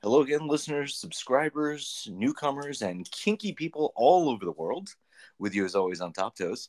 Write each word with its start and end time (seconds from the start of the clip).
Hello 0.00 0.20
again, 0.20 0.46
listeners, 0.46 0.94
subscribers, 0.94 2.08
newcomers, 2.12 2.82
and 2.82 3.10
kinky 3.10 3.52
people 3.52 3.92
all 3.96 4.28
over 4.28 4.44
the 4.44 4.52
world. 4.52 4.94
With 5.40 5.56
you, 5.56 5.64
as 5.64 5.74
always, 5.74 6.00
on 6.00 6.12
Top 6.12 6.36
Toes. 6.36 6.68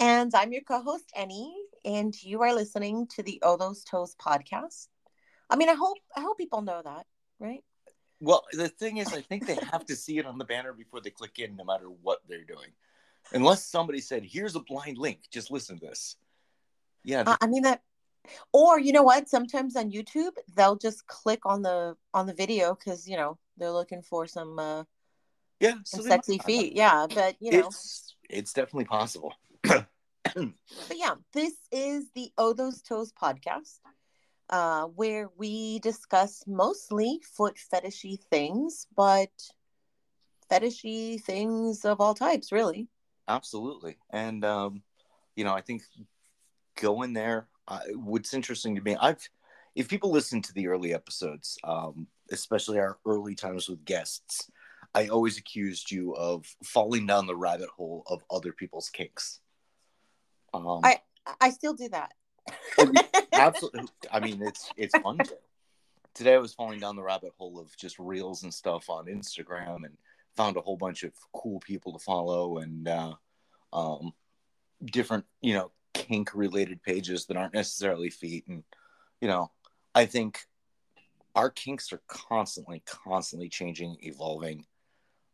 And 0.00 0.34
I'm 0.34 0.52
your 0.52 0.62
co-host 0.62 1.04
Annie, 1.16 1.54
and 1.84 2.12
you 2.20 2.42
are 2.42 2.52
listening 2.52 3.06
to 3.14 3.22
the 3.22 3.38
Oh 3.42 3.56
Those 3.56 3.84
Toes 3.84 4.16
podcast. 4.20 4.88
I 5.48 5.54
mean, 5.54 5.68
I 5.68 5.74
hope 5.74 5.98
I 6.16 6.22
hope 6.22 6.38
people 6.38 6.62
know 6.62 6.82
that, 6.84 7.06
right? 7.38 7.62
Well, 8.20 8.44
the 8.52 8.68
thing 8.68 8.96
is, 8.96 9.12
I 9.12 9.20
think 9.20 9.46
they 9.46 9.54
have 9.70 9.84
to 9.86 9.94
see 9.94 10.18
it 10.18 10.26
on 10.26 10.38
the 10.38 10.44
banner 10.44 10.72
before 10.72 11.00
they 11.00 11.10
click 11.10 11.38
in, 11.38 11.54
no 11.54 11.62
matter 11.62 11.86
what 11.86 12.18
they're 12.28 12.44
doing. 12.44 12.70
Unless 13.32 13.64
somebody 13.64 14.00
said, 14.00 14.24
"Here's 14.24 14.56
a 14.56 14.60
blind 14.60 14.98
link, 14.98 15.20
just 15.30 15.52
listen 15.52 15.78
to 15.78 15.86
this." 15.86 16.16
Yeah, 17.04 17.22
Uh, 17.26 17.36
I 17.40 17.46
mean 17.46 17.62
that, 17.62 17.82
or 18.52 18.78
you 18.78 18.92
know 18.92 19.02
what? 19.02 19.28
Sometimes 19.28 19.76
on 19.76 19.90
YouTube 19.90 20.32
they'll 20.54 20.76
just 20.76 21.06
click 21.06 21.40
on 21.44 21.62
the 21.62 21.96
on 22.14 22.26
the 22.26 22.34
video 22.34 22.74
because 22.74 23.08
you 23.08 23.16
know 23.16 23.38
they're 23.56 23.70
looking 23.70 24.02
for 24.02 24.26
some 24.26 24.58
uh, 24.58 24.84
yeah, 25.60 25.74
some 25.84 26.02
so 26.02 26.08
sexy 26.08 26.32
might- 26.38 26.44
feet. 26.44 26.72
Yeah, 26.74 27.06
but 27.12 27.36
you 27.40 27.52
know, 27.52 27.66
It's 27.66 28.14
it's 28.28 28.52
definitely 28.52 28.86
possible. 28.86 29.34
but 29.62 30.54
yeah, 30.94 31.14
this 31.32 31.54
is 31.70 32.10
the 32.14 32.32
Oh 32.38 32.52
Those 32.52 32.80
Toes 32.82 33.12
podcast, 33.12 33.80
uh, 34.50 34.84
where 34.84 35.28
we 35.36 35.78
discuss 35.80 36.44
mostly 36.46 37.20
foot 37.36 37.56
fetishy 37.72 38.18
things, 38.30 38.86
but 38.96 39.30
fetishy 40.50 41.20
things 41.22 41.84
of 41.84 42.00
all 42.00 42.14
types, 42.14 42.52
really. 42.52 42.88
Absolutely. 43.28 43.96
And 44.10 44.44
um, 44.44 44.82
you 45.36 45.44
know, 45.44 45.52
I 45.54 45.60
think 45.60 45.82
going 46.80 47.12
there, 47.12 47.46
uh, 47.68 47.80
what's 47.94 48.34
interesting 48.34 48.74
to 48.76 48.82
me, 48.82 48.96
I've 48.96 49.28
if 49.74 49.88
people 49.88 50.10
listen 50.10 50.42
to 50.42 50.52
the 50.52 50.68
early 50.68 50.92
episodes, 50.92 51.56
um, 51.64 52.06
especially 52.30 52.78
our 52.78 52.98
early 53.06 53.34
times 53.34 53.68
with 53.68 53.84
guests, 53.84 54.50
I 54.94 55.08
always 55.08 55.38
accused 55.38 55.90
you 55.90 56.14
of 56.14 56.44
falling 56.64 57.06
down 57.06 57.26
the 57.26 57.36
rabbit 57.36 57.68
hole 57.70 58.04
of 58.06 58.22
other 58.30 58.52
people's 58.52 58.90
kinks. 58.90 59.40
Um, 60.52 60.80
I 60.84 61.00
I 61.40 61.50
still 61.50 61.74
do 61.74 61.88
that. 61.90 62.12
absolutely. 63.32 63.88
I 64.10 64.20
mean, 64.20 64.42
it's 64.42 64.70
it's 64.76 64.96
fun 64.98 65.18
to. 65.18 65.36
Today 66.14 66.34
I 66.34 66.38
was 66.38 66.52
falling 66.52 66.78
down 66.78 66.96
the 66.96 67.02
rabbit 67.02 67.32
hole 67.38 67.58
of 67.58 67.74
just 67.78 67.98
reels 67.98 68.42
and 68.42 68.52
stuff 68.52 68.90
on 68.90 69.06
Instagram 69.06 69.76
and 69.76 69.96
found 70.36 70.58
a 70.58 70.60
whole 70.60 70.76
bunch 70.76 71.04
of 71.04 71.12
cool 71.32 71.58
people 71.60 71.94
to 71.94 71.98
follow 71.98 72.58
and 72.58 72.86
uh, 72.86 73.14
um, 73.72 74.12
different, 74.84 75.24
you 75.40 75.54
know, 75.54 75.70
kink 76.02 76.34
related 76.34 76.82
pages 76.82 77.26
that 77.26 77.36
aren't 77.36 77.54
necessarily 77.54 78.10
feet. 78.10 78.46
And, 78.48 78.64
you 79.20 79.28
know, 79.28 79.50
I 79.94 80.06
think 80.06 80.40
our 81.34 81.50
kinks 81.50 81.92
are 81.92 82.02
constantly, 82.08 82.82
constantly 82.84 83.48
changing, 83.48 83.96
evolving. 84.00 84.66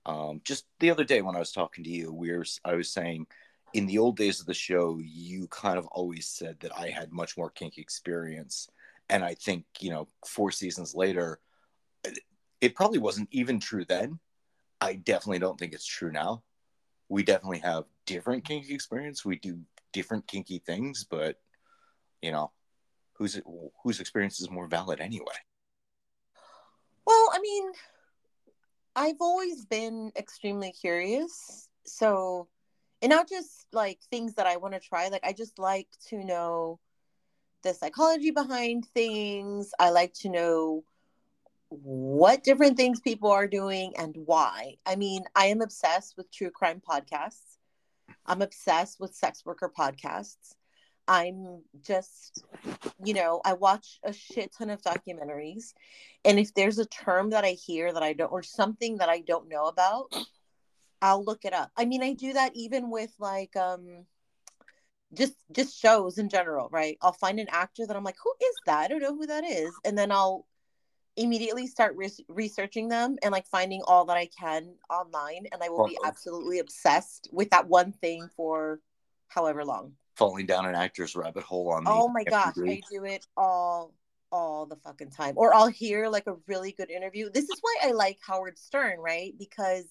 Um, 0.07 0.41
just 0.45 0.67
the 0.79 0.91
other 0.91 1.05
day 1.05 1.23
when 1.23 1.37
I 1.37 1.41
was 1.41 1.53
talking 1.53 1.85
to 1.85 1.91
you, 1.91 2.13
we 2.13 2.33
were, 2.33 2.45
I 2.65 2.75
was 2.75 2.91
saying 2.91 3.27
in 3.73 3.87
the 3.87 3.99
old 3.99 4.17
days 4.17 4.41
of 4.41 4.47
the 4.47 4.55
show, 4.55 4.99
you 5.03 5.49
kind 5.49 5.79
of 5.79 5.87
always 5.87 6.29
said 6.29 6.61
that 6.61 6.77
I 6.77 6.89
had 6.89 7.13
much 7.13 7.37
more 7.37 7.51
kink 7.51 7.79
experience. 7.79 8.69
And 9.09 9.25
I 9.25 9.35
think, 9.35 9.65
you 9.81 9.91
know, 9.91 10.09
four 10.27 10.51
seasons 10.53 10.95
later, 10.95 11.41
it- 12.05 12.25
it 12.61 12.75
probably 12.75 12.99
wasn't 12.99 13.29
even 13.31 13.61
true 13.61 13.85
then. 13.85 14.19
I 14.81 14.95
definitely 14.95 15.39
don't 15.39 15.59
think 15.59 15.73
it's 15.73 15.87
true 15.87 16.13
now. 16.13 16.43
We 17.09 17.23
definitely 17.23 17.61
have 17.61 17.85
different 18.05 18.45
kink 18.45 18.69
experience. 18.71 19.25
We 19.25 19.37
do 19.37 19.61
different 19.93 20.27
kinky 20.27 20.59
things, 20.59 21.05
but 21.09 21.37
you 22.23 22.33
know, 22.33 22.53
whose 23.15 23.41
whose 23.83 24.01
experience 24.01 24.41
is 24.41 24.51
more 24.51 24.67
valid 24.67 25.01
anyway? 25.01 25.37
Well, 27.07 27.31
I 27.33 27.39
mean, 27.41 27.73
I've 28.95 29.21
always 29.21 29.65
been 29.65 30.13
extremely 30.17 30.73
curious. 30.73 31.69
So, 31.85 32.49
and 33.01 33.11
not 33.11 33.29
just 33.29 33.67
like 33.73 34.01
things 34.11 34.35
that 34.35 34.47
I 34.47 34.57
want 34.57 34.75
to 34.75 34.81
try. 34.81 35.09
Like, 35.09 35.25
I 35.25 35.33
just 35.33 35.59
like 35.59 35.89
to 36.09 36.23
know 36.25 36.81
the 37.63 37.75
psychology 37.75 38.31
behind 38.31 38.87
things. 38.87 39.73
I 39.79 39.91
like 39.91 40.15
to 40.15 40.29
know 40.29 40.85
what 41.71 42.45
different 42.45 42.77
things 42.77 43.01
people 43.01 43.31
are 43.31 43.47
doing 43.47 43.95
and 43.97 44.17
why. 44.25 44.77
I 44.87 44.97
mean, 44.97 45.25
I 45.35 45.47
am 45.47 45.61
obsessed 45.61 46.17
with 46.17 46.33
true 46.33 46.51
crime 46.51 46.81
podcasts. 46.87 47.58
I'm 48.29 48.43
obsessed 48.43 49.01
with 49.01 49.15
sex 49.15 49.45
worker 49.45 49.73
podcasts. 49.77 50.55
I'm 51.09 51.63
just, 51.81 52.45
you 53.03 53.15
know, 53.15 53.41
I 53.45 53.55
watch 53.55 53.99
a 54.05 54.13
shit 54.13 54.53
ton 54.57 54.69
of 54.69 54.83
documentaries. 54.83 55.73
And 56.25 56.39
if 56.39 56.53
there's 56.53 56.79
a 56.79 56.85
term 56.85 57.31
that 57.31 57.45
I 57.45 57.53
hear 57.53 57.93
that 57.93 58.03
I 58.03 58.13
don't, 58.13 58.31
or 58.31 58.43
something 58.43 58.99
that 58.99 59.09
I 59.09 59.21
don't 59.21 59.49
know 59.49 59.67
about, 59.67 60.15
I'll 61.01 61.25
look 61.25 61.47
it 61.47 61.55
up. 61.55 61.71
I 61.77 61.87
mean, 61.87 62.03
I 62.03 62.13
do 62.13 62.35
that 62.35 62.53
even 62.55 62.91
with 62.91 63.13
like, 63.19 63.57
um, 63.57 64.05
just 65.15 65.35
just 65.53 65.81
shows 65.81 66.19
in 66.19 66.29
general, 66.29 66.69
right? 66.71 66.99
I'll 67.01 67.13
find 67.13 67.41
an 67.41 67.49
actor 67.51 67.87
that 67.87 67.97
I'm 67.97 68.05
like, 68.05 68.19
who 68.23 68.33
is 68.43 68.55
that? 68.67 68.85
I 68.85 68.89
don't 68.89 69.01
know 69.01 69.17
who 69.17 69.27
that 69.27 69.45
is, 69.45 69.73
and 69.85 69.97
then 69.97 70.13
I'll 70.13 70.47
immediately 71.19 71.67
start 71.67 71.97
re- 71.97 72.11
researching 72.29 72.89
them 72.89 73.17
and 73.23 73.33
like 73.33 73.47
finding 73.47 73.83
all 73.87 74.05
that 74.07 74.17
I 74.17 74.27
can 74.39 74.75
online, 74.89 75.47
and 75.53 75.63
I 75.63 75.69
will 75.69 75.87
be 75.87 75.99
absolutely 76.05 76.61
obsessed 76.61 77.29
with 77.33 77.51
that 77.51 77.69
one 77.69 77.93
thing 77.93 78.29
for 78.37 78.81
however 79.29 79.65
long. 79.65 79.93
Falling 80.17 80.47
down 80.47 80.67
an 80.67 80.75
actor's 80.75 81.15
rabbit 81.15 81.45
hole 81.45 81.71
on 81.71 81.85
the 81.85 81.91
Oh 81.91 82.09
my 82.09 82.25
gosh, 82.25 82.55
I 82.67 82.83
do 82.91 83.05
it 83.05 83.27
all 83.37 83.93
all 84.31 84.67
the 84.67 84.77
fucking 84.77 85.11
time. 85.11 85.35
Or 85.37 85.55
I'll 85.55 85.69
hear 85.69 86.09
like 86.09 86.27
a 86.27 86.37
really 86.47 86.73
good 86.73 86.91
interview. 86.91 87.31
This 87.31 87.45
is 87.45 87.59
why 87.61 87.77
I 87.85 87.93
like 87.93 88.19
Howard 88.27 88.59
Stern, 88.59 88.99
right? 88.99 89.33
Because 89.39 89.85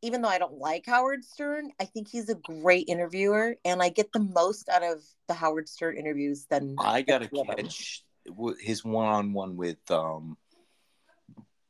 even 0.00 0.22
though 0.22 0.28
I 0.28 0.38
don't 0.38 0.58
like 0.58 0.86
Howard 0.86 1.24
Stern, 1.24 1.72
I 1.80 1.84
think 1.84 2.08
he's 2.08 2.28
a 2.28 2.34
great 2.34 2.88
interviewer 2.88 3.56
and 3.64 3.82
I 3.82 3.88
get 3.88 4.12
the 4.12 4.20
most 4.20 4.68
out 4.68 4.84
of 4.84 5.02
the 5.26 5.34
Howard 5.34 5.68
Stern 5.68 5.96
interviews 5.96 6.46
than 6.48 6.76
I 6.78 7.02
gotta 7.02 7.28
catch 7.28 8.04
his 8.60 8.84
one-on-one 8.84 9.56
with 9.56 9.90
um, 9.90 10.36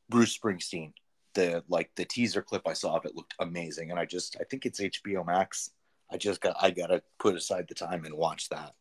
Bruce 0.09 0.37
Springsteen. 0.37 0.93
The 1.35 1.63
like 1.69 1.91
the 1.95 2.05
teaser 2.05 2.43
clip 2.43 2.67
I 2.67 2.73
saw 2.73 2.97
of 2.97 3.05
it 3.05 3.15
looked 3.15 3.35
amazing, 3.39 3.91
and 3.91 4.01
I 4.01 4.07
just 4.07 4.37
I 4.41 4.45
think 4.45 4.67
it's 4.67 4.81
HBO 4.81 5.25
Max. 5.25 5.71
I 6.11 6.17
just 6.17 6.41
got 6.41 6.57
I 6.61 6.71
gotta 6.71 7.03
put 7.19 7.37
aside 7.37 7.67
the 7.69 7.75
time 7.75 8.05
and 8.05 8.15
watch 8.15 8.49
that. 8.49 8.75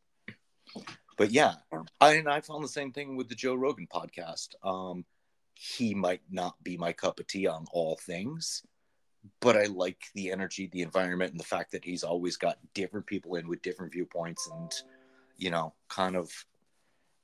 But 1.17 1.31
yeah. 1.31 1.55
I 1.99 2.13
and 2.13 2.29
I 2.29 2.41
found 2.41 2.63
the 2.63 2.69
same 2.69 2.91
thing 2.91 3.17
with 3.17 3.27
the 3.27 3.35
Joe 3.35 3.55
Rogan 3.55 3.87
podcast. 3.93 4.49
Um, 4.63 5.05
he 5.53 5.93
might 5.93 6.21
not 6.31 6.55
be 6.63 6.77
my 6.77 6.93
cup 6.93 7.19
of 7.19 7.27
tea 7.27 7.47
on 7.47 7.65
all 7.71 7.97
things, 7.97 8.63
but 9.41 9.57
I 9.57 9.65
like 9.65 10.03
the 10.13 10.31
energy, 10.31 10.69
the 10.71 10.83
environment, 10.83 11.31
and 11.31 11.39
the 11.39 11.45
fact 11.45 11.71
that 11.71 11.83
he's 11.83 12.03
always 12.03 12.37
got 12.37 12.59
different 12.73 13.07
people 13.07 13.35
in 13.35 13.47
with 13.47 13.61
different 13.61 13.91
viewpoints 13.91 14.47
and 14.51 14.71
you 15.37 15.51
know, 15.51 15.73
kind 15.87 16.15
of 16.15 16.31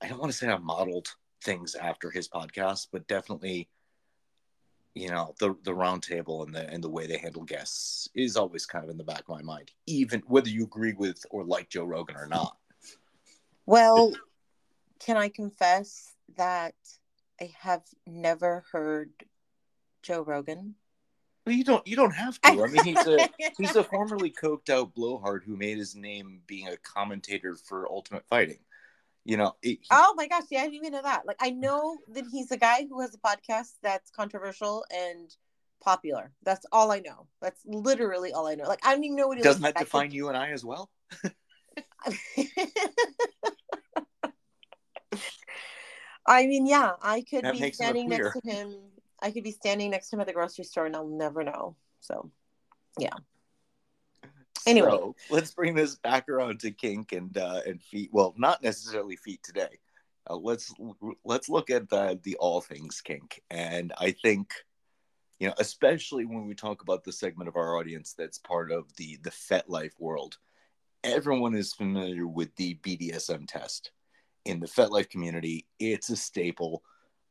I 0.04 0.08
don't 0.08 0.20
want 0.20 0.32
to 0.32 0.38
say 0.38 0.50
I 0.50 0.58
modeled 0.58 1.16
things 1.44 1.76
after 1.76 2.12
his 2.12 2.28
podcast, 2.28 2.88
but 2.92 3.08
definitely, 3.08 3.70
you 4.94 5.10
know, 5.10 5.34
the 5.40 5.56
the 5.64 5.74
round 5.74 6.04
table 6.04 6.44
and 6.44 6.54
the 6.54 6.70
and 6.70 6.84
the 6.84 6.90
way 6.90 7.08
they 7.08 7.18
handle 7.18 7.44
guests 7.44 8.10
is 8.14 8.36
always 8.36 8.66
kind 8.66 8.84
of 8.84 8.92
in 8.92 8.98
the 8.98 9.06
back 9.06 9.22
of 9.22 9.30
my 9.30 9.42
mind, 9.42 9.72
even 9.86 10.22
whether 10.28 10.50
you 10.50 10.66
agree 10.66 10.94
with 10.94 11.26
or 11.30 11.46
like 11.46 11.70
Joe 11.70 11.86
Rogan 11.86 12.18
or 12.18 12.28
not. 12.28 12.58
Well, 13.66 14.14
can 15.00 15.16
I 15.16 15.30
confess 15.30 16.14
that 16.36 16.76
I 17.40 17.54
have 17.60 17.84
never 18.06 18.66
heard 18.74 19.12
Joe 20.02 20.22
Rogan? 20.22 20.76
Well, 21.46 21.56
you 21.56 21.64
don't 21.64 21.88
you 21.88 21.96
don't 21.96 22.14
have 22.14 22.42
to. 22.42 22.64
I 22.64 22.68
mean, 22.68 22.84
he's 22.84 23.08
a 23.08 23.30
he's 23.58 23.76
a 23.78 23.86
formerly 23.86 24.32
coked 24.32 24.70
out 24.70 24.94
blowhard 24.94 25.44
who 25.46 25.56
made 25.56 25.78
his 25.78 25.96
name 25.96 26.42
being 26.46 26.68
a 26.68 26.76
commentator 26.78 27.56
for 27.56 27.90
Ultimate 27.90 28.28
Fighting. 28.28 28.60
You 29.26 29.38
know, 29.38 29.56
it, 29.62 29.80
he- 29.82 29.88
Oh 29.92 30.14
my 30.18 30.28
gosh, 30.28 30.44
yeah, 30.52 30.60
I 30.62 30.64
didn't 30.64 30.76
even 30.76 30.92
know 30.94 31.02
that. 31.02 31.26
Like 31.26 31.38
I 31.40 31.50
know 31.52 31.98
that 32.10 32.26
he's 32.32 32.52
a 32.52 32.58
guy 32.58 32.86
who 32.90 33.00
has 33.02 33.16
a 33.16 33.20
podcast 33.20 33.74
that's 33.82 34.12
controversial 34.12 34.86
and 34.94 35.34
popular. 35.82 36.32
That's 36.44 36.66
all 36.72 36.92
I 36.92 37.00
know. 37.00 37.28
That's 37.42 37.62
literally 37.66 38.34
all 38.34 38.48
I 38.48 38.56
know. 38.56 38.66
Like 38.66 38.86
I 38.86 38.94
don't 38.94 39.04
even 39.04 39.16
know 39.18 39.28
what 39.28 39.38
he 39.38 39.44
doesn't 39.44 39.62
that 39.62 39.76
like. 39.76 39.86
define 39.86 40.12
you 40.12 40.28
and 40.28 40.38
I 40.38 40.50
as 40.52 40.66
well? 40.66 40.90
I 46.26 46.48
mean, 46.48 46.66
yeah, 46.66 46.94
I 47.02 47.22
could 47.22 47.44
That 47.44 47.54
be 47.54 47.60
makes 47.60 47.80
him 47.80 47.86
a 47.86 47.90
standing 47.90 48.10
next 48.10 48.34
to 48.34 48.42
him. 48.44 48.76
I 49.22 49.32
could 49.32 49.44
be 49.44 49.52
standing 49.52 49.92
next 49.92 50.10
to 50.10 50.16
him 50.16 50.22
at 50.22 50.28
the 50.28 50.34
grocery 50.34 50.66
store 50.66 50.86
and 50.86 50.96
I'll 50.96 51.08
never 51.08 51.44
know. 51.44 51.76
So, 52.00 52.30
Anyway. 54.66 54.90
So, 54.90 55.16
let's 55.30 55.54
bring 55.54 55.76
this 55.76 55.96
back 55.96 56.30
around 56.30 56.60
to 56.62 56.72
kink 56.72 57.12
and 57.12 57.38
uh, 57.38 57.62
and 57.66 57.82
feet. 57.82 58.10
Well, 58.12 58.34
not 58.38 58.64
necessarily 58.64 59.16
feet 59.16 59.42
today. 59.44 59.80
Uh, 60.30 60.36
let's 60.36 60.74
let's 61.26 61.50
look 61.50 61.70
at 61.70 61.90
the 61.90 62.20
the 62.24 62.36
all 62.38 62.62
things 62.62 63.02
kink, 63.02 63.42
and 63.50 63.94
I 63.98 64.12
think 64.12 64.54
you 65.40 65.48
know, 65.48 65.56
especially 65.60 66.26
when 66.26 66.48
we 66.48 66.56
talk 66.56 66.82
about 66.82 67.04
the 67.04 67.12
segment 67.12 67.50
of 67.50 67.58
our 67.58 67.78
audience 67.78 68.14
that's 68.18 68.38
part 68.38 68.72
of 68.72 68.96
the 68.96 69.20
the 69.24 69.32
FetLife 69.32 70.00
world, 70.00 70.38
everyone 71.04 71.56
is 71.56 71.74
familiar 71.74 72.26
with 72.26 72.56
the 72.56 72.76
BDSM 72.76 73.46
test. 73.48 73.92
In 74.46 74.60
the 74.60 74.68
FetLife 74.68 75.10
community, 75.10 75.66
it's 75.80 76.10
a 76.10 76.16
staple. 76.16 76.84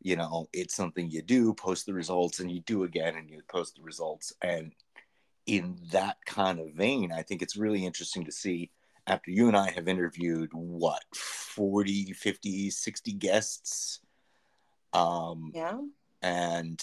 you 0.02 0.16
know, 0.16 0.48
it's 0.52 0.74
something 0.74 1.10
you 1.10 1.22
do, 1.22 1.54
post 1.54 1.86
the 1.86 1.94
results, 1.94 2.40
and 2.40 2.50
you 2.50 2.60
do 2.60 2.84
again, 2.84 3.14
and 3.16 3.30
you 3.30 3.40
post 3.48 3.76
the 3.76 3.82
results. 3.82 4.32
And 4.42 4.72
in 5.46 5.76
that 5.90 6.18
kind 6.24 6.60
of 6.60 6.72
vein, 6.74 7.12
I 7.12 7.22
think 7.22 7.42
it's 7.42 7.56
really 7.56 7.84
interesting 7.84 8.24
to 8.24 8.32
see 8.32 8.70
after 9.06 9.30
you 9.30 9.48
and 9.48 9.56
I 9.56 9.70
have 9.70 9.88
interviewed 9.88 10.50
what 10.52 11.02
40, 11.14 12.12
50, 12.12 12.70
60 12.70 13.12
guests. 13.14 14.00
Um, 14.92 15.50
yeah. 15.54 15.78
And, 16.22 16.80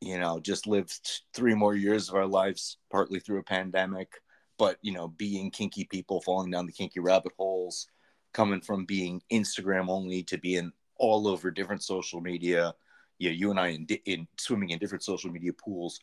you 0.00 0.18
know, 0.18 0.40
just 0.40 0.66
lived 0.66 1.22
three 1.32 1.54
more 1.54 1.74
years 1.74 2.08
of 2.08 2.14
our 2.14 2.26
lives, 2.26 2.76
partly 2.90 3.20
through 3.20 3.38
a 3.38 3.44
pandemic, 3.44 4.12
but, 4.58 4.76
you 4.82 4.92
know, 4.92 5.08
being 5.08 5.50
kinky 5.50 5.84
people, 5.84 6.20
falling 6.20 6.50
down 6.50 6.66
the 6.66 6.72
kinky 6.72 7.00
rabbit 7.00 7.32
holes, 7.38 7.86
coming 8.32 8.60
from 8.60 8.84
being 8.84 9.22
Instagram 9.32 9.88
only 9.88 10.22
to 10.24 10.36
being 10.38 10.72
all 10.96 11.26
over 11.26 11.50
different 11.50 11.82
social 11.82 12.20
media. 12.20 12.74
Yeah, 13.18 13.30
you 13.30 13.50
and 13.50 13.60
I 13.60 13.68
in, 13.68 13.86
in 14.04 14.28
swimming 14.38 14.70
in 14.70 14.78
different 14.78 15.04
social 15.04 15.30
media 15.30 15.52
pools 15.52 16.00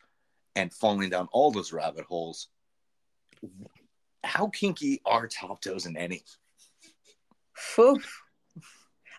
and 0.58 0.74
falling 0.74 1.08
down 1.08 1.28
all 1.30 1.52
those 1.52 1.72
rabbit 1.72 2.04
holes. 2.04 2.48
How 4.24 4.48
kinky 4.48 5.00
are 5.06 5.28
Top 5.28 5.60
Toes 5.60 5.86
and 5.86 5.96
Annie? 5.96 6.24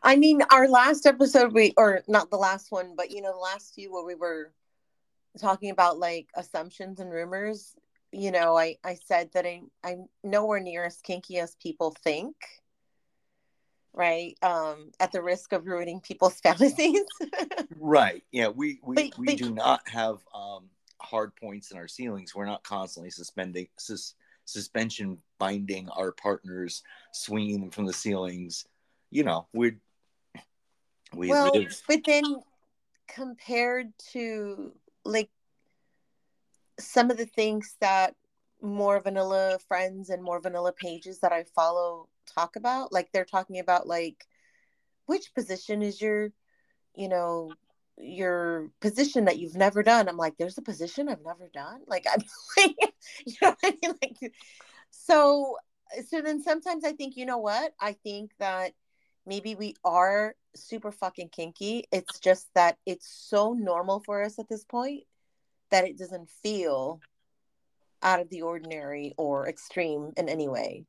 I 0.04 0.18
mean, 0.18 0.42
our 0.52 0.68
last 0.68 1.06
episode, 1.06 1.54
we 1.54 1.74
or 1.78 2.02
not 2.10 2.30
the 2.30 2.38
last 2.38 2.72
one, 2.72 2.94
but 2.96 3.10
you 3.10 3.22
know, 3.22 3.32
the 3.32 3.38
last 3.38 3.74
few 3.74 3.92
where 3.92 4.04
we 4.04 4.16
were 4.16 4.52
talking 5.40 5.70
about 5.70 5.98
like 5.98 6.28
assumptions 6.36 7.00
and 7.00 7.10
rumors. 7.10 7.74
You 8.12 8.32
know, 8.32 8.58
I 8.58 8.76
I 8.84 8.98
said 9.06 9.30
that 9.34 9.46
I 9.46 9.62
I'm 9.82 10.08
nowhere 10.24 10.60
near 10.60 10.84
as 10.84 10.98
kinky 11.02 11.40
as 11.40 11.56
people 11.56 11.96
think 12.04 12.36
right 13.92 14.38
um 14.44 14.92
at 15.00 15.12
the 15.12 15.22
risk 15.22 15.52
of 15.52 15.66
ruining 15.66 16.00
people's 16.00 16.40
fantasies 16.44 17.02
right 17.80 18.24
yeah 18.32 18.48
we 18.48 18.80
we, 18.84 18.94
but, 18.94 19.18
we 19.18 19.26
but, 19.26 19.38
do 19.38 19.50
not 19.50 19.82
have 19.90 20.20
um 20.32 20.70
hard 21.02 21.36
points 21.36 21.72
in 21.72 21.78
our 21.78 21.88
ceilings 21.88 22.36
we're 22.36 22.46
not 22.46 22.64
constantly 22.64 23.10
suspending 23.10 23.68
sus, 23.78 24.16
suspension 24.46 25.18
binding 25.38 25.88
our 25.90 26.12
partners 26.12 26.84
swinging 27.14 27.62
them 27.62 27.72
from 27.72 27.86
the 27.86 27.94
ceilings 27.94 28.66
you 29.12 29.24
know 29.24 29.48
we're 29.54 29.78
we 31.16 31.30
well 31.30 31.52
live. 31.54 31.82
but 31.88 32.02
then 32.06 32.24
compared 33.08 33.92
to 34.12 34.72
like 35.06 35.30
some 36.80 37.10
of 37.10 37.18
the 37.18 37.26
things 37.26 37.76
that 37.82 38.16
more 38.62 39.00
vanilla 39.00 39.58
friends 39.68 40.10
and 40.10 40.22
more 40.24 40.40
vanilla 40.40 40.74
pages 40.74 41.20
that 41.20 41.32
i 41.32 41.44
follow 41.56 42.08
talk 42.26 42.56
about 42.56 42.92
like 42.92 43.10
they're 43.12 43.26
talking 43.26 43.60
about 43.60 43.88
like 43.88 44.28
which 45.06 45.34
position 45.34 45.82
is 45.82 46.02
your 46.02 46.32
you 46.96 47.10
know 47.10 47.52
your 48.00 48.70
position 48.80 49.26
that 49.26 49.40
you've 49.40 49.56
never 49.56 49.84
done 49.84 50.08
i'm 50.08 50.18
like 50.18 50.38
there's 50.38 50.58
a 50.58 50.62
position 50.62 51.10
i've 51.10 51.24
never 51.26 51.50
done? 51.54 51.82
Like 51.88 52.06
i'm 52.12 52.22
like 52.58 52.94
you 53.26 53.36
know 53.42 53.50
what 53.50 53.58
i 53.64 53.78
mean? 53.82 53.94
Like 54.02 54.34
so 54.90 55.58
uh, 55.98 56.02
so 56.02 56.22
then 56.22 56.42
sometimes 56.42 56.84
i 56.86 56.94
think 56.94 57.18
you 57.18 57.26
know 57.26 57.40
what? 57.40 57.74
I 57.80 57.94
think 57.94 58.32
that 58.40 58.74
maybe 59.26 59.56
we 59.56 59.76
are 59.84 60.36
super 60.56 60.92
fucking 60.92 61.30
kinky. 61.30 61.86
It's 61.92 62.20
just 62.20 62.48
that 62.56 62.78
it's 62.86 63.08
so 63.08 63.54
normal 63.54 64.00
for 64.00 64.24
us 64.24 64.40
at 64.40 64.50
this 64.50 64.64
point 64.64 65.04
that 65.72 65.86
it 65.86 65.98
doesn't 65.98 66.30
feel 66.42 67.00
out 68.02 68.20
of 68.20 68.30
the 68.30 68.42
ordinary 68.42 69.14
or 69.18 69.48
extreme 69.48 70.14
in 70.18 70.30
any 70.30 70.48
way. 70.48 70.86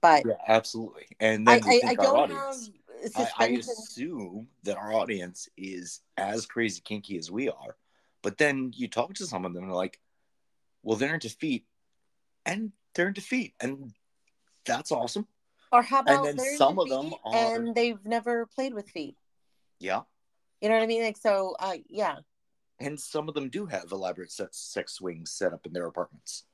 But 0.00 0.24
yeah, 0.26 0.34
absolutely. 0.46 1.06
And 1.18 1.46
then 1.46 1.60
I, 1.64 1.80
I, 1.84 1.90
I 1.90 1.94
don't 1.94 2.16
audience, 2.16 2.66
have 2.66 2.74
I, 3.16 3.28
I 3.38 3.46
assume 3.48 4.48
that 4.64 4.76
our 4.76 4.92
audience 4.92 5.48
is 5.56 6.00
as 6.16 6.46
crazy 6.46 6.80
kinky 6.84 7.18
as 7.18 7.30
we 7.30 7.48
are. 7.48 7.76
But 8.22 8.38
then 8.38 8.72
you 8.74 8.88
talk 8.88 9.14
to 9.14 9.26
some 9.26 9.44
of 9.44 9.52
them, 9.52 9.62
and 9.62 9.70
they're 9.70 9.76
like, 9.76 9.98
well, 10.82 10.96
they're 10.96 11.14
in 11.14 11.20
defeat, 11.20 11.66
and 12.44 12.72
they're 12.94 13.08
in 13.08 13.14
defeat, 13.14 13.54
and 13.60 13.92
that's 14.66 14.92
awesome. 14.92 15.26
Or 15.72 15.82
how 15.82 16.00
about 16.00 16.26
and 16.26 16.38
then 16.38 16.56
some 16.56 16.78
of 16.78 16.88
them 16.88 17.14
are, 17.24 17.56
and 17.56 17.74
they've 17.74 18.04
never 18.04 18.46
played 18.46 18.74
with 18.74 18.90
feet. 18.90 19.16
Yeah. 19.78 20.02
You 20.60 20.68
know 20.68 20.74
what 20.74 20.82
I 20.82 20.86
mean? 20.86 21.02
Like 21.02 21.16
so, 21.16 21.54
uh, 21.58 21.76
yeah. 21.88 22.16
And 22.80 22.98
some 22.98 23.28
of 23.28 23.34
them 23.34 23.48
do 23.48 23.66
have 23.66 23.92
elaborate 23.92 24.32
sex, 24.32 24.58
sex 24.58 24.94
swings 24.94 25.30
set 25.30 25.52
up 25.52 25.66
in 25.66 25.72
their 25.72 25.86
apartments. 25.86 26.44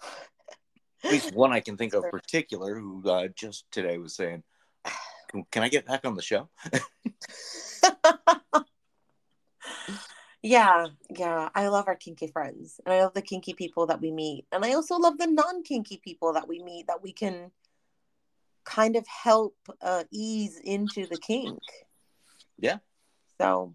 at 1.04 1.12
least 1.12 1.34
one 1.34 1.52
I 1.52 1.60
can 1.60 1.76
think 1.76 1.94
of 1.94 2.04
particular 2.10 2.78
who 2.78 3.08
uh, 3.08 3.28
just 3.34 3.70
today 3.70 3.98
was 3.98 4.14
saying, 4.14 4.42
can, 5.34 5.44
can 5.50 5.62
I 5.62 5.68
get 5.68 5.86
back 5.86 6.04
on 6.04 6.14
the 6.14 6.22
show? 6.22 6.48
yeah, 10.42 10.86
yeah. 11.10 11.48
I 11.54 11.68
love 11.68 11.88
our 11.88 11.96
kinky 11.96 12.28
friends 12.28 12.80
and 12.84 12.94
I 12.94 13.02
love 13.02 13.14
the 13.14 13.22
kinky 13.22 13.54
people 13.54 13.86
that 13.86 14.00
we 14.00 14.10
meet. 14.12 14.46
And 14.52 14.64
I 14.64 14.74
also 14.74 14.96
love 14.96 15.18
the 15.18 15.26
non 15.26 15.62
kinky 15.64 16.00
people 16.02 16.32
that 16.34 16.48
we 16.48 16.62
meet 16.62 16.86
that 16.86 17.02
we 17.02 17.12
can 17.12 17.50
kind 18.64 18.96
of 18.96 19.06
help 19.06 19.56
uh, 19.82 20.04
ease 20.10 20.60
into 20.62 21.06
the 21.06 21.18
kink. 21.18 21.58
Yeah. 22.58 22.78
So, 23.40 23.74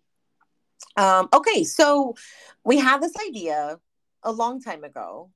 um, 0.96 1.28
okay. 1.34 1.64
So 1.66 2.16
we 2.64 2.78
had 2.78 3.02
this 3.02 3.14
idea 3.28 3.80
a 4.24 4.32
long 4.32 4.62
time 4.62 4.84
ago 4.84 5.30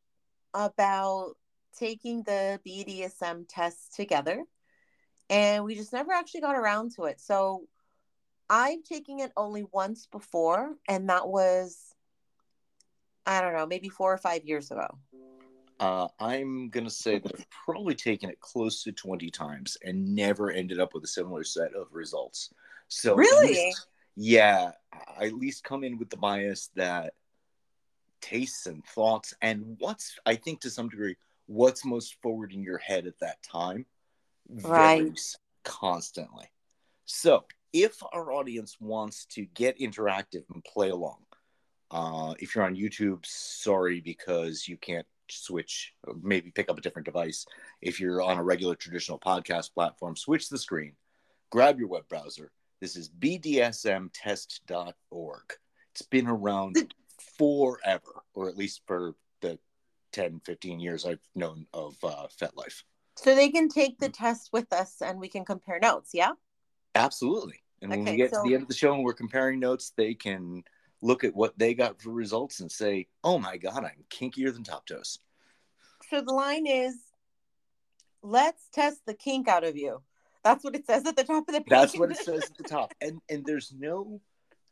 about 0.53 1.35
taking 1.77 2.23
the 2.23 2.59
BDSM 2.65 3.45
test 3.49 3.95
together, 3.95 4.45
and 5.29 5.63
we 5.63 5.75
just 5.75 5.93
never 5.93 6.11
actually 6.11 6.41
got 6.41 6.55
around 6.55 6.93
to 6.95 7.05
it. 7.05 7.19
So 7.19 7.63
I've 8.49 8.83
taken 8.83 9.19
it 9.19 9.31
only 9.37 9.65
once 9.71 10.07
before, 10.07 10.75
and 10.87 11.09
that 11.09 11.27
was, 11.27 11.95
I 13.25 13.41
don't 13.41 13.53
know, 13.53 13.65
maybe 13.65 13.89
four 13.89 14.13
or 14.13 14.17
five 14.17 14.45
years 14.45 14.71
ago. 14.71 14.87
Uh, 15.79 16.07
I'm 16.19 16.69
going 16.69 16.83
to 16.83 16.89
say 16.89 17.19
that 17.19 17.31
I've 17.35 17.49
probably 17.65 17.95
taken 17.95 18.29
it 18.29 18.39
close 18.39 18.83
to 18.83 18.91
20 18.91 19.29
times 19.31 19.77
and 19.83 20.13
never 20.13 20.51
ended 20.51 20.79
up 20.79 20.93
with 20.93 21.03
a 21.03 21.07
similar 21.07 21.43
set 21.43 21.73
of 21.73 21.87
results. 21.91 22.53
So, 22.89 23.15
really? 23.15 23.53
Least, 23.53 23.87
yeah, 24.15 24.71
I 25.17 25.25
at 25.25 25.33
least 25.33 25.63
come 25.63 25.83
in 25.83 25.97
with 25.97 26.09
the 26.09 26.17
bias 26.17 26.69
that 26.75 27.13
tastes 28.21 28.67
and 28.67 28.85
thoughts 28.85 29.33
and 29.41 29.75
what's, 29.79 30.17
I 30.25 30.35
think, 30.35 30.61
to 30.61 30.69
some 30.69 30.89
degree, 30.89 31.17
what's 31.47 31.83
most 31.83 32.21
forward 32.21 32.53
in 32.53 32.61
your 32.61 32.77
head 32.77 33.07
at 33.07 33.19
that 33.19 33.41
time 33.41 33.85
right. 34.49 35.19
constantly. 35.63 36.45
So 37.05 37.45
if 37.71 38.01
our 38.13 38.31
audience 38.31 38.77
wants 38.79 39.25
to 39.25 39.45
get 39.45 39.79
interactive 39.79 40.43
and 40.53 40.63
play 40.63 40.89
along 40.89 41.17
uh, 41.91 42.33
if 42.39 42.55
you're 42.55 42.63
on 42.63 42.75
youtube 42.75 43.25
sorry 43.25 43.99
because 43.99 44.67
you 44.67 44.77
can't 44.77 45.05
switch 45.29 45.93
maybe 46.21 46.51
pick 46.51 46.69
up 46.69 46.77
a 46.77 46.81
different 46.81 47.05
device. 47.05 47.45
If 47.81 47.99
you're 47.99 48.21
on 48.21 48.37
a 48.37 48.43
regular 48.43 48.75
traditional 48.75 49.19
podcast 49.19 49.73
platform 49.73 50.15
switch 50.15 50.49
the 50.49 50.57
screen. 50.57 50.93
Grab 51.49 51.79
your 51.79 51.87
web 51.87 52.07
browser. 52.07 52.51
This 52.81 52.95
is 52.95 53.09
bdsmtest.org 53.09 54.11
it's 55.91 56.01
been 56.01 56.27
around 56.27 56.93
forever 57.37 58.23
or 58.33 58.49
at 58.49 58.57
least 58.57 58.81
for 58.87 59.15
the 59.41 59.59
10, 60.11 60.41
15 60.45 60.79
years 60.79 61.05
I've 61.05 61.19
known 61.35 61.67
of 61.73 61.95
uh, 62.03 62.27
FetLife. 62.39 62.83
So 63.15 63.35
they 63.35 63.49
can 63.49 63.69
take 63.69 63.99
the 63.99 64.07
mm-hmm. 64.07 64.23
test 64.23 64.49
with 64.51 64.71
us 64.73 65.01
and 65.01 65.19
we 65.19 65.29
can 65.29 65.45
compare 65.45 65.79
notes, 65.79 66.11
yeah? 66.13 66.31
Absolutely. 66.95 67.61
And 67.81 67.91
when 67.91 68.05
we 68.05 68.15
get 68.15 68.31
so... 68.31 68.43
to 68.43 68.49
the 68.49 68.55
end 68.55 68.63
of 68.63 68.69
the 68.69 68.73
show 68.73 68.93
and 68.93 69.03
we're 69.03 69.13
comparing 69.13 69.59
notes, 69.59 69.93
they 69.95 70.13
can 70.13 70.63
look 71.01 71.23
at 71.23 71.35
what 71.35 71.57
they 71.59 71.73
got 71.73 72.01
for 72.01 72.11
results 72.11 72.59
and 72.59 72.71
say, 72.71 73.07
oh 73.23 73.37
my 73.37 73.57
God, 73.57 73.83
I'm 73.83 74.05
kinkier 74.09 74.53
than 74.53 74.63
Top 74.63 74.85
Toes. 74.85 75.19
So 76.09 76.21
the 76.21 76.33
line 76.33 76.65
is, 76.65 76.95
let's 78.21 78.69
test 78.71 79.01
the 79.05 79.13
kink 79.13 79.47
out 79.47 79.63
of 79.63 79.75
you. 79.75 80.01
That's 80.43 80.63
what 80.63 80.75
it 80.75 80.85
says 80.85 81.05
at 81.05 81.15
the 81.15 81.23
top 81.23 81.47
of 81.47 81.53
the 81.53 81.61
page. 81.61 81.69
That's 81.69 81.97
what 81.97 82.11
it 82.11 82.17
says 82.25 82.43
at 82.43 82.57
the 82.57 82.63
top. 82.63 82.93
And 83.01 83.19
and 83.29 83.45
there's 83.45 83.73
no 83.77 84.21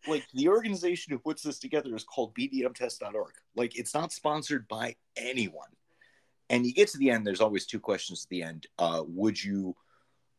like 0.08 0.26
the 0.34 0.48
organization 0.48 1.14
who 1.14 1.20
puts 1.20 1.44
this 1.44 1.60
together 1.60 1.96
is 1.96 2.04
called 2.04 2.34
bdsmtest.org 2.36 3.34
like 3.56 3.78
it's 3.78 3.94
not 3.94 4.12
sponsored 4.12 4.68
by 4.68 4.96
anyone 5.16 5.70
and 6.52 6.66
you 6.66 6.74
get 6.74 6.88
to 6.88 6.98
the 6.98 7.10
end 7.10 7.26
there's 7.26 7.42
always 7.42 7.66
two 7.66 7.80
questions 7.80 8.26
at 8.26 8.30
the 8.30 8.44
end 8.44 8.68
uh, 8.80 9.04
would 9.08 9.42
you 9.42 9.76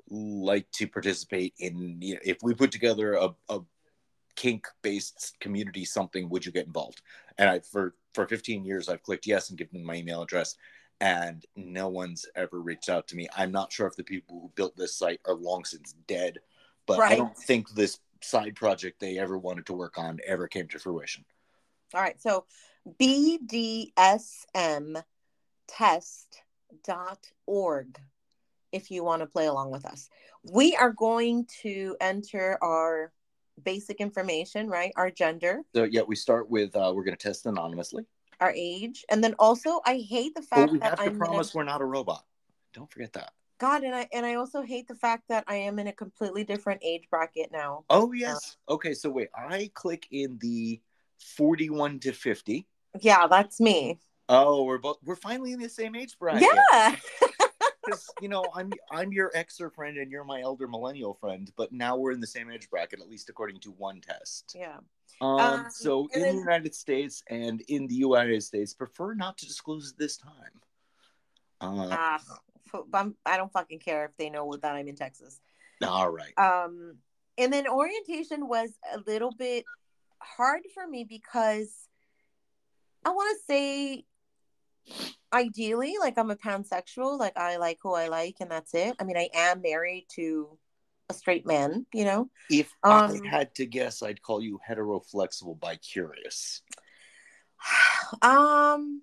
like 0.09 0.71
to 0.71 0.87
participate 0.87 1.55
in 1.59 1.99
you 2.01 2.15
know, 2.15 2.21
if 2.25 2.39
we 2.43 2.55
put 2.55 2.71
together 2.71 3.15
a, 3.15 3.31
a 3.49 3.61
kink 4.37 4.67
based 4.83 5.37
community 5.41 5.85
something 5.85 6.29
would 6.29 6.45
you 6.45 6.53
get 6.53 6.67
involved 6.67 7.03
and 7.39 7.49
i 7.49 7.61
for 7.61 7.95
for 8.15 8.27
15 8.27 8.65
years 8.65 8.89
i've 8.89 9.03
clicked 9.03 9.27
yes 9.27 9.51
and 9.51 9.59
given 9.59 9.79
them 9.79 9.87
my 9.87 9.97
email 9.97 10.23
address 10.23 10.57
and 11.01 11.45
no 11.57 11.89
one's 11.89 12.27
ever 12.37 12.61
reached 12.61 12.89
out 12.89 13.07
to 13.09 13.17
me 13.17 13.29
i'm 13.37 13.53
not 13.53 13.73
sure 13.73 13.87
if 13.87 13.97
the 13.97 14.05
people 14.05 14.41
who 14.41 14.53
built 14.55 14.77
this 14.77 14.97
site 14.97 15.21
are 15.27 15.35
long 15.35 15.65
since 15.65 15.95
dead 16.07 16.39
but 16.87 16.99
right. 16.99 17.13
i 17.13 17.17
don't 17.17 17.37
think 17.37 17.69
this 17.71 17.99
side 18.25 18.55
project 18.55 19.01
they 19.01 19.19
ever 19.19 19.39
wanted 19.39 19.67
to 19.67 19.73
work 19.73 19.99
on 19.99 20.19
ever 20.27 20.49
came 20.49 20.69
to 20.69 20.79
fruition. 20.79 21.25
All 21.95 22.01
right. 22.01 22.21
So 22.21 22.47
bdsmtest.org 25.73 27.99
if 28.73 28.91
you 28.91 29.05
want 29.05 29.21
to 29.21 29.27
play 29.27 29.47
along 29.47 29.71
with 29.71 29.85
us. 29.85 30.09
We 30.51 30.75
are 30.77 30.93
going 30.93 31.47
to 31.63 31.97
enter 32.01 32.59
our 32.63 33.13
basic 33.63 34.01
information, 34.01 34.69
right? 34.69 34.93
Our 34.97 35.11
gender, 35.11 35.63
So 35.75 35.85
yeah, 35.85 36.03
we 36.03 36.17
start 36.17 36.49
with 36.49 36.75
uh, 36.75 36.93
we're 36.95 37.05
going 37.05 37.17
to 37.17 37.29
test 37.29 37.45
anonymously. 37.47 38.07
our 38.41 38.53
age, 38.57 39.05
and 39.11 39.23
then 39.23 39.35
also 39.39 39.81
I 39.85 39.99
hate 39.99 40.35
the 40.35 40.43
fact 40.43 40.73
we 40.73 40.79
that 40.79 40.91
have 40.91 40.99
to 40.99 41.05
I'm 41.05 41.19
promise 41.19 41.55
we're 41.55 41.65
not 41.65 41.83
a 41.83 41.85
robot. 41.85 42.25
Don't 42.73 42.91
forget 42.91 43.13
that. 43.13 43.33
God, 43.59 43.85
and 43.85 43.95
I 43.95 44.09
and 44.13 44.27
I 44.27 44.35
also 44.35 44.63
hate 44.63 44.89
the 44.89 44.95
fact 44.95 45.25
that 45.29 45.45
I 45.47 45.57
am 45.57 45.79
in 45.79 45.87
a 45.87 45.93
completely 45.93 46.43
different 46.43 46.81
age 46.83 47.05
bracket 47.11 47.53
now. 47.53 47.85
Oh 47.91 48.13
yes. 48.13 48.57
Okay, 48.69 48.95
so 48.95 49.11
wait, 49.11 49.29
I 49.37 49.71
click 49.75 50.09
in 50.11 50.39
the 50.41 50.81
41 51.37 52.01
to 52.01 52.13
50. 52.13 52.67
Yeah, 53.01 53.27
that's 53.29 53.61
me. 53.61 54.01
Oh, 54.33 54.65
we're 54.65 54.79
both 54.79 54.99
we're 55.05 55.17
finally 55.17 55.53
in 55.53 55.61
the 55.61 55.69
same 55.69 55.95
age 55.95 56.19
bracket. 56.19 56.49
Yeah. 56.73 56.97
Because 57.85 58.09
you 58.21 58.29
know, 58.29 58.45
I'm 58.55 58.73
I'm 58.93 59.13
your 59.13 59.33
Xer 59.33 59.73
friend 59.75 59.97
and 59.99 60.09
you're 60.09 60.23
my 60.23 60.41
elder 60.41 60.69
millennial 60.69 61.15
friend, 61.15 61.51
but 61.57 61.73
now 61.73 61.97
we're 61.97 62.13
in 62.13 62.21
the 62.21 62.27
same 62.29 62.49
age 62.49 62.71
bracket, 62.71 63.01
at 63.01 63.09
least 63.09 63.29
according 63.29 63.59
to 63.59 63.73
one 63.73 64.01
test. 64.01 64.55
yeah. 64.57 64.77
Um, 65.21 65.29
Um, 65.41 65.67
so 65.69 66.09
in 66.15 66.23
then- 66.23 66.37
the 66.37 66.41
United 66.43 66.77
States 66.77 67.25
and 67.29 67.61
in 67.67 67.89
the 67.89 67.97
United 67.97 68.41
States, 68.45 68.73
prefer 68.73 69.15
not 69.15 69.37
to 69.39 69.47
disclose 69.47 69.95
this 69.99 70.17
time. 70.17 70.61
Uh, 71.61 72.19
f- 72.73 72.85
I'm, 72.95 73.17
I 73.27 73.37
don't 73.37 73.53
fucking 73.53 73.81
care 73.81 74.05
if 74.05 74.17
they 74.17 74.31
know 74.31 74.53
that 74.63 74.75
I'm 74.77 74.87
in 74.87 74.95
Texas. 74.95 75.41
all 75.85 76.09
right. 76.09 76.39
Um, 76.39 76.99
and 77.37 77.53
then 77.53 77.67
orientation 77.67 78.47
was 78.47 78.71
a 78.95 78.99
little 79.09 79.33
bit 79.33 79.65
hard 80.21 80.63
for 80.73 80.87
me 80.87 81.03
because 81.03 81.89
I 83.05 83.11
want 83.11 83.37
to 83.37 83.45
say 83.53 84.05
ideally 85.33 85.95
like 86.01 86.19
I'm 86.19 86.31
a 86.31 86.37
pansexual, 86.37 87.19
like 87.19 87.37
I 87.37 87.57
like 87.57 87.79
who 87.83 87.95
I 87.95 88.09
like 88.09 88.37
and 88.41 88.51
that's 88.51 88.75
it. 88.75 88.95
I 89.01 89.05
mean, 89.05 89.17
I 89.17 89.29
am 89.35 89.63
married 89.63 90.07
to 90.17 90.59
a 91.09 91.15
straight 91.15 91.47
man, 91.47 91.87
you 91.93 92.05
know. 92.05 92.31
If 92.51 92.71
um, 92.83 93.21
I 93.25 93.29
had 93.29 93.55
to 93.57 93.67
guess, 93.67 94.03
I'd 94.03 94.23
call 94.23 94.41
you 94.43 94.61
heteroflexible 94.69 95.59
bi-curious. 95.61 96.63
um 98.23 99.03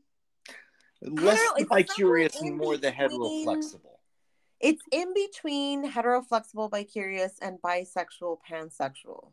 Less 1.02 1.40
the 1.58 1.66
bi-curious 1.66 2.42
and 2.42 2.58
more 2.58 2.76
the 2.76 2.92
between- 2.92 3.46
heteroflexible. 3.48 3.96
it's 4.60 4.82
in 4.92 5.14
between 5.14 5.90
heteroflexible 5.90 6.70
bi-curious 6.70 7.34
and 7.42 7.58
bisexual 7.62 8.38
pansexual. 8.50 9.32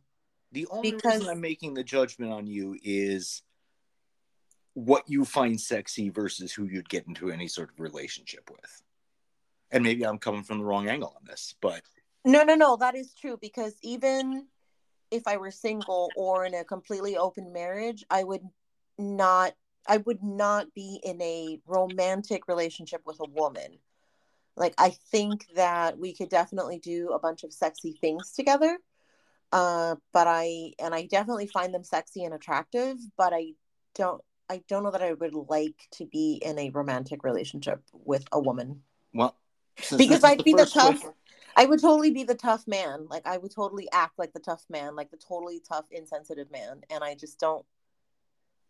The 0.52 0.66
only 0.70 0.92
Because- 0.92 1.18
reason 1.18 1.28
I'm 1.28 1.40
making 1.40 1.74
the 1.74 1.82
judgment 1.82 2.32
on 2.32 2.46
you 2.46 2.78
is 2.84 3.42
what 4.76 5.04
you 5.08 5.24
find 5.24 5.58
sexy 5.58 6.10
versus 6.10 6.52
who 6.52 6.66
you'd 6.66 6.90
get 6.90 7.06
into 7.06 7.30
any 7.30 7.48
sort 7.48 7.70
of 7.70 7.80
relationship 7.80 8.50
with. 8.50 8.82
And 9.70 9.82
maybe 9.82 10.04
I'm 10.04 10.18
coming 10.18 10.42
from 10.42 10.58
the 10.58 10.66
wrong 10.66 10.86
angle 10.86 11.14
on 11.16 11.24
this, 11.26 11.54
but 11.62 11.80
No, 12.26 12.42
no, 12.42 12.54
no, 12.54 12.76
that 12.76 12.94
is 12.94 13.14
true 13.14 13.38
because 13.40 13.74
even 13.82 14.46
if 15.10 15.26
I 15.26 15.38
were 15.38 15.50
single 15.50 16.10
or 16.14 16.44
in 16.44 16.52
a 16.54 16.62
completely 16.62 17.16
open 17.16 17.54
marriage, 17.54 18.04
I 18.10 18.22
would 18.22 18.42
not 18.98 19.54
I 19.88 19.96
would 19.98 20.22
not 20.22 20.74
be 20.74 21.00
in 21.02 21.22
a 21.22 21.58
romantic 21.66 22.46
relationship 22.46 23.00
with 23.06 23.18
a 23.20 23.30
woman. 23.30 23.78
Like 24.56 24.74
I 24.76 24.90
think 25.10 25.46
that 25.54 25.98
we 25.98 26.14
could 26.14 26.28
definitely 26.28 26.80
do 26.80 27.12
a 27.12 27.18
bunch 27.18 27.44
of 27.44 27.52
sexy 27.52 27.96
things 27.98 28.32
together. 28.32 28.76
Uh 29.52 29.96
but 30.12 30.26
I 30.26 30.72
and 30.78 30.94
I 30.94 31.06
definitely 31.06 31.46
find 31.46 31.72
them 31.72 31.84
sexy 31.84 32.24
and 32.24 32.34
attractive, 32.34 32.98
but 33.16 33.32
I 33.32 33.54
don't 33.94 34.20
I 34.48 34.62
don't 34.68 34.82
know 34.84 34.90
that 34.92 35.02
I 35.02 35.12
would 35.12 35.34
like 35.34 35.88
to 35.92 36.06
be 36.06 36.40
in 36.44 36.58
a 36.58 36.70
romantic 36.70 37.24
relationship 37.24 37.82
with 37.92 38.24
a 38.32 38.40
woman. 38.40 38.82
well, 39.12 39.36
Because 39.96 40.24
I'd 40.24 40.44
be 40.44 40.52
the 40.52 40.66
tough 40.66 41.00
question- 41.00 41.12
I 41.58 41.64
would 41.64 41.80
totally 41.80 42.10
be 42.10 42.22
the 42.24 42.34
tough 42.34 42.66
man. 42.68 43.06
Like 43.08 43.26
I 43.26 43.38
would 43.38 43.50
totally 43.50 43.88
act 43.90 44.18
like 44.18 44.34
the 44.34 44.40
tough 44.40 44.62
man, 44.68 44.94
like 44.94 45.10
the 45.10 45.16
totally 45.16 45.60
tough, 45.60 45.86
insensitive 45.90 46.50
man. 46.50 46.82
And 46.90 47.02
I 47.02 47.14
just 47.14 47.38
don't. 47.40 47.64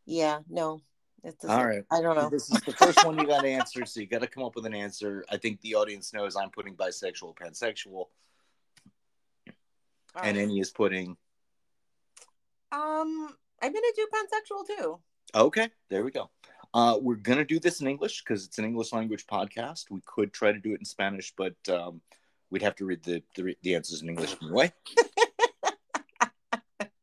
Yeah, 0.05 0.41
no. 0.49 0.81
It's 1.25 1.43
just, 1.43 1.53
All 1.53 1.67
right. 1.67 1.83
I 1.91 2.01
don't 2.01 2.15
know. 2.15 2.31
This 2.31 2.49
is 2.49 2.61
the 2.61 2.71
first 2.73 3.05
one 3.05 3.19
you 3.19 3.27
got 3.35 3.41
to 3.43 3.49
answer, 3.49 3.85
so 3.85 3.99
you 3.99 4.07
got 4.07 4.21
to 4.21 4.29
come 4.29 4.45
up 4.45 4.55
with 4.55 4.67
an 4.67 4.75
answer. 4.75 5.25
I 5.29 5.37
think 5.37 5.61
the 5.63 5.75
audience 5.75 6.13
knows 6.13 6.37
I'm 6.37 6.51
putting 6.51 6.77
bisexual, 6.77 7.35
pansexual, 7.37 7.93
All 7.95 8.09
and 10.23 10.37
right. 10.37 10.43
Annie 10.45 10.61
is 10.61 10.71
putting. 10.71 11.17
Um, 12.71 13.35
I'm 13.61 13.73
gonna 13.73 13.87
do 13.97 14.07
pansexual 14.15 14.67
too. 14.79 14.99
Okay, 15.35 15.69
there 15.91 16.05
we 16.05 16.11
go. 16.11 16.31
Uh, 16.73 16.99
we're 17.01 17.17
gonna 17.17 17.45
do 17.45 17.59
this 17.59 17.81
in 17.81 17.87
English 17.87 18.23
because 18.23 18.45
it's 18.45 18.59
an 18.59 18.65
English 18.65 18.93
language 18.93 19.27
podcast. 19.27 19.91
We 19.91 20.01
could 20.07 20.33
try 20.33 20.53
to 20.53 20.59
do 20.59 20.73
it 20.73 20.81
in 20.81 20.85
Spanish, 20.85 21.33
but 21.37 21.55
um, 21.69 22.01
we'd 22.51 22.63
have 22.63 22.77
to 22.77 22.85
read 22.85 23.03
the, 23.03 23.23
the 23.35 23.57
the 23.63 23.75
answers 23.75 24.03
in 24.03 24.09
English 24.09 24.37
anyway. 24.43 24.73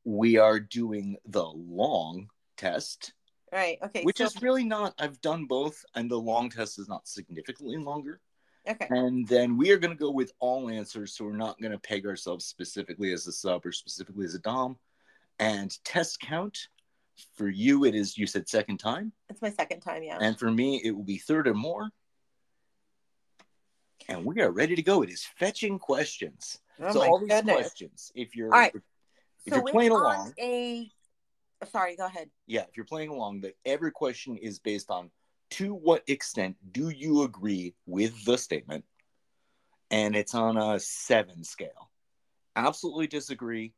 we 0.04 0.38
are 0.38 0.60
doing 0.60 1.18
the 1.26 1.46
long 1.46 2.28
test, 2.58 3.14
Right. 3.52 3.78
Okay. 3.84 4.04
which 4.04 4.18
so, 4.18 4.26
is 4.26 4.42
really 4.42 4.64
not. 4.64 4.94
I've 5.00 5.22
done 5.22 5.46
both, 5.46 5.84
and 5.96 6.10
the 6.10 6.20
long 6.20 6.50
test 6.50 6.80
is 6.80 6.90
not 6.90 7.08
significantly 7.08 7.78
longer. 7.78 8.20
okay. 8.68 8.88
And 8.90 9.28
then 9.28 9.58
we 9.58 9.72
are 9.72 9.78
going 9.78 9.96
to 9.96 10.00
go 10.00 10.12
with 10.12 10.32
all 10.40 10.70
answers. 10.70 11.16
So 11.16 11.26
we're 11.26 11.38
not 11.38 11.60
going 11.62 11.72
to 11.72 11.80
peg 11.80 12.06
ourselves 12.06 12.46
specifically 12.46 13.14
as 13.14 13.28
a 13.28 13.32
sub 13.32 13.66
or 13.66 13.72
specifically 13.72 14.26
as 14.26 14.36
a 14.36 14.40
Dom. 14.40 14.78
And 15.40 15.76
test 15.84 16.20
count 16.20 16.68
for 17.36 17.48
you, 17.48 17.86
it 17.86 17.96
is, 17.96 18.18
you 18.18 18.28
said 18.28 18.48
second 18.48 18.78
time. 18.78 19.12
It's 19.30 19.42
my 19.42 19.52
second 19.52 19.82
time. 19.82 20.04
Yeah. 20.04 20.18
And 20.20 20.38
for 20.38 20.52
me, 20.52 20.82
it 20.84 20.92
will 20.92 21.04
be 21.04 21.18
third 21.18 21.48
or 21.48 21.54
more. 21.54 21.90
And 24.08 24.26
we 24.26 24.42
are 24.42 24.52
ready 24.52 24.76
to 24.76 24.82
go. 24.82 25.02
It 25.02 25.10
is 25.10 25.24
fetching 25.38 25.80
questions. 25.80 26.60
oh 26.82 26.92
so 26.92 27.02
all 27.04 27.20
these 27.20 27.42
questions, 27.42 28.12
if 28.16 28.36
you're 28.36 28.50
right. 28.50 28.74
if 29.46 29.54
so 29.54 29.56
you're 29.56 29.72
playing 29.72 29.92
along, 29.92 30.34
a. 30.40 30.90
Sorry. 31.72 31.96
Go 31.96 32.06
ahead. 32.06 32.30
yeah, 32.46 32.62
if 32.62 32.76
you're 32.76 32.86
playing 32.86 33.10
along, 33.10 33.42
that 33.42 33.56
every 33.66 33.92
question 33.92 34.36
is 34.38 34.60
based 34.60 34.92
on 34.92 35.10
to 35.52 35.74
what 35.74 36.04
extent 36.08 36.58
do 36.72 36.90
you 36.90 37.24
agree 37.24 37.76
with 37.86 38.26
the 38.26 38.38
statement? 38.38 38.84
And 39.92 40.16
it's 40.16 40.36
on 40.36 40.58
a 40.58 40.80
seven 40.80 41.44
scale. 41.44 41.92
Absolutely 42.56 43.08
disagree, 43.08 43.74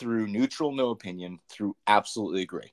through 0.00 0.26
neutral, 0.26 0.72
no 0.72 0.90
opinion, 0.90 1.38
through 1.50 1.76
absolutely 1.86 2.42
agree. 2.42 2.72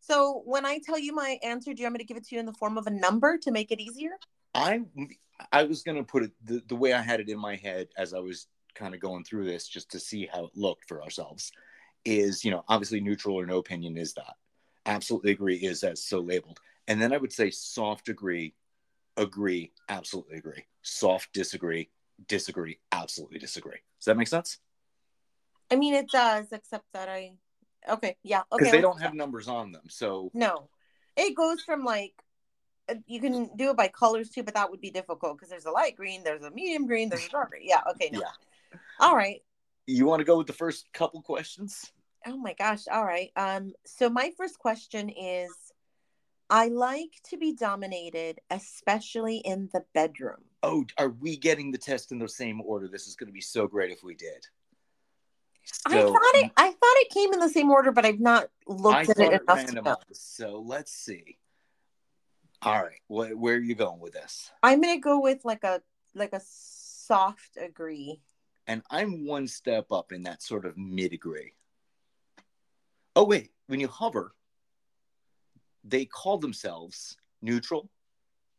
So 0.00 0.42
when 0.46 0.64
I 0.64 0.78
tell 0.78 0.98
you 0.98 1.12
my 1.12 1.38
answer, 1.42 1.74
do 1.74 1.82
you 1.82 1.86
want 1.86 1.94
me 1.94 1.98
to 1.98 2.04
give 2.04 2.16
it 2.16 2.26
to 2.28 2.34
you 2.36 2.40
in 2.40 2.46
the 2.46 2.52
form 2.54 2.78
of 2.78 2.86
a 2.86 2.90
number 2.90 3.36
to 3.38 3.50
make 3.50 3.72
it 3.72 3.80
easier? 3.80 4.12
I 4.54 4.82
I 5.52 5.64
was 5.64 5.82
gonna 5.82 6.04
put 6.04 6.22
it 6.22 6.32
the, 6.44 6.62
the 6.68 6.76
way 6.76 6.92
I 6.92 7.02
had 7.02 7.20
it 7.20 7.28
in 7.28 7.38
my 7.38 7.56
head 7.56 7.88
as 7.98 8.14
I 8.14 8.20
was 8.20 8.46
kind 8.74 8.94
of 8.94 9.00
going 9.00 9.24
through 9.24 9.44
this 9.44 9.68
just 9.68 9.90
to 9.90 10.00
see 10.00 10.26
how 10.32 10.46
it 10.46 10.52
looked 10.54 10.88
for 10.88 11.02
ourselves. 11.02 11.52
Is 12.04 12.44
you 12.44 12.52
know 12.52 12.64
obviously 12.68 13.00
neutral 13.00 13.36
or 13.36 13.44
no 13.44 13.58
opinion 13.58 13.98
is 13.98 14.14
that 14.14 14.36
absolutely 14.86 15.32
agree 15.32 15.56
is 15.56 15.82
as 15.82 16.02
so 16.02 16.20
labeled, 16.20 16.60
and 16.86 17.02
then 17.02 17.12
I 17.12 17.18
would 17.18 17.32
say 17.32 17.50
soft 17.50 18.08
agree, 18.08 18.54
agree, 19.16 19.72
absolutely 19.88 20.38
agree, 20.38 20.64
soft 20.82 21.32
disagree, 21.34 21.90
disagree, 22.28 22.78
absolutely 22.92 23.38
disagree. 23.38 23.80
Does 23.98 24.06
that 24.06 24.16
make 24.16 24.28
sense? 24.28 24.58
I 25.70 25.76
mean, 25.76 25.94
it 25.94 26.10
does, 26.10 26.52
except 26.52 26.84
that 26.92 27.08
I. 27.08 27.32
Okay. 27.88 28.16
Yeah. 28.22 28.42
Okay. 28.52 28.58
Because 28.58 28.72
they 28.72 28.80
don't 28.80 29.00
have 29.00 29.14
numbers 29.14 29.48
on 29.48 29.72
them, 29.72 29.84
so 29.88 30.30
No, 30.34 30.68
it 31.16 31.34
goes 31.34 31.62
from 31.62 31.84
like 31.84 32.14
uh, 32.88 32.94
you 33.06 33.20
can 33.20 33.50
do 33.56 33.70
it 33.70 33.76
by 33.76 33.88
colors 33.88 34.30
too, 34.30 34.42
but 34.42 34.54
that 34.54 34.70
would 34.70 34.80
be 34.80 34.90
difficult 34.90 35.36
because 35.36 35.50
there's 35.50 35.66
a 35.66 35.70
light 35.70 35.96
green, 35.96 36.24
there's 36.24 36.42
a 36.42 36.50
medium 36.50 36.86
green, 36.86 37.08
there's 37.08 37.26
a 37.26 37.30
dark 37.30 37.50
green. 37.50 37.62
Yeah. 37.64 37.80
Okay. 37.90 38.10
No. 38.12 38.20
yeah. 38.20 38.78
All 39.00 39.16
right. 39.16 39.42
You 39.86 40.06
want 40.06 40.20
to 40.20 40.24
go 40.24 40.36
with 40.36 40.46
the 40.46 40.52
first 40.52 40.92
couple 40.92 41.22
questions? 41.22 41.90
Oh 42.26 42.36
my 42.36 42.54
gosh. 42.54 42.88
All 42.90 43.04
right. 43.04 43.30
Um. 43.36 43.72
So 43.86 44.10
my 44.10 44.32
first 44.36 44.58
question 44.58 45.08
is, 45.08 45.50
I 46.50 46.68
like 46.68 47.12
to 47.30 47.36
be 47.36 47.54
dominated, 47.54 48.40
especially 48.50 49.38
in 49.38 49.68
the 49.72 49.84
bedroom. 49.94 50.44
Oh, 50.62 50.84
are 50.96 51.10
we 51.10 51.36
getting 51.36 51.70
the 51.70 51.78
test 51.78 52.10
in 52.10 52.18
the 52.18 52.28
same 52.28 52.60
order? 52.62 52.88
This 52.88 53.06
is 53.06 53.16
going 53.16 53.28
to 53.28 53.32
be 53.32 53.40
so 53.40 53.66
great 53.66 53.92
if 53.92 54.02
we 54.02 54.14
did. 54.14 54.46
I 55.86 56.02
thought 56.02 56.34
it. 56.34 56.52
I 56.56 56.66
thought 56.70 56.76
it 56.82 57.10
came 57.10 57.32
in 57.32 57.40
the 57.40 57.48
same 57.48 57.70
order, 57.70 57.92
but 57.92 58.04
I've 58.04 58.20
not 58.20 58.48
looked 58.66 59.08
at 59.08 59.18
it 59.18 59.42
enough 59.42 59.66
to 59.66 59.72
know. 59.74 59.96
So 60.12 60.62
let's 60.64 60.92
see. 60.92 61.38
All 62.62 62.82
right, 62.82 63.00
wh- 63.06 63.38
where 63.40 63.54
are 63.54 63.60
you 63.60 63.74
going 63.74 64.00
with 64.00 64.12
this? 64.12 64.50
I'm 64.62 64.80
gonna 64.80 64.98
go 64.98 65.20
with 65.20 65.44
like 65.44 65.64
a 65.64 65.80
like 66.14 66.32
a 66.32 66.40
soft 66.44 67.56
agree. 67.60 68.20
And 68.66 68.82
I'm 68.90 69.24
one 69.24 69.46
step 69.48 69.90
up 69.92 70.12
in 70.12 70.24
that 70.24 70.42
sort 70.42 70.66
of 70.66 70.76
mid 70.76 71.12
agree. 71.12 71.54
Oh 73.16 73.24
wait, 73.24 73.50
when 73.66 73.80
you 73.80 73.88
hover, 73.88 74.34
they 75.84 76.04
call 76.04 76.36
themselves 76.38 77.16
neutral, 77.40 77.88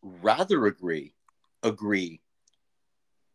rather 0.02 0.66
agree, 0.66 1.14
agree, 1.62 2.22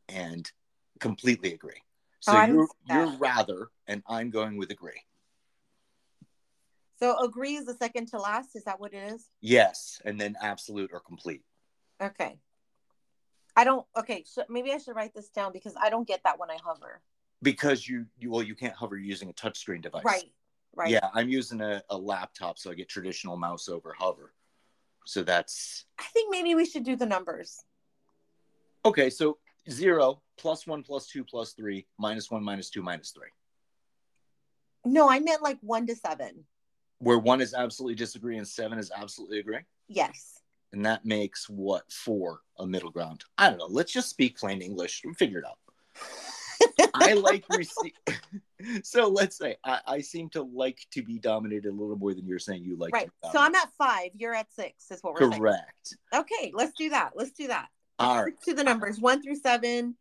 and 0.09 0.51
completely 0.99 1.53
agree. 1.55 1.84
So 2.25 2.33
Oh, 2.33 2.47
you're 2.47 2.69
you're 2.87 3.19
rather, 3.19 3.69
and 3.87 4.03
I'm 4.09 4.31
going 4.31 4.57
with 4.57 4.71
agree. 4.71 5.03
So 6.99 7.19
agree 7.23 7.57
is 7.57 7.67
the 7.67 7.75
second 7.75 8.07
to 8.09 8.19
last. 8.19 8.57
Is 8.57 8.65
that 8.65 8.81
what 8.81 8.95
it 8.95 9.13
is? 9.13 9.29
Yes, 9.43 10.01
and 10.07 10.19
then 10.19 10.35
absolute 10.41 10.89
or 10.91 11.01
complete. 11.01 11.43
Okay. 12.01 12.39
I 13.55 13.65
don't. 13.65 13.87
Okay, 13.95 14.23
so 14.27 14.43
maybe 14.49 14.73
I 14.73 14.79
should 14.79 14.97
write 14.97 15.13
this 15.13 15.29
down 15.29 15.53
because 15.53 15.75
I 15.79 15.91
don't 15.91 16.09
get 16.09 16.23
that 16.25 16.39
when 16.39 16.51
I 16.51 16.57
hover. 16.65 17.03
because 17.43 17.87
you, 17.87 18.07
you 18.19 18.31
well 18.31 18.43
you 18.43 18.55
can't 18.55 18.73
hover 18.75 18.97
using 18.97 19.29
a 19.29 19.35
touchscreen 19.35 19.83
device. 19.83 20.03
Right. 20.07 20.33
Right. 20.75 20.91
Yeah, 20.93 21.11
I'm 21.13 21.29
using 21.29 21.61
a, 21.61 21.83
a 21.91 21.97
laptop, 21.99 22.59
so 22.59 22.71
I 22.71 22.75
get 22.75 22.89
traditional 22.89 23.37
mouse 23.37 23.69
over 23.69 23.93
hover. 23.93 24.33
So 25.05 25.23
that's 25.23 25.85
I 25.99 26.05
think 26.15 26.31
maybe 26.31 26.55
we 26.55 26.65
should 26.65 26.85
do 26.85 26.97
the 26.97 27.05
numbers. 27.05 27.61
okay. 28.87 29.11
So 29.11 29.37
zero 29.71 30.23
plus 30.39 30.67
one 30.67 30.83
plus 30.83 31.07
two 31.07 31.25
plus 31.25 31.53
three 31.53 31.87
minus 31.99 32.31
one 32.31 32.43
minus 32.43 32.71
two 32.71 32.83
minus 32.83 33.11
three. 33.11 33.29
No, 34.85 35.09
I 35.09 35.21
meant 35.21 35.43
like 35.43 35.59
one 35.61 35.87
to 35.87 35.97
seven. 35.97 36.45
Where 36.99 37.19
one 37.19 37.41
is 37.41 37.55
absolutely 37.55 37.97
disagree 37.97 38.39
and 38.39 38.47
seven 38.47 38.79
is 38.79 38.91
absolutely 38.95 39.41
agree. 39.41 39.61
Yes. 39.89 40.41
And 40.73 40.85
that 40.87 41.05
makes 41.05 41.49
what 41.49 41.91
four 41.91 42.41
a 42.59 42.67
middle 42.67 42.91
ground. 42.91 43.25
I 43.39 43.49
don't 43.49 43.59
know. 43.59 43.67
Let's 43.67 43.93
just 43.93 44.11
speak 44.11 44.39
plain 44.39 44.61
English. 44.61 45.03
We'll 45.05 45.15
figure 45.15 45.39
it 45.39 45.45
out. 45.45 45.59
I 46.95 47.15
like 47.15 47.45
receive. 47.51 47.93
so 48.83 49.09
let's 49.09 49.37
say 49.37 49.57
I, 49.65 49.81
I 49.87 50.01
seem 50.01 50.29
to 50.31 50.43
like 50.43 50.79
to 50.93 51.03
be 51.03 51.19
dominated 51.19 51.69
a 51.69 51.73
little 51.73 51.97
more 51.97 52.15
than 52.15 52.27
you're 52.27 52.39
saying 52.39 52.65
you 52.65 52.77
like. 52.77 52.93
right. 52.93 53.11
So 53.33 53.39
I'm 53.39 53.55
at 53.55 53.71
five. 53.77 54.11
You're 54.17 54.35
at 54.35 54.53
six. 54.53 54.91
Is 54.91 55.01
what 55.03 55.15
we're 55.15 55.31
saying. 55.31 55.41
correct. 55.41 55.97
Okay, 56.15 56.53
let's 56.55 56.73
do 56.77 56.91
that. 56.91 57.11
Let's 57.15 57.33
do 57.33 57.49
that. 57.49 57.69
All 57.99 58.25
right. 58.25 58.41
To 58.43 58.55
the 58.55 58.65
numbers 58.65 59.01
one 59.01 59.23
through 59.23 59.37
seven. 59.37 59.97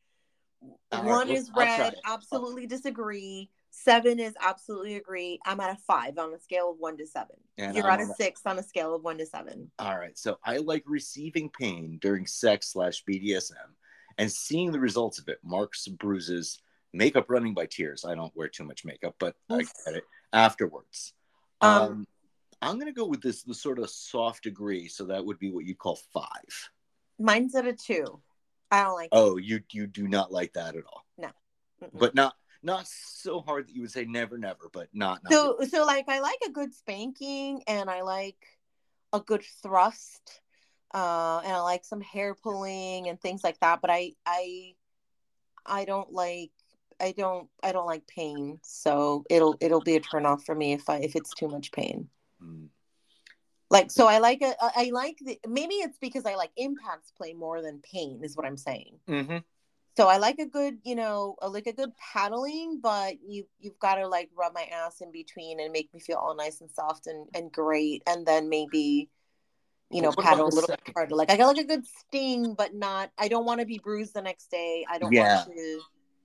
All 0.91 1.03
One 1.03 1.29
is 1.29 1.51
red, 1.55 1.95
absolutely 2.05 2.67
disagree. 2.67 3.50
Seven 3.71 4.19
is 4.19 4.33
absolutely 4.39 4.95
agree. 4.95 5.39
I'm 5.45 5.59
at 5.59 5.71
a 5.71 5.75
five 5.75 6.17
on 6.17 6.33
a 6.33 6.39
scale 6.39 6.71
of 6.71 6.77
one 6.77 6.95
to 6.97 7.07
seven. 7.07 7.35
And 7.57 7.75
You're 7.75 7.89
I'm 7.89 8.00
at 8.00 8.07
a 8.07 8.13
six 8.13 8.41
on 8.45 8.59
a 8.59 8.63
scale 8.63 8.95
of 8.95 9.03
one 9.03 9.17
to 9.17 9.25
seven. 9.25 9.71
All 9.79 9.97
right. 9.97 10.17
So 10.17 10.38
I 10.45 10.57
like 10.57 10.83
receiving 10.85 11.50
pain 11.50 11.97
during 12.01 12.27
sex 12.27 12.71
slash 12.71 13.03
BDSM 13.03 13.51
and 14.17 14.31
seeing 14.31 14.71
the 14.71 14.79
results 14.79 15.19
of 15.19 15.27
it. 15.27 15.39
Marks, 15.43 15.88
bruises, 15.88 16.59
makeup 16.93 17.25
running 17.29 17.53
by 17.53 17.65
tears. 17.65 18.05
I 18.05 18.15
don't 18.15 18.35
wear 18.35 18.47
too 18.47 18.63
much 18.63 18.85
makeup, 18.85 19.15
but 19.19 19.35
I 19.50 19.57
get 19.85 19.95
it 19.95 20.03
afterwards. 20.31 21.13
Um, 21.62 21.81
Um, 21.81 22.07
I'm 22.62 22.79
gonna 22.79 22.93
go 22.93 23.05
with 23.05 23.21
this 23.21 23.43
the 23.43 23.55
sort 23.55 23.79
of 23.79 23.89
soft 23.89 24.43
degree, 24.43 24.88
so 24.88 25.05
that 25.05 25.25
would 25.25 25.39
be 25.39 25.51
what 25.51 25.65
you'd 25.65 25.79
call 25.79 25.97
five. 26.13 26.69
Mine's 27.24 27.56
at 27.56 27.65
a 27.65 27.74
two. 27.74 28.22
I 28.70 28.84
don't 28.84 28.96
like. 28.96 29.10
Oh, 29.12 29.38
you 29.38 29.62
you 29.72 29.88
do 29.88 30.08
not 30.08 30.32
like 30.32 30.53
that 30.53 30.75
at 30.75 30.84
all, 30.86 31.06
Mm-mm. 31.84 32.00
but 32.00 32.15
not 32.15 32.36
not 32.62 32.88
so 32.88 33.42
hard 33.42 33.68
that 33.68 33.75
you 33.75 33.82
would 33.82 33.92
say 33.92 34.06
never, 34.06 34.38
never, 34.38 34.70
but 34.72 34.88
not. 34.94 35.24
not 35.24 35.32
so 35.32 35.58
so 35.70 35.86
like 35.86 36.08
I 36.08 36.20
like 36.20 36.39
a 36.46 36.51
good 36.51 36.74
spanking 36.74 37.63
and 37.68 37.89
I 37.89 38.01
like 38.01 38.46
a 39.12 39.20
good 39.20 39.44
thrust. 39.62 40.42
Uh, 40.94 41.42
and 41.44 41.51
I 41.51 41.60
like 41.62 41.84
some 41.86 42.01
hair 42.01 42.36
pulling 42.36 43.10
and 43.10 43.20
things 43.20 43.44
like 43.44 43.60
that. 43.62 43.82
But 43.82 43.89
I 43.89 44.13
I 44.25 44.75
I 45.65 45.86
don't 45.86 46.12
like 46.13 46.51
I 47.01 47.13
don't 47.18 47.50
I 47.63 47.72
don't 47.72 47.88
like 47.88 48.08
pain. 48.08 48.60
So 48.63 49.25
it'll 49.30 49.58
it'll 49.60 49.82
be 49.82 49.96
a 49.96 50.00
turn 50.00 50.25
off 50.25 50.44
for 50.46 50.56
me 50.56 50.74
if 50.74 50.89
I 50.89 50.98
if 50.98 51.15
it's 51.15 51.34
too 51.34 51.48
much 51.48 51.72
pain. 51.72 52.10
Mm. 52.44 52.68
Like 53.70 53.91
so 53.91 54.08
I 54.08 54.20
like 54.20 54.41
a 54.41 54.53
I 54.60 54.91
like 54.93 55.17
the 55.20 55.39
maybe 55.48 55.75
it's 55.75 55.98
because 55.98 56.25
I 56.25 56.36
like 56.36 56.51
impacts 56.58 57.12
play 57.12 57.34
more 57.34 57.62
than 57.62 57.79
pain 57.79 58.22
is 58.24 58.36
what 58.38 58.46
I'm 58.46 58.58
saying. 58.58 59.00
Mm-hmm. 59.08 59.38
So 59.96 60.08
I 60.08 60.17
like 60.17 60.39
a 60.39 60.46
good, 60.48 60.79
you 60.84 60.96
know, 60.96 61.36
I 61.41 61.48
like 61.48 61.67
a 61.67 61.74
good 61.74 61.91
paddling, 61.98 62.79
but 62.82 63.15
you 63.27 63.46
you've 63.60 63.77
got 63.79 63.96
to 63.96 64.08
like 64.08 64.29
rub 64.36 64.53
my 64.53 64.63
ass 64.63 65.01
in 65.01 65.12
between 65.12 65.60
and 65.60 65.72
make 65.72 65.93
me 65.93 66.00
feel 66.00 66.17
all 66.17 66.36
nice 66.36 66.62
and 66.62 66.70
soft 66.72 67.08
and 67.08 67.27
and 67.34 67.51
great, 67.51 68.01
and 68.08 68.25
then 68.25 68.50
maybe, 68.50 69.10
you 69.91 70.01
know, 70.01 70.10
What 70.10 70.25
paddle 70.25 70.48
a 70.48 70.50
little 70.50 70.67
bit 70.67 70.79
harder. 70.96 71.15
Like 71.15 71.32
I 71.32 71.38
got 71.38 71.48
like 71.48 71.65
a 71.65 71.67
good 71.67 71.86
sting, 71.86 72.55
but 72.55 72.74
not. 72.74 73.12
I 73.20 73.27
don't 73.27 73.46
want 73.46 73.60
to 73.60 73.67
be 73.67 73.77
bruised 73.77 74.15
the 74.15 74.22
next 74.22 74.50
day. 74.50 74.86
I 74.89 74.98
don't 74.98 75.12
Yeah. 75.12 75.38
want 75.46 75.55
to. 75.55 75.79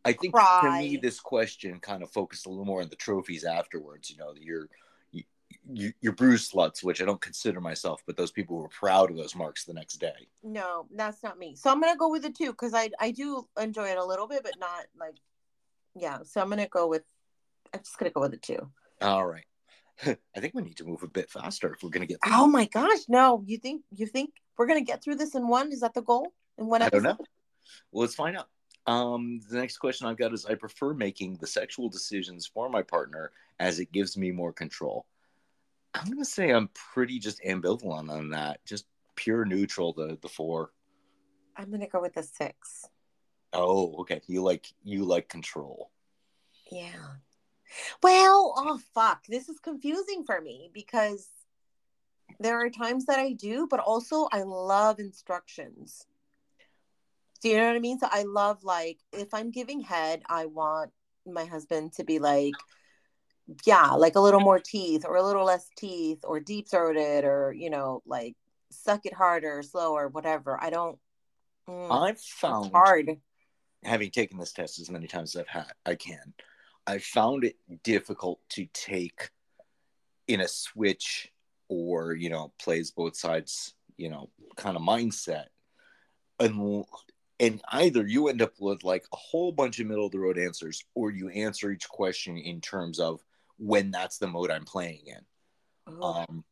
I 0.04 0.12
think 0.12 0.32
Cry. 0.32 0.60
to 0.62 0.78
me 0.78 0.96
this 0.96 1.20
question 1.20 1.78
kind 1.80 2.02
of 2.02 2.10
focused 2.10 2.46
a 2.46 2.48
little 2.48 2.64
more 2.64 2.80
on 2.80 2.88
the 2.88 2.96
trophies 2.96 3.44
afterwards. 3.44 4.08
You 4.08 4.16
know, 4.16 4.32
you're 4.38 4.68
you, 5.50 5.58
you, 5.72 5.92
you're 6.00 6.12
bruise 6.12 6.50
sluts, 6.50 6.82
which 6.82 7.00
I 7.00 7.04
don't 7.04 7.20
consider 7.20 7.60
myself, 7.60 8.02
but 8.06 8.16
those 8.16 8.30
people 8.30 8.56
were 8.56 8.68
proud 8.68 9.10
of 9.10 9.16
those 9.16 9.34
marks 9.34 9.64
the 9.64 9.74
next 9.74 9.96
day. 9.96 10.28
No, 10.42 10.86
that's 10.94 11.22
not 11.22 11.38
me. 11.38 11.56
So 11.56 11.70
I'm 11.70 11.80
gonna 11.80 11.96
go 11.96 12.10
with 12.10 12.22
the 12.22 12.30
two 12.30 12.50
because 12.50 12.74
I 12.74 12.90
I 12.98 13.10
do 13.10 13.46
enjoy 13.60 13.88
it 13.88 13.98
a 13.98 14.04
little 14.04 14.26
bit, 14.26 14.42
but 14.42 14.54
not 14.58 14.86
like, 14.98 15.16
yeah. 15.94 16.18
So 16.24 16.40
I'm 16.40 16.48
gonna 16.48 16.68
go 16.68 16.86
with. 16.86 17.02
I'm 17.74 17.80
just 17.80 17.98
gonna 17.98 18.10
go 18.10 18.22
with 18.22 18.32
the 18.32 18.38
two. 18.38 18.70
All 19.00 19.26
right. 19.26 19.44
I 20.06 20.40
think 20.40 20.54
we 20.54 20.62
need 20.62 20.76
to 20.76 20.84
move 20.84 21.02
a 21.02 21.08
bit 21.08 21.30
faster 21.30 21.72
if 21.72 21.82
we're 21.82 21.90
going 21.90 22.06
to 22.06 22.12
get. 22.12 22.18
Oh 22.24 22.46
my 22.46 22.66
gosh, 22.66 23.00
no! 23.08 23.42
You 23.46 23.58
think 23.58 23.82
you 23.90 24.06
think 24.06 24.30
we're 24.56 24.66
gonna 24.66 24.82
get 24.82 25.02
through 25.02 25.16
this 25.16 25.34
in 25.34 25.48
one? 25.48 25.72
Is 25.72 25.80
that 25.80 25.94
the 25.94 26.02
goal? 26.02 26.32
In 26.56 26.66
one 26.66 26.82
I 26.82 26.88
don't 26.88 27.02
know. 27.02 27.16
Well, 27.92 28.02
let's 28.02 28.14
find 28.14 28.36
out. 28.36 28.48
Um, 28.86 29.40
the 29.50 29.58
next 29.58 29.78
question 29.78 30.06
I've 30.06 30.16
got 30.16 30.32
is: 30.32 30.46
I 30.46 30.54
prefer 30.54 30.94
making 30.94 31.36
the 31.36 31.46
sexual 31.46 31.88
decisions 31.88 32.46
for 32.46 32.68
my 32.68 32.82
partner 32.82 33.32
as 33.60 33.80
it 33.80 33.92
gives 33.92 34.16
me 34.16 34.30
more 34.30 34.52
control. 34.52 35.06
I'm 35.94 36.06
going 36.06 36.18
to 36.18 36.24
say 36.24 36.50
I'm 36.50 36.68
pretty 36.68 37.18
just 37.18 37.42
ambivalent 37.42 38.10
on 38.10 38.30
that. 38.30 38.64
Just 38.64 38.86
pure 39.18 39.44
neutral. 39.44 39.92
The 39.92 40.16
the 40.20 40.28
four. 40.28 40.70
I'm 41.56 41.70
gonna 41.70 41.88
go 41.88 42.00
with 42.00 42.14
the 42.14 42.22
six. 42.22 42.86
Oh, 43.52 43.96
okay. 44.00 44.22
You 44.28 44.42
like 44.42 44.66
you 44.84 45.04
like 45.04 45.28
control. 45.28 45.90
Yeah. 46.70 47.16
Well, 48.02 48.54
oh 48.56 48.80
fuck, 48.94 49.26
this 49.26 49.48
is 49.48 49.58
confusing 49.58 50.24
for 50.24 50.40
me 50.40 50.70
because 50.72 51.28
there 52.40 52.58
are 52.64 52.70
times 52.70 53.06
that 53.06 53.18
I 53.18 53.32
do, 53.32 53.66
but 53.68 53.80
also 53.80 54.28
I 54.32 54.42
love 54.42 55.00
instructions. 55.00 56.06
Do 57.42 57.48
you 57.48 57.56
know 57.56 57.66
what 57.66 57.76
I 57.76 57.80
mean? 57.80 57.98
So 57.98 58.08
I 58.10 58.22
love 58.22 58.62
like 58.62 58.98
if 59.12 59.34
I'm 59.34 59.50
giving 59.50 59.80
head, 59.80 60.22
I 60.28 60.46
want 60.46 60.92
my 61.26 61.44
husband 61.44 61.92
to 61.94 62.04
be 62.04 62.20
like, 62.20 62.54
yeah, 63.64 63.92
like 63.92 64.16
a 64.16 64.20
little 64.20 64.40
more 64.40 64.58
teeth 64.58 65.04
or 65.06 65.16
a 65.16 65.22
little 65.22 65.44
less 65.44 65.68
teeth 65.76 66.20
or 66.24 66.40
deep 66.40 66.68
throated 66.68 67.24
or 67.24 67.52
you 67.56 67.70
know 67.70 68.02
like 68.06 68.36
suck 68.70 69.06
it 69.06 69.14
harder, 69.14 69.62
slower, 69.62 70.08
whatever. 70.08 70.62
I 70.62 70.70
don't. 70.70 70.98
Mm, 71.68 71.90
I've 71.90 72.20
found 72.20 72.72
hard. 72.72 73.10
having 73.84 74.10
taken 74.10 74.38
this 74.38 74.52
test 74.52 74.80
as 74.80 74.90
many 74.90 75.06
times 75.06 75.34
as 75.34 75.40
I've 75.40 75.48
had, 75.48 75.72
I 75.86 75.94
can. 75.94 76.34
I 76.86 76.98
found 76.98 77.44
it 77.44 77.56
difficult 77.82 78.40
to 78.50 78.66
take 78.72 79.30
in 80.26 80.40
a 80.40 80.48
switch 80.48 81.30
or 81.68 82.14
you 82.14 82.30
know 82.30 82.52
plays 82.58 82.90
both 82.90 83.16
sides, 83.16 83.74
you 83.96 84.10
know, 84.10 84.30
kind 84.56 84.76
of 84.76 84.82
mindset, 84.82 85.46
and 86.40 86.84
and 87.40 87.62
either 87.72 88.06
you 88.06 88.28
end 88.28 88.42
up 88.42 88.52
with 88.58 88.84
like 88.84 89.06
a 89.12 89.16
whole 89.16 89.52
bunch 89.52 89.78
of 89.78 89.86
middle 89.86 90.06
of 90.06 90.12
the 90.12 90.18
road 90.18 90.38
answers, 90.38 90.84
or 90.94 91.10
you 91.10 91.28
answer 91.30 91.70
each 91.70 91.88
question 91.88 92.36
in 92.36 92.60
terms 92.60 92.98
of 92.98 93.22
when 93.58 93.90
that's 93.90 94.18
the 94.18 94.26
mode 94.26 94.50
I'm 94.50 94.64
playing 94.64 95.02
in. 95.06 95.94
Ugh. 96.02 96.26
Um, 96.28 96.44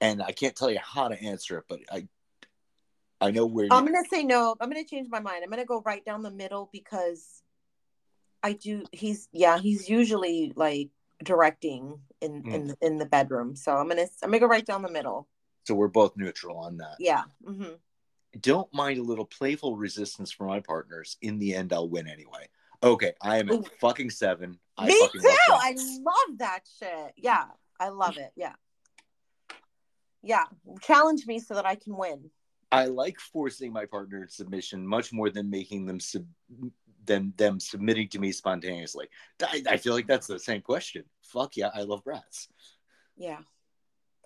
and 0.00 0.22
I 0.22 0.32
can't 0.32 0.56
tell 0.56 0.70
you 0.70 0.80
how 0.82 1.08
to 1.08 1.20
answer 1.22 1.58
it, 1.58 1.64
but 1.68 1.80
I 1.90 2.08
I 3.20 3.30
know 3.30 3.46
where 3.46 3.68
I'm 3.70 3.86
you, 3.86 3.92
gonna 3.92 4.08
say 4.08 4.24
no. 4.24 4.56
I'm 4.60 4.68
gonna 4.68 4.84
change 4.84 5.08
my 5.08 5.20
mind. 5.20 5.44
I'm 5.44 5.50
gonna 5.50 5.64
go 5.64 5.80
right 5.82 6.04
down 6.04 6.22
the 6.22 6.30
middle 6.30 6.68
because 6.72 7.42
I 8.42 8.54
do. 8.54 8.84
He's 8.90 9.28
yeah. 9.32 9.58
He's 9.58 9.88
usually 9.88 10.52
like 10.56 10.90
directing 11.22 12.00
in 12.20 12.42
in 12.46 12.66
the, 12.68 12.76
in 12.82 12.98
the 12.98 13.06
bedroom. 13.06 13.54
So 13.54 13.76
I'm 13.76 13.88
gonna 13.88 14.06
I'm 14.22 14.30
gonna 14.30 14.40
go 14.40 14.46
right 14.46 14.66
down 14.66 14.82
the 14.82 14.90
middle. 14.90 15.28
so 15.64 15.74
we're 15.74 15.88
both 15.88 16.16
neutral 16.16 16.58
on 16.58 16.78
that. 16.78 16.96
Yeah. 16.98 17.22
Mm-hmm. 17.46 17.74
don't 18.40 18.72
mind 18.74 18.98
a 18.98 19.02
little 19.02 19.24
playful 19.24 19.76
resistance 19.76 20.32
from 20.32 20.48
my 20.48 20.60
partners. 20.60 21.16
In 21.22 21.38
the 21.38 21.54
end, 21.54 21.72
I'll 21.72 21.88
win 21.88 22.08
anyway. 22.08 22.48
Okay, 22.82 23.12
I 23.22 23.38
am 23.38 23.50
at 23.50 23.66
fucking 23.80 24.10
seven. 24.10 24.58
I 24.76 24.86
Me 24.88 24.98
fucking 25.00 25.20
too. 25.20 25.28
love 25.28 25.60
I 25.62 25.76
love 26.00 26.38
that 26.38 26.60
shit. 26.78 27.12
Yeah, 27.16 27.44
I 27.78 27.88
love 27.90 28.16
it. 28.18 28.32
Yeah. 28.36 28.54
Yeah. 30.22 30.44
Challenge 30.82 31.26
me 31.26 31.38
so 31.38 31.54
that 31.54 31.66
I 31.66 31.74
can 31.76 31.96
win. 31.96 32.30
I 32.70 32.86
like 32.86 33.20
forcing 33.20 33.72
my 33.72 33.84
partner 33.86 34.26
submission 34.30 34.86
much 34.86 35.12
more 35.12 35.30
than 35.30 35.50
making 35.50 35.86
them 35.86 36.00
sub 36.00 36.26
than 37.04 37.32
them 37.36 37.58
submitting 37.60 38.08
to 38.08 38.18
me 38.20 38.30
spontaneously. 38.32 39.08
I, 39.42 39.62
I 39.68 39.76
feel 39.76 39.92
like 39.92 40.06
that's 40.06 40.26
the 40.28 40.38
same 40.38 40.60
question. 40.62 41.04
Fuck 41.24 41.56
yeah, 41.56 41.70
I 41.74 41.82
love 41.82 42.02
brats. 42.04 42.48
Yeah. 43.16 43.38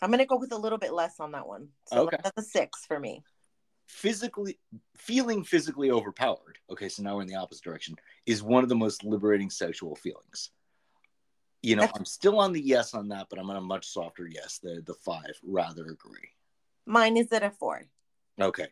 I'm 0.03 0.11
gonna 0.11 0.27
go 0.27 0.37
with 0.39 0.53
a 0.53 0.57
little 0.59 0.79
bit 0.79 0.93
less 0.93 1.19
on 1.21 1.33
that 1.33 1.47
one. 1.49 1.69
So 1.87 2.03
Okay. 2.03 2.19
that's 2.23 2.39
a 2.39 2.43
six 2.49 2.85
for 2.87 3.01
me. 3.01 3.23
Physically 3.87 4.59
feeling 4.97 5.45
physically 5.45 5.91
overpowered. 5.91 6.59
Okay, 6.71 6.89
so 6.89 7.03
now 7.03 7.17
we're 7.17 7.23
in 7.23 7.29
the 7.29 7.37
opposite 7.37 7.63
direction. 7.65 7.97
Is 8.27 8.43
one 8.43 8.63
of 8.63 8.69
the 8.69 8.75
most 8.75 9.05
liberating 9.05 9.49
sexual 9.51 9.95
feelings. 9.95 10.51
You 11.63 11.77
know, 11.77 11.83
That's- 11.83 11.99
I'm 11.99 12.05
still 12.05 12.39
on 12.39 12.53
the 12.53 12.61
yes 12.61 12.95
on 12.95 13.09
that, 13.09 13.29
but 13.31 13.39
I'm 13.39 13.49
on 13.51 13.57
a 13.57 13.61
much 13.61 13.87
softer 13.87 14.27
yes. 14.27 14.59
The 14.59 14.83
the 14.85 14.95
five 14.95 15.39
rather 15.43 15.87
agree. 15.87 16.31
Mine 16.85 17.17
is 17.17 17.33
at 17.33 17.43
a 17.43 17.51
four. 17.51 17.83
Okay. 18.41 18.69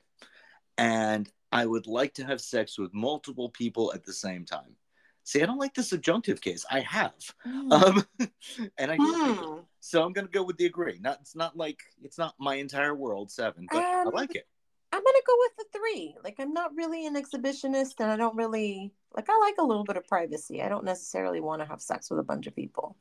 And 0.79 1.31
I 1.53 1.65
would 1.67 1.87
like 1.87 2.15
to 2.15 2.25
have 2.25 2.41
sex 2.41 2.79
with 2.79 2.93
multiple 2.93 3.49
people 3.51 3.93
at 3.95 4.05
the 4.05 4.13
same 4.13 4.45
time. 4.45 4.77
See, 5.23 5.43
I 5.43 5.47
don't 5.47 5.59
like 5.59 5.73
the 5.75 5.83
subjunctive 5.83 6.41
case. 6.41 6.67
I 6.71 6.81
have. 6.81 7.15
Um, 7.47 8.05
and 8.79 8.91
I 8.91 8.97
do 8.97 9.13
like 9.13 9.31
it. 9.31 9.37
Hmm. 9.45 9.59
So 9.81 10.03
I'm 10.05 10.13
gonna 10.13 10.29
go 10.29 10.43
with 10.43 10.57
the 10.59 10.67
agree. 10.67 10.99
Not 11.01 11.19
it's 11.21 11.35
not 11.37 11.57
like 11.57 11.81
it's 12.03 12.19
not 12.19 12.35
my 12.39 12.57
entire 12.57 12.95
world, 12.95 13.31
seven, 13.31 13.67
but 13.71 13.79
I 13.83 14.03
Um, 14.03 14.11
like 14.13 14.35
it. 14.35 14.47
I'm 14.95 15.03
gonna 15.03 15.19
go 15.27 15.35
with 15.41 15.57
the 15.59 15.79
three. 15.79 16.15
Like 16.23 16.37
I'm 16.39 16.53
not 16.53 16.75
really 16.77 17.05
an 17.07 17.17
exhibitionist, 17.17 17.95
and 17.99 18.11
I 18.11 18.17
don't 18.17 18.37
really 18.37 18.93
like. 19.17 19.27
I 19.29 19.37
like 19.39 19.57
a 19.59 19.65
little 19.65 19.83
bit 19.83 19.97
of 19.97 20.07
privacy. 20.07 20.63
I 20.63 20.69
don't 20.69 20.85
necessarily 20.85 21.41
want 21.41 21.63
to 21.63 21.67
have 21.67 21.81
sex 21.83 22.11
with 22.11 22.21
a 22.21 22.23
bunch 22.23 22.47
of 22.47 22.55
people. 22.55 22.97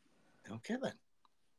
Okay 0.52 0.76
then. 0.82 0.94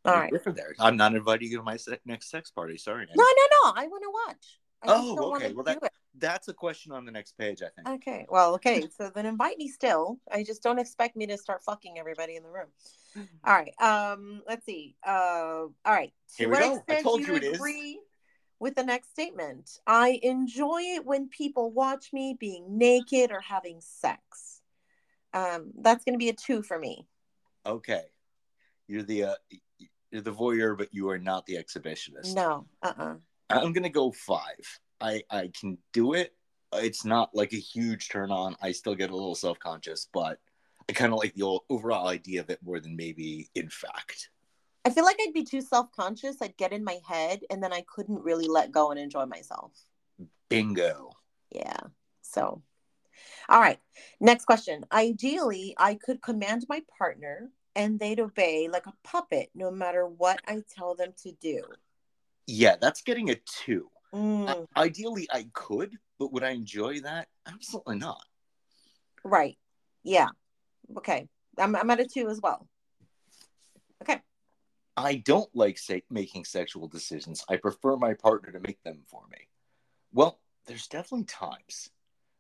All 0.04 0.14
right. 0.14 0.32
different 0.32 0.58
there. 0.58 0.74
I'm 0.80 0.96
not 0.96 1.14
inviting 1.14 1.50
you 1.50 1.58
to 1.58 1.62
my 1.62 1.76
se- 1.76 2.00
next 2.04 2.30
sex 2.30 2.50
party. 2.50 2.76
Sorry. 2.76 3.06
No, 3.14 3.24
no, 3.24 3.24
no. 3.64 3.72
I 3.76 3.86
want 3.86 4.02
to 4.02 4.10
watch. 4.10 4.60
I 4.82 4.86
Oh, 4.88 5.34
okay. 5.36 5.52
Well, 5.52 5.64
do 5.64 5.78
that- 5.80 5.92
That's 6.18 6.48
a 6.48 6.52
question 6.52 6.92
on 6.92 7.06
the 7.06 7.12
next 7.12 7.38
page, 7.38 7.62
I 7.62 7.68
think. 7.68 7.88
Okay. 7.88 8.26
Well, 8.28 8.54
okay. 8.56 8.84
So 8.98 9.10
then 9.14 9.24
invite 9.24 9.56
me 9.56 9.68
still. 9.68 10.18
I 10.30 10.42
just 10.42 10.62
don't 10.62 10.78
expect 10.78 11.16
me 11.16 11.26
to 11.28 11.38
start 11.38 11.62
fucking 11.62 11.98
everybody 11.98 12.36
in 12.36 12.42
the 12.42 12.50
room. 12.50 12.66
All 13.44 13.54
right. 13.54 13.72
Um. 13.80 14.42
Let's 14.48 14.66
see. 14.66 14.96
Uh. 15.06 15.68
All 15.68 15.72
right. 15.86 16.12
Here 16.36 16.48
we 16.48 16.52
what 16.56 16.86
go. 16.86 16.94
I 16.94 17.02
told 17.02 17.20
do 17.20 17.28
you 17.28 17.36
it 17.36 17.44
is. 17.44 17.58
With 18.64 18.74
the 18.76 18.82
next 18.82 19.10
statement? 19.10 19.78
I 19.86 20.18
enjoy 20.22 20.80
it 20.80 21.04
when 21.04 21.28
people 21.28 21.70
watch 21.70 22.14
me 22.14 22.34
being 22.40 22.78
naked 22.78 23.30
or 23.30 23.40
having 23.40 23.80
sex. 23.80 24.62
Um. 25.34 25.70
That's 25.78 26.02
going 26.02 26.14
to 26.14 26.18
be 26.18 26.30
a 26.30 26.32
two 26.32 26.62
for 26.62 26.78
me. 26.78 27.06
Okay. 27.66 28.04
You're 28.88 29.02
the 29.02 29.24
uh, 29.24 29.34
you're 30.10 30.22
the 30.22 30.32
voyeur, 30.32 30.78
but 30.78 30.88
you 30.92 31.10
are 31.10 31.18
not 31.18 31.44
the 31.44 31.56
exhibitionist. 31.56 32.34
No. 32.34 32.66
Uh. 32.82 32.94
uh 32.98 33.14
I'm 33.50 33.74
gonna 33.74 33.90
go 33.90 34.10
five. 34.12 34.80
I 34.98 35.22
I 35.30 35.50
can 35.60 35.76
do 35.92 36.14
it. 36.14 36.34
It's 36.72 37.04
not 37.04 37.34
like 37.34 37.52
a 37.52 37.56
huge 37.56 38.08
turn 38.08 38.30
on. 38.30 38.56
I 38.62 38.72
still 38.72 38.94
get 38.94 39.10
a 39.10 39.14
little 39.14 39.34
self 39.34 39.58
conscious, 39.58 40.08
but 40.12 40.38
I 40.88 40.92
kind 40.92 41.12
of 41.12 41.18
like 41.18 41.34
the 41.34 41.42
old, 41.42 41.62
overall 41.68 42.08
idea 42.08 42.40
of 42.40 42.48
it 42.48 42.60
more 42.64 42.80
than 42.80 42.96
maybe 42.96 43.50
in 43.54 43.68
fact. 43.68 44.30
I 44.84 44.90
feel 44.90 45.04
like 45.04 45.16
I'd 45.20 45.32
be 45.32 45.44
too 45.44 45.60
self 45.60 45.90
conscious. 45.92 46.36
I'd 46.42 46.56
get 46.56 46.72
in 46.72 46.84
my 46.84 46.98
head, 47.06 47.40
and 47.50 47.62
then 47.62 47.72
I 47.72 47.82
couldn't 47.82 48.22
really 48.22 48.48
let 48.48 48.72
go 48.72 48.90
and 48.90 49.00
enjoy 49.00 49.26
myself. 49.26 49.72
Bingo. 50.48 51.10
Yeah. 51.50 51.80
So, 52.22 52.62
all 53.48 53.60
right. 53.60 53.78
Next 54.20 54.44
question. 54.44 54.84
Ideally, 54.92 55.74
I 55.78 55.94
could 55.94 56.20
command 56.22 56.66
my 56.68 56.82
partner 56.98 57.50
and 57.76 57.98
they'd 57.98 58.20
obey 58.20 58.68
like 58.68 58.86
a 58.86 58.94
puppet 59.02 59.50
no 59.54 59.70
matter 59.70 60.06
what 60.06 60.40
I 60.46 60.62
tell 60.74 60.94
them 60.94 61.12
to 61.22 61.32
do. 61.32 61.62
Yeah, 62.46 62.76
that's 62.80 63.02
getting 63.02 63.30
a 63.30 63.36
two. 63.46 63.90
Mm, 64.14 64.66
I- 64.76 64.82
ideally, 64.82 65.26
I 65.32 65.46
could, 65.52 65.96
but 66.18 66.32
would 66.32 66.44
I 66.44 66.50
enjoy 66.50 67.00
that? 67.00 67.28
Absolutely 67.46 67.98
not. 67.98 68.22
right. 69.24 69.56
Yeah. 70.02 70.28
Okay. 70.98 71.28
I'm, 71.58 71.74
I'm 71.74 71.90
at 71.90 72.00
a 72.00 72.06
two 72.06 72.28
as 72.28 72.40
well. 72.40 72.68
Okay. 74.02 74.20
I 74.96 75.16
don't 75.16 75.50
like 75.54 75.78
making 76.10 76.44
sexual 76.44 76.88
decisions. 76.88 77.44
I 77.48 77.56
prefer 77.56 77.96
my 77.96 78.14
partner 78.14 78.52
to 78.52 78.60
make 78.60 78.82
them 78.82 79.02
for 79.06 79.22
me. 79.30 79.48
Well, 80.12 80.38
there's 80.66 80.86
definitely 80.86 81.24
times, 81.24 81.90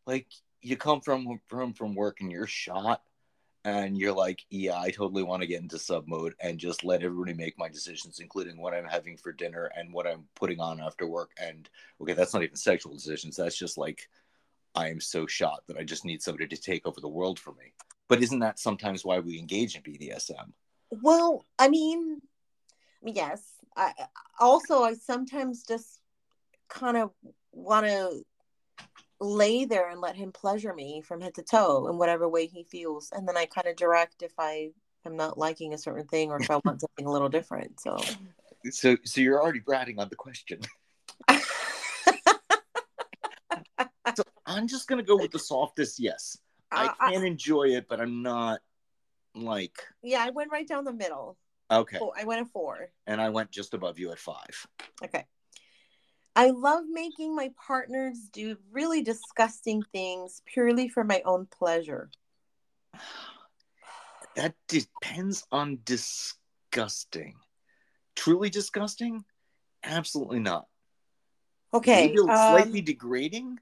like 0.06 0.28
you 0.62 0.76
come 0.76 1.00
from 1.00 1.40
from 1.46 1.74
from 1.74 1.94
work 1.94 2.20
and 2.20 2.30
you're 2.30 2.46
shot, 2.46 3.02
and 3.64 3.98
you're 3.98 4.12
like, 4.12 4.44
yeah, 4.50 4.78
I 4.78 4.90
totally 4.90 5.22
want 5.22 5.42
to 5.42 5.48
get 5.48 5.62
into 5.62 5.78
sub 5.78 6.06
mode 6.06 6.34
and 6.40 6.58
just 6.58 6.84
let 6.84 7.02
everybody 7.02 7.34
make 7.34 7.58
my 7.58 7.68
decisions, 7.68 8.20
including 8.20 8.60
what 8.60 8.74
I'm 8.74 8.84
having 8.84 9.16
for 9.16 9.32
dinner 9.32 9.70
and 9.76 9.92
what 9.92 10.06
I'm 10.06 10.24
putting 10.36 10.60
on 10.60 10.80
after 10.80 11.06
work. 11.06 11.32
And 11.40 11.68
okay, 12.00 12.12
that's 12.12 12.34
not 12.34 12.42
even 12.42 12.56
sexual 12.56 12.92
decisions. 12.92 13.36
That's 13.36 13.58
just 13.58 13.78
like 13.78 14.08
I 14.74 14.88
am 14.88 15.00
so 15.00 15.26
shot 15.26 15.62
that 15.66 15.78
I 15.78 15.84
just 15.84 16.04
need 16.04 16.22
somebody 16.22 16.46
to 16.46 16.60
take 16.60 16.86
over 16.86 17.00
the 17.00 17.08
world 17.08 17.38
for 17.38 17.52
me. 17.52 17.72
But 18.08 18.22
isn't 18.22 18.40
that 18.40 18.58
sometimes 18.58 19.04
why 19.04 19.18
we 19.18 19.38
engage 19.38 19.76
in 19.76 19.82
BDSM? 19.82 20.52
Well, 20.90 21.44
I 21.58 21.68
mean, 21.68 22.20
yes. 23.04 23.42
I 23.76 23.92
also 24.40 24.82
I 24.82 24.94
sometimes 24.94 25.64
just 25.64 26.00
kind 26.68 26.96
of 26.96 27.10
want 27.52 27.86
to 27.86 28.22
lay 29.20 29.64
there 29.64 29.88
and 29.90 30.00
let 30.00 30.16
him 30.16 30.32
pleasure 30.32 30.74
me 30.74 31.00
from 31.00 31.20
head 31.20 31.34
to 31.34 31.42
toe 31.42 31.88
in 31.88 31.98
whatever 31.98 32.28
way 32.28 32.46
he 32.46 32.64
feels, 32.64 33.10
and 33.12 33.26
then 33.26 33.36
I 33.36 33.46
kind 33.46 33.66
of 33.66 33.76
direct 33.76 34.22
if 34.22 34.32
I 34.38 34.70
am 35.06 35.16
not 35.16 35.38
liking 35.38 35.74
a 35.74 35.78
certain 35.78 36.06
thing 36.06 36.30
or 36.30 36.40
if 36.40 36.50
I 36.50 36.60
want 36.64 36.80
something 36.80 37.06
a 37.06 37.10
little 37.10 37.28
different. 37.28 37.80
So, 37.80 37.96
So, 38.70 38.96
so 39.04 39.20
you're 39.20 39.42
already 39.42 39.60
bratting 39.60 39.98
on 39.98 40.08
the 40.08 40.16
question. 40.16 40.60
So 44.16 44.22
I'm 44.46 44.68
just 44.68 44.86
gonna 44.86 45.02
go 45.02 45.16
with 45.16 45.32
the 45.32 45.38
softest 45.38 45.98
yes. 45.98 46.38
I 46.70 46.86
Uh, 46.86 46.94
I- 47.00 47.12
can 47.12 47.24
enjoy 47.24 47.70
it, 47.70 47.88
but 47.88 48.00
I'm 48.00 48.22
not 48.22 48.60
like 49.34 49.76
yeah, 50.02 50.22
I 50.22 50.30
went 50.30 50.52
right 50.52 50.68
down 50.68 50.84
the 50.84 50.92
middle. 50.92 51.36
Okay. 51.78 51.98
Oh, 52.00 52.12
I 52.16 52.24
went 52.24 52.42
a 52.42 52.46
four. 52.46 52.90
And 53.06 53.20
I 53.20 53.28
went 53.30 53.50
just 53.50 53.74
above 53.74 53.98
you 53.98 54.12
at 54.12 54.18
five. 54.18 54.66
Okay. 55.04 55.24
I 56.36 56.50
love 56.50 56.84
making 56.90 57.36
my 57.36 57.52
partners 57.56 58.28
do 58.32 58.56
really 58.72 59.02
disgusting 59.02 59.82
things 59.92 60.42
purely 60.46 60.88
for 60.88 61.04
my 61.04 61.22
own 61.24 61.46
pleasure. 61.46 62.10
That 64.36 64.56
depends 64.66 65.46
on 65.52 65.78
disgusting. 65.84 67.36
Truly 68.16 68.50
disgusting? 68.50 69.24
Absolutely 69.84 70.40
not. 70.40 70.66
Okay. 71.72 72.08
Maybe 72.08 72.18
um, 72.18 72.26
slightly 72.26 72.80
degrading. 72.80 73.60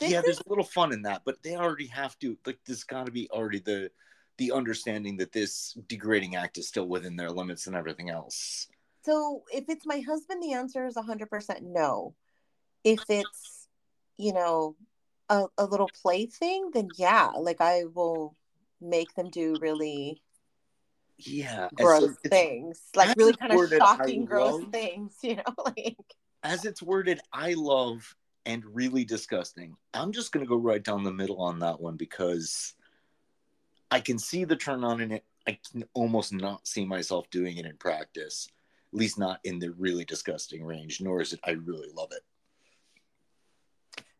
yeah, 0.00 0.20
is- 0.20 0.24
there's 0.24 0.38
a 0.38 0.48
little 0.48 0.64
fun 0.64 0.94
in 0.94 1.02
that, 1.02 1.20
but 1.26 1.42
they 1.42 1.56
already 1.56 1.88
have 1.88 2.18
to 2.20 2.38
like 2.46 2.58
there's 2.66 2.84
gotta 2.84 3.10
be 3.10 3.28
already 3.30 3.58
the 3.58 3.90
the 4.38 4.52
understanding 4.52 5.16
that 5.18 5.32
this 5.32 5.76
degrading 5.88 6.36
act 6.36 6.58
is 6.58 6.68
still 6.68 6.86
within 6.86 7.16
their 7.16 7.30
limits 7.30 7.66
and 7.66 7.76
everything 7.76 8.10
else. 8.10 8.68
So 9.04 9.44
if 9.52 9.64
it's 9.68 9.86
my 9.86 10.00
husband, 10.00 10.42
the 10.42 10.52
answer 10.52 10.86
is 10.86 10.96
100% 10.96 11.62
no. 11.62 12.14
If 12.84 13.00
it's, 13.08 13.68
you 14.16 14.32
know, 14.32 14.76
a, 15.28 15.44
a 15.58 15.64
little 15.64 15.90
plaything, 16.02 16.70
then 16.72 16.90
yeah, 16.96 17.30
like 17.38 17.60
I 17.60 17.84
will 17.84 18.34
make 18.80 19.14
them 19.14 19.30
do 19.30 19.56
really 19.60 20.20
Yeah. 21.18 21.68
gross 21.74 22.00
so 22.00 22.28
things, 22.28 22.80
like 22.94 23.16
really 23.16 23.34
kind 23.34 23.52
of 23.52 23.70
shocking, 23.78 24.24
gross 24.24 24.60
love. 24.62 24.72
things, 24.72 25.16
you 25.22 25.36
know, 25.36 25.54
like 25.64 25.96
as 26.42 26.64
it's 26.64 26.82
worded, 26.82 27.20
I 27.32 27.54
love 27.54 28.14
and 28.44 28.62
really 28.64 29.04
disgusting. 29.04 29.76
I'm 29.94 30.12
just 30.12 30.32
gonna 30.32 30.46
go 30.46 30.56
right 30.56 30.82
down 30.82 31.02
the 31.04 31.12
middle 31.12 31.40
on 31.42 31.58
that 31.60 31.80
one 31.80 31.96
because 31.96 32.74
I 33.90 34.00
can 34.00 34.18
see 34.18 34.44
the 34.44 34.56
turn 34.56 34.84
on 34.84 35.00
in 35.00 35.12
it. 35.12 35.24
I 35.46 35.58
can 35.70 35.84
almost 35.94 36.32
not 36.32 36.66
see 36.66 36.84
myself 36.84 37.30
doing 37.30 37.56
it 37.56 37.66
in 37.66 37.76
practice, 37.76 38.48
at 38.92 38.98
least 38.98 39.18
not 39.18 39.38
in 39.44 39.58
the 39.58 39.70
really 39.72 40.04
disgusting 40.04 40.64
range. 40.64 41.00
Nor 41.00 41.20
is 41.22 41.32
it 41.32 41.40
I 41.44 41.52
really 41.52 41.90
love 41.94 42.10
it. 42.12 42.22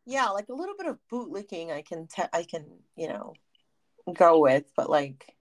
yeah, 0.05 0.29
like 0.29 0.48
a 0.48 0.55
little 0.55 0.76
bit 0.79 0.87
of 0.87 0.98
bootlicking 1.11 1.72
I 1.72 1.83
can 1.83 2.07
te- 2.07 2.22
I 2.33 2.44
can, 2.44 2.64
you 2.96 3.09
know, 3.09 3.35
go 4.14 4.38
with, 4.38 4.70
but 4.76 4.88
like 4.88 5.35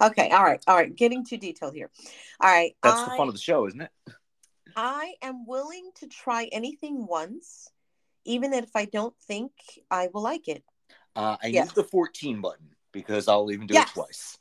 okay, 0.00 0.30
all 0.30 0.44
right, 0.44 0.62
all 0.66 0.76
right, 0.76 0.94
getting 0.94 1.24
too 1.24 1.38
detailed 1.38 1.74
here. 1.74 1.90
All 2.40 2.50
right. 2.50 2.76
That's 2.82 3.04
the 3.04 3.10
fun 3.12 3.28
of 3.28 3.34
the 3.34 3.40
show, 3.40 3.66
isn't 3.66 3.80
it? 3.80 3.90
I 4.76 5.14
am 5.22 5.46
willing 5.46 5.90
to 5.96 6.06
try 6.06 6.44
anything 6.52 7.06
once, 7.06 7.70
even 8.26 8.52
if 8.52 8.68
I 8.74 8.84
don't 8.84 9.14
think 9.22 9.52
I 9.90 10.08
will 10.12 10.22
like 10.22 10.48
it. 10.48 10.62
Uh, 11.14 11.38
I 11.42 11.46
Yes. 11.48 11.68
need 11.68 11.74
the 11.74 11.84
14 11.84 12.42
button 12.42 12.75
because 12.96 13.28
I'll 13.28 13.50
even 13.52 13.66
do 13.66 13.74
Yes. 13.74 13.90
it 13.90 13.92
twice. 13.92 14.38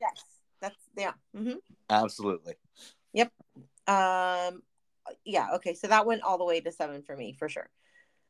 Yes, 0.00 0.24
that's 0.60 0.76
yeah. 0.96 1.12
hmm 1.36 1.54
Absolutely. 1.90 2.54
Yep. 3.14 3.32
Um, 3.88 4.62
yeah. 5.24 5.48
Okay, 5.54 5.74
so 5.74 5.88
that 5.88 6.06
went 6.06 6.22
all 6.22 6.38
the 6.38 6.44
way 6.44 6.60
to 6.60 6.70
seven 6.70 7.02
for 7.02 7.16
me 7.16 7.34
for 7.36 7.48
sure. 7.48 7.68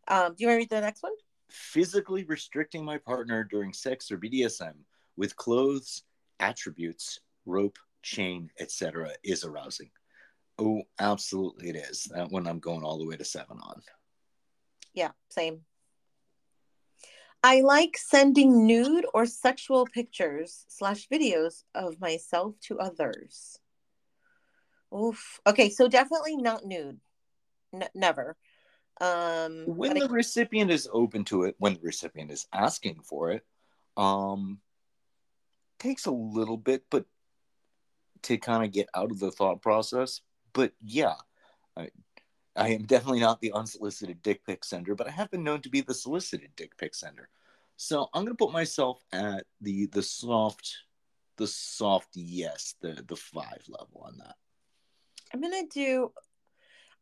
Um, 0.08 0.34
do 0.34 0.36
you 0.38 0.46
want 0.48 0.54
to 0.56 0.60
read 0.60 0.70
the 0.70 0.80
next 0.80 1.02
one? 1.02 1.12
Physically 1.50 2.24
restricting 2.24 2.84
my 2.84 2.96
partner 2.96 3.44
during 3.44 3.74
sex 3.74 4.10
or 4.10 4.16
BDSM 4.16 4.72
with 5.18 5.36
clothes, 5.36 6.04
attributes, 6.38 7.20
rope, 7.44 7.76
chain, 8.02 8.48
etc. 8.58 9.10
is 9.22 9.44
arousing. 9.44 9.90
Oh, 10.58 10.82
absolutely 10.98 11.68
it 11.68 11.76
is. 11.76 12.04
That 12.14 12.30
one 12.30 12.46
I'm 12.46 12.60
going 12.60 12.82
all 12.82 12.98
the 12.98 13.06
way 13.06 13.16
to 13.16 13.24
seven 13.24 13.58
on. 13.62 13.82
Yeah, 14.94 15.10
same. 15.28 15.60
I 17.42 17.62
like 17.62 17.96
sending 17.96 18.66
nude 18.66 19.06
or 19.14 19.24
sexual 19.24 19.86
pictures 19.86 20.66
slash 20.68 21.08
videos 21.08 21.64
of 21.74 22.00
myself 22.00 22.54
to 22.62 22.78
others. 22.78 23.58
Oof. 24.94 25.40
Okay, 25.46 25.70
so 25.70 25.88
definitely 25.88 26.36
not 26.36 26.66
nude. 26.66 27.00
N- 27.72 27.88
never. 27.94 28.36
Um, 29.00 29.64
When 29.66 29.98
the 29.98 30.08
recipient 30.08 30.70
is 30.70 30.88
open 30.92 31.24
to 31.26 31.44
it, 31.44 31.54
when 31.58 31.74
the 31.74 31.80
recipient 31.80 32.30
is 32.30 32.46
asking 32.52 33.00
for 33.02 33.30
it, 33.30 33.46
um, 33.96 34.60
takes 35.78 36.06
a 36.06 36.10
little 36.10 36.58
bit, 36.58 36.84
but 36.90 37.06
to 38.22 38.36
kind 38.36 38.64
of 38.64 38.72
get 38.72 38.88
out 38.94 39.10
of 39.10 39.18
the 39.18 39.30
thought 39.30 39.62
process. 39.62 40.20
But 40.52 40.72
yeah, 40.82 41.14
I, 41.76 41.88
I 42.56 42.68
am 42.68 42.84
definitely 42.84 43.20
not 43.20 43.40
the 43.40 43.52
unsolicited 43.52 44.22
dick 44.22 44.44
pic 44.44 44.64
sender, 44.64 44.94
but 44.94 45.06
I 45.06 45.10
have 45.10 45.30
been 45.30 45.44
known 45.44 45.62
to 45.62 45.68
be 45.68 45.80
the 45.80 45.94
solicited 45.94 46.50
dick 46.56 46.76
pic 46.76 46.94
sender. 46.94 47.28
So 47.76 48.08
I'm 48.12 48.24
gonna 48.24 48.34
put 48.34 48.52
myself 48.52 49.02
at 49.12 49.46
the 49.60 49.86
the 49.86 50.02
soft, 50.02 50.76
the 51.36 51.46
soft 51.46 52.10
yes, 52.14 52.74
the 52.80 53.02
the 53.06 53.16
five 53.16 53.62
level 53.68 54.02
on 54.04 54.18
that. 54.18 54.36
I'm 55.32 55.40
gonna 55.40 55.66
do. 55.72 56.12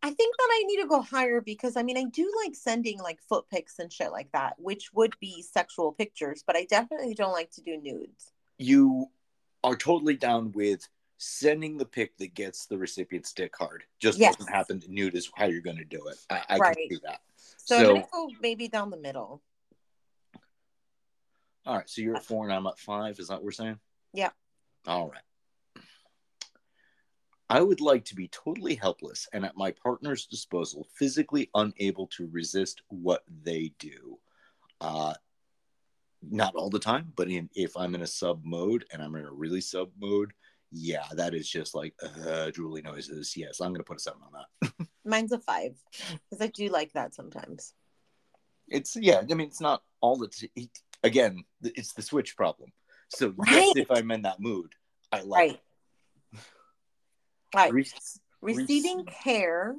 I 0.00 0.10
think 0.10 0.36
that 0.36 0.48
I 0.52 0.62
need 0.66 0.82
to 0.82 0.86
go 0.88 1.02
higher 1.02 1.40
because 1.40 1.76
I 1.76 1.82
mean 1.82 1.96
I 1.96 2.04
do 2.04 2.30
like 2.44 2.54
sending 2.54 3.00
like 3.00 3.20
foot 3.28 3.46
pics 3.50 3.78
and 3.78 3.92
shit 3.92 4.12
like 4.12 4.30
that, 4.32 4.54
which 4.58 4.92
would 4.92 5.14
be 5.18 5.42
sexual 5.42 5.92
pictures, 5.92 6.44
but 6.46 6.56
I 6.56 6.64
definitely 6.64 7.14
don't 7.14 7.32
like 7.32 7.50
to 7.52 7.62
do 7.62 7.76
nudes. 7.76 8.30
You 8.58 9.06
are 9.64 9.76
totally 9.76 10.14
down 10.14 10.52
with 10.52 10.86
sending 11.18 11.76
the 11.76 11.84
pic 11.84 12.16
that 12.18 12.34
gets 12.34 12.66
the 12.66 12.78
recipient's 12.78 13.32
dick 13.32 13.52
hard. 13.56 13.84
Just 13.98 14.18
Yes. 14.18 14.36
doesn't 14.36 14.52
happen. 14.52 14.82
Nude 14.88 15.14
is 15.16 15.30
how 15.34 15.46
you're 15.46 15.60
going 15.60 15.76
to 15.76 15.84
do 15.84 16.06
it. 16.08 16.16
I, 16.30 16.44
I 16.48 16.58
Right. 16.58 16.76
can 16.76 16.88
see 16.88 17.00
that. 17.04 17.20
So, 17.58 17.96
I'm 17.96 18.02
So- 18.04 18.08
go 18.12 18.30
maybe 18.40 18.68
down 18.68 18.90
the 18.90 18.96
middle. 18.96 19.42
All 21.66 21.76
right. 21.76 21.90
So 21.90 22.00
you're 22.00 22.16
at 22.16 22.24
four 22.24 22.44
and 22.44 22.52
I'm 22.52 22.66
at 22.66 22.78
five. 22.78 23.18
Is 23.18 23.28
that 23.28 23.34
what 23.34 23.44
we're 23.44 23.50
saying? 23.50 23.78
Yeah. 24.14 24.30
All 24.86 25.08
right. 25.10 25.22
I 27.50 27.62
would 27.62 27.80
like 27.80 28.04
to 28.06 28.14
be 28.14 28.28
totally 28.28 28.74
helpless 28.74 29.26
and 29.32 29.44
at 29.44 29.56
my 29.56 29.70
partner's 29.72 30.26
disposal, 30.26 30.86
physically 30.94 31.50
unable 31.54 32.06
to 32.08 32.28
resist 32.28 32.82
what 32.88 33.24
they 33.42 33.72
do. 33.78 34.18
Uh, 34.80 35.14
not 36.22 36.54
all 36.54 36.68
the 36.70 36.78
time, 36.78 37.12
but 37.16 37.28
in, 37.30 37.48
if 37.54 37.76
I'm 37.76 37.94
in 37.94 38.02
a 38.02 38.06
sub 38.06 38.44
mode 38.44 38.84
and 38.92 39.02
I'm 39.02 39.14
in 39.16 39.24
a 39.24 39.32
really 39.32 39.60
sub 39.62 39.90
mode, 39.98 40.32
yeah, 40.70 41.04
that 41.14 41.34
is 41.34 41.48
just 41.48 41.74
like 41.74 41.94
uh, 42.02 42.50
drooly 42.50 42.84
noises. 42.84 43.36
Yes, 43.36 43.60
I'm 43.60 43.68
going 43.68 43.80
to 43.80 43.84
put 43.84 43.96
a 43.96 44.00
seven 44.00 44.20
on 44.22 44.32
that. 44.32 44.86
Mine's 45.04 45.32
a 45.32 45.38
five 45.38 45.76
because 46.30 46.44
I 46.44 46.48
do 46.48 46.68
like 46.68 46.92
that 46.92 47.14
sometimes. 47.14 47.74
It's 48.68 48.96
yeah. 48.96 49.22
I 49.28 49.34
mean, 49.34 49.48
it's 49.48 49.60
not 49.60 49.82
all 50.00 50.16
the 50.16 50.28
t- 50.28 50.70
again. 51.02 51.44
It's 51.62 51.94
the 51.94 52.02
switch 52.02 52.36
problem. 52.36 52.70
So 53.08 53.34
yes, 53.46 53.72
if 53.76 53.90
I'm 53.90 54.10
in 54.10 54.22
that 54.22 54.40
mood, 54.40 54.72
I 55.10 55.22
like 55.22 55.40
Right. 55.40 55.60
Right. 57.54 57.72
Re- 57.72 57.86
Receiving 58.40 59.04
care, 59.04 59.74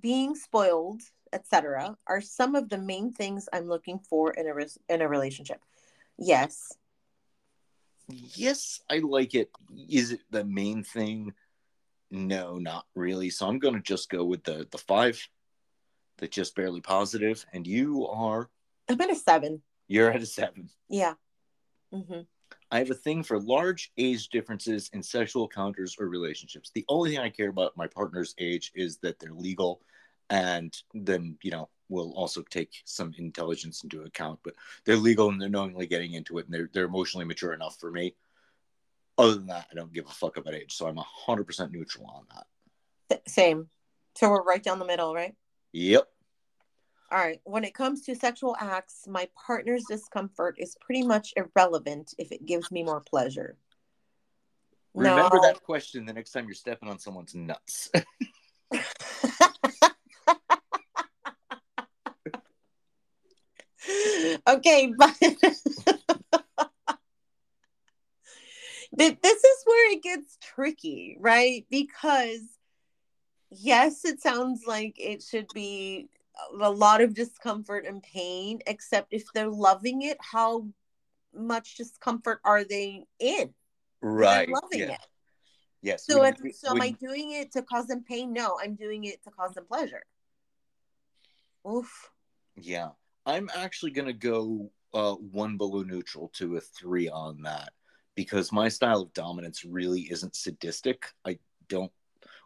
being 0.00 0.34
spoiled, 0.34 1.02
etc., 1.32 1.96
are 2.06 2.20
some 2.20 2.54
of 2.54 2.68
the 2.68 2.78
main 2.78 3.12
things 3.12 3.48
I'm 3.52 3.68
looking 3.68 3.98
for 3.98 4.30
in 4.30 4.46
a 4.46 4.54
res- 4.54 4.78
in 4.88 5.02
a 5.02 5.08
relationship. 5.08 5.60
Yes. 6.18 6.72
Yes, 8.08 8.80
I 8.90 8.98
like 8.98 9.34
it. 9.34 9.50
Is 9.88 10.12
it 10.12 10.20
the 10.30 10.44
main 10.44 10.82
thing? 10.84 11.32
No, 12.10 12.58
not 12.58 12.86
really. 12.94 13.30
So 13.30 13.48
I'm 13.48 13.58
going 13.58 13.74
to 13.74 13.80
just 13.80 14.10
go 14.10 14.24
with 14.24 14.44
the 14.44 14.66
the 14.70 14.78
five, 14.78 15.26
that 16.18 16.30
just 16.30 16.54
barely 16.54 16.80
positive. 16.80 17.44
and 17.52 17.66
you 17.66 18.06
are 18.06 18.50
I'm 18.88 19.00
at 19.00 19.10
a 19.10 19.14
seven. 19.16 19.62
you're 19.88 20.10
at 20.10 20.22
a 20.22 20.26
seven. 20.26 20.68
Yeah. 20.88 21.14
hmm 21.92 22.20
I 22.70 22.78
have 22.78 22.90
a 22.90 22.94
thing 22.94 23.22
for 23.22 23.38
large 23.40 23.92
age 23.96 24.28
differences 24.30 24.90
in 24.92 25.02
sexual 25.02 25.44
encounters 25.44 25.96
or 25.98 26.08
relationships. 26.08 26.70
The 26.74 26.84
only 26.88 27.10
thing 27.10 27.20
I 27.20 27.30
care 27.30 27.48
about 27.48 27.76
my 27.76 27.86
partner's 27.86 28.34
age 28.38 28.72
is 28.74 28.98
that 28.98 29.18
they're 29.20 29.32
legal, 29.32 29.80
and 30.30 30.76
then 30.92 31.38
you 31.42 31.50
know 31.52 31.68
we'll 31.88 32.12
also 32.12 32.42
take 32.42 32.82
some 32.84 33.14
intelligence 33.18 33.82
into 33.84 34.02
account. 34.02 34.40
But 34.42 34.54
they're 34.84 34.96
legal 34.96 35.28
and 35.28 35.40
they're 35.40 35.48
knowingly 35.48 35.86
getting 35.86 36.14
into 36.14 36.38
it, 36.38 36.46
and 36.46 36.54
they're 36.54 36.70
they're 36.72 36.84
emotionally 36.84 37.26
mature 37.26 37.52
enough 37.52 37.78
for 37.78 37.90
me. 37.90 38.14
Other 39.16 39.34
than 39.34 39.46
that, 39.46 39.66
I 39.70 39.74
don't 39.74 39.92
give 39.92 40.06
a 40.06 40.12
fuck 40.12 40.36
about 40.36 40.54
age, 40.54 40.72
so 40.72 40.86
I'm 40.86 40.96
hundred 40.96 41.44
percent 41.44 41.72
neutral 41.72 42.06
on 42.06 42.24
that. 42.34 43.22
Same. 43.28 43.68
So 44.16 44.30
we're 44.30 44.42
right 44.42 44.62
down 44.62 44.78
the 44.78 44.84
middle, 44.84 45.14
right? 45.14 45.34
Yep. 45.72 46.08
All 47.10 47.18
right. 47.18 47.40
When 47.44 47.64
it 47.64 47.74
comes 47.74 48.02
to 48.02 48.14
sexual 48.14 48.56
acts, 48.58 49.06
my 49.06 49.28
partner's 49.46 49.84
discomfort 49.88 50.56
is 50.58 50.76
pretty 50.80 51.06
much 51.06 51.32
irrelevant 51.36 52.14
if 52.18 52.32
it 52.32 52.46
gives 52.46 52.70
me 52.70 52.82
more 52.82 53.00
pleasure. 53.00 53.56
Remember 54.94 55.40
that 55.42 55.62
question 55.62 56.06
the 56.06 56.12
next 56.12 56.30
time 56.30 56.46
you're 56.46 56.54
stepping 56.54 56.88
on 56.88 56.98
someone's 56.98 57.34
nuts. 57.34 57.90
okay, 64.48 64.92
but 64.96 65.14
this 68.96 69.44
is 69.44 69.62
where 69.64 69.92
it 69.92 70.02
gets 70.02 70.38
tricky, 70.40 71.16
right? 71.20 71.66
Because 71.70 72.40
yes, 73.50 74.04
it 74.04 74.20
sounds 74.20 74.64
like 74.66 74.94
it 74.98 75.22
should 75.22 75.48
be 75.54 76.08
a 76.60 76.70
lot 76.70 77.00
of 77.00 77.14
discomfort 77.14 77.86
and 77.86 78.02
pain, 78.02 78.60
except 78.66 79.12
if 79.12 79.24
they're 79.32 79.48
loving 79.48 80.02
it, 80.02 80.18
how 80.20 80.66
much 81.34 81.76
discomfort 81.76 82.40
are 82.44 82.64
they 82.64 83.04
in? 83.18 83.54
right. 84.00 84.46
They're 84.46 84.54
loving 84.62 84.88
yeah. 84.88 84.94
it. 84.94 85.06
Yes. 85.82 86.06
So, 86.06 86.30
so 86.52 86.70
am 86.70 86.80
I 86.80 86.90
doing 86.92 87.32
it 87.32 87.52
to 87.52 87.62
cause 87.62 87.86
them 87.86 88.04
pain? 88.08 88.32
No, 88.32 88.58
I'm 88.62 88.74
doing 88.74 89.04
it 89.04 89.22
to 89.24 89.30
cause 89.30 89.52
them 89.52 89.66
pleasure. 89.66 90.02
Oof. 91.68 92.10
Yeah, 92.56 92.90
I'm 93.26 93.50
actually 93.54 93.92
gonna 93.92 94.12
go 94.12 94.70
uh, 94.92 95.14
one 95.14 95.56
below 95.56 95.82
neutral 95.82 96.28
to 96.34 96.56
a 96.56 96.60
three 96.60 97.08
on 97.08 97.42
that 97.42 97.72
because 98.14 98.52
my 98.52 98.68
style 98.68 99.02
of 99.02 99.12
dominance 99.12 99.64
really 99.64 100.02
isn't 100.02 100.36
sadistic. 100.36 101.06
I 101.24 101.38
don't, 101.68 101.92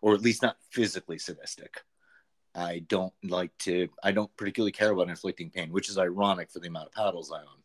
or 0.00 0.14
at 0.14 0.22
least 0.22 0.42
not 0.42 0.56
physically 0.70 1.18
sadistic. 1.18 1.82
I 2.54 2.80
don't 2.88 3.12
like 3.22 3.56
to. 3.60 3.88
I 4.02 4.12
don't 4.12 4.34
particularly 4.36 4.72
care 4.72 4.90
about 4.90 5.08
inflicting 5.08 5.50
pain, 5.50 5.70
which 5.70 5.88
is 5.88 5.98
ironic 5.98 6.50
for 6.50 6.60
the 6.60 6.68
amount 6.68 6.86
of 6.86 6.92
paddles 6.92 7.30
I 7.32 7.40
own. 7.40 7.62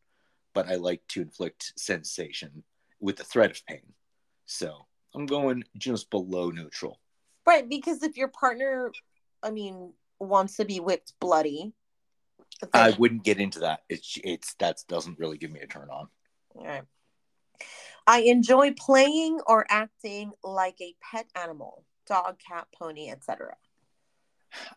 But 0.53 0.67
I 0.67 0.75
like 0.75 1.01
to 1.09 1.21
inflict 1.21 1.73
sensation 1.77 2.63
with 2.99 3.15
the 3.15 3.23
threat 3.23 3.51
of 3.51 3.65
pain. 3.65 3.93
So 4.45 4.85
I'm 5.15 5.25
going 5.25 5.63
just 5.77 6.09
below 6.09 6.51
neutral. 6.51 6.99
Right, 7.45 7.67
because 7.67 8.03
if 8.03 8.17
your 8.17 8.27
partner, 8.27 8.91
I 9.41 9.51
mean, 9.51 9.93
wants 10.19 10.57
to 10.57 10.65
be 10.65 10.79
whipped 10.79 11.13
bloody, 11.19 11.73
I 12.73 12.91
wouldn't 12.91 13.23
get 13.23 13.39
into 13.39 13.59
that. 13.59 13.81
It's 13.89 14.17
it's 14.23 14.53
that 14.55 14.77
doesn't 14.87 15.19
really 15.19 15.37
give 15.37 15.51
me 15.51 15.61
a 15.61 15.67
turn 15.67 15.89
on. 15.89 16.07
All 16.55 16.65
right. 16.65 16.83
I 18.05 18.21
enjoy 18.21 18.73
playing 18.73 19.39
or 19.47 19.65
acting 19.69 20.31
like 20.43 20.75
a 20.81 20.93
pet 21.01 21.27
animal, 21.35 21.85
dog, 22.07 22.37
cat, 22.45 22.67
pony, 22.77 23.09
etc. 23.09 23.55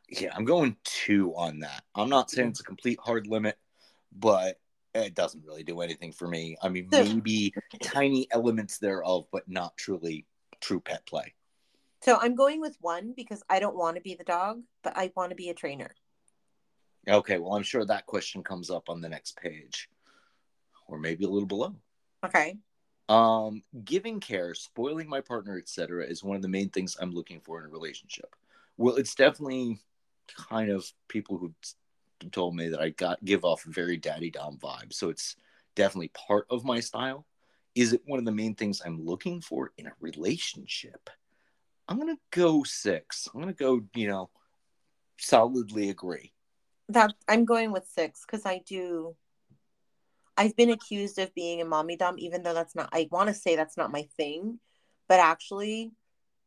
Yeah, 0.08 0.32
I'm 0.34 0.44
going 0.44 0.76
two 0.84 1.34
on 1.36 1.60
that. 1.60 1.82
I'm 1.94 2.08
not 2.08 2.30
saying 2.30 2.48
it's 2.50 2.60
a 2.60 2.64
complete 2.64 2.98
hard 3.02 3.26
limit, 3.26 3.58
but 4.12 4.60
it 4.94 5.14
doesn't 5.14 5.44
really 5.44 5.64
do 5.64 5.80
anything 5.80 6.12
for 6.12 6.26
me. 6.28 6.56
I 6.62 6.68
mean, 6.68 6.88
maybe 6.90 7.52
tiny 7.82 8.26
elements 8.30 8.78
thereof, 8.78 9.26
but 9.32 9.48
not 9.48 9.76
truly 9.76 10.26
true 10.60 10.80
pet 10.80 11.04
play. 11.06 11.34
So 12.02 12.18
I'm 12.20 12.34
going 12.34 12.60
with 12.60 12.76
one 12.80 13.12
because 13.16 13.42
I 13.50 13.58
don't 13.58 13.76
want 13.76 13.96
to 13.96 14.02
be 14.02 14.14
the 14.14 14.24
dog, 14.24 14.62
but 14.82 14.96
I 14.96 15.12
want 15.16 15.30
to 15.30 15.36
be 15.36 15.50
a 15.50 15.54
trainer. 15.54 15.94
Okay, 17.08 17.38
well, 17.38 17.54
I'm 17.54 17.62
sure 17.62 17.84
that 17.84 18.06
question 18.06 18.42
comes 18.42 18.70
up 18.70 18.88
on 18.88 19.00
the 19.00 19.08
next 19.08 19.36
page, 19.36 19.88
or 20.88 20.98
maybe 20.98 21.24
a 21.24 21.28
little 21.28 21.46
below. 21.46 21.74
Okay. 22.24 22.56
Um, 23.08 23.62
giving 23.84 24.18
care, 24.18 24.54
spoiling 24.54 25.08
my 25.08 25.20
partner, 25.20 25.56
etc., 25.58 26.04
is 26.04 26.24
one 26.24 26.34
of 26.34 26.42
the 26.42 26.48
main 26.48 26.70
things 26.70 26.96
I'm 27.00 27.12
looking 27.12 27.40
for 27.40 27.60
in 27.60 27.66
a 27.66 27.70
relationship. 27.70 28.34
Well, 28.76 28.96
it's 28.96 29.14
definitely 29.14 29.78
kind 30.26 30.70
of 30.70 30.90
people 31.06 31.38
who 31.38 31.54
told 32.32 32.56
me 32.56 32.68
that 32.68 32.80
I 32.80 32.90
got 32.90 33.24
give 33.24 33.44
off 33.44 33.62
very 33.62 33.96
daddy 33.96 34.30
dom 34.30 34.58
vibes, 34.58 34.94
so 34.94 35.08
it's 35.08 35.36
definitely 35.76 36.08
part 36.08 36.46
of 36.50 36.64
my 36.64 36.80
style. 36.80 37.26
Is 37.76 37.92
it 37.92 38.02
one 38.06 38.18
of 38.18 38.24
the 38.24 38.32
main 38.32 38.54
things 38.54 38.82
I'm 38.84 39.04
looking 39.04 39.40
for 39.40 39.70
in 39.78 39.86
a 39.86 39.92
relationship? 40.00 41.08
I'm 41.88 41.98
gonna 41.98 42.18
go 42.32 42.64
six. 42.64 43.28
I'm 43.32 43.40
gonna 43.40 43.52
go, 43.52 43.82
you 43.94 44.08
know, 44.08 44.30
solidly 45.18 45.90
agree. 45.90 46.32
That 46.88 47.12
I'm 47.28 47.44
going 47.44 47.72
with 47.72 47.86
six 47.88 48.24
because 48.24 48.46
I 48.46 48.62
do. 48.66 49.16
I've 50.36 50.54
been 50.54 50.70
accused 50.70 51.18
of 51.18 51.34
being 51.34 51.60
a 51.60 51.64
mommy 51.64 51.96
dom, 51.96 52.16
even 52.18 52.42
though 52.42 52.54
that's 52.54 52.74
not. 52.74 52.90
I 52.92 53.08
want 53.10 53.28
to 53.28 53.34
say 53.34 53.56
that's 53.56 53.76
not 53.76 53.90
my 53.90 54.02
thing, 54.16 54.60
but 55.08 55.18
actually, 55.18 55.92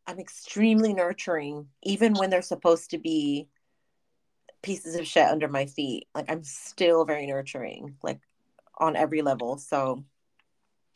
I'm 0.07 0.19
extremely 0.19 0.93
nurturing, 0.93 1.67
even 1.83 2.13
when 2.13 2.29
they're 2.29 2.41
supposed 2.41 2.91
to 2.91 2.97
be 2.97 3.47
pieces 4.61 4.95
of 4.95 5.07
shit 5.07 5.27
under 5.27 5.47
my 5.47 5.65
feet. 5.65 6.07
Like 6.13 6.25
I'm 6.29 6.43
still 6.43 7.05
very 7.05 7.25
nurturing, 7.25 7.95
like 8.03 8.19
on 8.77 8.95
every 8.95 9.21
level. 9.21 9.57
So 9.57 10.03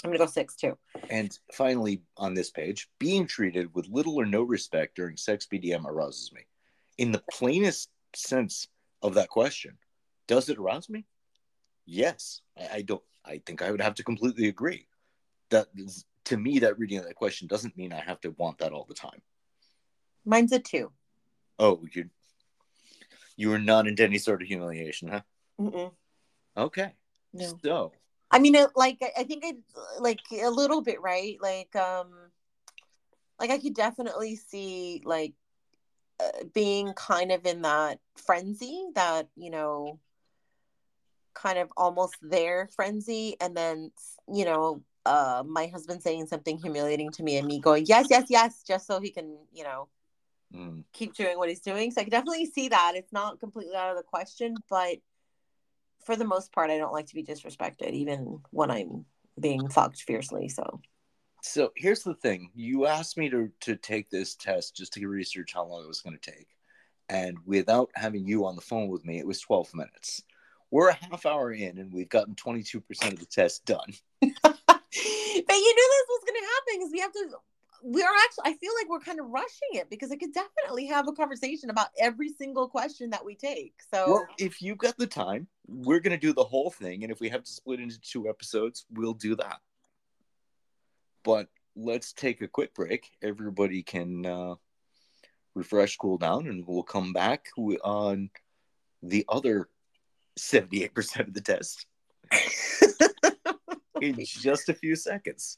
I'm 0.03 0.09
gonna 0.09 0.17
go 0.17 0.25
six 0.25 0.55
too. 0.55 0.77
And 1.09 1.37
finally, 1.53 2.01
on 2.17 2.33
this 2.33 2.51
page, 2.51 2.89
being 2.99 3.25
treated 3.25 3.73
with 3.73 3.87
little 3.87 4.19
or 4.19 4.25
no 4.25 4.43
respect 4.43 4.95
during 4.95 5.17
sex 5.17 5.47
BDSM 5.51 5.85
arouses 5.85 6.31
me. 6.33 6.41
In 6.97 7.11
the 7.11 7.23
plainest 7.31 7.89
sense 8.15 8.67
of 9.03 9.13
that 9.15 9.29
question, 9.29 9.77
does 10.27 10.49
it 10.49 10.57
arouse 10.57 10.89
me? 10.89 11.05
Yes. 11.85 12.41
I, 12.57 12.77
I 12.77 12.81
don't. 12.81 13.03
I 13.25 13.41
think 13.45 13.61
I 13.61 13.71
would 13.71 13.81
have 13.81 13.95
to 13.95 14.03
completely 14.03 14.47
agree. 14.47 14.87
That 15.49 15.67
is, 15.75 16.05
to 16.25 16.37
me, 16.37 16.59
that 16.59 16.79
reading 16.79 16.97
of 16.97 17.05
that 17.05 17.15
question 17.15 17.47
doesn't 17.47 17.77
mean 17.77 17.93
I 17.93 18.01
have 18.01 18.19
to 18.21 18.31
want 18.37 18.57
that 18.57 18.71
all 18.71 18.85
the 18.85 18.93
time. 18.93 19.21
Mine's 20.25 20.51
a 20.51 20.59
two. 20.59 20.91
Oh, 21.59 21.85
you 21.93 22.09
you 23.35 23.51
are 23.53 23.59
not 23.59 23.87
into 23.87 24.03
any 24.03 24.17
sort 24.17 24.41
of 24.41 24.47
humiliation, 24.47 25.07
huh? 25.09 25.21
Mm-mm. 25.59 25.91
Okay. 26.57 26.93
No. 27.33 27.59
So 27.63 27.91
I 28.31 28.39
mean, 28.39 28.55
it, 28.55 28.69
like 28.75 28.97
I- 29.17 29.23
think 29.23 29.43
I 29.45 29.53
like 29.99 30.21
a 30.31 30.49
little 30.49 30.81
bit, 30.81 31.01
right? 31.01 31.37
Like, 31.41 31.75
um, 31.75 32.31
like 33.39 33.51
I 33.51 33.59
could 33.59 33.73
definitely 33.75 34.35
see 34.35 35.01
like 35.05 35.33
being 36.53 36.93
kind 36.93 37.31
of 37.31 37.45
in 37.45 37.61
that 37.63 37.99
frenzy 38.15 38.85
that 38.95 39.27
you 39.35 39.49
know 39.49 39.99
kind 41.33 41.57
of 41.57 41.69
almost 41.75 42.15
there 42.21 42.69
frenzy. 42.75 43.35
And 43.41 43.55
then 43.55 43.91
you 44.31 44.45
know 44.45 44.81
uh 45.05 45.43
my 45.45 45.67
husband 45.67 46.01
saying 46.01 46.27
something 46.27 46.57
humiliating 46.57 47.11
to 47.11 47.23
me 47.23 47.37
and 47.37 47.45
me 47.47 47.59
going 47.59 47.85
yes 47.87 48.07
yes 48.09 48.25
yes 48.29 48.63
just 48.65 48.87
so 48.87 48.99
he 48.99 49.09
can 49.09 49.37
you 49.51 49.63
know 49.63 49.89
Mm. 50.53 50.83
keep 50.93 51.15
doing 51.15 51.39
what 51.39 51.49
he's 51.49 51.61
doing. 51.61 51.89
So 51.89 51.99
i 51.99 52.03
can 52.03 52.11
definitely 52.11 52.45
see 52.45 52.67
that. 52.69 52.93
It's 52.95 53.11
not 53.11 53.39
completely 53.39 53.75
out 53.75 53.89
of 53.89 53.97
the 53.97 54.03
question 54.03 54.55
but 54.69 54.97
for 56.05 56.15
the 56.15 56.25
most 56.25 56.51
part 56.51 56.69
i 56.69 56.77
don't 56.77 56.93
like 56.93 57.07
to 57.07 57.15
be 57.15 57.23
disrespected 57.23 57.91
even 57.91 58.39
when 58.51 58.69
i'm 58.69 59.05
being 59.39 59.67
fucked 59.69 60.01
fiercely 60.01 60.49
so 60.49 60.81
So 61.43 61.71
here's 61.75 62.03
the 62.03 62.15
thing: 62.15 62.51
you 62.55 62.85
asked 62.85 63.17
me 63.17 63.29
to 63.29 63.51
to 63.61 63.75
take 63.75 64.09
this 64.09 64.35
test 64.35 64.77
just 64.77 64.93
to 64.93 65.07
research 65.07 65.51
how 65.53 65.65
long 65.65 65.83
it 65.83 65.87
was 65.87 66.01
going 66.01 66.17
to 66.17 66.31
take, 66.31 66.47
and 67.09 67.37
without 67.45 67.89
having 67.95 68.25
you 68.25 68.45
on 68.45 68.55
the 68.55 68.61
phone 68.61 68.87
with 68.87 69.05
me, 69.05 69.19
it 69.19 69.27
was 69.27 69.41
12 69.41 69.73
minutes. 69.75 70.23
We're 70.71 70.89
a 70.89 70.93
half 70.93 71.25
hour 71.25 71.51
in, 71.51 71.77
and 71.77 71.93
we've 71.93 72.09
gotten 72.09 72.35
22 72.35 72.79
percent 72.79 73.13
of 73.13 73.19
the 73.19 73.25
test 73.25 73.65
done. 73.65 73.93
but 74.21 74.31
you 74.31 75.75
knew 75.75 75.89
this 75.89 76.07
was 76.09 76.23
going 76.25 76.39
to 76.39 76.47
happen 76.47 76.79
because 76.79 76.91
we 76.93 76.99
have 77.01 77.11
to 77.11 77.29
we 77.85 78.01
are 78.01 78.13
actually 78.23 78.43
i 78.45 78.53
feel 78.53 78.71
like 78.79 78.89
we're 78.89 78.99
kind 78.99 79.19
of 79.19 79.25
rushing 79.27 79.67
it 79.73 79.89
because 79.89 80.09
i 80.09 80.15
could 80.15 80.33
definitely 80.33 80.85
have 80.85 81.05
a 81.09 81.11
conversation 81.11 81.69
about 81.69 81.87
every 81.99 82.29
single 82.29 82.69
question 82.69 83.09
that 83.09 83.25
we 83.25 83.35
take 83.35 83.73
so 83.93 84.05
Well, 84.07 84.27
if 84.39 84.61
you've 84.61 84.77
got 84.77 84.97
the 84.97 85.05
time, 85.05 85.47
we're 85.67 85.99
going 85.99 86.17
to 86.17 86.27
do 86.27 86.31
the 86.31 86.43
whole 86.43 86.69
thing, 86.69 87.03
and 87.03 87.11
if 87.11 87.19
we 87.19 87.27
have 87.27 87.43
to 87.43 87.51
split 87.51 87.81
into 87.81 87.99
two 87.99 88.29
episodes, 88.29 88.85
we'll 88.93 89.13
do 89.13 89.35
that. 89.35 89.57
But 91.23 91.47
let's 91.75 92.13
take 92.13 92.41
a 92.41 92.47
quick 92.47 92.73
break. 92.73 93.09
Everybody 93.21 93.83
can 93.83 94.25
uh, 94.25 94.55
refresh, 95.55 95.97
cool 95.97 96.17
down, 96.17 96.47
and 96.47 96.65
we'll 96.67 96.83
come 96.83 97.13
back 97.13 97.47
on 97.57 98.29
the 99.01 99.25
other 99.29 99.69
78% 100.39 101.27
of 101.27 101.33
the 101.33 101.41
test 101.41 101.85
in 104.01 104.17
just 104.19 104.69
a 104.69 104.73
few 104.73 104.95
seconds. 104.95 105.57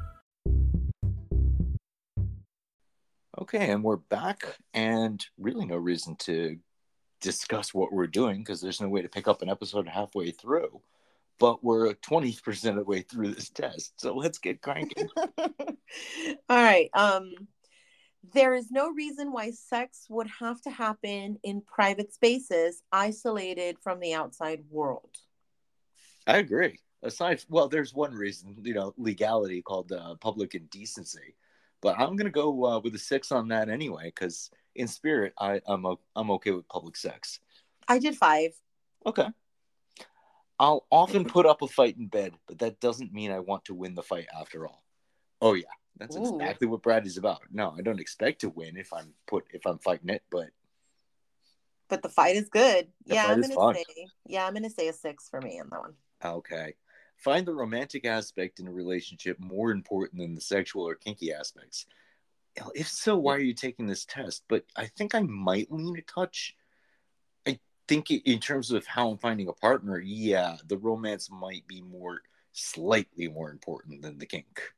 Okay, 3.53 3.69
and 3.69 3.83
we're 3.83 3.97
back, 3.97 4.45
and 4.73 5.25
really 5.37 5.65
no 5.65 5.75
reason 5.75 6.15
to 6.19 6.57
discuss 7.19 7.73
what 7.73 7.91
we're 7.91 8.07
doing 8.07 8.37
because 8.37 8.61
there's 8.61 8.79
no 8.79 8.87
way 8.87 9.01
to 9.01 9.09
pick 9.09 9.27
up 9.27 9.41
an 9.41 9.49
episode 9.49 9.89
halfway 9.89 10.31
through. 10.31 10.79
But 11.37 11.61
we're 11.61 11.93
20% 11.95 12.69
of 12.69 12.75
the 12.77 12.83
way 12.85 13.01
through 13.01 13.33
this 13.33 13.49
test, 13.49 13.99
so 13.99 14.15
let's 14.15 14.37
get 14.37 14.61
cranking. 14.61 15.09
all 15.37 15.75
right 16.49 16.89
um 16.93 17.33
there 18.33 18.53
is 18.53 18.71
no 18.71 18.89
reason 18.89 19.33
why 19.33 19.51
sex 19.51 20.05
would 20.09 20.27
have 20.27 20.61
to 20.61 20.69
happen 20.69 21.37
in 21.43 21.61
private 21.61 22.13
spaces 22.13 22.81
isolated 22.93 23.77
from 23.79 23.99
the 23.99 24.13
outside 24.13 24.63
world 24.69 25.17
I 26.25 26.37
agree. 26.37 26.79
Aside, 27.03 27.43
well, 27.49 27.67
there's 27.67 27.95
one 27.95 28.13
reason, 28.13 28.55
you 28.61 28.75
know, 28.75 28.93
legality 28.95 29.61
called 29.63 29.91
uh, 29.91 30.15
public 30.21 30.53
indecency. 30.53 31.35
But 31.81 31.99
I'm 31.99 32.15
gonna 32.15 32.29
go 32.29 32.65
uh, 32.65 32.79
with 32.79 32.95
a 32.95 32.99
six 32.99 33.31
on 33.31 33.47
that 33.49 33.69
anyway, 33.69 34.05
because 34.05 34.49
in 34.75 34.87
spirit, 34.87 35.33
I, 35.39 35.61
I'm 35.67 35.85
o- 35.85 35.99
I'm 36.15 36.31
okay 36.31 36.51
with 36.51 36.67
public 36.67 36.95
sex. 36.95 37.39
i 37.87 37.99
did 37.99 38.15
five 38.15 38.51
Okay. 39.05 39.27
I'll 40.59 40.85
often 40.91 41.25
put 41.25 41.47
up 41.47 41.63
a 41.63 41.67
fight 41.67 41.97
in 41.97 42.05
bed, 42.05 42.33
but 42.47 42.59
that 42.59 42.79
doesn't 42.79 43.11
mean 43.11 43.31
I 43.31 43.39
want 43.39 43.65
to 43.65 43.73
win 43.73 43.95
the 43.95 44.03
fight 44.03 44.27
after 44.39 44.67
all. 44.67 44.83
Oh 45.41 45.53
yeah, 45.53 45.73
that's 45.97 46.15
Ooh. 46.15 46.37
exactly 46.37 46.67
what 46.67 46.83
Brad 46.83 47.07
is 47.07 47.17
about. 47.17 47.41
No, 47.51 47.73
I 47.75 47.81
don't 47.81 47.99
expect 47.99 48.41
to 48.41 48.49
win 48.49 48.77
if 48.77 48.93
I'm 48.93 49.13
put 49.25 49.45
if 49.51 49.65
I'm 49.65 49.79
fighting 49.79 50.09
it, 50.09 50.21
but 50.29 50.49
but 51.91 52.01
the 52.01 52.09
fight 52.09 52.37
is 52.37 52.47
good 52.47 52.87
The 53.05 53.15
yeah 53.15 53.27
i'm 53.27 53.41
gonna 53.41 53.73
say 53.73 53.85
yeah 54.25 54.47
i'm 54.47 54.53
gonna 54.53 54.69
say 54.69 54.87
a 54.87 54.93
six 54.93 55.27
for 55.27 55.41
me 55.41 55.59
on 55.59 55.67
that 55.69 55.81
one 55.81 55.93
okay. 56.23 56.73
Find 57.21 57.45
the 57.45 57.53
romantic 57.53 58.05
aspect 58.05 58.59
in 58.59 58.67
a 58.67 58.71
relationship 58.71 59.39
more 59.39 59.71
important 59.71 60.19
than 60.21 60.33
the 60.33 60.41
sexual 60.41 60.87
or 60.87 60.95
kinky 60.95 61.31
aspects. 61.31 61.85
If 62.73 62.87
so, 62.87 63.15
why 63.15 63.35
are 63.35 63.39
you 63.39 63.53
taking 63.53 63.85
this 63.85 64.05
test? 64.05 64.43
But 64.49 64.65
I 64.75 64.87
think 64.87 65.13
I 65.13 65.21
might 65.21 65.71
lean 65.71 65.95
a 65.97 66.01
touch. 66.01 66.55
I 67.47 67.59
think 67.87 68.09
in 68.09 68.39
terms 68.39 68.71
of 68.71 68.87
how 68.87 69.09
I'm 69.09 69.19
finding 69.19 69.47
a 69.47 69.53
partner, 69.53 69.99
yeah, 69.99 70.57
the 70.67 70.77
romance 70.77 71.29
might 71.31 71.67
be 71.67 71.81
more 71.81 72.21
slightly 72.53 73.27
more 73.27 73.51
important 73.51 74.01
than 74.01 74.17
the 74.17 74.25
kink. 74.25 74.73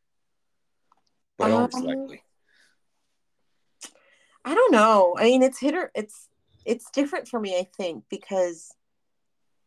But 1.38 1.51
Um, 1.51 1.71
slightly. 1.71 2.23
I 4.45 4.53
don't 4.53 4.71
know. 4.71 5.15
I 5.17 5.23
mean, 5.23 5.43
it's 5.43 5.60
hit 5.60 5.75
or 5.75 5.91
it's 5.95 6.27
it's 6.65 6.91
different 6.91 7.27
for 7.27 7.39
me. 7.39 7.58
I 7.58 7.63
think 7.77 8.03
because 8.10 8.75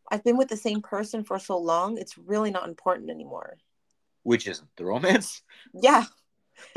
I've 0.09 0.23
been 0.23 0.37
with 0.37 0.49
the 0.49 0.57
same 0.57 0.81
person 0.81 1.23
for 1.23 1.39
so 1.39 1.57
long. 1.57 1.97
It's 1.97 2.17
really 2.17 2.51
not 2.51 2.67
important 2.67 3.09
anymore. 3.09 3.57
Which 4.23 4.47
isn't 4.47 4.69
the 4.75 4.85
romance? 4.85 5.41
Yeah, 5.73 6.05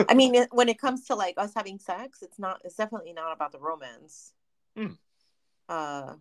I 0.09 0.15
mean, 0.15 0.35
it, 0.37 0.49
when 0.53 0.69
it 0.69 0.79
comes 0.79 1.07
to 1.07 1.15
like 1.15 1.35
us 1.37 1.53
having 1.55 1.79
sex, 1.79 2.23
it's 2.23 2.39
not. 2.39 2.61
It's 2.65 2.77
definitely 2.77 3.13
not 3.13 3.33
about 3.33 3.53
the 3.53 3.61
romance. 3.61 4.33
Hmm. 4.77 4.93
Uh, 5.69 6.15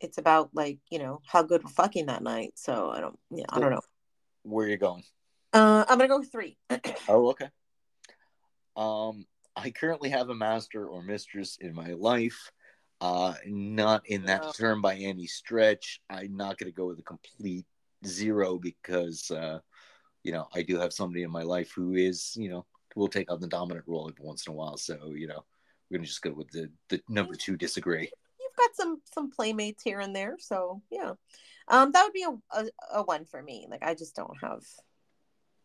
it's 0.00 0.18
about 0.18 0.50
like 0.52 0.78
you 0.90 0.98
know 0.98 1.20
how 1.26 1.42
good 1.42 1.64
we're 1.64 1.70
fucking 1.70 2.06
that 2.06 2.22
night. 2.22 2.52
So 2.56 2.90
I 2.90 3.00
don't. 3.00 3.18
Yeah, 3.30 3.46
I 3.48 3.60
don't 3.60 3.70
know. 3.70 3.80
Where 4.42 4.66
are 4.66 4.70
you 4.70 4.76
going? 4.76 5.04
Uh, 5.52 5.84
I'm 5.88 5.98
gonna 5.98 6.08
go 6.08 6.18
with 6.18 6.32
three. 6.32 6.58
Oh, 7.08 7.30
okay. 7.30 7.48
Um, 8.76 9.26
I 9.54 9.70
currently 9.70 10.10
have 10.10 10.28
a 10.28 10.34
master 10.34 10.86
or 10.86 11.02
mistress 11.02 11.56
in 11.60 11.72
my 11.72 11.92
life. 11.92 12.50
Uh, 13.00 13.34
not 13.46 14.06
in 14.06 14.24
that 14.24 14.42
Wow. 14.42 14.52
term 14.52 14.80
by 14.80 14.96
any 14.96 15.26
stretch. 15.26 16.00
I'm 16.08 16.36
not 16.36 16.56
going 16.58 16.70
to 16.72 16.76
go 16.76 16.86
with 16.86 16.98
a 16.98 17.02
complete 17.02 17.66
zero 18.06 18.58
because, 18.58 19.30
uh, 19.30 19.60
you 20.22 20.32
know, 20.32 20.48
I 20.54 20.62
do 20.62 20.78
have 20.78 20.92
somebody 20.92 21.22
in 21.22 21.30
my 21.30 21.42
life 21.42 21.70
who 21.72 21.94
is, 21.94 22.34
you 22.36 22.48
know, 22.48 22.64
will 22.94 23.08
take 23.08 23.30
on 23.30 23.40
the 23.40 23.48
dominant 23.48 23.84
role 23.86 24.08
every 24.08 24.24
once 24.24 24.46
in 24.46 24.52
a 24.52 24.56
while. 24.56 24.78
So, 24.78 25.12
you 25.14 25.26
know, 25.26 25.44
we're 25.90 25.98
gonna 25.98 26.06
just 26.06 26.22
go 26.22 26.32
with 26.32 26.50
the 26.50 26.70
the 26.88 27.00
number 27.08 27.34
two 27.34 27.56
disagree. 27.56 28.10
You've 28.40 28.56
got 28.56 28.74
some 28.74 29.02
some 29.12 29.30
playmates 29.30 29.82
here 29.82 30.00
and 30.00 30.16
there, 30.16 30.36
so 30.38 30.80
yeah. 30.90 31.12
Um, 31.68 31.92
that 31.92 32.04
would 32.04 32.12
be 32.12 32.24
a, 32.24 32.58
a 32.58 32.66
a 32.94 33.02
one 33.02 33.24
for 33.26 33.42
me. 33.42 33.66
Like 33.70 33.82
I 33.82 33.94
just 33.94 34.16
don't 34.16 34.36
have 34.40 34.62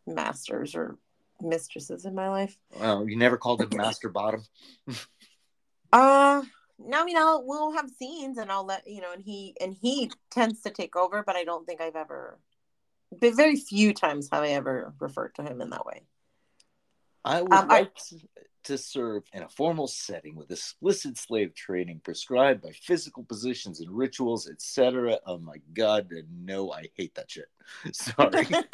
masters 0.06 0.76
or 0.76 0.98
mistresses 1.40 2.06
in 2.06 2.14
my 2.14 2.30
life. 2.30 2.58
Well, 2.78 3.08
you 3.08 3.16
never 3.16 3.38
called 3.38 3.62
him 3.62 3.70
master 3.76 4.10
bottom. 4.10 4.44
Uh 5.94 6.44
now 6.88 7.02
I 7.02 7.06
mean 7.06 7.18
I'll 7.18 7.44
we'll 7.46 7.74
have 7.74 7.90
scenes 7.90 8.38
and 8.38 8.52
I'll 8.52 8.66
let 8.66 8.88
you 8.88 9.02
know 9.02 9.12
and 9.14 9.24
he 9.24 9.56
and 9.62 9.74
he 9.74 10.12
tends 10.30 10.62
to 10.62 10.70
take 10.70 10.96
over, 10.96 11.24
but 11.24 11.36
I 11.36 11.44
don't 11.44 11.66
think 11.66 11.82
I've 11.82 11.96
ever 11.96 12.40
but 13.20 13.36
very 13.36 13.58
few 13.58 13.94
times 13.94 14.30
have 14.32 14.44
I 14.44 14.50
ever 14.50 14.94
referred 15.00 15.36
to 15.36 15.44
him 15.44 15.62
in 15.62 15.70
that 15.72 15.86
way. 15.86 16.04
I 17.24 17.42
would 17.42 17.52
Um, 17.52 17.68
like 17.68 17.94
to, 17.96 18.20
to 18.64 18.78
serve 18.78 19.24
in 19.34 19.44
a 19.44 19.50
formal 19.50 19.88
setting 19.88 20.36
with 20.36 20.50
explicit 20.52 21.18
slave 21.18 21.54
training 21.54 22.02
prescribed 22.04 22.64
by 22.64 22.72
physical 22.72 23.24
positions 23.24 23.80
and 23.80 23.92
rituals, 23.92 24.50
etc. 24.50 25.20
Oh 25.26 25.38
my 25.38 25.58
god, 25.74 26.10
no, 26.32 26.72
I 26.72 26.90
hate 26.96 27.16
that 27.16 27.30
shit. 27.30 27.50
Sorry. 27.94 28.48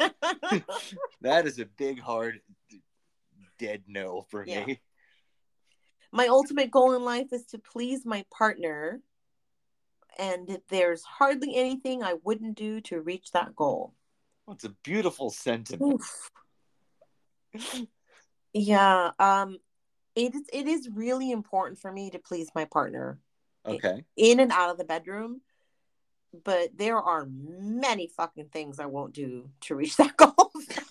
that 1.20 1.46
is 1.46 1.58
a 1.58 1.66
big 1.66 2.00
hard 2.00 2.40
dead 3.58 3.82
no 3.86 4.24
for 4.30 4.44
Yeah. 4.46 4.64
me. 4.64 4.80
My 6.12 6.26
ultimate 6.26 6.70
goal 6.70 6.94
in 6.94 7.04
life 7.04 7.32
is 7.32 7.46
to 7.46 7.58
please 7.58 8.04
my 8.06 8.24
partner 8.36 9.00
and 10.18 10.58
there's 10.68 11.02
hardly 11.04 11.54
anything 11.54 12.02
I 12.02 12.14
wouldn't 12.24 12.56
do 12.56 12.80
to 12.82 13.00
reach 13.00 13.30
that 13.32 13.54
goal. 13.54 13.94
It's 14.50 14.64
a 14.64 14.74
beautiful 14.82 15.30
sentiment. 15.30 16.02
Yeah, 18.52 19.10
um 19.18 19.58
it 20.14 20.34
is 20.34 20.42
it 20.52 20.66
is 20.66 20.88
really 20.92 21.30
important 21.30 21.78
for 21.78 21.92
me 21.92 22.10
to 22.10 22.18
please 22.18 22.48
my 22.54 22.64
partner 22.64 23.20
Okay. 23.66 24.04
in 24.16 24.40
and 24.40 24.50
out 24.50 24.70
of 24.70 24.78
the 24.78 24.84
bedroom. 24.84 25.42
But 26.44 26.76
there 26.76 26.98
are 26.98 27.26
many 27.30 28.08
fucking 28.08 28.48
things 28.48 28.78
I 28.80 28.86
won't 28.86 29.14
do 29.14 29.50
to 29.62 29.74
reach 29.74 29.96
that 29.96 30.16
goal. 30.16 30.34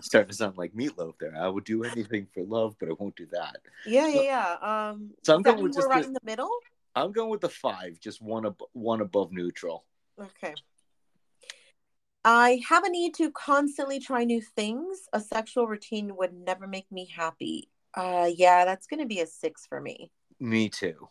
starting 0.02 0.28
to 0.30 0.34
sound 0.34 0.58
like 0.58 0.74
Meat 0.74 0.96
Loaf 0.98 1.16
there. 1.18 1.34
I 1.36 1.48
would 1.48 1.64
do 1.64 1.84
anything 1.84 2.26
for 2.32 2.42
love, 2.44 2.76
but 2.78 2.88
I 2.88 2.92
won't 2.92 3.16
do 3.16 3.26
that. 3.32 3.56
Yeah, 3.86 4.08
yeah, 4.08 4.22
yeah. 4.22 4.90
Um, 4.90 5.10
So 5.22 5.34
I'm 5.34 5.42
going 5.42 5.62
with 5.62 5.74
just 5.74 5.88
right 5.88 6.02
the- 6.02 6.08
in 6.08 6.12
the 6.12 6.20
middle. 6.24 6.50
I'm 6.94 7.12
going 7.12 7.30
with 7.30 7.40
the 7.40 7.48
five, 7.48 8.00
just 8.00 8.20
one 8.20 8.46
ab- 8.46 8.62
one 8.72 9.00
above 9.00 9.30
neutral. 9.32 9.84
Okay. 10.20 10.54
I 12.24 12.60
have 12.68 12.84
a 12.84 12.90
need 12.90 13.14
to 13.14 13.30
constantly 13.30 13.98
try 14.00 14.24
new 14.24 14.42
things. 14.42 15.08
A 15.12 15.20
sexual 15.20 15.66
routine 15.66 16.16
would 16.16 16.34
never 16.34 16.66
make 16.66 16.90
me 16.92 17.06
happy. 17.06 17.70
Uh, 17.94 18.28
yeah, 18.34 18.64
that's 18.64 18.86
gonna 18.86 19.06
be 19.06 19.20
a 19.20 19.26
six 19.26 19.66
for 19.66 19.80
me. 19.80 20.10
Me 20.38 20.68
too. 20.68 21.08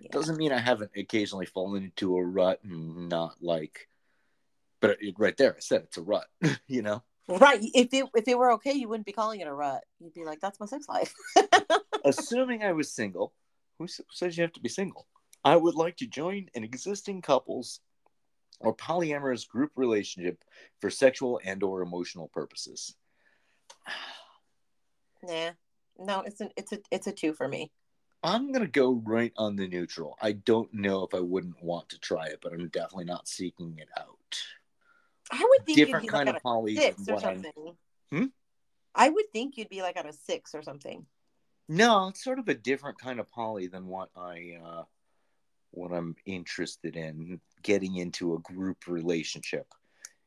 Yeah. 0.00 0.08
Doesn't 0.10 0.38
mean 0.38 0.52
I 0.52 0.58
haven't 0.58 0.92
occasionally 0.96 1.46
fallen 1.46 1.84
into 1.84 2.16
a 2.16 2.22
rut 2.24 2.60
and 2.64 3.08
not 3.08 3.36
like, 3.42 3.88
but 4.80 4.96
it, 5.00 5.14
right 5.18 5.36
there, 5.36 5.54
I 5.54 5.60
said 5.60 5.82
it's 5.82 5.98
a 5.98 6.02
rut. 6.02 6.26
you 6.66 6.82
know, 6.82 7.02
Right. 7.30 7.60
If 7.62 7.94
it 7.94 8.06
if 8.14 8.26
it 8.26 8.36
were 8.36 8.52
okay, 8.52 8.72
you 8.72 8.88
wouldn't 8.88 9.06
be 9.06 9.12
calling 9.12 9.40
it 9.40 9.46
a 9.46 9.52
rut. 9.52 9.84
You'd 10.00 10.14
be 10.14 10.24
like, 10.24 10.40
"That's 10.40 10.58
my 10.58 10.66
sex 10.66 10.88
life." 10.88 11.14
assuming 12.04 12.62
I 12.62 12.72
was 12.72 12.92
single, 12.92 13.32
who 13.78 13.86
says 14.10 14.36
you 14.36 14.42
have 14.42 14.52
to 14.54 14.60
be 14.60 14.68
single? 14.68 15.06
I 15.44 15.56
would 15.56 15.74
like 15.74 15.96
to 15.98 16.06
join 16.06 16.48
an 16.54 16.64
existing 16.64 17.22
couples 17.22 17.80
or 18.60 18.76
polyamorous 18.76 19.48
group 19.48 19.72
relationship 19.76 20.44
for 20.80 20.90
sexual 20.90 21.40
and 21.44 21.62
or 21.62 21.82
emotional 21.82 22.28
purposes. 22.28 22.94
nah. 25.22 25.50
No, 25.98 26.20
it's 26.22 26.40
an 26.40 26.50
it's 26.56 26.72
a 26.72 26.78
it's 26.90 27.06
a 27.06 27.12
two 27.12 27.32
for 27.34 27.48
me. 27.48 27.70
I'm 28.22 28.52
gonna 28.52 28.66
go 28.66 29.02
right 29.04 29.32
on 29.36 29.56
the 29.56 29.68
neutral. 29.68 30.16
I 30.20 30.32
don't 30.32 30.72
know 30.74 31.04
if 31.04 31.14
I 31.14 31.20
wouldn't 31.20 31.62
want 31.62 31.88
to 31.90 31.98
try 31.98 32.26
it, 32.26 32.40
but 32.42 32.52
I'm 32.52 32.68
definitely 32.68 33.06
not 33.06 33.28
seeking 33.28 33.78
it 33.78 33.88
out. 33.98 34.42
I 35.30 35.46
would 35.48 35.66
think 35.66 35.76
Different 35.76 36.08
kind 36.08 36.26
like 36.26 36.36
of 36.36 36.42
poly 36.42 36.76
six 36.76 37.08
or 37.08 37.20
something. 37.20 37.76
Hmm? 38.10 38.26
I 38.94 39.08
would 39.08 39.32
think 39.32 39.56
you'd 39.56 39.68
be 39.68 39.82
like 39.82 39.96
at 39.96 40.06
a 40.06 40.12
six 40.12 40.54
or 40.54 40.62
something. 40.62 41.06
No, 41.68 42.08
it's 42.08 42.24
sort 42.24 42.40
of 42.40 42.48
a 42.48 42.54
different 42.54 42.98
kind 42.98 43.20
of 43.20 43.30
poly 43.30 43.68
than 43.68 43.86
what 43.86 44.10
I 44.16 44.58
uh 44.64 44.82
what 45.70 45.92
I'm 45.92 46.16
interested 46.26 46.96
in 46.96 47.40
getting 47.62 47.96
into 47.96 48.34
a 48.34 48.40
group 48.40 48.88
relationship. 48.88 49.68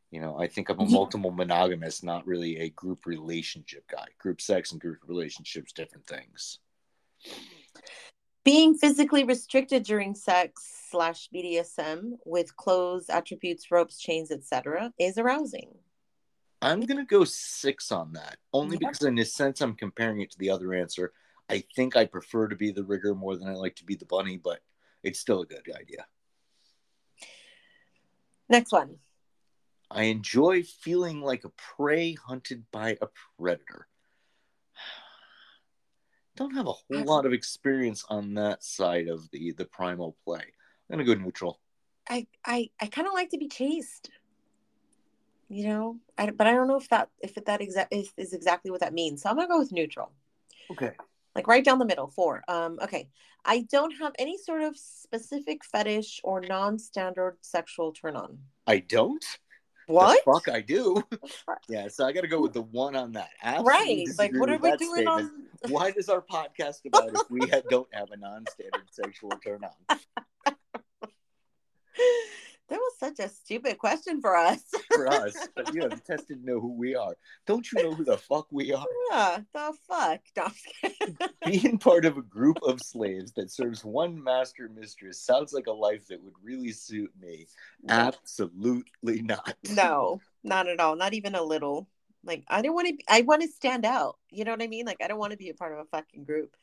You 0.09 0.21
know, 0.21 0.39
I 0.39 0.47
think 0.47 0.69
I'm 0.69 0.79
a 0.79 0.83
Yeah. 0.83 0.93
multiple 0.93 1.31
monogamous, 1.31 2.01
not 2.03 2.25
really 2.25 2.59
a 2.59 2.69
group 2.69 3.05
relationship 3.05 3.85
guy. 3.89 4.07
Group 4.19 4.39
sex 4.39 4.71
and 4.71 4.79
group 4.79 4.99
relationships, 5.05 5.73
different 5.73 6.07
things. 6.07 6.59
Being 8.43 8.75
physically 8.75 9.23
restricted 9.23 9.83
during 9.83 10.15
sex 10.15 10.87
slash 10.89 11.29
BDSM 11.33 12.17
with 12.25 12.55
clothes, 12.57 13.09
attributes, 13.09 13.71
ropes, 13.71 13.97
chains, 13.97 14.31
etc., 14.31 14.91
is 14.99 15.17
arousing. 15.17 15.69
I'm 16.61 16.81
gonna 16.81 17.05
go 17.05 17.23
six 17.23 17.91
on 17.91 18.13
that, 18.13 18.37
only 18.53 18.77
Yeah. 18.81 18.89
because 18.89 19.03
in 19.03 19.17
a 19.19 19.25
sense 19.25 19.61
I'm 19.61 19.75
comparing 19.75 20.21
it 20.21 20.31
to 20.31 20.37
the 20.37 20.49
other 20.49 20.73
answer. 20.73 21.13
I 21.49 21.63
think 21.75 21.95
I 21.95 22.05
prefer 22.05 22.47
to 22.47 22.55
be 22.55 22.71
the 22.71 22.83
rigger 22.83 23.15
more 23.15 23.35
than 23.35 23.47
I 23.47 23.53
like 23.53 23.75
to 23.77 23.85
be 23.85 23.95
the 23.95 24.05
bunny, 24.05 24.37
but 24.37 24.61
it's 25.03 25.19
still 25.19 25.41
a 25.41 25.45
good 25.45 25.69
idea. 25.75 26.07
Next 28.49 28.71
one. 28.71 28.99
I 29.91 30.03
enjoy 30.03 30.63
feeling 30.63 31.21
like 31.21 31.43
a 31.43 31.49
prey 31.49 32.13
hunted 32.13 32.69
by 32.71 32.97
a 33.01 33.07
predator. 33.37 33.87
Don't 36.35 36.55
have 36.55 36.67
a 36.67 36.71
whole 36.71 37.03
lot 37.05 37.25
of 37.25 37.33
experience 37.33 38.03
on 38.09 38.33
that 38.35 38.63
side 38.63 39.07
of 39.07 39.29
the 39.31 39.51
the 39.51 39.65
primal 39.65 40.15
play. 40.23 40.41
I'm 40.89 40.97
gonna 40.97 41.03
go 41.03 41.13
neutral. 41.13 41.59
I 42.09 42.27
I 42.45 42.69
I 42.81 42.87
kind 42.87 43.07
of 43.07 43.13
like 43.13 43.29
to 43.29 43.37
be 43.37 43.47
chased. 43.47 44.09
You 45.49 45.67
know, 45.67 45.99
I, 46.17 46.31
but 46.31 46.47
I 46.47 46.53
don't 46.53 46.67
know 46.67 46.77
if 46.77 46.89
that 46.89 47.09
if 47.21 47.35
that 47.35 47.61
exact 47.61 47.93
is, 47.93 48.11
is 48.17 48.33
exactly 48.33 48.71
what 48.71 48.79
that 48.79 48.93
means. 48.93 49.21
So 49.21 49.29
I'm 49.29 49.35
gonna 49.35 49.47
go 49.47 49.59
with 49.59 49.71
neutral. 49.71 50.11
Okay. 50.71 50.91
like 51.35 51.47
right 51.47 51.63
down 51.65 51.77
the 51.77 51.85
middle 51.85 52.07
four 52.07 52.41
um 52.47 52.79
okay 52.81 53.09
i 53.43 53.61
don't 53.69 53.91
have 53.91 54.13
any 54.17 54.37
sort 54.37 54.61
of 54.61 54.77
specific 54.77 55.63
fetish 55.65 56.21
or 56.23 56.39
non-standard 56.41 57.37
sexual 57.41 57.91
turn 57.91 58.15
on 58.15 58.37
I 58.65 58.79
don't. 58.79 59.23
What 59.87 60.23
The 60.25 60.31
fuck 60.31 60.49
I 60.53 60.61
do. 60.61 61.03
yeah, 61.69 61.87
so 61.87 62.05
I 62.05 62.11
gotta 62.11 62.27
go 62.27 62.41
with 62.41 62.53
the 62.53 62.61
one 62.61 62.95
on 62.95 63.13
that. 63.13 63.29
Absolutely 63.41 64.07
right 64.07 64.07
like 64.17 64.33
what 64.39 64.49
are 64.49 64.57
we 64.57 64.75
doing 64.77 65.03
statement. 65.03 65.09
on 65.09 65.43
Why 65.69 65.91
does 65.91 66.09
our 66.09 66.21
podcast 66.21 66.85
about 66.85 67.09
if 67.13 67.29
we 67.29 67.39
don't 67.69 67.87
have 67.93 68.11
a 68.11 68.17
non-standard 68.17 68.83
sexual 68.91 69.31
turn 69.43 69.61
on? 69.63 69.99
That 72.73 72.79
was 72.79 72.97
such 72.97 73.19
a 73.23 73.29
stupid 73.29 73.77
question 73.77 74.19
for 74.19 74.35
us 74.35 74.63
For 74.95 75.07
us, 75.07 75.47
but 75.55 75.71
you 75.73 75.81
know, 75.81 75.89
the 75.89 75.97
test 75.97 76.27
didn't 76.27 76.43
know 76.43 76.59
who 76.59 76.73
we 76.73 76.95
are. 76.95 77.15
Don't 77.45 77.71
you 77.71 77.83
know 77.83 77.93
who 77.93 78.03
the 78.03 78.17
fuck 78.17 78.47
we 78.51 78.73
are? 78.73 78.85
yeah 79.11 79.37
the 79.53 79.73
fuck 79.87 80.21
no, 80.35 80.43
I'm 80.45 80.51
just 80.51 80.67
kidding. 80.81 81.17
Being 81.45 81.77
part 81.77 82.05
of 82.05 82.17
a 82.17 82.23
group 82.23 82.57
of 82.63 82.81
slaves 82.81 83.31
that 83.33 83.51
serves 83.51 83.85
one 83.85 84.21
master 84.21 84.69
mistress 84.75 85.19
sounds 85.19 85.53
like 85.53 85.67
a 85.67 85.71
life 85.71 86.07
that 86.07 86.23
would 86.23 86.33
really 86.41 86.71
suit 86.71 87.11
me. 87.21 87.45
Absolutely 87.87 89.21
not. 89.21 89.55
no 89.69 90.19
not 90.43 90.67
at 90.67 90.79
all 90.79 90.95
not 90.95 91.13
even 91.13 91.35
a 91.35 91.43
little 91.43 91.87
like 92.23 92.43
i 92.47 92.61
don't 92.61 92.73
want 92.73 92.87
to 92.87 93.05
i 93.07 93.21
want 93.21 93.41
to 93.41 93.47
stand 93.47 93.85
out 93.85 94.17
you 94.31 94.43
know 94.43 94.51
what 94.51 94.63
i 94.63 94.67
mean 94.67 94.85
like 94.85 95.01
i 95.03 95.07
don't 95.07 95.19
want 95.19 95.31
to 95.31 95.37
be 95.37 95.49
a 95.49 95.53
part 95.53 95.73
of 95.73 95.79
a 95.79 95.85
fucking 95.85 96.23
group 96.23 96.55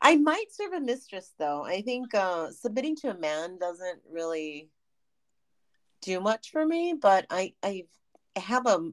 i 0.00 0.16
might 0.16 0.46
serve 0.50 0.72
a 0.72 0.80
mistress 0.80 1.32
though 1.38 1.62
i 1.64 1.82
think 1.82 2.14
uh 2.14 2.50
submitting 2.50 2.96
to 2.96 3.10
a 3.10 3.18
man 3.18 3.58
doesn't 3.58 4.00
really 4.10 4.68
do 6.02 6.20
much 6.20 6.50
for 6.50 6.66
me 6.66 6.94
but 7.00 7.24
i 7.30 7.52
i 7.62 7.84
have 8.36 8.66
a 8.66 8.90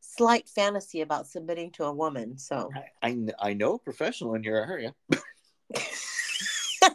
slight 0.00 0.48
fantasy 0.48 1.00
about 1.00 1.26
submitting 1.26 1.70
to 1.70 1.84
a 1.84 1.92
woman 1.92 2.36
so 2.38 2.70
I, 3.02 3.08
I, 3.08 3.50
I 3.50 3.52
know 3.54 3.74
a 3.74 3.78
professional 3.78 4.34
in 4.34 4.42
your 4.42 4.56
area. 4.56 4.94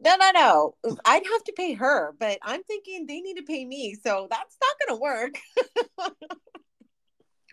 no 0.00 0.16
no 0.16 0.30
no 0.34 0.74
i'd 1.06 1.26
have 1.26 1.44
to 1.44 1.52
pay 1.56 1.72
her 1.72 2.14
but 2.18 2.38
i'm 2.42 2.62
thinking 2.64 3.06
they 3.06 3.20
need 3.20 3.36
to 3.36 3.42
pay 3.42 3.64
me 3.64 3.94
so 3.94 4.26
that's 4.30 4.56
not 4.60 4.76
gonna 4.88 5.00
work 5.00 5.38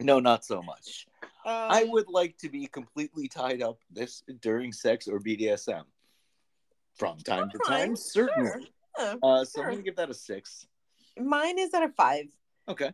No, 0.02 0.20
not 0.20 0.44
so 0.44 0.62
much. 0.62 1.08
I 1.46 1.84
Um, 1.84 1.92
would 1.92 2.10
like 2.10 2.38
to 2.40 2.50
be 2.50 2.68
completely 2.68 3.30
tied 3.30 3.62
up 3.62 3.80
this 3.90 4.24
during 4.42 4.74
sex 4.74 5.08
or 5.08 5.22
BDSM. 5.22 5.86
From 6.98 7.18
time 7.20 7.50
to 7.52 7.58
time, 7.60 7.96
certainly. 7.96 8.50
sure. 8.50 8.62
Yeah, 8.98 9.16
Uh, 9.22 9.46
so 9.46 9.62
sure. 9.62 9.66
I'm 9.66 9.72
gonna 9.72 9.84
give 9.84 9.96
that 9.98 10.10
a 10.10 10.14
six. 10.14 10.68
Mine 11.18 11.60
is 11.60 11.74
at 11.74 11.84
a 11.84 11.90
five. 11.90 12.26
Okay. 12.68 12.92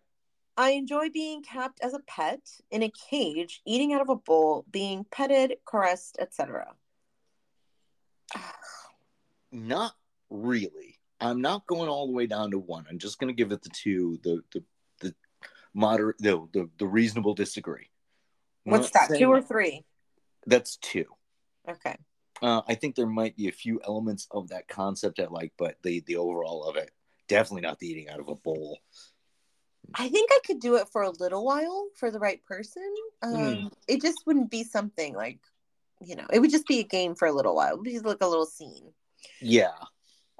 I 0.57 0.71
enjoy 0.71 1.09
being 1.09 1.41
kept 1.41 1.79
as 1.81 1.93
a 1.93 1.99
pet 1.99 2.41
in 2.69 2.83
a 2.83 2.91
cage, 3.09 3.61
eating 3.65 3.93
out 3.93 4.01
of 4.01 4.09
a 4.09 4.15
bowl, 4.15 4.65
being 4.69 5.05
petted, 5.09 5.55
caressed, 5.65 6.17
etc. 6.19 6.73
Not 9.51 9.93
really. 10.29 10.99
I'm 11.19 11.41
not 11.41 11.67
going 11.67 11.87
all 11.87 12.07
the 12.07 12.13
way 12.13 12.25
down 12.25 12.51
to 12.51 12.57
one. 12.57 12.85
I'm 12.89 12.97
just 12.97 13.19
gonna 13.19 13.33
give 13.33 13.51
it 13.51 13.61
the 13.61 13.69
two, 13.69 14.19
the 14.23 14.41
the 14.51 14.63
the 14.99 15.15
moderate, 15.73 16.17
the 16.19 16.47
the, 16.51 16.69
the 16.79 16.87
reasonable 16.87 17.35
disagree. 17.35 17.89
I'm 18.65 18.71
What's 18.71 18.91
that? 18.91 19.09
Two 19.15 19.29
or 19.29 19.41
three? 19.41 19.85
That's 20.47 20.77
two. 20.77 21.05
Okay. 21.69 21.95
Uh, 22.41 22.61
I 22.67 22.75
think 22.75 22.95
there 22.95 23.07
might 23.07 23.35
be 23.35 23.47
a 23.47 23.51
few 23.51 23.79
elements 23.83 24.27
of 24.31 24.49
that 24.49 24.67
concept 24.67 25.19
I 25.19 25.25
like, 25.25 25.53
but 25.57 25.77
the 25.83 25.99
the 26.01 26.15
overall 26.17 26.63
of 26.63 26.75
it, 26.75 26.91
definitely 27.27 27.61
not 27.61 27.79
the 27.79 27.87
eating 27.87 28.09
out 28.09 28.19
of 28.19 28.29
a 28.29 28.35
bowl. 28.35 28.79
I 29.93 30.09
think 30.09 30.31
I 30.31 30.39
could 30.45 30.59
do 30.59 30.75
it 30.77 30.87
for 30.89 31.01
a 31.01 31.09
little 31.11 31.43
while 31.43 31.89
for 31.95 32.11
the 32.11 32.19
right 32.19 32.43
person. 32.45 32.87
Um, 33.21 33.31
Mm. 33.31 33.71
It 33.87 34.01
just 34.01 34.25
wouldn't 34.25 34.49
be 34.49 34.63
something 34.63 35.13
like, 35.13 35.39
you 36.01 36.15
know, 36.15 36.25
it 36.31 36.39
would 36.39 36.51
just 36.51 36.67
be 36.67 36.79
a 36.79 36.83
game 36.83 37.15
for 37.15 37.27
a 37.27 37.31
little 37.33 37.55
while. 37.55 37.73
It 37.73 37.77
would 37.77 37.83
be 37.85 37.99
like 37.99 38.21
a 38.21 38.27
little 38.27 38.45
scene. 38.45 38.93
Yeah, 39.41 39.73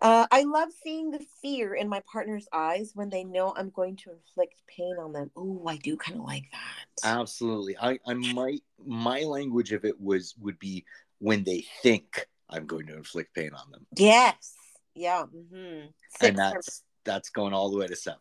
Uh, 0.02 0.26
I 0.32 0.44
love 0.44 0.70
seeing 0.84 1.12
the 1.12 1.24
fear 1.42 1.76
in 1.76 1.88
my 1.88 2.02
partner's 2.12 2.48
eyes 2.52 2.92
when 2.96 3.10
they 3.10 3.24
know 3.24 3.54
I'm 3.56 3.70
going 3.70 3.96
to 3.98 4.12
inflict 4.12 4.64
pain 4.68 4.98
on 5.00 5.14
them. 5.14 5.30
Oh, 5.36 5.64
I 5.68 5.78
do 5.78 5.96
kind 5.96 6.18
of 6.20 6.26
like 6.26 6.50
that. 6.52 6.88
absolutely. 7.04 7.78
I 7.78 8.00
I 8.06 8.14
might 8.16 8.64
my 8.84 9.22
language 9.22 9.72
of 9.74 9.86
it 9.86 10.00
was 10.02 10.36
would 10.40 10.58
be 10.60 10.86
when 11.22 11.44
they 11.44 11.64
think 11.84 12.28
I'm 12.50 12.66
going 12.66 12.88
to 12.88 12.98
inflict 12.98 13.34
pain 13.34 13.52
on 13.54 13.72
them, 13.72 13.86
Yes. 13.96 14.56
Yeah. 14.96 15.24
Mm-hmm. 15.34 15.88
And 16.22 16.38
that's 16.38 16.84
that's 17.06 17.30
going 17.30 17.54
all 17.54 17.70
the 17.70 17.78
way 17.78 17.88
to 17.88 17.96
seven. 17.96 18.20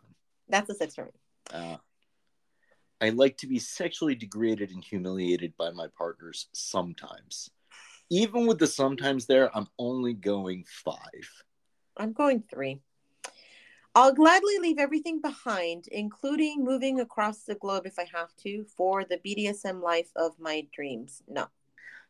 That's 0.48 0.70
a 0.70 0.74
six 0.74 0.94
for 0.94 1.06
me. 1.06 1.10
Uh, 1.52 1.76
I 3.00 3.08
like 3.10 3.38
to 3.38 3.46
be 3.46 3.58
sexually 3.58 4.14
degraded 4.14 4.70
and 4.70 4.84
humiliated 4.84 5.54
by 5.56 5.70
my 5.70 5.86
partners 5.96 6.48
sometimes. 6.52 7.50
Even 8.10 8.46
with 8.46 8.58
the 8.58 8.66
sometimes 8.66 9.26
there, 9.26 9.56
I'm 9.56 9.68
only 9.78 10.12
going 10.12 10.64
five. 10.68 10.96
I'm 11.96 12.12
going 12.12 12.42
three. 12.52 12.80
I'll 13.94 14.12
gladly 14.12 14.58
leave 14.60 14.78
everything 14.78 15.20
behind, 15.20 15.88
including 15.88 16.62
moving 16.62 17.00
across 17.00 17.42
the 17.42 17.56
globe 17.56 17.86
if 17.86 17.98
I 17.98 18.06
have 18.14 18.34
to, 18.42 18.64
for 18.76 19.04
the 19.04 19.18
BDSM 19.18 19.82
life 19.82 20.10
of 20.14 20.38
my 20.38 20.66
dreams. 20.72 21.22
No. 21.26 21.46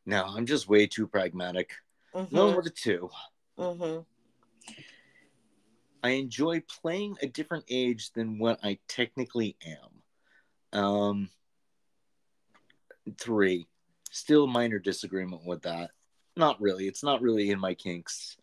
No, 0.06 0.24
I'm 0.24 0.46
just 0.46 0.68
way 0.68 0.86
too 0.86 1.06
pragmatic. 1.06 1.72
Mhm, 2.14 2.30
Going 2.32 2.56
with 2.56 2.66
a 2.66 2.70
two. 2.70 3.10
mhm. 3.58 4.04
I 6.02 6.10
enjoy 6.10 6.60
playing 6.62 7.16
a 7.20 7.26
different 7.26 7.64
age 7.68 8.10
than 8.12 8.38
what 8.38 8.58
I 8.64 8.78
technically 8.88 9.56
am. 9.62 10.80
Um, 10.80 11.30
three. 13.18 13.66
Still 14.10 14.46
minor 14.46 14.78
disagreement 14.78 15.44
with 15.44 15.62
that. 15.62 15.90
Not 16.36 16.60
really. 16.60 16.88
It's 16.88 17.02
not 17.04 17.20
really 17.20 17.50
in 17.50 17.60
my 17.60 17.74
kinks. 17.74 18.36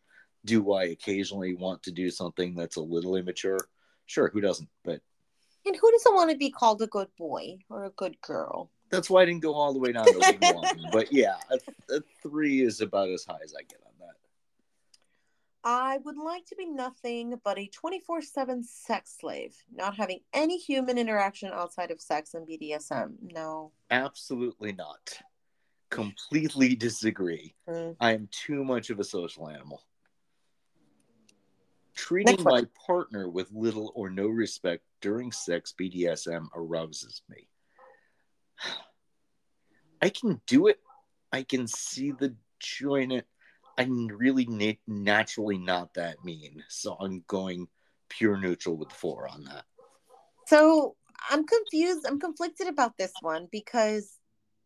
Do 0.46 0.74
I 0.74 0.86
occasionally 0.86 1.56
want 1.56 1.82
to 1.84 1.92
do 1.92 2.10
something 2.10 2.54
that's 2.56 2.76
a 2.76 2.82
little 2.82 3.16
immature? 3.16 3.58
Sure, 4.06 4.30
who 4.30 4.40
doesn't? 4.40 4.70
But 4.84 5.02
And 5.66 5.76
who 5.76 5.92
doesn't 5.92 6.14
want 6.16 6.30
to 6.30 6.38
be 6.38 6.52
called 6.52 6.82
a 6.82 6.88
good 6.88 7.10
boy 7.18 7.58
or 7.70 7.86
a 7.86 7.90
good 7.90 8.22
girl? 8.22 8.70
That's 8.90 9.10
why 9.10 9.22
I 9.22 9.26
didn't 9.26 9.42
go 9.42 9.54
all 9.54 9.74
the 9.74 9.80
way 9.80 9.92
down 9.92 10.06
to 10.06 10.18
wing 10.20 10.56
one. 10.56 10.66
But 10.92 11.12
yeah, 11.12 11.36
a, 11.52 11.96
a 11.96 12.02
three 12.24 12.62
is 12.62 12.82
about 12.82 13.10
as 13.10 13.26
high 13.26 13.40
as 13.44 13.54
I 13.58 13.64
get 13.64 13.80
on 13.86 13.92
that. 14.00 14.16
I 15.64 15.98
would 16.06 16.18
like 16.18 16.46
to 16.48 16.56
be 16.56 16.66
nothing 16.66 17.40
but 17.44 17.60
a 17.60 17.68
24 17.68 18.22
7 18.22 18.64
sex 18.64 19.18
slave, 19.20 19.56
not 19.74 19.96
having 19.96 20.22
any 20.34 20.58
human 20.58 20.98
interaction 20.98 21.52
outside 21.54 21.92
of 21.92 22.00
sex 22.00 22.34
and 22.34 22.48
BDSM. 22.48 23.16
No. 23.34 23.72
Absolutely 23.92 24.72
not. 24.72 25.20
Completely 25.90 26.76
disagree. 26.76 27.56
Mm. 27.68 27.96
I 28.00 28.14
am 28.14 28.30
too 28.32 28.64
much 28.64 28.90
of 28.90 29.00
a 29.00 29.04
social 29.04 29.50
animal. 29.50 29.84
Treating 31.96 32.44
my 32.44 32.64
partner 32.86 33.28
with 33.28 33.52
little 33.52 33.92
or 33.96 34.10
no 34.10 34.28
respect 34.28 34.84
during 35.02 35.32
sex 35.32 35.74
BDSM 35.78 36.48
arouses 36.56 37.24
me. 37.28 37.50
I 40.02 40.10
can 40.10 40.42
do 40.48 40.68
it. 40.68 40.80
I 41.32 41.44
can 41.44 41.68
see 41.68 42.12
the 42.12 42.36
joy 42.60 43.02
in 43.02 43.12
it. 43.12 43.26
I'm 43.78 44.08
really 44.08 44.46
na- 44.48 44.74
naturally 44.88 45.58
not 45.58 45.94
that 45.96 46.24
mean, 46.24 46.64
so 46.68 46.98
I'm 47.00 47.24
going 47.28 47.68
pure 48.10 48.38
neutral 48.38 48.76
with 48.76 48.92
four 48.92 49.28
on 49.28 49.44
that. 49.46 49.66
So 50.48 50.96
I'm 51.30 51.46
confused. 51.46 52.06
I'm 52.08 52.20
conflicted 52.20 52.68
about 52.68 52.98
this 52.98 53.14
one 53.22 53.48
because, 53.52 54.18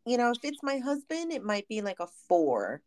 you 0.06 0.18
know, 0.18 0.32
if 0.32 0.40
it's 0.44 0.64
my 0.64 0.78
husband, 0.78 1.32
it 1.32 1.44
might 1.44 1.68
be 1.68 1.82
like 1.82 2.00
a 2.00 2.08
four, 2.30 2.82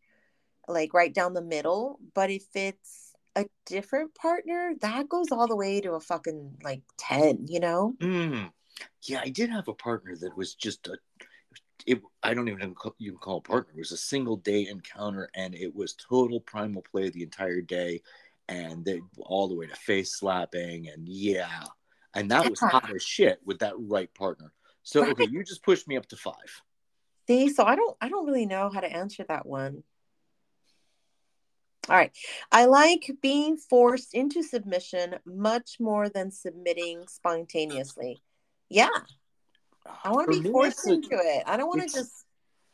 like 0.69 0.95
right 0.95 1.13
down 1.13 1.35
the 1.35 1.43
middle. 1.43 1.99
But 2.15 2.31
if 2.31 2.45
it's 2.55 3.13
a 3.37 3.47
different 3.67 4.15
partner, 4.15 4.75
that 4.81 5.09
goes 5.09 5.33
all 5.33 5.49
the 5.49 5.57
way 5.57 5.81
to 5.81 5.93
a 5.93 6.01
fucking 6.01 6.59
like 6.63 6.83
10, 6.99 7.47
you 7.49 7.61
know? 7.61 7.95
Mm. 8.01 8.51
Yeah, 9.03 9.20
I 9.22 9.29
did 9.29 9.51
have 9.51 9.68
a 9.68 9.75
partner 9.75 10.16
that 10.16 10.37
was 10.37 10.55
just 10.55 10.89
a. 10.89 10.97
It, 11.87 12.01
I 12.22 12.35
don't 12.35 12.49
even 12.49 12.75
call, 12.75 12.95
you 12.99 13.12
can 13.12 13.18
call 13.18 13.37
it 13.37 13.47
a 13.47 13.51
partner. 13.51 13.75
It 13.77 13.81
was 13.81 13.93
a 13.93 13.97
single 13.97 14.37
day 14.37 14.66
encounter, 14.68 15.29
and 15.35 15.55
it 15.55 15.75
was 15.75 15.95
total 15.95 16.41
primal 16.41 16.83
play 16.83 17.11
the 17.11 17.22
entire 17.22 17.61
day, 17.61 18.01
and 18.49 18.85
they 18.85 19.01
all 19.18 19.49
the 19.49 19.55
way 19.55 19.66
to 19.66 19.77
face 19.77 20.14
slapping, 20.14 20.89
and 20.89 21.09
yeah, 21.09 21.64
and 22.14 22.31
that 22.31 22.49
was 22.49 22.61
hot 22.61 22.95
as 22.95 23.03
shit 23.03 23.41
with 23.45 23.59
that 23.59 23.75
right 23.77 24.12
partner. 24.14 24.53
So 24.83 25.05
okay, 25.11 25.29
you 25.31 25.45
just 25.45 25.62
pushed 25.62 25.87
me 25.89 25.97
up 25.97 26.07
to 26.07 26.16
five. 26.16 26.62
See, 27.27 27.51
so 27.51 27.64
I 27.64 27.77
don't 27.77 27.97
I 28.01 28.09
don't 28.09 28.27
really 28.27 28.47
know 28.47 28.70
how 28.72 28.81
to 28.81 28.91
answer 28.91 29.25
that 29.29 29.47
one. 29.47 29.83
All 31.89 31.97
right. 31.97 32.12
I 32.51 32.64
like 32.64 33.11
being 33.20 33.59
forced 33.59 34.14
into 34.14 34.43
submission 34.43 35.16
much 35.27 35.77
more 35.79 36.09
than 36.09 36.31
submitting 36.31 37.07
spontaneously. 37.09 38.22
Yeah. 38.75 38.89
I 40.03 40.11
want 40.11 40.33
to 40.33 40.43
be 40.43 40.51
forced 40.51 40.89
into 40.89 41.12
it. 41.12 41.45
I 41.47 41.57
don't 41.57 41.68
want 41.68 41.89
to 41.89 41.95
just 41.95 42.11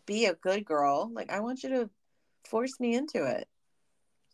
be 0.06 0.24
a 0.24 0.34
good 0.34 0.64
girl. 0.64 1.10
Like 1.12 1.30
I 1.30 1.40
want 1.40 1.62
you 1.62 1.68
to 1.70 1.90
force 2.48 2.80
me 2.80 2.94
into 2.94 3.24
it. 3.24 3.46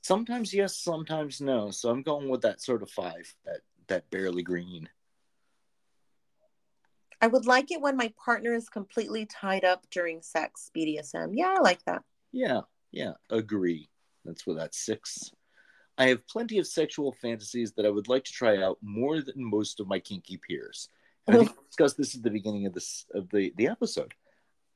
Sometimes 0.03 0.55
yes, 0.55 0.77
sometimes 0.77 1.41
no. 1.41 1.71
So 1.71 1.91
I'm 1.91 2.03
going 2.03 2.29
with 2.29 2.43
that 2.43 2.63
sort 2.63 2.83
of 2.83 2.91
five, 2.91 3.35
that 3.45 3.61
that 3.89 4.09
barely 4.11 4.43
green. 4.43 4.89
I 7.21 7.27
would 7.27 7.47
like 7.47 7.73
it 7.73 7.81
when 7.81 7.97
my 7.97 8.13
partner 8.25 8.55
is 8.55 8.69
completely 8.69 9.27
tied 9.27 9.65
up 9.65 9.87
during 9.91 10.23
sex 10.23 10.71
BDSM. 10.77 11.31
Yeah, 11.33 11.55
I 11.57 11.61
like 11.61 11.85
that. 11.87 12.03
Yeah, 12.31 12.61
yeah, 12.93 13.15
agree. 13.31 13.89
That's 14.25 14.47
what 14.47 14.59
that's 14.59 14.85
six. 14.85 15.33
I 15.99 16.09
have 16.09 16.29
plenty 16.29 16.59
of 16.59 16.67
sexual 16.67 17.13
fantasies 17.21 17.73
that 17.73 17.87
I 17.87 17.91
would 17.91 18.07
like 18.07 18.25
to 18.25 18.33
try 18.33 18.63
out 18.63 18.79
more 18.83 19.23
than 19.23 19.35
most 19.37 19.81
of 19.81 19.89
my 19.89 19.99
kinky 19.99 20.37
peers. 20.37 20.91
And 21.27 21.37
I 21.37 21.39
think 21.41 21.51
we 21.57 21.65
discussed 21.67 21.97
this 21.97 22.15
at 22.15 22.23
the 22.23 22.31
beginning 22.31 22.67
of 22.67 22.73
this 22.75 23.05
of 23.15 23.29
the, 23.31 23.53
the 23.57 23.69
episode. 23.69 24.15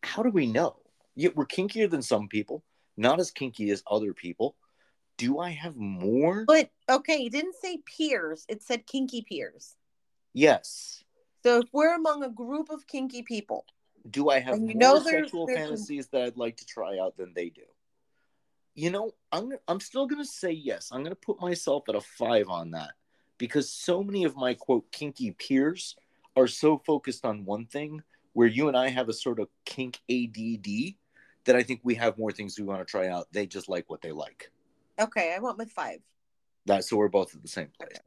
How 0.03 0.23
do 0.23 0.31
we 0.31 0.47
know? 0.47 0.77
Yeah, 1.15 1.31
we're 1.35 1.47
kinkier 1.47 1.89
than 1.91 2.03
some 2.03 2.29
people, 2.29 2.65
not 2.97 3.21
as 3.21 3.31
kinky 3.31 3.71
as 3.71 3.83
other 3.91 4.13
people. 4.15 4.57
Do 5.19 5.39
I 5.39 5.51
have 5.51 5.77
more? 5.77 6.45
But 6.47 6.71
okay, 6.91 7.25
it 7.27 7.33
didn't 7.33 7.57
say 7.57 7.79
peers. 7.79 8.47
It 8.49 8.63
said 8.63 8.87
kinky 8.87 9.23
peers. 9.29 9.77
yes. 10.33 11.03
So 11.43 11.61
if 11.61 11.69
we're 11.73 11.95
among 11.95 12.23
a 12.23 12.29
group 12.29 12.69
of 12.69 12.87
kinky 12.87 13.23
people, 13.23 13.65
Do 14.11 14.29
I 14.29 14.41
have 14.41 14.57
you 14.57 14.61
more 14.67 14.75
know 14.75 14.99
there's- 14.99 15.23
sexual 15.25 15.47
there's- 15.47 15.61
fantasies 15.69 16.09
that 16.09 16.23
I'd 16.23 16.37
like 16.37 16.59
to 16.59 16.67
try 16.67 16.99
out 16.99 17.17
than 17.17 17.33
they 17.35 17.49
do? 17.49 17.63
You 18.75 18.91
know, 18.91 19.15
I'm 19.33 19.53
I'm 19.67 19.81
still 19.81 20.07
gonna 20.07 20.25
say 20.27 20.53
yes. 20.53 20.91
I'm 20.93 21.03
gonna 21.03 21.15
put 21.15 21.41
myself 21.41 21.89
at 21.89 21.95
a 21.95 22.01
five 22.03 22.49
on 22.51 22.73
that 22.73 22.91
because 23.39 23.71
so 23.73 24.03
many 24.03 24.25
of 24.25 24.37
my 24.37 24.53
quote 24.55 24.91
kinky 24.93 25.31
peers 25.33 25.97
are 26.37 26.47
so 26.47 26.79
focused 26.79 27.25
on 27.25 27.45
one 27.45 27.67
thing, 27.67 28.03
where 28.33 28.49
you 28.49 28.69
and 28.69 28.77
I 28.77 28.89
have 28.89 29.09
a 29.09 29.13
sort 29.13 29.41
of 29.41 29.49
kink 29.65 29.99
ADD 30.11 30.95
that 31.45 31.57
I 31.57 31.63
think 31.63 31.81
we 31.83 31.95
have 31.97 32.19
more 32.19 32.33
things 32.33 32.59
we 32.59 32.65
want 32.65 32.81
to 32.81 32.91
try 32.91 33.09
out. 33.09 33.27
They 33.33 33.47
just 33.47 33.69
like 33.69 33.89
what 33.89 34.03
they 34.03 34.13
like. 34.13 34.51
okay, 34.99 35.35
I 35.35 35.39
went 35.39 35.59
with 35.59 35.71
five. 35.71 36.01
That 36.67 36.85
so 36.85 36.97
we're 36.97 37.09
both 37.09 37.35
at 37.35 37.43
the 37.43 37.49
same 37.49 37.69
place. 37.79 37.99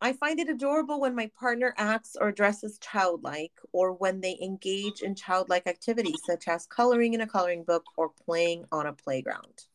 I 0.00 0.12
find 0.14 0.40
it 0.40 0.48
adorable 0.48 1.00
when 1.00 1.14
my 1.14 1.30
partner 1.38 1.72
acts 1.78 2.16
or 2.20 2.32
dresses 2.32 2.76
childlike, 2.78 3.52
or 3.72 3.92
when 3.92 4.20
they 4.20 4.36
engage 4.42 5.00
in 5.00 5.14
childlike 5.14 5.68
activities 5.68 6.20
such 6.26 6.48
as 6.48 6.66
coloring 6.66 7.14
in 7.14 7.20
a 7.20 7.26
coloring 7.26 7.62
book 7.62 7.84
or 7.96 8.08
playing 8.08 8.64
on 8.72 8.86
a 8.86 8.92
playground. 8.92 9.66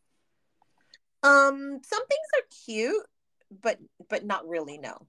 Um, 1.23 1.79
some 1.81 2.05
things 2.07 2.27
are 2.35 2.47
cute, 2.65 3.05
but 3.61 3.79
but 4.09 4.25
not 4.25 4.45
really. 4.47 4.77
No. 4.77 5.07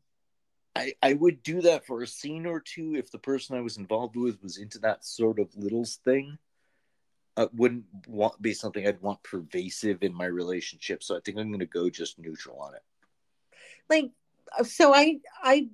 I, 0.78 0.94
I 1.02 1.12
would 1.14 1.42
do 1.42 1.60
that 1.62 1.84
for 1.86 2.02
a 2.02 2.06
scene 2.06 2.46
or 2.46 2.60
two 2.60 2.94
if 2.96 3.10
the 3.10 3.18
person 3.18 3.56
I 3.56 3.60
was 3.60 3.76
involved 3.76 4.16
with 4.16 4.42
was 4.42 4.58
into 4.58 4.78
that 4.80 5.04
sort 5.04 5.38
of 5.38 5.54
littles 5.56 5.96
thing. 6.04 6.38
It 7.36 7.52
wouldn't 7.54 7.84
want 8.06 8.40
be 8.42 8.52
something 8.54 8.86
I'd 8.86 9.00
want 9.00 9.22
pervasive 9.22 10.02
in 10.02 10.12
my 10.14 10.26
relationship. 10.26 11.02
So 11.02 11.16
I 11.16 11.20
think 11.24 11.38
I'm 11.38 11.48
going 11.48 11.60
to 11.60 11.66
go 11.66 11.88
just 11.90 12.18
neutral 12.18 12.58
on 12.60 12.74
it. 12.74 12.82
like 13.90 14.10
so 14.64 14.94
i 14.94 15.18
i 15.42 15.68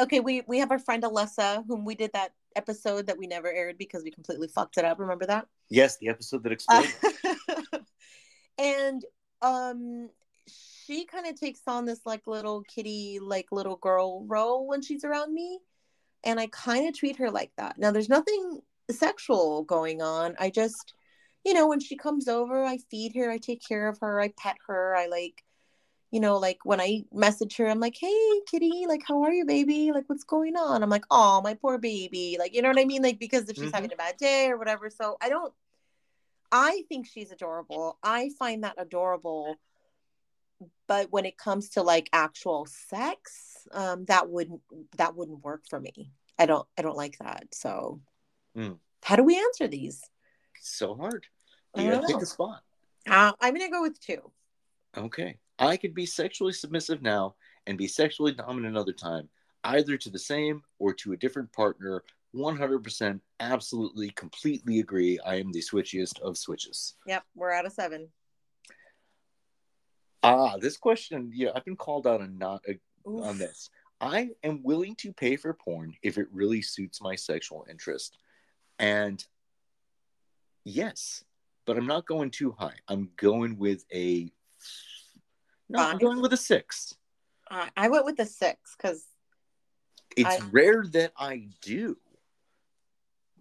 okay 0.00 0.20
we 0.20 0.42
we 0.48 0.58
have 0.58 0.70
our 0.70 0.78
friend 0.78 1.02
alessa 1.02 1.62
whom 1.68 1.84
we 1.84 1.94
did 1.94 2.10
that 2.14 2.32
episode 2.56 3.06
that 3.06 3.18
we 3.18 3.26
never 3.26 3.52
aired 3.52 3.76
because 3.78 4.02
we 4.02 4.10
completely 4.10 4.48
fucked 4.48 4.78
it 4.78 4.84
up 4.84 4.98
remember 4.98 5.26
that 5.26 5.46
Yes, 5.70 5.96
the 5.98 6.08
episode 6.08 6.42
that 6.44 6.52
Uh, 6.52 6.54
exploded. 6.54 6.94
and 8.58 9.04
um 9.42 10.08
she 10.84 11.04
kind 11.04 11.26
of 11.26 11.38
takes 11.38 11.60
on 11.66 11.84
this 11.84 12.00
like 12.04 12.26
little 12.26 12.62
kitty 12.62 13.18
like 13.20 13.46
little 13.52 13.76
girl 13.76 14.24
role 14.26 14.66
when 14.66 14.82
she's 14.82 15.04
around 15.04 15.32
me 15.32 15.58
and 16.24 16.38
i 16.40 16.46
kind 16.48 16.88
of 16.88 16.94
treat 16.94 17.16
her 17.16 17.30
like 17.30 17.52
that 17.56 17.78
now 17.78 17.90
there's 17.90 18.08
nothing 18.08 18.60
sexual 18.90 19.62
going 19.64 20.02
on 20.02 20.34
i 20.38 20.50
just 20.50 20.94
you 21.44 21.54
know 21.54 21.66
when 21.66 21.80
she 21.80 21.96
comes 21.96 22.28
over 22.28 22.64
i 22.64 22.76
feed 22.90 23.14
her 23.14 23.30
i 23.30 23.38
take 23.38 23.62
care 23.66 23.88
of 23.88 23.98
her 23.98 24.20
i 24.20 24.28
pet 24.36 24.56
her 24.66 24.94
i 24.96 25.06
like 25.06 25.42
you 26.10 26.20
know 26.20 26.36
like 26.38 26.58
when 26.64 26.80
i 26.80 27.02
message 27.12 27.56
her 27.56 27.66
i'm 27.68 27.80
like 27.80 27.96
hey 27.98 28.40
kitty 28.50 28.84
like 28.86 29.02
how 29.08 29.22
are 29.22 29.32
you 29.32 29.44
baby 29.44 29.90
like 29.92 30.04
what's 30.08 30.24
going 30.24 30.56
on 30.56 30.82
i'm 30.82 30.90
like 30.90 31.04
oh 31.10 31.40
my 31.42 31.54
poor 31.54 31.78
baby 31.78 32.36
like 32.38 32.54
you 32.54 32.60
know 32.62 32.68
what 32.68 32.78
i 32.78 32.84
mean 32.84 33.02
like 33.02 33.18
because 33.18 33.48
if 33.48 33.56
she's 33.56 33.70
Mhm. 33.70 33.74
having 33.74 33.92
a 33.92 33.96
bad 33.96 34.16
day 34.16 34.48
or 34.48 34.58
whatever 34.58 34.90
so 34.90 35.16
i 35.20 35.28
don't 35.28 35.52
I 36.52 36.84
think 36.88 37.08
she's 37.08 37.32
adorable. 37.32 37.98
I 38.02 38.30
find 38.38 38.62
that 38.62 38.74
adorable. 38.78 39.56
But 40.86 41.10
when 41.10 41.24
it 41.24 41.38
comes 41.38 41.70
to 41.70 41.82
like 41.82 42.08
actual 42.12 42.66
sex, 42.66 43.56
um, 43.72 44.04
that 44.06 44.28
wouldn't 44.28 44.60
that 44.96 45.16
wouldn't 45.16 45.44
work 45.44 45.62
for 45.68 45.80
me. 45.80 46.12
I 46.38 46.46
don't 46.46 46.66
I 46.78 46.82
don't 46.82 46.96
like 46.96 47.18
that. 47.18 47.46
So 47.54 48.00
Mm. 48.56 48.78
how 49.02 49.16
do 49.16 49.24
we 49.24 49.36
answer 49.36 49.66
these? 49.66 50.02
so 50.60 50.94
hard. 50.94 51.26
You 51.76 51.90
gotta 51.90 52.06
pick 52.06 52.22
a 52.22 52.26
spot. 52.26 52.62
Uh, 53.08 53.32
I'm 53.40 53.52
gonna 53.54 53.70
go 53.70 53.82
with 53.82 54.00
two. 54.00 54.30
Okay. 54.96 55.38
I 55.58 55.76
could 55.76 55.94
be 55.94 56.06
sexually 56.06 56.52
submissive 56.52 57.02
now 57.02 57.34
and 57.66 57.76
be 57.78 57.86
sexually 57.88 58.32
dominant 58.32 58.66
another 58.74 58.92
time, 58.92 59.28
either 59.64 59.96
to 59.98 60.10
the 60.10 60.18
same 60.18 60.62
or 60.78 60.94
to 60.94 61.12
a 61.12 61.16
different 61.16 61.52
partner. 61.52 62.02
100% 62.34 63.20
absolutely 63.40 64.10
completely 64.10 64.80
agree. 64.80 65.18
I 65.20 65.36
am 65.36 65.52
the 65.52 65.60
switchiest 65.60 66.20
of 66.20 66.36
switches. 66.36 66.94
Yep, 67.06 67.24
we're 67.34 67.52
out 67.52 67.66
of 67.66 67.72
seven. 67.72 68.08
Ah, 70.24 70.56
this 70.58 70.76
question, 70.76 71.30
yeah, 71.34 71.50
I've 71.54 71.64
been 71.64 71.76
called 71.76 72.06
out 72.06 72.20
on 72.20 72.38
not 72.38 72.62
Oof. 73.06 73.24
on 73.24 73.38
this. 73.38 73.70
I 74.00 74.30
am 74.42 74.62
willing 74.62 74.96
to 74.96 75.12
pay 75.12 75.36
for 75.36 75.52
porn 75.54 75.94
if 76.02 76.18
it 76.18 76.28
really 76.32 76.62
suits 76.62 77.00
my 77.00 77.14
sexual 77.14 77.66
interest. 77.70 78.18
And 78.78 79.24
yes, 80.64 81.24
but 81.66 81.76
I'm 81.76 81.86
not 81.86 82.06
going 82.06 82.30
too 82.30 82.52
high. 82.58 82.76
I'm 82.88 83.10
going 83.16 83.58
with 83.58 83.84
a 83.92 84.30
no, 85.68 85.78
I'm 85.78 85.98
going 85.98 86.20
with 86.20 86.32
a 86.32 86.36
six. 86.36 86.94
Uh, 87.50 87.68
I 87.76 87.88
went 87.88 88.04
with 88.04 88.18
a 88.20 88.26
six 88.26 88.74
because 88.76 89.04
it's 90.16 90.42
I- 90.42 90.48
rare 90.50 90.84
that 90.92 91.12
I 91.16 91.48
do. 91.62 91.96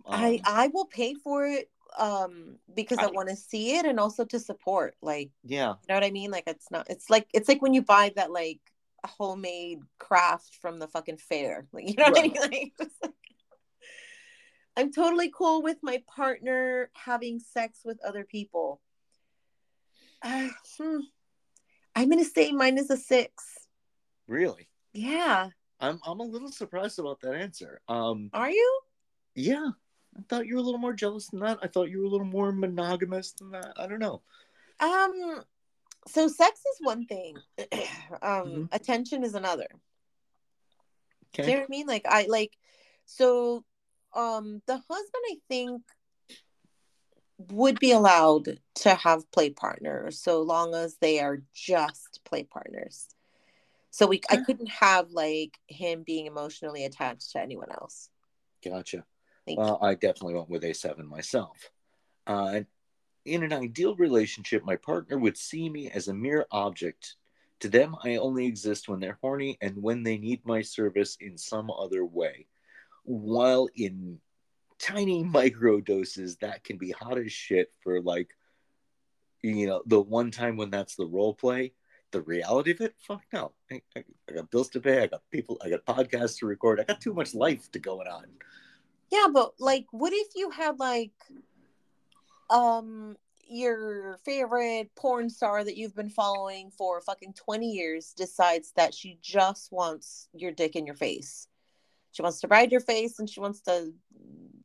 I 0.05 0.35
Um, 0.35 0.41
I 0.45 0.67
will 0.67 0.85
pay 0.85 1.13
for 1.13 1.45
it 1.45 1.69
um 1.97 2.57
because 2.73 2.97
I, 2.97 3.05
I- 3.05 3.11
want 3.11 3.29
to 3.29 3.35
see 3.35 3.75
it 3.77 3.85
and 3.85 3.99
also 3.99 4.25
to 4.25 4.39
support 4.39 4.95
like 5.01 5.31
yeah, 5.43 5.69
you 5.69 5.85
know 5.89 5.95
what 5.95 6.03
I 6.03 6.11
mean? 6.11 6.31
Like 6.31 6.45
it's 6.47 6.69
not 6.71 6.87
it's 6.89 7.09
like 7.09 7.27
it's 7.33 7.47
like 7.47 7.61
when 7.61 7.73
you 7.73 7.81
buy 7.81 8.11
that 8.15 8.31
like 8.31 8.59
homemade 9.05 9.79
craft 9.99 10.57
from 10.61 10.79
the 10.79 10.87
fucking 10.87 11.17
fair 11.17 11.67
like 11.73 11.85
you 11.89 11.95
know 11.97 12.09
what 12.09 12.19
I 12.19 12.21
mean? 12.23 12.33
Like, 12.41 12.73
just 12.79 12.95
like 13.01 13.11
I'm 14.75 14.91
totally 14.91 15.31
cool 15.35 15.61
with 15.61 15.77
my 15.83 16.01
partner 16.07 16.89
having 16.93 17.39
sex 17.39 17.81
with 17.85 17.99
other 18.03 18.23
people. 18.23 18.81
Uh, 20.23 20.47
hmm. 20.79 20.99
I'm 21.95 22.09
gonna 22.09 22.23
say 22.25 22.51
mine 22.51 22.77
is 22.79 22.89
a 22.89 22.97
six. 22.97 23.43
Really. 24.27 24.67
yeah. 24.93 25.49
I'm 25.79 25.99
I'm 26.05 26.21
a 26.21 26.23
little 26.23 26.51
surprised 26.51 26.97
about 26.97 27.19
that 27.21 27.35
answer. 27.35 27.81
Um, 27.89 28.29
are 28.33 28.49
you? 28.49 28.79
yeah, 29.35 29.71
I 30.17 30.21
thought 30.29 30.45
you 30.45 30.55
were 30.55 30.61
a 30.61 30.63
little 30.63 30.79
more 30.79 30.93
jealous 30.93 31.27
than 31.27 31.39
that. 31.39 31.59
I 31.61 31.67
thought 31.67 31.89
you 31.89 31.99
were 31.99 32.05
a 32.05 32.09
little 32.09 32.25
more 32.25 32.51
monogamous 32.51 33.31
than 33.33 33.51
that. 33.51 33.73
I 33.77 33.87
don't 33.87 33.99
know. 33.99 34.21
Um, 34.79 35.43
so 36.07 36.27
sex 36.27 36.59
is 36.59 36.77
one 36.81 37.05
thing. 37.05 37.35
um, 38.21 38.21
Mhm. 38.21 38.69
attention 38.71 39.23
is 39.23 39.33
another. 39.33 39.67
Do 41.33 41.41
you 41.41 41.47
know 41.47 41.61
what 41.61 41.65
I 41.65 41.69
mean? 41.69 41.87
Like 41.87 42.05
I 42.07 42.25
like 42.27 42.55
so 43.05 43.65
um 44.13 44.61
the 44.67 44.77
husband 44.77 45.23
I 45.31 45.37
think 45.49 45.81
would 47.37 47.79
be 47.79 47.91
allowed 47.91 48.59
to 48.75 48.93
have 48.93 49.29
play 49.31 49.49
partners 49.49 50.19
so 50.21 50.41
long 50.43 50.75
as 50.75 50.97
they 50.97 51.19
are 51.19 51.41
just 51.53 52.21
play 52.23 52.43
partners. 52.43 53.07
So 53.89 54.07
we 54.07 54.21
I 54.29 54.37
couldn't 54.37 54.69
have 54.69 55.11
like 55.11 55.59
him 55.67 56.03
being 56.03 56.27
emotionally 56.27 56.85
attached 56.85 57.31
to 57.31 57.41
anyone 57.41 57.71
else. 57.71 58.09
Gotcha. 58.63 59.05
Well, 59.47 59.79
I 59.81 59.95
definitely 59.95 60.35
went 60.35 60.49
with 60.49 60.63
a 60.63 60.73
seven 60.73 61.07
myself. 61.07 61.71
Uh, 62.25 62.61
in 63.25 63.43
an 63.43 63.53
ideal 63.53 63.95
relationship, 63.95 64.63
my 64.63 64.75
partner 64.75 65.17
would 65.17 65.37
see 65.37 65.69
me 65.69 65.89
as 65.89 66.07
a 66.07 66.13
mere 66.13 66.45
object. 66.51 67.15
To 67.61 67.69
them, 67.69 67.95
I 68.03 68.17
only 68.17 68.45
exist 68.45 68.89
when 68.89 68.99
they're 68.99 69.19
horny 69.21 69.57
and 69.61 69.81
when 69.81 70.03
they 70.03 70.17
need 70.17 70.45
my 70.45 70.61
service 70.61 71.17
in 71.19 71.37
some 71.37 71.71
other 71.71 72.05
way. 72.05 72.47
While 73.03 73.69
in 73.75 74.19
tiny 74.79 75.23
micro 75.23 75.79
doses, 75.79 76.37
that 76.37 76.63
can 76.63 76.77
be 76.77 76.91
hot 76.91 77.17
as 77.17 77.31
shit 77.31 77.71
for 77.81 78.01
like, 78.01 78.29
you 79.41 79.67
know, 79.67 79.83
the 79.85 80.01
one 80.01 80.31
time 80.31 80.57
when 80.57 80.69
that's 80.69 80.95
the 80.95 81.05
role 81.05 81.33
play. 81.33 81.73
The 82.11 82.21
reality 82.21 82.71
of 82.71 82.81
it, 82.81 82.93
fuck 82.99 83.23
no. 83.33 83.53
I, 83.71 83.81
I, 83.95 84.03
I 84.29 84.33
got 84.33 84.51
bills 84.51 84.69
to 84.69 84.79
pay. 84.79 85.01
I 85.01 85.07
got 85.07 85.23
people. 85.31 85.59
I 85.63 85.69
got 85.69 85.85
podcasts 85.85 86.37
to 86.39 86.45
record. 86.45 86.79
I 86.79 86.83
got 86.83 87.01
too 87.01 87.13
much 87.13 87.33
life 87.33 87.71
to 87.71 87.79
going 87.79 88.07
on. 88.07 88.25
Yeah, 89.13 89.27
but 89.31 89.51
like, 89.59 89.85
what 89.91 90.11
if 90.11 90.29
you 90.35 90.49
had 90.49 90.79
like, 90.79 91.11
um, 92.49 93.15
your 93.47 94.17
favorite 94.25 94.89
porn 94.95 95.29
star 95.29 95.63
that 95.63 95.77
you've 95.77 95.95
been 95.95 96.09
following 96.09 96.71
for 96.71 96.99
fucking 96.99 97.33
twenty 97.33 97.69
years 97.73 98.13
decides 98.17 98.71
that 98.75 98.91
she 98.91 99.19
just 99.21 99.71
wants 99.71 100.29
your 100.33 100.51
dick 100.51 100.75
in 100.75 100.87
your 100.87 100.95
face. 100.95 101.47
She 102.11 102.23
wants 102.23 102.41
to 102.41 102.47
ride 102.47 102.71
your 102.71 102.81
face 102.81 103.19
and 103.19 103.29
she 103.29 103.39
wants 103.39 103.61
to 103.61 103.93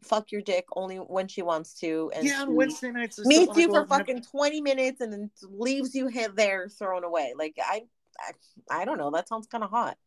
fuck 0.03 0.33
your 0.33 0.41
dick 0.41 0.65
only 0.75 0.97
when 0.97 1.29
she 1.29 1.43
wants 1.43 1.75
to. 1.81 2.11
And 2.15 2.27
yeah, 2.27 2.41
on 2.41 2.55
Wednesday 2.55 2.91
nights. 2.91 3.19
Meets 3.23 3.55
you 3.55 3.69
for 3.69 3.81
and 3.81 3.91
have- 3.91 3.99
fucking 3.99 4.23
twenty 4.23 4.63
minutes 4.63 5.03
and 5.03 5.13
then 5.13 5.31
leaves 5.43 5.95
you 5.95 6.11
there 6.35 6.71
thrown 6.71 7.05
away. 7.05 7.35
Like 7.37 7.59
I, 7.63 7.83
I, 8.19 8.81
I 8.81 8.85
don't 8.87 8.97
know. 8.97 9.11
That 9.11 9.29
sounds 9.29 9.47
kind 9.47 9.63
of 9.63 9.69
hot. 9.69 9.99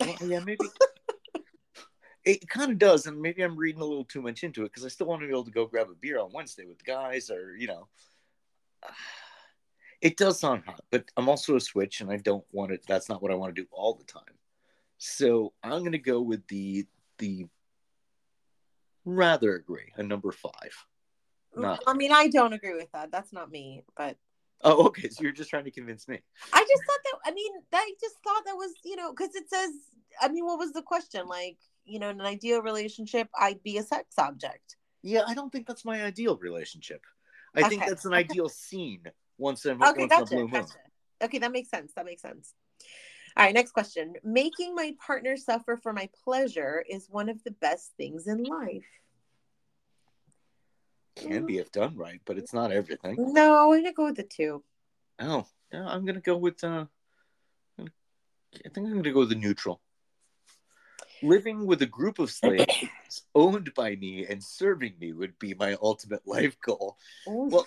Yeah, 0.00 0.40
maybe. 0.40 0.56
it 2.24 2.48
kind 2.48 2.70
of 2.70 2.78
does, 2.78 3.06
and 3.06 3.20
maybe 3.20 3.42
I'm 3.42 3.56
reading 3.56 3.80
a 3.80 3.84
little 3.84 4.04
too 4.04 4.22
much 4.22 4.44
into 4.44 4.62
it 4.62 4.70
because 4.70 4.84
I 4.84 4.88
still 4.88 5.06
want 5.06 5.22
to 5.22 5.26
be 5.26 5.32
able 5.32 5.44
to 5.44 5.50
go 5.50 5.66
grab 5.66 5.88
a 5.90 5.94
beer 5.94 6.20
on 6.20 6.32
Wednesday 6.32 6.64
with 6.64 6.78
the 6.78 6.84
guys, 6.84 7.30
or 7.30 7.56
you 7.56 7.66
know. 7.66 7.88
It 10.00 10.16
does 10.16 10.40
sound 10.40 10.64
hot, 10.66 10.80
but 10.90 11.04
I'm 11.16 11.28
also 11.28 11.54
a 11.54 11.60
switch, 11.60 12.00
and 12.00 12.10
I 12.10 12.16
don't 12.16 12.44
want 12.50 12.72
it. 12.72 12.84
That's 12.88 13.08
not 13.08 13.22
what 13.22 13.30
I 13.30 13.36
want 13.36 13.54
to 13.54 13.62
do 13.62 13.68
all 13.70 13.94
the 13.94 14.04
time. 14.04 14.22
So 14.98 15.52
I'm 15.62 15.82
gonna 15.84 15.98
go 15.98 16.20
with 16.20 16.46
the 16.48 16.86
the 17.18 17.46
rather 19.04 19.54
agree 19.54 19.92
a 19.96 20.02
number 20.02 20.32
five. 20.32 20.86
Not 21.56 21.82
I 21.86 21.94
mean, 21.94 22.12
I 22.12 22.28
don't 22.28 22.52
agree 22.52 22.74
with 22.74 22.90
that. 22.92 23.10
That's 23.10 23.32
not 23.32 23.50
me, 23.50 23.82
but 23.96 24.16
oh, 24.62 24.86
okay. 24.86 25.08
So 25.08 25.22
you're 25.22 25.32
just 25.32 25.50
trying 25.50 25.64
to 25.64 25.70
convince 25.70 26.08
me. 26.08 26.20
I 26.52 26.60
just 26.60 26.82
thought 26.86 27.00
that. 27.04 27.30
I 27.30 27.34
mean, 27.34 27.52
I 27.72 27.92
just 28.00 28.16
thought 28.24 28.44
that 28.46 28.56
was 28.56 28.72
you 28.84 28.96
know 28.96 29.12
because 29.12 29.34
it 29.34 29.50
says. 29.50 29.70
I 30.20 30.28
mean, 30.28 30.44
what 30.44 30.58
was 30.58 30.72
the 30.72 30.82
question? 30.82 31.26
Like, 31.26 31.58
you 31.84 31.98
know, 31.98 32.08
in 32.10 32.20
an 32.20 32.26
ideal 32.26 32.62
relationship, 32.62 33.28
I'd 33.38 33.62
be 33.62 33.78
a 33.78 33.82
sex 33.82 34.14
object. 34.18 34.76
Yeah, 35.02 35.22
I 35.26 35.34
don't 35.34 35.50
think 35.50 35.66
that's 35.66 35.84
my 35.84 36.04
ideal 36.04 36.36
relationship. 36.36 37.02
I 37.54 37.68
think 37.68 37.84
that's 37.84 38.04
an 38.04 38.14
ideal 38.14 38.48
scene 38.48 39.02
once 39.36 39.66
in, 39.66 39.82
Okay, 39.82 40.00
once 40.00 40.12
in 40.12 40.18
a 40.18 40.20
gotcha, 40.20 40.34
moon. 40.34 40.50
gotcha. 40.50 40.78
Okay, 41.22 41.38
that 41.38 41.52
makes 41.52 41.68
sense. 41.68 41.92
That 41.94 42.06
makes 42.06 42.22
sense. 42.22 42.54
All 43.36 43.44
right, 43.44 43.54
next 43.54 43.72
question. 43.72 44.14
Making 44.22 44.74
my 44.74 44.94
partner 45.04 45.36
suffer 45.36 45.76
for 45.76 45.92
my 45.92 46.08
pleasure 46.24 46.84
is 46.88 47.08
one 47.10 47.28
of 47.28 47.42
the 47.44 47.50
best 47.50 47.92
things 47.96 48.26
in 48.26 48.42
life. 48.44 48.86
Can 51.16 51.44
be 51.44 51.58
if 51.58 51.70
done 51.72 51.96
right, 51.96 52.20
but 52.24 52.38
it's 52.38 52.54
not 52.54 52.72
everything. 52.72 53.16
No, 53.18 53.70
I'm 53.70 53.78
gonna 53.78 53.92
go 53.92 54.06
with 54.06 54.16
the 54.16 54.22
two. 54.22 54.64
Oh, 55.18 55.46
yeah, 55.72 55.86
I'm 55.86 56.04
gonna 56.04 56.20
go 56.20 56.36
with. 56.36 56.62
Uh, 56.64 56.86
I 57.78 58.68
think 58.68 58.86
I'm 58.88 58.96
gonna 58.96 59.12
go 59.12 59.20
with 59.20 59.28
the 59.28 59.34
neutral. 59.34 59.80
Living 61.22 61.66
with 61.66 61.82
a 61.82 61.86
group 61.86 62.18
of 62.18 62.30
slaves 62.30 62.66
owned 63.34 63.72
by 63.74 63.96
me 63.96 64.26
and 64.26 64.42
serving 64.42 64.94
me 65.00 65.12
would 65.12 65.38
be 65.38 65.54
my 65.54 65.76
ultimate 65.82 66.26
life 66.26 66.56
goal. 66.60 66.96
Well, 67.26 67.66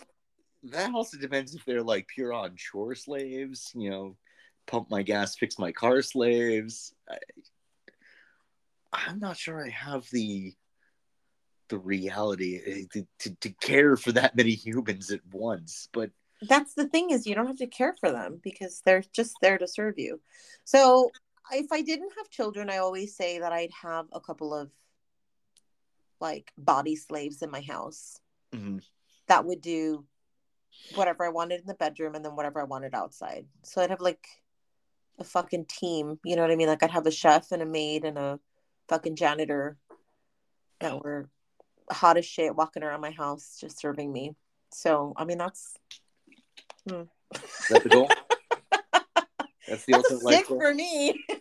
that 0.63 0.93
also 0.93 1.17
depends 1.17 1.55
if 1.55 1.63
they're 1.65 1.83
like 1.83 2.07
pure 2.07 2.33
on 2.33 2.55
chore 2.55 2.95
slaves, 2.95 3.71
you 3.75 3.89
know, 3.89 4.17
pump 4.65 4.89
my 4.89 5.03
gas, 5.03 5.35
fix 5.35 5.59
my 5.59 5.71
car 5.71 6.01
slaves. 6.01 6.93
I, 7.09 7.17
I'm 8.91 9.19
not 9.19 9.37
sure 9.37 9.63
I 9.63 9.69
have 9.69 10.09
the 10.11 10.53
the 11.67 11.77
reality 11.79 12.61
eh, 12.63 12.83
to, 12.93 13.07
to, 13.19 13.35
to 13.37 13.49
care 13.49 13.97
for 13.97 14.11
that 14.11 14.35
many 14.35 14.51
humans 14.51 15.09
at 15.11 15.21
once, 15.31 15.89
but 15.91 16.11
that's 16.41 16.73
the 16.73 16.87
thing 16.87 17.11
is 17.11 17.25
you 17.25 17.35
don't 17.35 17.47
have 17.47 17.57
to 17.57 17.67
care 17.67 17.95
for 17.99 18.11
them 18.11 18.39
because 18.43 18.81
they're 18.85 19.03
just 19.13 19.35
there 19.41 19.57
to 19.57 19.67
serve 19.67 19.97
you 19.97 20.19
so 20.65 21.09
if 21.51 21.71
i 21.71 21.81
didn't 21.81 22.11
have 22.17 22.29
children 22.29 22.69
i 22.69 22.77
always 22.77 23.15
say 23.15 23.39
that 23.39 23.51
i'd 23.53 23.71
have 23.71 24.05
a 24.11 24.19
couple 24.19 24.53
of 24.53 24.69
like 26.19 26.51
body 26.57 26.95
slaves 26.95 27.41
in 27.41 27.51
my 27.51 27.61
house 27.61 28.19
mhm. 28.53 28.81
that 29.27 29.45
would 29.45 29.61
do 29.61 30.05
whatever 30.95 31.25
i 31.25 31.29
wanted 31.29 31.61
in 31.61 31.67
the 31.67 31.73
bedroom 31.73 32.15
and 32.15 32.23
then 32.23 32.35
whatever 32.35 32.59
i 32.59 32.63
wanted 32.63 32.93
outside. 32.93 33.45
So 33.63 33.81
i'd 33.81 33.89
have 33.89 34.01
like 34.01 34.27
a 35.19 35.23
fucking 35.23 35.65
team 35.65 36.19
you 36.25 36.35
know 36.35 36.41
what 36.41 36.51
i 36.51 36.55
mean? 36.55 36.67
Like 36.67 36.83
i'd 36.83 36.91
have 36.91 37.07
a 37.07 37.11
chef 37.11 37.51
and 37.51 37.61
a 37.61 37.65
maid 37.65 38.05
and 38.05 38.17
a 38.17 38.39
fucking 38.89 39.15
janitor 39.15 39.77
that 40.79 41.03
were 41.03 41.29
hot 41.89 42.17
as 42.17 42.25
shit 42.25 42.55
walking 42.55 42.83
around 42.83 43.01
my 43.01 43.11
house 43.11 43.57
just 43.59 43.79
serving 43.79 44.11
me. 44.11 44.35
So 44.71 45.13
i 45.17 45.25
mean 45.25 45.37
that's 45.37 45.77
is 46.87 47.67
that 47.69 47.83
the 47.83 47.89
goal? 47.89 48.09
That's 49.68 49.86
the 49.86 49.93
That's 49.93 50.11
ultimate 50.11 50.24
life 50.24 50.47
goal. 50.47 50.59
for 50.59 50.74
me. 50.74 51.24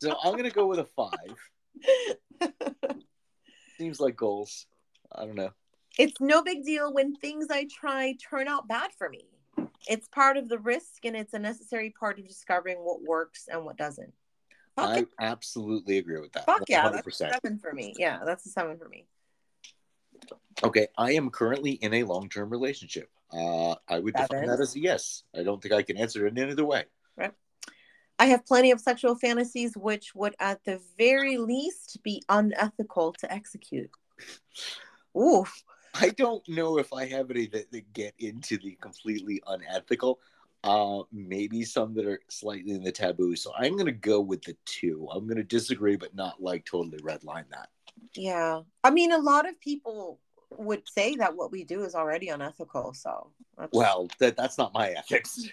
So 0.00 0.16
I'm 0.24 0.36
gonna 0.36 0.50
go 0.50 0.66
with 0.66 0.80
a 0.80 0.84
five. 0.84 1.36
Seems 3.78 4.00
like 4.00 4.16
goals. 4.16 4.66
I 5.14 5.26
don't 5.26 5.36
know. 5.36 5.50
it's 5.98 6.20
no 6.20 6.42
big 6.42 6.64
deal 6.64 6.92
when 6.92 7.14
things 7.14 7.46
I 7.50 7.68
try 7.70 8.16
turn 8.30 8.48
out 8.48 8.66
bad 8.66 8.90
for 8.98 9.08
me. 9.08 9.26
It's 9.86 10.08
part 10.08 10.36
of 10.36 10.48
the 10.48 10.58
risk 10.58 11.04
and 11.04 11.14
it's 11.16 11.34
a 11.34 11.38
necessary 11.38 11.90
part 11.90 12.18
of 12.18 12.26
discovering 12.26 12.78
what 12.78 13.02
works 13.02 13.48
and 13.52 13.64
what 13.64 13.76
doesn't. 13.76 14.12
Fuck, 14.74 14.88
I 14.88 14.98
it. 15.00 15.08
absolutely 15.20 15.98
agree 15.98 16.18
with 16.20 16.32
that. 16.32 16.46
Fuck 16.46 16.62
yeah, 16.68 16.88
that's 16.88 17.06
a 17.06 17.10
seven 17.12 17.58
for 17.58 17.72
me. 17.72 17.94
Yeah, 17.96 18.20
that's 18.24 18.44
a 18.46 18.48
seven 18.48 18.78
for 18.78 18.88
me. 18.88 19.06
Okay, 20.64 20.88
I 20.98 21.12
am 21.12 21.30
currently 21.30 21.72
in 21.72 21.94
a 21.94 22.02
long 22.04 22.28
term 22.28 22.50
relationship. 22.50 23.08
Uh, 23.32 23.74
I 23.88 24.00
would 24.00 24.14
define 24.14 24.46
that 24.46 24.60
as 24.60 24.74
a 24.74 24.80
yes. 24.80 25.22
I 25.36 25.42
don't 25.44 25.62
think 25.62 25.74
I 25.74 25.82
can 25.82 25.96
answer 25.96 26.26
it 26.26 26.36
in 26.36 26.50
either 26.50 26.64
way. 26.64 26.84
I 28.22 28.26
have 28.26 28.46
plenty 28.46 28.70
of 28.70 28.80
sexual 28.80 29.16
fantasies 29.16 29.76
which 29.76 30.14
would 30.14 30.36
at 30.38 30.62
the 30.62 30.80
very 30.96 31.38
least 31.38 31.98
be 32.04 32.22
unethical 32.28 33.14
to 33.14 33.32
execute. 33.32 33.90
Ooh. 35.18 35.44
I 35.92 36.10
don't 36.10 36.48
know 36.48 36.78
if 36.78 36.92
I 36.92 37.06
have 37.06 37.32
any 37.32 37.48
that, 37.48 37.72
that 37.72 37.92
get 37.92 38.14
into 38.20 38.58
the 38.58 38.78
completely 38.80 39.42
unethical. 39.48 40.20
Uh, 40.62 41.02
maybe 41.10 41.64
some 41.64 41.94
that 41.94 42.06
are 42.06 42.20
slightly 42.28 42.74
in 42.74 42.84
the 42.84 42.92
taboo. 42.92 43.34
So 43.34 43.50
I'm 43.58 43.76
gonna 43.76 43.90
go 43.90 44.20
with 44.20 44.42
the 44.42 44.56
two. 44.66 45.08
I'm 45.12 45.26
gonna 45.26 45.42
disagree, 45.42 45.96
but 45.96 46.14
not 46.14 46.40
like 46.40 46.64
totally 46.64 46.98
redline 46.98 47.50
that. 47.50 47.70
Yeah. 48.14 48.60
I 48.84 48.90
mean 48.90 49.10
a 49.10 49.18
lot 49.18 49.48
of 49.48 49.60
people 49.60 50.20
would 50.58 50.82
say 50.88 51.16
that 51.16 51.34
what 51.34 51.50
we 51.50 51.64
do 51.64 51.82
is 51.82 51.96
already 51.96 52.28
unethical. 52.28 52.92
So 52.94 53.32
that's- 53.58 53.76
Well, 53.76 54.08
that 54.20 54.36
that's 54.36 54.58
not 54.58 54.72
my 54.74 54.90
ethics. 54.90 55.48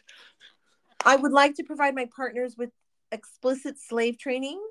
I 1.06 1.16
would 1.16 1.32
like 1.32 1.56
to 1.56 1.64
provide 1.64 1.96
my 1.96 2.08
partners 2.16 2.56
with 2.58 2.72
explicit 3.12 3.80
slave 3.80 4.18
training. 4.18 4.62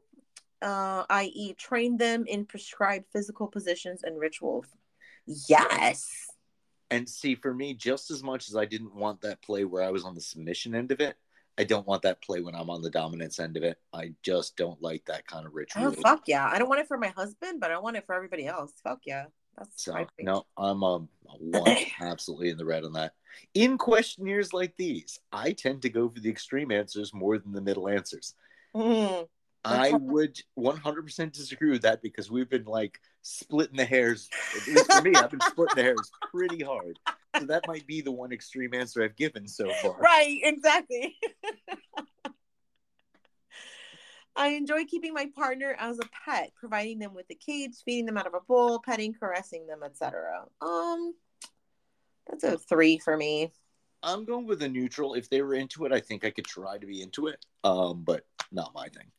uh, 0.63 1.05
i.e., 1.11 1.55
train 1.55 1.97
them 1.97 2.25
in 2.27 2.45
prescribed 2.45 3.07
physical 3.13 3.47
positions 3.47 4.03
and 4.03 4.19
rituals. 4.19 4.67
Yes. 5.27 6.09
And 6.91 7.09
see, 7.09 7.35
for 7.35 7.53
me, 7.53 7.75
just 7.75 8.11
as 8.11 8.23
much 8.23 8.49
as 8.49 8.57
I 8.57 8.65
didn't 8.65 8.95
want 8.95 9.21
that 9.21 9.43
play 9.43 9.65
where 9.65 9.83
I 9.83 9.91
was 9.91 10.05
on 10.05 10.15
the 10.15 10.21
submission 10.21 10.75
end 10.75 10.91
of 10.91 11.01
it, 11.01 11.17
I 11.59 11.65
don't 11.65 11.87
want 11.87 12.03
that 12.03 12.23
play 12.23 12.41
when 12.41 12.55
I'm 12.55 12.71
on 12.71 12.83
the 12.83 12.91
dominance 12.91 13.39
end 13.39 13.57
of 13.57 13.63
it. 13.63 13.79
I 13.93 14.15
just 14.23 14.57
don't 14.57 14.81
like 14.81 15.05
that 15.07 15.27
kind 15.27 15.47
of 15.47 15.55
ritual. 15.55 15.87
Oh 15.87 15.93
fuck 15.93 16.23
yeah! 16.27 16.47
I 16.47 16.59
don't 16.59 16.69
want 16.69 16.81
it 16.81 16.89
for 16.89 16.99
my 16.99 17.09
husband, 17.09 17.61
but 17.61 17.71
I 17.73 17.79
want 17.79 17.97
it 17.97 18.07
for 18.07 18.15
everybody 18.15 18.47
else. 18.47 18.73
Fuck 18.83 19.01
yeah! 19.07 19.27
That's 19.59 19.85
So 19.85 20.07
no, 20.21 20.47
I'm 20.57 20.83
um 20.85 21.09
one 21.41 21.77
absolutely 22.01 22.51
in 22.51 22.59
the 22.59 22.65
red 22.65 22.85
on 22.85 22.93
that. 22.95 23.15
In 23.55 23.79
questionnaires 23.79 24.53
like 24.53 24.77
these, 24.77 25.21
I 25.33 25.53
tend 25.53 25.83
to 25.83 25.91
go 25.91 26.09
for 26.09 26.21
the 26.21 26.31
extreme 26.31 26.73
answers 26.73 27.15
more 27.15 27.39
than 27.39 27.53
the 27.53 27.61
middle 27.61 27.89
answers. 27.89 28.35
Mm. 28.75 29.29
I 29.65 29.93
would 29.93 30.41
100% 30.59 31.33
disagree 31.33 31.71
with 31.71 31.83
that 31.83 32.01
because 32.01 32.31
we've 32.31 32.49
been 32.49 32.65
like 32.65 33.01
splitting 33.23 33.77
the 33.77 33.85
hairs. 33.85 34.29
At 34.57 34.67
least 34.67 34.93
for 34.93 35.03
me, 35.03 35.15
I've 35.15 35.31
been 35.31 35.41
splitting 35.41 35.77
the 35.77 35.83
hairs 35.83 36.11
pretty 36.31 36.63
hard. 36.63 36.99
So 37.39 37.45
that 37.47 37.67
might 37.67 37.87
be 37.87 38.01
the 38.01 38.11
one 38.11 38.33
extreme 38.33 38.73
answer 38.73 39.03
I've 39.03 39.17
given 39.17 39.47
so 39.47 39.71
far. 39.83 39.97
Right, 39.99 40.41
exactly. 40.43 41.17
I 44.39 44.51
enjoy 44.51 44.85
keeping 44.85 45.13
my 45.13 45.27
partner 45.35 45.75
as 45.81 45.99
a 45.99 46.09
pet, 46.25 46.53
providing 46.55 47.01
them 47.01 47.13
with 47.13 47.27
a 47.29 47.35
cage, 47.35 47.73
feeding 47.85 48.07
them 48.07 48.17
out 48.17 48.29
of 48.29 48.35
a 48.35 48.41
bowl, 48.41 48.79
petting, 48.79 49.13
caressing 49.13 49.67
them, 49.67 49.81
etc. 49.85 50.45
Um, 50.63 51.13
that's 52.29 52.45
a 52.45 52.57
three 52.57 52.99
for 52.99 53.17
me. 53.17 53.53
I'm 54.01 54.25
going 54.25 54.47
with 54.47 54.63
a 54.63 54.69
neutral. 54.69 55.15
If 55.15 55.29
they 55.29 55.43
were 55.43 55.55
into 55.55 55.85
it, 55.87 55.93
I 55.93 55.99
think 55.99 56.25
I 56.25 56.31
could 56.31 56.45
try 56.45 56.79
to 56.79 56.87
be 56.87 57.03
into 57.03 57.27
it. 57.27 57.45
Um, 57.65 58.05
but 58.05 58.27
not 58.53 58.73
my 58.75 58.89
thing. 58.89 59.11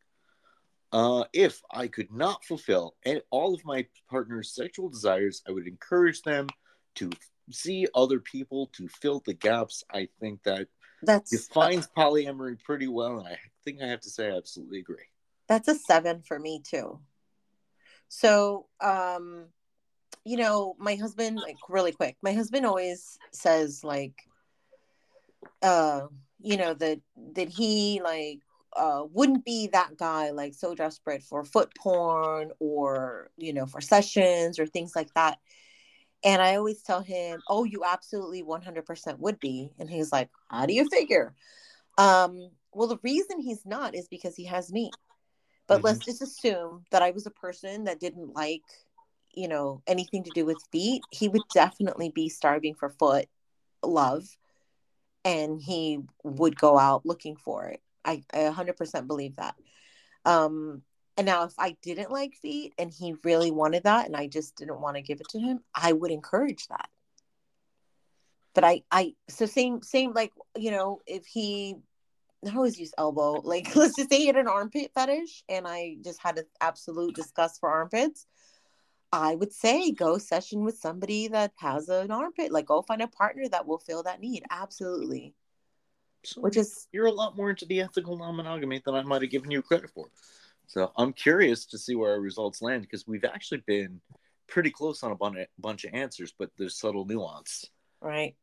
Uh, 0.93 1.25
if 1.33 1.61
I 1.69 1.87
could 1.87 2.11
not 2.13 2.45
fulfill 2.45 2.95
all 3.29 3.53
of 3.53 3.65
my 3.65 3.85
partner's 4.09 4.55
sexual 4.55 4.87
desires, 4.87 5.43
I 5.45 5.51
would 5.51 5.67
encourage 5.67 6.21
them 6.21 6.47
to 6.95 7.11
see 7.51 7.87
other 7.93 8.19
people 8.19 8.67
to 8.73 8.87
fill 8.87 9.21
the 9.25 9.33
gaps. 9.33 9.83
I 9.93 10.07
think 10.21 10.43
that 10.43 10.69
That's 11.03 11.31
defines 11.31 11.87
polyamory 11.95 12.61
pretty 12.63 12.87
well, 12.87 13.19
and 13.19 13.27
I 13.27 13.37
think 13.63 13.81
I 13.81 13.87
have 13.87 14.01
to 14.01 14.09
say 14.09 14.27
I 14.27 14.37
absolutely 14.37 14.79
agree. 14.79 14.97
that's 15.47 15.67
a 15.67 15.75
seven 15.75 16.21
for 16.21 16.39
me 16.39 16.61
too. 16.63 16.99
So, 18.07 18.65
um, 18.81 19.45
you 20.25 20.37
know, 20.37 20.75
my 20.79 20.95
husband, 20.95 21.37
like 21.37 21.57
really 21.69 21.91
quick, 21.91 22.17
my 22.21 22.33
husband 22.33 22.65
always 22.65 23.17
says 23.31 23.83
like, 23.83 24.15
uh, 25.61 26.07
you 26.41 26.57
know, 26.57 26.73
that 26.73 26.99
that 27.33 27.49
he 27.49 28.01
like 28.03 28.39
uh 28.75 29.03
wouldn't 29.11 29.43
be 29.43 29.67
that 29.67 29.97
guy 29.97 30.29
like 30.29 30.53
so 30.53 30.75
desperate 30.75 31.23
for 31.23 31.43
foot 31.43 31.73
porn 31.75 32.51
or 32.59 33.31
you 33.35 33.51
know 33.51 33.65
for 33.65 33.81
sessions 33.81 34.59
or 34.59 34.65
things 34.65 34.95
like 34.95 35.11
that. 35.15 35.39
And 36.23 36.41
I 36.41 36.55
always 36.55 36.81
tell 36.83 37.01
him, 37.01 37.41
"Oh, 37.47 37.63
you 37.63 37.83
absolutely 37.85 38.43
100% 38.43 39.19
would 39.19 39.39
be." 39.39 39.71
And 39.79 39.89
he's 39.89 40.11
like, 40.11 40.29
"How 40.49 40.65
do 40.65 40.73
you 40.73 40.89
figure?" 40.89 41.33
Um, 41.97 42.51
well, 42.73 42.87
the 42.87 42.99
reason 43.03 43.39
he's 43.39 43.65
not 43.65 43.95
is 43.95 44.07
because 44.07 44.35
he 44.35 44.45
has 44.45 44.71
me. 44.71 44.93
But 45.67 45.81
Mhm. 45.81 45.83
let's 45.85 46.05
just 46.05 46.21
assume 46.21 46.85
that 46.91 47.01
I 47.01 47.11
was 47.11 47.25
a 47.25 47.31
person 47.31 47.85
that 47.85 47.99
didn't 47.99 48.33
like, 48.35 48.63
you 49.33 49.47
know, 49.47 49.81
anything 49.87 50.23
to 50.23 50.31
do 50.31 50.45
with 50.45 50.67
feet. 50.71 51.05
He 51.11 51.29
would 51.29 51.47
definitely 51.49 52.09
be 52.09 52.29
starving 52.29 52.75
for 52.75 52.89
foot 52.89 53.29
love 53.83 54.37
and 55.25 55.61
he 55.61 55.99
would 56.23 56.57
go 56.57 56.77
out 56.77 57.05
looking 57.05 57.35
for 57.35 57.67
it. 57.67 57.81
I, 58.05 58.23
I 58.33 58.39
100% 58.49 59.07
believe 59.07 59.35
that. 59.35 59.55
Um, 60.25 60.83
and 61.19 61.25
now, 61.25 61.43
if 61.43 61.53
I 61.59 61.75
didn't 61.81 62.11
like 62.11 62.35
feet 62.35 62.73
and 62.77 62.89
he 62.89 63.13
really 63.25 63.51
wanted 63.51 63.83
that 63.83 64.05
and 64.05 64.15
I 64.15 64.27
just 64.27 64.55
didn't 64.55 64.79
want 64.79 64.95
to 64.95 65.01
give 65.01 65.19
it 65.19 65.27
to 65.31 65.39
him, 65.39 65.59
I 65.75 65.91
would 65.91 66.11
encourage 66.11 66.65
that. 66.67 66.89
But 68.55 68.63
I, 68.63 68.83
I, 68.89 69.15
so 69.27 69.45
same, 69.45 69.81
same, 69.81 70.13
like, 70.13 70.31
you 70.55 70.71
know, 70.71 71.01
if 71.05 71.25
he, 71.25 71.75
I 72.47 72.55
always 72.55 72.79
use 72.79 72.93
elbow, 72.97 73.33
like, 73.43 73.75
let's 73.75 73.97
just 73.97 74.09
say 74.09 74.19
he 74.19 74.27
had 74.27 74.37
an 74.37 74.47
armpit 74.47 74.91
fetish 74.95 75.43
and 75.49 75.67
I 75.67 75.97
just 76.05 76.21
had 76.21 76.37
an 76.37 76.45
absolute 76.61 77.15
disgust 77.15 77.59
for 77.59 77.67
armpits. 77.67 78.25
I 79.11 79.35
would 79.35 79.51
say 79.51 79.91
go 79.91 80.19
session 80.19 80.63
with 80.63 80.77
somebody 80.77 81.27
that 81.27 81.51
has 81.57 81.89
an 81.89 82.11
armpit, 82.11 82.49
like, 82.49 82.67
go 82.67 82.81
find 82.81 83.01
a 83.01 83.07
partner 83.07 83.45
that 83.49 83.67
will 83.67 83.79
fill 83.79 84.03
that 84.03 84.21
need. 84.21 84.43
Absolutely. 84.49 85.33
So 86.23 86.39
Which 86.39 86.55
is, 86.55 86.87
you're 86.93 87.07
a 87.07 87.11
lot 87.11 87.35
more 87.35 87.49
into 87.49 87.65
the 87.65 87.81
ethical 87.81 88.15
non-monogamy 88.15 88.83
than 88.85 88.95
I 88.95 89.03
might 89.03 89.21
have 89.21 89.31
given 89.31 89.51
you 89.51 89.61
credit 89.61 89.89
for. 89.89 90.07
So 90.69 90.91
I'm 90.95 91.13
curious 91.13 91.65
to 91.65 91.79
see 91.79 91.95
where 91.95 92.11
our 92.11 92.21
results 92.21 92.61
land 92.61 92.83
because 92.83 93.07
we've 93.07 93.25
actually 93.25 93.63
been 93.65 93.99
pretty 94.47 94.69
close 94.69 95.01
on 95.01 95.11
a 95.11 95.15
bun- 95.15 95.47
bunch 95.57 95.83
of 95.83 95.95
answers, 95.95 96.31
but 96.37 96.51
there's 96.57 96.77
subtle 96.77 97.05
nuance. 97.05 97.65
right. 98.01 98.35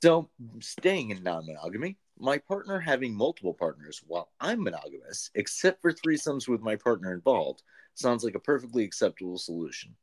So, 0.00 0.30
staying 0.60 1.10
in 1.10 1.22
non 1.22 1.46
monogamy, 1.46 1.96
my 2.18 2.38
partner 2.38 2.78
having 2.78 3.14
multiple 3.14 3.54
partners 3.54 4.00
while 4.06 4.30
I'm 4.40 4.62
monogamous, 4.62 5.30
except 5.34 5.80
for 5.82 5.92
threesomes 5.92 6.48
with 6.48 6.60
my 6.60 6.76
partner 6.76 7.14
involved, 7.14 7.62
sounds 7.94 8.24
like 8.24 8.34
a 8.36 8.40
perfectly 8.40 8.84
acceptable 8.84 9.38
solution. 9.38 9.94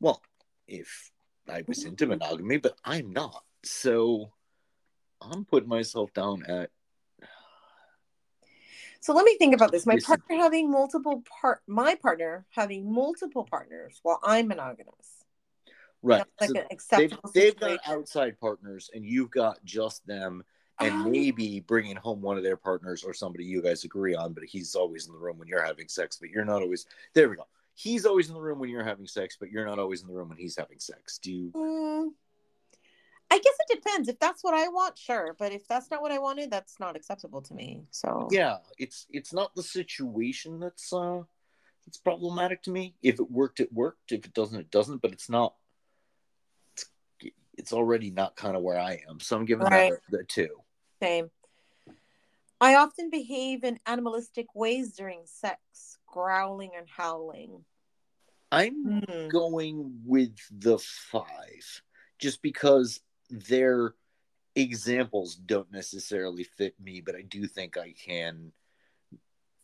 Well, 0.00 0.22
if 0.66 1.10
I 1.48 1.62
was 1.66 1.84
into 1.84 2.06
monogamy, 2.06 2.56
but 2.56 2.76
I'm 2.84 3.12
not. 3.12 3.42
So, 3.64 4.32
I'm 5.20 5.44
putting 5.44 5.68
myself 5.68 6.12
down 6.14 6.44
at 6.48 6.70
So 9.02 9.12
let 9.12 9.24
me 9.24 9.36
think 9.36 9.52
about 9.52 9.72
this. 9.72 9.84
My 9.84 9.98
partner 9.98 10.36
having 10.36 10.70
multiple 10.70 11.24
part, 11.40 11.60
my 11.66 11.96
partner 11.96 12.46
having 12.50 12.90
multiple 12.90 13.42
partners 13.44 13.98
while 14.04 14.20
I'm 14.22 14.46
monogamous. 14.46 15.24
right. 16.02 16.24
That's 16.38 16.52
like 16.54 16.68
So 16.90 16.98
an 17.00 17.08
they've, 17.10 17.18
they've 17.34 17.58
got 17.58 17.80
outside 17.84 18.38
partners, 18.38 18.90
and 18.94 19.04
you've 19.04 19.32
got 19.32 19.62
just 19.64 20.06
them, 20.06 20.44
and 20.78 20.92
Um, 20.92 21.10
maybe 21.10 21.58
bringing 21.58 21.96
home 21.96 22.22
one 22.22 22.36
of 22.36 22.44
their 22.44 22.56
partners 22.56 23.02
or 23.02 23.12
somebody 23.12 23.44
you 23.44 23.60
guys 23.60 23.82
agree 23.82 24.14
on, 24.14 24.34
but 24.34 24.44
he's 24.44 24.76
always 24.76 25.08
in 25.08 25.12
the 25.12 25.18
room 25.18 25.36
when 25.36 25.48
you're 25.48 25.64
having 25.64 25.88
sex, 25.88 26.16
but 26.20 26.30
you're 26.30 26.44
not 26.44 26.62
always. 26.62 26.86
There 27.12 27.28
we 27.28 27.34
go. 27.34 27.46
He's 27.74 28.06
always 28.06 28.28
in 28.28 28.34
the 28.34 28.40
room 28.40 28.60
when 28.60 28.70
you're 28.70 28.84
having 28.84 29.08
sex, 29.08 29.36
but 29.38 29.50
you're 29.50 29.66
not 29.66 29.80
always 29.80 30.02
in 30.02 30.06
the 30.06 30.14
room 30.14 30.28
when 30.28 30.38
he's 30.38 30.56
having 30.56 30.78
sex. 30.78 31.18
Do 31.18 31.32
you? 31.32 31.50
Mm, 31.56 32.10
I 33.32 33.38
guess 33.38 33.54
it 33.66 33.76
depends. 33.82 34.10
If 34.10 34.18
that's 34.18 34.44
what 34.44 34.52
I 34.52 34.68
want, 34.68 34.98
sure. 34.98 35.34
But 35.38 35.52
if 35.52 35.66
that's 35.66 35.90
not 35.90 36.02
what 36.02 36.12
I 36.12 36.18
wanted, 36.18 36.50
that's 36.50 36.78
not 36.78 36.96
acceptable 36.96 37.40
to 37.40 37.54
me. 37.54 37.84
So 37.90 38.28
Yeah, 38.30 38.58
it's 38.76 39.06
it's 39.08 39.32
not 39.32 39.54
the 39.54 39.62
situation 39.62 40.60
that's 40.60 40.92
uh 40.92 41.22
that's 41.86 41.96
problematic 41.96 42.62
to 42.64 42.70
me. 42.70 42.94
If 43.02 43.20
it 43.20 43.30
worked, 43.30 43.58
it 43.60 43.72
worked. 43.72 44.12
If 44.12 44.26
it 44.26 44.34
doesn't, 44.34 44.60
it 44.60 44.70
doesn't. 44.70 45.00
But 45.00 45.12
it's 45.12 45.30
not. 45.30 45.54
It's, 46.76 46.84
it's 47.56 47.72
already 47.72 48.10
not 48.10 48.36
kind 48.36 48.54
of 48.54 48.62
where 48.62 48.78
I 48.78 49.00
am, 49.08 49.18
so 49.18 49.34
I'm 49.36 49.46
giving 49.46 49.64
Right. 49.64 49.90
that 50.10 50.18
the 50.18 50.24
two. 50.24 50.50
same. 51.02 51.30
I 52.60 52.74
often 52.74 53.08
behave 53.08 53.64
in 53.64 53.80
animalistic 53.86 54.54
ways 54.54 54.92
during 54.92 55.22
sex, 55.24 55.98
growling 56.06 56.72
and 56.76 56.86
howling. 56.86 57.64
I'm 58.52 58.84
Hmm. 58.84 59.28
going 59.28 60.02
with 60.04 60.36
the 60.50 60.78
five 60.78 61.82
just 62.18 62.42
because 62.42 63.00
their 63.32 63.94
examples 64.54 65.34
don't 65.34 65.72
necessarily 65.72 66.44
fit 66.44 66.78
me, 66.78 67.00
but 67.00 67.16
I 67.16 67.22
do 67.22 67.46
think 67.46 67.76
I 67.76 67.92
can. 67.92 68.52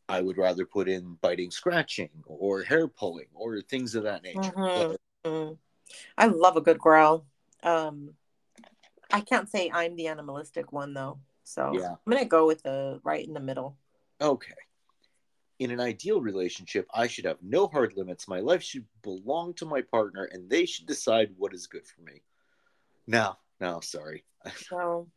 I 0.09 0.23
would 0.23 0.39
rather 0.39 0.65
put 0.65 0.89
in 0.89 1.19
biting, 1.21 1.51
scratching, 1.51 2.09
or 2.25 2.63
hair 2.63 2.89
pulling, 2.89 3.27
or 3.35 3.61
things 3.61 3.95
of 3.95 4.05
that 4.05 4.23
nature. 4.23 4.41
Mhm. 4.41 4.97
But 5.23 5.31
Mm. 5.31 5.59
I 6.17 6.27
love 6.27 6.57
a 6.57 6.61
good 6.63 6.79
growl. 6.79 7.27
Um, 7.63 8.17
I 9.11 9.21
can't 9.21 9.49
say 9.51 9.71
I'm 9.71 9.97
the 9.97 10.07
animalistic 10.07 10.73
one 10.73 10.95
though, 10.95 11.21
so 11.45 11.73
Yeah. 11.75 11.93
I'm 11.93 12.13
gonna 12.13 12.25
go 12.25 12.47
with 12.47 12.63
the 12.63 13.01
right 13.05 13.27
in 13.27 13.35
the 13.35 13.41
middle. 13.41 13.77
okay. 14.21 14.55
In 15.59 15.73
an 15.73 15.81
ideal 15.81 16.21
relationship, 16.21 16.89
I 16.95 17.09
should 17.09 17.25
have 17.25 17.43
no 17.43 17.67
hard 17.67 17.97
limits. 17.97 18.29
My 18.29 18.39
life 18.39 18.63
should 18.63 18.87
belong 19.03 19.55
to 19.55 19.67
my 19.67 19.83
partner, 19.83 20.25
and 20.25 20.49
they 20.49 20.65
should 20.67 20.87
decide 20.87 21.35
what 21.37 21.53
is 21.53 21.67
good 21.67 21.87
for 21.87 22.01
me. 22.03 22.23
No, 23.09 23.37
no, 23.61 23.81
sorry. 23.81 24.25
So 24.57 25.09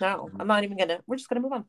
no, 0.00 0.30
I'm 0.38 0.46
not 0.46 0.64
even 0.64 0.76
gonna. 0.76 1.00
We're 1.06 1.16
just 1.16 1.28
gonna 1.28 1.40
move 1.40 1.52
on. 1.52 1.64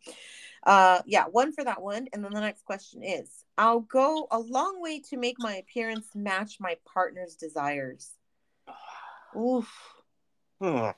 Uh, 0.63 1.01
yeah, 1.05 1.25
one 1.25 1.53
for 1.53 1.63
that 1.63 1.81
one, 1.81 2.07
and 2.13 2.23
then 2.23 2.33
the 2.33 2.41
next 2.41 2.65
question 2.65 3.03
is: 3.03 3.43
I'll 3.57 3.81
go 3.81 4.27
a 4.31 4.39
long 4.39 4.81
way 4.81 4.99
to 5.09 5.17
make 5.17 5.37
my 5.39 5.55
appearance 5.55 6.07
match 6.13 6.57
my 6.59 6.77
partner's 6.93 7.35
desires. 7.35 8.11
Oof. 9.35 9.69
Huh. 10.61 10.93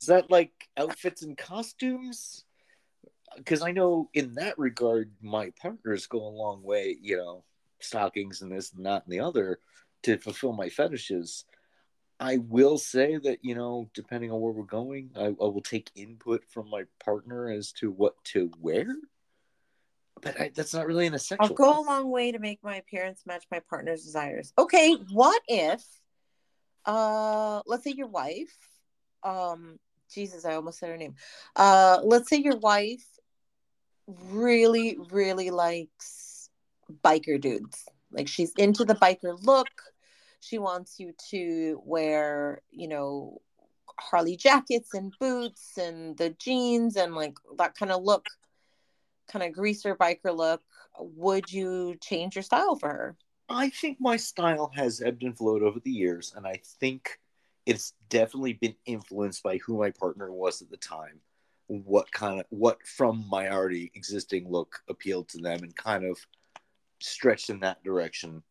Is 0.00 0.08
that 0.08 0.30
like 0.30 0.52
outfits 0.76 1.22
and 1.22 1.38
costumes? 1.38 2.44
Because 3.36 3.62
I 3.62 3.72
know 3.72 4.10
in 4.12 4.34
that 4.34 4.58
regard, 4.58 5.12
my 5.22 5.52
partners 5.60 6.06
go 6.06 6.18
a 6.18 6.28
long 6.28 6.62
way, 6.62 6.98
you 7.00 7.16
know, 7.16 7.44
stockings 7.80 8.42
and 8.42 8.52
this 8.52 8.72
and 8.72 8.84
that 8.84 9.04
and 9.04 9.12
the 9.12 9.20
other 9.20 9.60
to 10.02 10.18
fulfill 10.18 10.52
my 10.52 10.68
fetishes. 10.68 11.44
I 12.20 12.38
will 12.38 12.78
say 12.78 13.16
that, 13.18 13.38
you 13.42 13.54
know, 13.54 13.90
depending 13.94 14.30
on 14.30 14.40
where 14.40 14.52
we're 14.52 14.62
going, 14.64 15.10
I, 15.16 15.26
I 15.26 15.30
will 15.30 15.62
take 15.62 15.90
input 15.94 16.44
from 16.48 16.70
my 16.70 16.84
partner 17.04 17.50
as 17.50 17.72
to 17.72 17.90
what 17.90 18.14
to 18.26 18.50
wear. 18.60 18.86
But 20.20 20.40
I, 20.40 20.52
that's 20.54 20.72
not 20.72 20.86
really 20.86 21.06
in 21.06 21.16
I'll 21.40 21.48
go 21.48 21.80
a 21.80 21.82
long 21.82 22.10
way 22.10 22.30
to 22.30 22.38
make 22.38 22.60
my 22.62 22.76
appearance 22.76 23.22
match 23.26 23.44
my 23.50 23.60
partner's 23.68 24.04
desires. 24.04 24.52
Okay, 24.56 24.94
what 25.10 25.42
if 25.48 25.82
uh 26.84 27.62
let's 27.66 27.84
say 27.84 27.92
your 27.92 28.08
wife 28.08 28.56
um 29.24 29.78
Jesus, 30.12 30.44
I 30.44 30.54
almost 30.54 30.78
said 30.78 30.90
her 30.90 30.96
name. 30.96 31.14
Uh 31.56 31.98
let's 32.04 32.28
say 32.28 32.36
your 32.36 32.58
wife 32.58 33.04
really 34.06 34.96
really 35.10 35.50
likes 35.50 36.50
biker 37.02 37.40
dudes. 37.40 37.84
Like 38.12 38.28
she's 38.28 38.52
into 38.56 38.84
the 38.84 38.94
biker 38.94 39.36
look. 39.42 39.68
She 40.42 40.58
wants 40.58 40.98
you 40.98 41.14
to 41.30 41.80
wear, 41.84 42.62
you 42.70 42.88
know, 42.88 43.40
Harley 43.98 44.36
jackets 44.36 44.92
and 44.92 45.12
boots 45.20 45.78
and 45.78 46.16
the 46.16 46.30
jeans 46.30 46.96
and 46.96 47.14
like 47.14 47.36
that 47.58 47.76
kind 47.76 47.92
of 47.92 48.02
look, 48.02 48.26
kind 49.28 49.44
of 49.44 49.52
greaser 49.52 49.94
biker 49.94 50.36
look. 50.36 50.60
Would 50.98 51.52
you 51.52 51.94
change 52.02 52.34
your 52.34 52.42
style 52.42 52.76
for 52.76 52.88
her? 52.88 53.16
I 53.48 53.70
think 53.70 53.98
my 54.00 54.16
style 54.16 54.72
has 54.74 55.00
ebbed 55.00 55.22
and 55.22 55.36
flowed 55.36 55.62
over 55.62 55.78
the 55.78 55.90
years, 55.90 56.32
and 56.36 56.46
I 56.46 56.60
think 56.80 57.20
it's 57.64 57.94
definitely 58.08 58.54
been 58.54 58.74
influenced 58.84 59.42
by 59.42 59.58
who 59.58 59.78
my 59.78 59.90
partner 59.90 60.32
was 60.32 60.60
at 60.60 60.70
the 60.70 60.76
time. 60.76 61.20
What 61.68 62.10
kind 62.10 62.40
of 62.40 62.46
what 62.50 62.84
from 62.86 63.24
my 63.30 63.50
already 63.50 63.92
existing 63.94 64.50
look 64.50 64.82
appealed 64.88 65.28
to 65.28 65.38
them 65.38 65.62
and 65.62 65.74
kind 65.76 66.04
of 66.04 66.18
stretched 67.00 67.50
in 67.50 67.60
that 67.60 67.82
direction. 67.84 68.42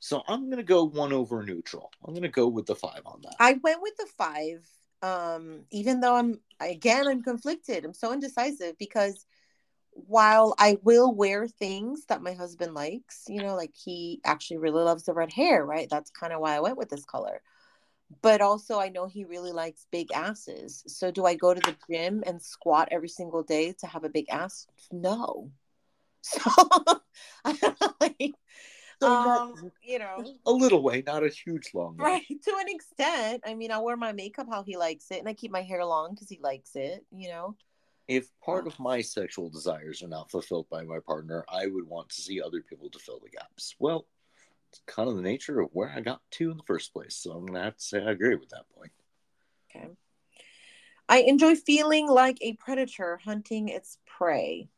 So 0.00 0.22
I'm 0.28 0.48
gonna 0.48 0.62
go 0.62 0.84
one 0.84 1.12
over 1.12 1.42
neutral. 1.42 1.90
I'm 2.06 2.14
gonna 2.14 2.28
go 2.28 2.48
with 2.48 2.66
the 2.66 2.74
five 2.74 3.02
on 3.04 3.20
that. 3.22 3.36
I 3.40 3.58
went 3.62 3.82
with 3.82 3.96
the 3.96 4.06
five, 4.16 4.66
um, 5.02 5.64
even 5.70 6.00
though 6.00 6.14
I'm 6.14 6.40
again 6.60 7.06
I'm 7.06 7.22
conflicted. 7.22 7.84
I'm 7.84 7.94
so 7.94 8.12
indecisive 8.12 8.78
because 8.78 9.26
while 10.06 10.54
I 10.58 10.78
will 10.82 11.12
wear 11.12 11.48
things 11.48 12.04
that 12.06 12.22
my 12.22 12.32
husband 12.32 12.74
likes, 12.74 13.24
you 13.28 13.42
know, 13.42 13.56
like 13.56 13.74
he 13.74 14.20
actually 14.24 14.58
really 14.58 14.82
loves 14.82 15.04
the 15.04 15.14
red 15.14 15.32
hair, 15.32 15.64
right? 15.64 15.88
That's 15.90 16.10
kind 16.10 16.32
of 16.32 16.40
why 16.40 16.54
I 16.54 16.60
went 16.60 16.76
with 16.78 16.88
this 16.88 17.04
color. 17.04 17.42
But 18.22 18.40
also, 18.40 18.78
I 18.78 18.88
know 18.88 19.06
he 19.06 19.24
really 19.24 19.52
likes 19.52 19.86
big 19.90 20.12
asses. 20.12 20.82
So, 20.86 21.10
do 21.10 21.26
I 21.26 21.34
go 21.34 21.52
to 21.52 21.60
the 21.60 21.76
gym 21.90 22.22
and 22.26 22.40
squat 22.40 22.88
every 22.90 23.08
single 23.08 23.42
day 23.42 23.74
to 23.80 23.86
have 23.86 24.04
a 24.04 24.08
big 24.08 24.26
ass? 24.30 24.66
No. 24.92 25.50
So, 26.20 26.40
like, 28.00 28.34
So 29.00 29.08
um, 29.08 29.24
not- 29.26 29.72
you 29.82 29.98
know, 29.98 30.24
a 30.46 30.52
little 30.52 30.82
way, 30.82 31.02
not 31.06 31.24
a 31.24 31.28
huge 31.28 31.70
long 31.74 31.96
way. 31.96 32.04
right 32.04 32.26
to 32.28 32.56
an 32.58 32.68
extent. 32.68 33.42
I 33.46 33.54
mean, 33.54 33.70
I 33.70 33.78
wear 33.78 33.96
my 33.96 34.12
makeup 34.12 34.48
how 34.50 34.62
he 34.62 34.76
likes 34.76 35.10
it, 35.10 35.18
and 35.18 35.28
I 35.28 35.34
keep 35.34 35.50
my 35.50 35.62
hair 35.62 35.84
long 35.84 36.14
because 36.14 36.28
he 36.28 36.38
likes 36.42 36.74
it. 36.74 37.04
You 37.10 37.28
know. 37.28 37.56
If 38.08 38.30
part 38.40 38.66
of 38.66 38.78
my 38.80 39.02
sexual 39.02 39.50
desires 39.50 40.02
are 40.02 40.08
not 40.08 40.30
fulfilled 40.30 40.66
by 40.70 40.82
my 40.82 40.98
partner, 41.06 41.44
I 41.46 41.66
would 41.66 41.86
want 41.86 42.08
to 42.08 42.22
see 42.22 42.40
other 42.40 42.62
people 42.62 42.88
to 42.88 42.98
fill 42.98 43.20
the 43.22 43.28
gaps. 43.28 43.74
Well, 43.78 44.06
it's 44.70 44.80
kind 44.86 45.10
of 45.10 45.16
the 45.16 45.22
nature 45.22 45.60
of 45.60 45.68
where 45.72 45.90
I 45.90 46.00
got 46.00 46.22
to 46.32 46.50
in 46.50 46.56
the 46.56 46.62
first 46.62 46.92
place. 46.92 47.16
So 47.16 47.32
I'm 47.32 47.46
gonna 47.46 47.64
have 47.64 47.76
to 47.76 47.84
say 47.84 48.02
I 48.02 48.10
agree 48.10 48.34
with 48.34 48.48
that 48.50 48.64
point. 48.74 48.92
Okay. 49.70 49.90
I 51.08 51.20
enjoy 51.20 51.54
feeling 51.54 52.06
like 52.08 52.38
a 52.40 52.54
predator 52.54 53.18
hunting 53.24 53.68
its 53.68 53.98
prey. 54.06 54.68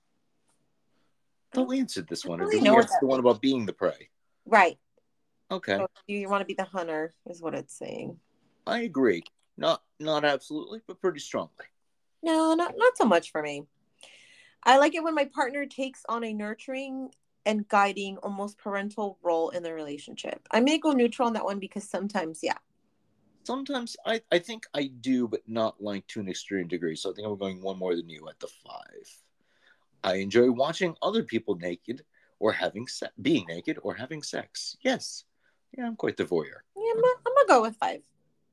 We 1.56 1.80
answered 1.80 2.08
this 2.08 2.24
one. 2.24 2.40
Or 2.40 2.44
really 2.46 2.60
know 2.60 2.72
we 2.72 2.76
what 2.76 2.82
answer 2.84 2.92
that 2.94 3.00
the 3.00 3.06
one 3.06 3.20
about 3.20 3.40
being 3.40 3.66
the 3.66 3.72
prey? 3.72 4.08
Right. 4.46 4.78
Okay, 5.50 5.78
So 5.78 5.88
you, 6.06 6.18
you 6.18 6.28
want 6.28 6.42
to 6.42 6.46
be 6.46 6.54
the 6.54 6.64
hunter, 6.64 7.12
is 7.26 7.42
what 7.42 7.54
it's 7.54 7.76
saying. 7.76 8.16
I 8.66 8.82
agree. 8.82 9.24
Not 9.56 9.82
not 9.98 10.24
absolutely, 10.24 10.80
but 10.86 11.00
pretty 11.00 11.18
strongly. 11.18 11.66
No, 12.22 12.54
not 12.54 12.74
not 12.76 12.96
so 12.96 13.04
much 13.04 13.32
for 13.32 13.42
me. 13.42 13.64
I 14.62 14.78
like 14.78 14.94
it 14.94 15.02
when 15.02 15.14
my 15.14 15.24
partner 15.24 15.66
takes 15.66 16.04
on 16.08 16.22
a 16.22 16.32
nurturing 16.32 17.10
and 17.46 17.66
guiding, 17.68 18.18
almost 18.18 18.58
parental 18.58 19.18
role 19.22 19.50
in 19.50 19.62
the 19.62 19.72
relationship. 19.72 20.46
I 20.50 20.60
may 20.60 20.78
go 20.78 20.92
neutral 20.92 21.26
on 21.26 21.32
that 21.34 21.44
one 21.44 21.58
because 21.58 21.88
sometimes, 21.88 22.40
yeah. 22.42 22.58
Sometimes 23.44 23.96
I, 24.04 24.20
I 24.30 24.38
think 24.38 24.66
I 24.74 24.84
do, 25.00 25.26
but 25.26 25.40
not 25.48 25.82
like 25.82 26.06
to 26.08 26.20
an 26.20 26.28
extreme 26.28 26.68
degree. 26.68 26.94
So 26.94 27.10
I 27.10 27.14
think 27.14 27.26
I'm 27.26 27.38
going 27.38 27.62
one 27.62 27.78
more 27.78 27.96
than 27.96 28.08
you 28.08 28.28
at 28.28 28.38
the 28.38 28.48
five. 28.48 29.22
I 30.02 30.14
enjoy 30.16 30.50
watching 30.50 30.94
other 31.02 31.22
people 31.22 31.56
naked 31.56 32.04
or 32.38 32.52
having 32.52 32.86
se- 32.86 33.10
being 33.20 33.44
naked 33.48 33.78
or 33.82 33.94
having 33.94 34.22
sex. 34.22 34.76
Yes, 34.82 35.24
yeah, 35.76 35.86
I'm 35.86 35.96
quite 35.96 36.16
the 36.16 36.24
voyeur. 36.24 36.60
Yeah, 36.76 36.92
I'm, 36.94 37.00
gonna- 37.02 37.16
go 37.48 37.62
with 37.62 37.76
five. 37.76 38.02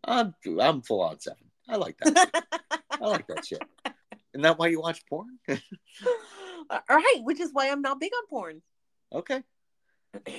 I'm 0.03 0.33
I'm 0.59 0.81
full 0.81 1.01
on 1.01 1.19
seven. 1.19 1.43
I 1.69 1.75
like 1.75 1.97
that. 1.99 2.43
I 2.91 3.05
like 3.05 3.27
that 3.27 3.45
shit. 3.45 3.61
Isn't 4.33 4.41
that 4.41 4.57
why 4.57 4.67
you 4.67 4.81
watch 4.81 5.05
porn? 5.07 5.37
All 5.49 6.81
right, 6.89 7.19
which 7.23 7.39
is 7.39 7.51
why 7.53 7.69
I'm 7.69 7.81
not 7.81 7.99
big 7.99 8.11
on 8.17 8.27
porn. 8.27 8.61
okay. 9.13 9.43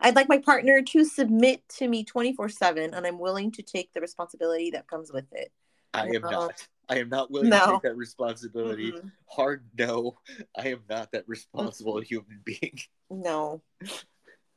I'd 0.00 0.14
like 0.14 0.28
my 0.28 0.38
partner 0.38 0.82
to 0.82 1.04
submit 1.04 1.66
to 1.78 1.88
me 1.88 2.04
24 2.04 2.48
7, 2.50 2.94
and 2.94 3.06
I'm 3.06 3.18
willing 3.18 3.50
to 3.52 3.62
take 3.62 3.92
the 3.92 4.00
responsibility 4.00 4.70
that 4.72 4.86
comes 4.86 5.10
with 5.12 5.24
it. 5.32 5.50
I 5.96 6.06
am 6.08 6.22
No. 6.22 6.30
not. 6.30 6.68
I 6.88 6.98
am 6.98 7.08
not 7.08 7.30
willing 7.30 7.50
to 7.50 7.66
take 7.66 7.82
that 7.82 7.96
responsibility. 7.96 8.92
Mhm. 8.92 9.10
Hard 9.28 9.64
no. 9.76 10.18
I 10.56 10.68
am 10.68 10.82
not 10.88 11.10
that 11.12 11.28
responsible 11.28 12.00
human 12.00 12.40
being. 12.44 12.78
No. 13.08 13.62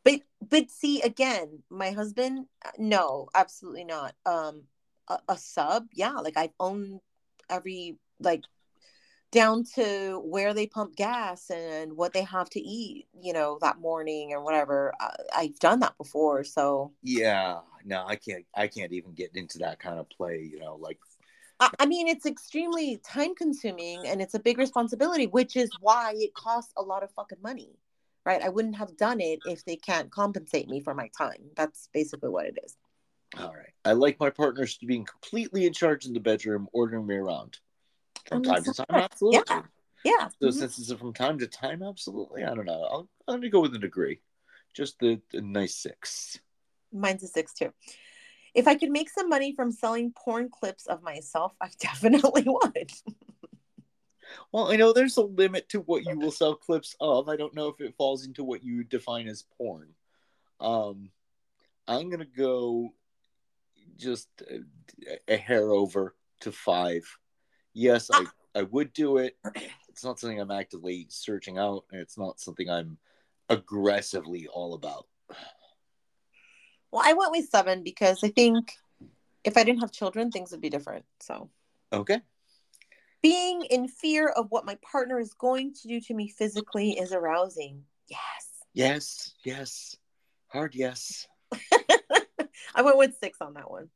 But 0.03 0.21
but 0.41 0.71
see 0.71 1.01
again, 1.01 1.61
my 1.69 1.91
husband, 1.91 2.47
uh, 2.65 2.71
no, 2.79 3.29
absolutely 3.35 3.83
not. 3.83 4.15
Um, 4.25 4.63
a, 5.07 5.19
a 5.29 5.37
sub, 5.37 5.87
yeah, 5.93 6.13
like 6.13 6.35
I've 6.35 6.53
owned 6.59 6.99
every 7.47 7.99
like 8.19 8.43
down 9.31 9.63
to 9.75 10.19
where 10.25 10.53
they 10.55 10.65
pump 10.65 10.95
gas 10.95 11.51
and 11.51 11.95
what 11.95 12.13
they 12.13 12.23
have 12.23 12.49
to 12.51 12.59
eat, 12.59 13.07
you 13.21 13.33
know, 13.33 13.59
that 13.61 13.79
morning 13.79 14.31
or 14.33 14.43
whatever. 14.43 14.93
I, 14.99 15.15
I've 15.35 15.59
done 15.59 15.81
that 15.81 15.97
before, 15.97 16.43
so 16.43 16.93
Yeah. 17.03 17.59
No, 17.85 18.05
I 18.05 18.15
can't. 18.15 18.45
I 18.55 18.67
can't 18.67 18.91
even 18.91 19.13
get 19.13 19.35
into 19.35 19.59
that 19.59 19.79
kind 19.79 19.99
of 19.99 20.09
play. 20.09 20.49
You 20.51 20.59
know, 20.59 20.75
like 20.75 20.99
I, 21.59 21.69
I 21.79 21.85
mean, 21.85 22.07
it's 22.07 22.25
extremely 22.25 22.97
time 22.97 23.35
consuming 23.35 24.07
and 24.07 24.21
it's 24.21 24.33
a 24.33 24.39
big 24.39 24.57
responsibility, 24.57 25.27
which 25.27 25.55
is 25.55 25.69
why 25.81 26.13
it 26.15 26.33
costs 26.33 26.73
a 26.77 26.81
lot 26.81 27.03
of 27.03 27.11
fucking 27.11 27.39
money, 27.41 27.77
right? 28.25 28.41
I 28.41 28.49
wouldn't 28.49 28.75
have 28.75 28.95
done 28.97 29.19
it 29.19 29.39
if 29.45 29.65
they 29.65 29.75
can't 29.75 30.11
compensate 30.11 30.69
me 30.69 30.79
for 30.79 30.93
my 30.93 31.09
time. 31.17 31.43
That's 31.55 31.89
basically 31.93 32.29
what 32.29 32.45
it 32.45 32.57
is. 32.63 32.77
All 33.37 33.53
right. 33.53 33.73
I 33.85 33.93
like 33.93 34.19
my 34.19 34.29
partners 34.29 34.77
to 34.77 34.85
being 34.85 35.05
completely 35.05 35.65
in 35.65 35.73
charge 35.73 36.05
in 36.05 36.13
the 36.13 36.19
bedroom, 36.19 36.67
ordering 36.73 37.05
me 37.05 37.15
around. 37.15 37.59
From 38.27 38.43
time 38.43 38.63
to 38.63 38.73
time, 38.73 38.85
absolutely. 38.89 39.41
Yeah. 39.47 39.61
Yeah. 40.03 40.27
So 40.39 40.47
Mhm. 40.47 40.53
since 40.53 40.79
it's 40.79 40.93
from 40.93 41.13
time 41.13 41.37
to 41.39 41.47
time, 41.47 41.83
absolutely. 41.83 42.43
I 42.43 42.53
don't 42.55 42.65
know. 42.65 42.83
I'll, 42.83 43.09
I'm 43.27 43.35
gonna 43.35 43.49
go 43.49 43.61
with 43.61 43.75
a 43.75 43.79
degree. 43.79 44.21
Just 44.73 44.99
the, 44.99 45.21
the 45.31 45.41
nice 45.41 45.75
six. 45.75 46.39
Mine's 46.91 47.23
a 47.23 47.27
six 47.27 47.53
too. 47.53 47.73
If 48.53 48.67
I 48.67 48.75
could 48.75 48.91
make 48.91 49.09
some 49.09 49.29
money 49.29 49.53
from 49.53 49.71
selling 49.71 50.11
porn 50.11 50.49
clips 50.49 50.85
of 50.87 51.03
myself, 51.03 51.53
I 51.61 51.69
definitely 51.79 52.45
would. 52.45 52.91
Well, 54.51 54.71
I 54.71 54.75
know 54.75 54.93
there's 54.93 55.17
a 55.17 55.23
limit 55.23 55.69
to 55.69 55.81
what 55.81 56.05
you 56.05 56.17
will 56.17 56.31
sell 56.31 56.55
clips 56.55 56.95
of. 56.99 57.29
I 57.29 57.35
don't 57.35 57.55
know 57.55 57.67
if 57.67 57.81
it 57.81 57.95
falls 57.97 58.25
into 58.25 58.43
what 58.43 58.63
you 58.63 58.83
define 58.83 59.27
as 59.27 59.45
porn. 59.57 59.89
Um, 60.59 61.09
I'm 61.87 62.09
gonna 62.09 62.25
go 62.25 62.93
just 63.97 64.27
a, 64.49 65.33
a 65.33 65.37
hair 65.37 65.71
over 65.71 66.15
to 66.41 66.51
five. 66.51 67.03
Yes, 67.73 68.09
I 68.13 68.25
I 68.55 68.63
would 68.63 68.93
do 68.93 69.17
it. 69.17 69.37
It's 69.89 70.03
not 70.03 70.19
something 70.19 70.39
I'm 70.39 70.51
actively 70.51 71.07
searching 71.09 71.57
out, 71.57 71.85
and 71.91 71.99
it's 72.01 72.17
not 72.17 72.39
something 72.39 72.69
I'm 72.69 72.97
aggressively 73.49 74.47
all 74.47 74.73
about. 74.73 75.07
Well, 76.91 77.01
I 77.05 77.13
went 77.13 77.31
with 77.31 77.49
seven 77.49 77.83
because 77.83 78.23
I 78.23 78.29
think 78.29 78.73
if 79.43 79.57
I 79.57 79.63
didn't 79.63 79.81
have 79.81 79.91
children, 79.91 80.31
things 80.31 80.51
would 80.51 80.61
be 80.61 80.69
different. 80.69 81.05
So 81.19 81.49
Okay. 81.93 82.21
being 83.21 83.63
in 83.63 83.87
fear 83.87 84.27
of 84.27 84.47
what 84.49 84.65
my 84.65 84.77
partner 84.81 85.19
is 85.19 85.33
going 85.33 85.73
to 85.75 85.87
do 85.87 85.99
to 86.01 86.13
me 86.13 86.29
physically 86.29 86.91
is 86.91 87.11
arousing. 87.11 87.83
Yes. 88.07 88.19
Yes. 88.73 89.33
Yes. 89.43 89.95
Hard 90.47 90.73
yes. 90.75 91.27
I 92.75 92.81
went 92.81 92.97
with 92.97 93.17
six 93.19 93.39
on 93.41 93.53
that 93.53 93.69
one. 93.69 93.89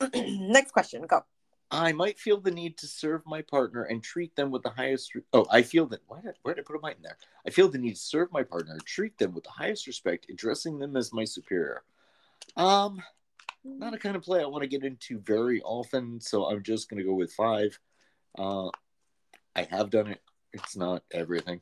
Next 0.14 0.72
question. 0.72 1.02
Go. 1.06 1.24
I 1.70 1.92
might 1.92 2.18
feel 2.18 2.40
the 2.40 2.50
need 2.50 2.76
to 2.78 2.86
serve 2.86 3.22
my 3.26 3.42
partner 3.42 3.84
and 3.84 4.02
treat 4.02 4.34
them 4.34 4.50
with 4.50 4.62
the 4.62 4.70
highest. 4.70 5.14
Re- 5.14 5.22
oh, 5.32 5.46
I 5.50 5.62
feel 5.62 5.86
that. 5.86 6.00
Why 6.08 6.20
did, 6.20 6.34
where 6.42 6.54
did 6.54 6.62
I 6.62 6.66
put 6.66 6.76
a 6.76 6.80
might 6.80 6.96
in 6.96 7.02
there? 7.02 7.16
I 7.46 7.50
feel 7.50 7.68
the 7.68 7.78
need 7.78 7.94
to 7.94 8.00
serve 8.00 8.32
my 8.32 8.42
partner, 8.42 8.72
and 8.72 8.84
treat 8.84 9.16
them 9.18 9.32
with 9.34 9.44
the 9.44 9.50
highest 9.50 9.86
respect, 9.86 10.26
addressing 10.28 10.78
them 10.78 10.96
as 10.96 11.12
my 11.12 11.24
superior. 11.24 11.82
Um, 12.56 13.00
not 13.64 13.94
a 13.94 13.98
kind 13.98 14.16
of 14.16 14.22
play 14.22 14.42
I 14.42 14.46
want 14.46 14.62
to 14.62 14.68
get 14.68 14.84
into 14.84 15.20
very 15.20 15.62
often, 15.62 16.20
so 16.20 16.46
I'm 16.46 16.62
just 16.62 16.88
gonna 16.88 17.04
go 17.04 17.14
with 17.14 17.32
five. 17.32 17.78
Uh, 18.36 18.70
I 19.54 19.62
have 19.70 19.90
done 19.90 20.08
it. 20.08 20.20
It's 20.52 20.76
not 20.76 21.04
everything. 21.12 21.60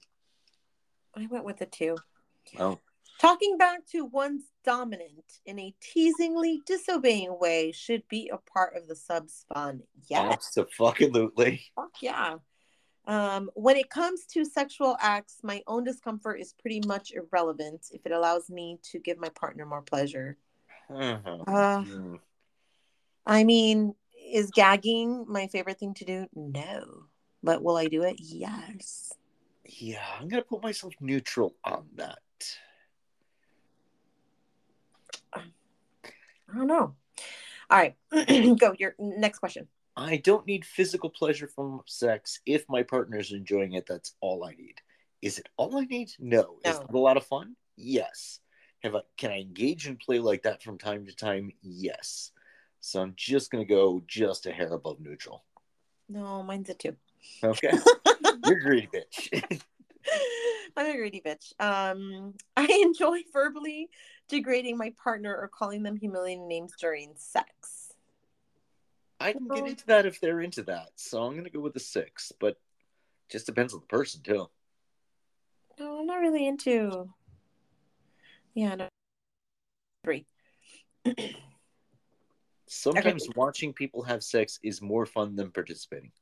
I 1.15 1.27
went 1.27 1.45
with 1.45 1.61
a 1.61 1.67
two. 1.67 1.97
Well, 2.57 2.81
Talking 3.19 3.59
back 3.59 3.85
to 3.93 4.05
one's 4.05 4.45
dominant 4.65 5.41
in 5.45 5.59
a 5.59 5.75
teasingly 5.81 6.63
disobeying 6.67 7.37
way 7.41 7.73
should 7.73 8.07
be 8.09 8.31
a 8.33 8.39
part 8.39 8.77
of 8.77 8.87
the 8.87 8.95
subs 8.95 9.45
fun. 9.53 9.83
Yes. 10.09 10.33
absolutely. 10.57 11.63
Fuck 11.75 12.01
yeah. 12.01 12.37
Um, 13.07 13.51
when 13.55 13.77
it 13.77 13.91
comes 13.91 14.27
to 14.35 14.45
sexual 14.45 14.97
acts, 15.01 15.39
my 15.43 15.63
own 15.67 15.83
discomfort 15.83 16.41
is 16.41 16.53
pretty 16.61 16.83
much 16.87 17.11
irrelevant 17.13 17.87
if 17.91 18.05
it 18.05 18.13
allows 18.13 18.51
me 18.51 18.79
to 18.93 18.99
give 18.99 19.19
my 19.19 19.31
partner 19.31 19.65
more 19.65 19.83
pleasure. 19.83 20.37
Uh-huh. 20.91 21.39
Uh, 21.47 21.85
Mm. 21.85 22.21
I 23.27 23.45
mean, 23.45 23.95
is 24.33 24.51
gagging 24.51 25.27
my 25.29 25.49
favorite 25.49 25.79
thing 25.79 25.95
to 25.95 26.05
do? 26.05 26.27
No. 26.35 27.05
But 27.43 27.63
will 27.63 27.77
I 27.77 27.87
do 27.87 28.03
it? 28.03 28.17
Yes. 28.19 29.13
Yeah, 29.65 30.05
I'm 30.19 30.29
gonna 30.29 30.43
put 30.43 30.63
myself 30.63 30.95
neutral 31.01 31.55
on 31.65 31.89
that. 31.97 32.19
I 36.53 36.57
don't 36.57 36.67
know. 36.67 36.95
All 37.71 37.79
right. 37.79 37.97
Go. 38.59 38.75
Your 38.79 38.95
next 38.99 39.39
question. 39.41 39.69
I 39.97 40.17
don't 40.19 40.47
need 40.47 40.65
physical 40.65 41.11
pleasure 41.11 41.49
from 41.49 41.83
sex. 41.87 42.41
If 42.47 42.65
my 42.69 42.83
partner 42.83 43.19
is 43.19 43.33
enjoying 43.33 43.73
it, 43.73 43.87
that's 43.87 44.15
all 44.21 44.45
I 44.45 44.53
need. 44.53 44.77
Is 45.23 45.39
it 45.39 45.49
all 45.57 45.77
I 45.77 45.85
need? 45.85 46.13
No. 46.19 46.59
Is 46.65 46.77
No. 46.77 46.83
it 46.83 46.95
a 46.95 46.99
lot 46.99 47.17
of 47.17 47.27
fun? 47.27 47.57
Yes. 47.77 48.41
Have 48.85 48.95
I 48.95 49.01
can 49.17 49.33
I 49.33 49.41
engage 49.41 49.87
and 49.89 49.99
play 49.99 50.21
like 50.21 50.45
that 50.45 50.63
from 50.63 50.79
time 50.79 51.07
to 51.07 51.15
time? 51.15 51.51
Yes. 51.63 52.31
So 52.81 53.03
I'm 53.03 53.15
just 53.17 53.51
gonna 53.51 53.65
go 53.65 54.01
just 54.07 54.47
a 54.47 54.53
hair 54.53 54.73
above 54.73 55.01
neutral. 55.01 55.45
No, 56.09 56.45
mine's 56.45 56.71
a 56.71 56.75
two. 56.75 56.95
Okay. 57.43 57.73
You're 58.47 58.61
greedy 58.61 58.89
bitch. 58.95 59.61
I'm 60.77 60.87
a 60.87 60.97
greedy 60.97 61.21
bitch. 61.21 61.53
Um, 61.61 62.35
I 62.57 62.67
enjoy 62.85 63.19
verbally 63.33 63.91
degrading 64.29 64.77
my 64.77 64.93
partner 65.03 65.35
or 65.35 65.49
calling 65.49 65.83
them 65.83 65.97
humiliating 65.97 66.47
names 66.47 66.75
during 66.79 67.13
sex. 67.17 67.93
I 69.21 69.33
can 69.33 69.49
get 69.49 69.67
into 69.67 69.87
that 69.87 70.07
if 70.07 70.21
they're 70.21 70.41
into 70.41 70.63
that. 70.65 70.91
So 70.95 71.23
I'm 71.23 71.35
gonna 71.35 71.51
go 71.51 71.61
with 71.61 71.75
a 71.77 71.81
six, 71.81 72.33
but 72.39 72.61
just 73.29 73.47
depends 73.47 73.75
on 73.75 73.81
the 73.81 73.87
person 73.87 74.23
too. 74.23 74.49
No, 75.79 76.01
I'm 76.01 76.07
not 76.07 76.21
really 76.21 76.47
into. 76.47 77.13
Yeah, 78.55 78.75
no. 78.75 78.89
Three. 80.05 80.27
Sometimes 82.67 83.29
watching 83.35 83.73
people 83.73 84.03
have 84.03 84.23
sex 84.23 84.61
is 84.63 84.83
more 84.83 85.07
fun 85.07 85.37
than 85.37 85.51
participating. 85.51 86.13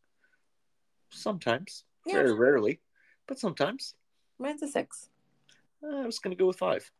Sometimes, 1.10 1.84
Yeah. 2.04 2.14
very 2.14 2.34
rarely, 2.34 2.80
but 3.26 3.38
sometimes. 3.38 3.94
Mine's 4.38 4.62
a 4.62 4.68
six. 4.68 5.08
Uh, 5.82 5.96
I 5.96 6.06
was 6.06 6.18
going 6.18 6.36
to 6.36 6.40
go 6.40 6.46
with 6.46 6.58
five. 6.58 6.90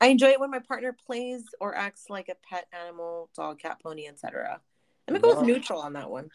I 0.00 0.08
enjoy 0.08 0.28
it 0.28 0.40
when 0.40 0.50
my 0.50 0.58
partner 0.58 0.92
plays 1.06 1.44
or 1.60 1.74
acts 1.74 2.10
like 2.10 2.28
a 2.28 2.36
pet 2.48 2.66
animal, 2.72 3.30
dog, 3.34 3.58
cat, 3.58 3.80
pony, 3.82 4.06
etc. 4.06 4.60
I'm 5.08 5.14
gonna 5.14 5.22
go 5.22 5.40
with 5.40 5.46
neutral 5.46 5.80
on 5.80 5.94
that 5.94 6.10
one. 6.10 6.28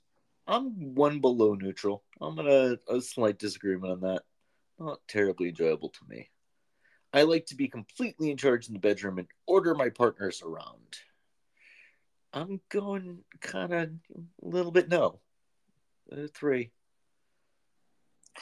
I'm 0.47 0.95
one 0.95 1.19
below 1.19 1.53
neutral. 1.53 2.03
I'm 2.19 2.35
gonna 2.35 2.77
a 2.89 3.01
slight 3.01 3.37
disagreement 3.37 3.91
on 3.91 4.01
that. 4.01 4.23
Not 4.79 4.99
terribly 5.07 5.49
enjoyable 5.49 5.89
to 5.89 5.99
me. 6.09 6.29
I 7.13 7.23
like 7.23 7.45
to 7.47 7.55
be 7.55 7.67
completely 7.67 8.31
in 8.31 8.37
charge 8.37 8.67
in 8.67 8.73
the 8.73 8.79
bedroom 8.79 9.19
and 9.19 9.27
order 9.45 9.75
my 9.75 9.89
partners 9.89 10.41
around. 10.41 10.97
I'm 12.33 12.61
going 12.69 13.19
kind 13.41 13.73
of 13.73 13.81
a 13.83 14.21
little 14.41 14.71
bit 14.71 14.89
no. 14.89 15.19
Uh, 16.11 16.27
three. 16.33 16.71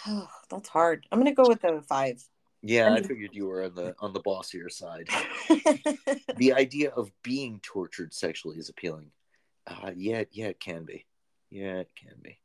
Oh, 0.07 0.27
that's 0.49 0.69
hard. 0.69 1.05
I'm 1.11 1.19
gonna 1.19 1.33
go 1.33 1.47
with 1.47 1.61
the 1.61 1.83
five. 1.87 2.23
Yeah, 2.61 2.93
I 2.93 3.01
figured 3.01 3.29
you 3.33 3.47
were 3.47 3.63
on 3.63 3.75
the 3.75 3.95
on 3.99 4.11
the 4.13 4.19
bossier 4.19 4.69
side. 4.69 5.07
the 6.37 6.53
idea 6.53 6.89
of 6.89 7.09
being 7.23 7.59
tortured 7.63 8.13
sexually 8.13 8.57
is 8.57 8.67
appealing. 8.69 9.11
Uh, 9.65 9.91
yeah, 9.95 10.23
yeah, 10.31 10.47
it 10.47 10.59
can 10.59 10.83
be. 10.83 11.05
Yeah, 11.49 11.77
it 11.77 11.89
can 11.95 12.15
be. 12.21 12.37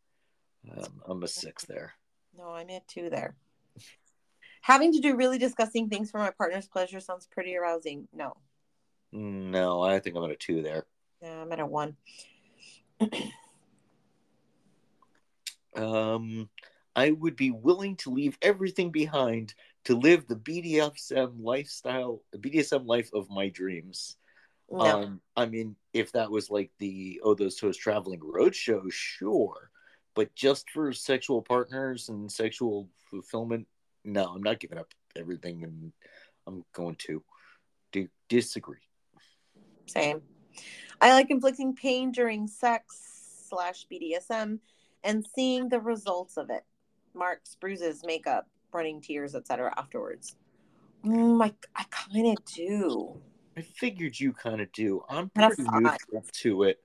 Um, 0.71 1.03
I'm 1.07 1.23
a 1.25 1.29
six 1.29 1.65
there. 1.65 1.95
no, 2.37 2.51
I'm 2.51 2.71
at 2.71 2.87
two 2.87 3.11
there. 3.11 3.35
Having 4.62 4.93
to 4.93 5.01
do 5.01 5.17
really 5.17 5.37
disgusting 5.39 5.89
things 5.89 6.11
for 6.11 6.19
my 6.19 6.31
partner's 6.31 6.67
pleasure 6.69 7.01
sounds 7.01 7.27
pretty 7.27 7.55
arousing. 7.57 8.09
No, 8.15 8.35
No, 9.12 9.83
I 9.83 9.99
think 10.01 10.17
I'm 10.17 10.25
at 10.25 10.31
a 10.31 10.37
two 10.37 10.62
there. 10.62 10.87
yeah, 11.21 11.43
I'm 11.43 11.53
at 11.53 11.61
a 11.61 11.67
one. 11.67 11.97
Um, 15.77 16.49
I 16.95 17.11
would 17.11 17.37
be 17.37 17.51
willing 17.51 17.97
to 17.97 18.11
leave 18.11 18.39
everything 18.41 18.91
behind 18.91 19.55
to 19.85 19.97
live 19.97 20.26
the 20.26 20.37
BDSM 20.37 21.43
lifestyle, 21.43 22.22
the 22.32 22.39
BDSM 22.39 22.87
life 22.87 23.11
of 23.12 23.28
my 23.30 23.49
dreams. 23.49 24.16
No, 24.70 24.78
Um, 24.80 25.20
I 25.37 25.47
mean, 25.47 25.76
if 25.93 26.12
that 26.12 26.30
was 26.30 26.51
like 26.51 26.70
the 26.78 27.20
Oh 27.22 27.35
Those 27.35 27.57
Toes 27.57 27.76
Traveling 27.76 28.20
Roadshow, 28.20 28.91
sure. 28.91 29.70
But 30.14 30.35
just 30.35 30.70
for 30.70 30.93
sexual 30.93 31.43
partners 31.43 32.09
and 32.09 32.30
sexual 32.30 32.89
fulfillment, 33.11 33.66
no, 34.05 34.24
I'm 34.26 34.43
not 34.43 34.61
giving 34.61 34.78
up 34.78 34.89
everything 35.16 35.64
and 35.64 35.93
I'm 36.47 36.64
going 36.72 36.97
to 37.07 37.22
do 37.93 38.09
disagree. 38.28 38.78
same. 39.87 40.22
I 41.01 41.12
like 41.12 41.30
inflicting 41.30 41.74
pain 41.74 42.12
during 42.12 42.47
sex 42.47 43.01
slash 43.49 43.87
BDSM 43.93 44.61
and 45.03 45.26
seeing 45.35 45.68
the 45.68 45.80
results 45.80 46.37
of 46.37 46.49
it. 46.49 46.64
Marks, 47.14 47.57
bruises, 47.61 48.03
makeup, 48.05 48.49
running 48.75 49.01
tears, 49.01 49.35
etc. 49.35 49.72
afterwards. 49.77 50.37
Mm, 51.05 51.43
I, 51.43 51.53
I 51.77 51.85
kind 51.91 52.37
of 52.37 52.45
do. 52.45 53.20
I 53.57 53.62
figured 53.62 54.18
you 54.18 54.33
kind 54.33 54.61
of 54.61 54.72
do. 54.72 55.03
I'm 55.09 55.31
pretty 55.31 55.62
neutral 55.62 56.25
to 56.33 56.62
it. 56.64 56.79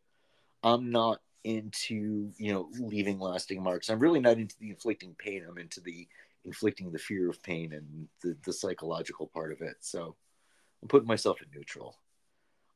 I'm 0.64 0.92
not 0.92 1.20
into, 1.44 2.32
you 2.38 2.54
know, 2.54 2.70
leaving 2.80 3.20
lasting 3.20 3.64
marks. 3.64 3.90
I'm 3.90 4.00
really 4.00 4.20
not 4.20 4.38
into 4.38 4.56
the 4.60 4.70
inflicting 4.70 5.16
pain. 5.18 5.46
I'm 5.48 5.58
into 5.58 5.82
the 5.82 6.08
inflicting 6.46 6.92
the 6.92 7.00
fear 7.00 7.30
of 7.30 7.42
pain 7.44 7.74
and 7.74 8.08
the, 8.24 8.38
the 8.46 8.54
psychological 8.54 9.28
part 9.28 9.52
of 9.52 9.62
it. 9.62 9.76
So 9.80 10.16
I'm 10.82 10.88
putting 10.88 11.08
myself 11.08 11.42
in 11.42 11.48
neutral. 11.54 11.98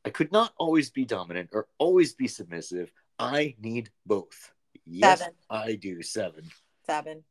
I 0.05 0.09
could 0.09 0.32
not 0.32 0.53
always 0.57 0.89
be 0.89 1.05
dominant 1.05 1.49
or 1.53 1.68
always 1.78 2.14
be 2.14 2.28
submissive. 2.28 2.91
I 3.20 3.55
need 3.61 3.89
both. 4.05 4.51
Yes, 4.86 5.20
Seven. 5.20 5.34
I 5.49 5.76
do. 5.76 6.01
Seven. 6.01 6.43
Seven. 6.86 7.24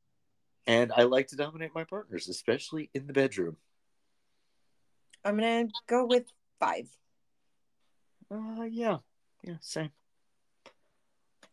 And 0.66 0.92
I 0.96 1.02
like 1.02 1.28
to 1.28 1.36
dominate 1.36 1.74
my 1.74 1.84
partners, 1.84 2.28
especially 2.28 2.90
in 2.94 3.06
the 3.06 3.12
bedroom. 3.12 3.56
I'm 5.24 5.36
gonna 5.36 5.68
go 5.88 6.06
with 6.06 6.26
five. 6.60 6.88
Uh, 8.30 8.64
yeah. 8.70 8.98
Yeah, 9.42 9.56
same. 9.60 9.90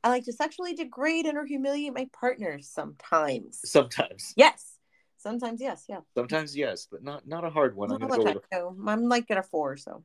I 0.03 0.09
like 0.09 0.25
to 0.25 0.33
sexually 0.33 0.73
degrade 0.73 1.25
and 1.25 1.37
or 1.37 1.45
humiliate 1.45 1.93
my 1.93 2.07
partners 2.13 2.69
sometimes. 2.69 3.59
Sometimes. 3.65 4.33
Yes. 4.37 4.77
Sometimes 5.17 5.59
yes, 5.59 5.85
yeah. 5.89 5.99
Sometimes 6.15 6.55
yes, 6.55 6.87
but 6.89 7.03
not 7.03 7.27
not 7.27 7.43
a 7.43 7.49
hard 7.49 7.75
one. 7.75 7.91
I'm 7.91 7.99
gonna 7.99 8.15
go 8.15 8.23
with 8.23 8.43
no. 8.53 8.75
I'm 8.87 9.09
like 9.09 9.29
at 9.29 9.37
a 9.37 9.43
four, 9.43 9.75
so 9.75 10.03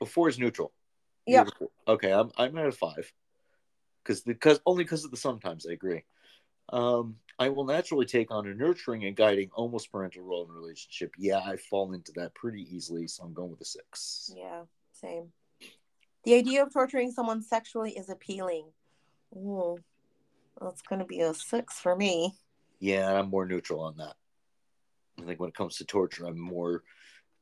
a, 0.00 0.04
a 0.04 0.06
four 0.06 0.28
is 0.28 0.40
neutral. 0.40 0.72
Yeah. 1.24 1.34
You're 1.34 1.42
at 1.42 1.48
a 1.48 1.56
four. 1.56 1.68
Okay, 1.86 2.12
I'm 2.12 2.30
I'm 2.36 2.58
at 2.58 2.66
a 2.66 2.72
five. 2.72 3.12
Because 4.02 4.22
because 4.22 4.60
only 4.66 4.82
because 4.82 5.04
of 5.04 5.12
the 5.12 5.16
sometimes 5.16 5.66
I 5.68 5.72
agree. 5.72 6.02
Um, 6.72 7.16
I 7.38 7.48
will 7.48 7.64
naturally 7.64 8.06
take 8.06 8.30
on 8.30 8.46
a 8.46 8.54
nurturing 8.54 9.04
and 9.04 9.16
guiding, 9.16 9.50
almost 9.54 9.90
parental 9.90 10.22
role 10.22 10.44
in 10.44 10.50
a 10.50 10.54
relationship. 10.54 11.12
Yeah, 11.18 11.38
I 11.38 11.56
fall 11.56 11.92
into 11.92 12.12
that 12.16 12.34
pretty 12.34 12.66
easily, 12.74 13.06
so 13.08 13.24
I'm 13.24 13.32
going 13.32 13.50
with 13.50 13.60
a 13.60 13.64
six. 13.64 14.32
yeah, 14.36 14.62
same. 14.92 15.32
The 16.24 16.34
idea 16.34 16.62
of 16.62 16.72
torturing 16.72 17.12
someone 17.12 17.42
sexually 17.42 17.92
is 17.92 18.10
appealing. 18.10 18.66
Ooh, 19.34 19.78
that's 20.60 20.82
gonna 20.82 21.06
be 21.06 21.20
a 21.20 21.32
six 21.32 21.80
for 21.80 21.96
me. 21.96 22.34
Yeah, 22.78 23.12
I'm 23.12 23.30
more 23.30 23.46
neutral 23.46 23.80
on 23.80 23.96
that. 23.96 24.16
I 25.18 25.24
think 25.24 25.40
when 25.40 25.48
it 25.48 25.54
comes 25.54 25.76
to 25.76 25.84
torture, 25.84 26.26
I'm 26.26 26.38
more 26.38 26.82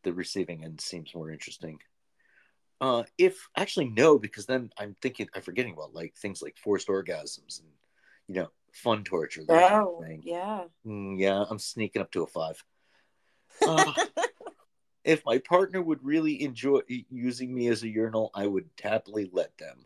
the 0.04 0.12
receiving 0.12 0.64
end 0.64 0.80
seems 0.80 1.14
more 1.14 1.30
interesting. 1.30 1.80
Uh, 2.80 3.02
if 3.18 3.48
actually 3.56 3.88
no, 3.88 4.18
because 4.18 4.46
then 4.46 4.70
I'm 4.78 4.94
thinking 5.02 5.28
I'm 5.34 5.42
forgetting 5.42 5.72
about 5.72 5.94
like 5.94 6.14
things 6.16 6.40
like 6.40 6.56
forced 6.56 6.86
orgasms 6.86 7.60
and 7.60 7.68
you 8.28 8.34
know 8.36 8.50
fun 8.78 9.04
torture. 9.04 9.42
that 9.46 9.70
kind 9.70 9.82
of 9.82 9.88
Oh, 9.88 10.02
thing. 10.02 10.22
yeah. 10.24 10.64
Mm, 10.86 11.18
yeah, 11.18 11.44
I'm 11.48 11.58
sneaking 11.58 12.02
up 12.02 12.10
to 12.12 12.22
a 12.22 12.26
five. 12.26 12.62
Uh, 13.66 13.92
if 15.02 15.24
my 15.26 15.38
partner 15.38 15.82
would 15.82 16.04
really 16.04 16.42
enjoy 16.42 16.80
using 17.10 17.52
me 17.52 17.66
as 17.68 17.82
a 17.82 17.88
urinal, 17.88 18.30
I 18.34 18.46
would 18.46 18.68
happily 18.80 19.28
let 19.32 19.56
them. 19.58 19.84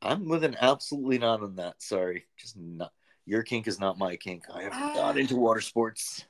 I'm 0.00 0.28
with 0.28 0.44
an 0.44 0.56
absolutely 0.60 1.18
not 1.18 1.42
on 1.42 1.56
that. 1.56 1.82
Sorry, 1.82 2.26
just 2.36 2.56
not. 2.56 2.92
Your 3.26 3.42
kink 3.42 3.66
is 3.66 3.80
not 3.80 3.98
my 3.98 4.16
kink. 4.16 4.44
I 4.52 4.64
am 4.64 4.70
not 4.94 5.18
into 5.18 5.34
water 5.34 5.60
sports. 5.72 6.24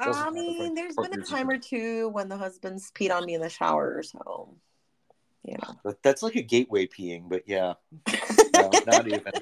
Doesn't 0.00 0.26
I 0.26 0.30
mean, 0.30 0.74
there's 0.74 0.94
been 0.94 1.18
a 1.18 1.24
time 1.24 1.48
or 1.48 1.58
two 1.58 2.08
when 2.10 2.28
the 2.28 2.36
husband's 2.36 2.92
peed 2.92 3.10
on 3.10 3.24
me 3.24 3.34
in 3.34 3.40
the 3.40 3.48
shower, 3.48 4.02
so 4.02 4.54
you 5.42 5.56
know. 5.56 5.94
That's 6.02 6.22
like 6.22 6.36
a 6.36 6.42
gateway 6.42 6.86
peeing, 6.86 7.28
but 7.28 7.44
yeah, 7.46 7.74
no, 8.54 8.70
not 8.86 9.08
even. 9.08 9.32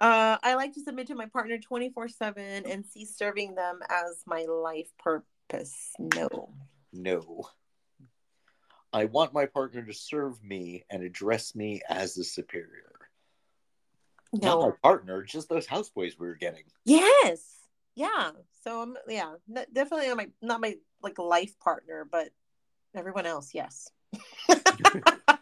Uh, 0.00 0.38
I 0.42 0.54
like 0.54 0.74
to 0.74 0.80
submit 0.80 1.08
to 1.08 1.16
my 1.16 1.26
partner 1.26 1.58
24 1.58 2.08
7 2.08 2.64
and 2.66 2.86
see 2.86 3.04
serving 3.04 3.54
them 3.56 3.80
as 3.90 4.22
my 4.26 4.44
life 4.44 4.88
purpose. 4.98 5.92
No. 5.98 6.54
No. 6.92 7.48
I 8.92 9.06
want 9.06 9.34
my 9.34 9.46
partner 9.46 9.82
to 9.82 9.92
serve 9.92 10.42
me 10.42 10.84
and 10.88 11.02
address 11.02 11.54
me 11.54 11.82
as 11.88 12.14
the 12.14 12.24
superior. 12.24 12.92
Not 14.32 14.60
my 14.60 14.70
partner, 14.82 15.22
just 15.22 15.48
those 15.48 15.66
houseboys 15.66 16.18
we 16.18 16.26
were 16.26 16.34
getting. 16.34 16.64
Yes. 16.84 17.56
Yeah. 17.94 18.30
So 18.62 18.82
I'm 18.82 18.96
yeah, 19.08 19.34
definitely 19.72 20.08
not 20.08 20.16
my 20.16 20.28
not 20.42 20.60
my 20.60 20.74
like 21.02 21.18
life 21.18 21.58
partner, 21.58 22.06
but 22.10 22.28
everyone 22.94 23.26
else, 23.26 23.50
yes. 23.54 23.90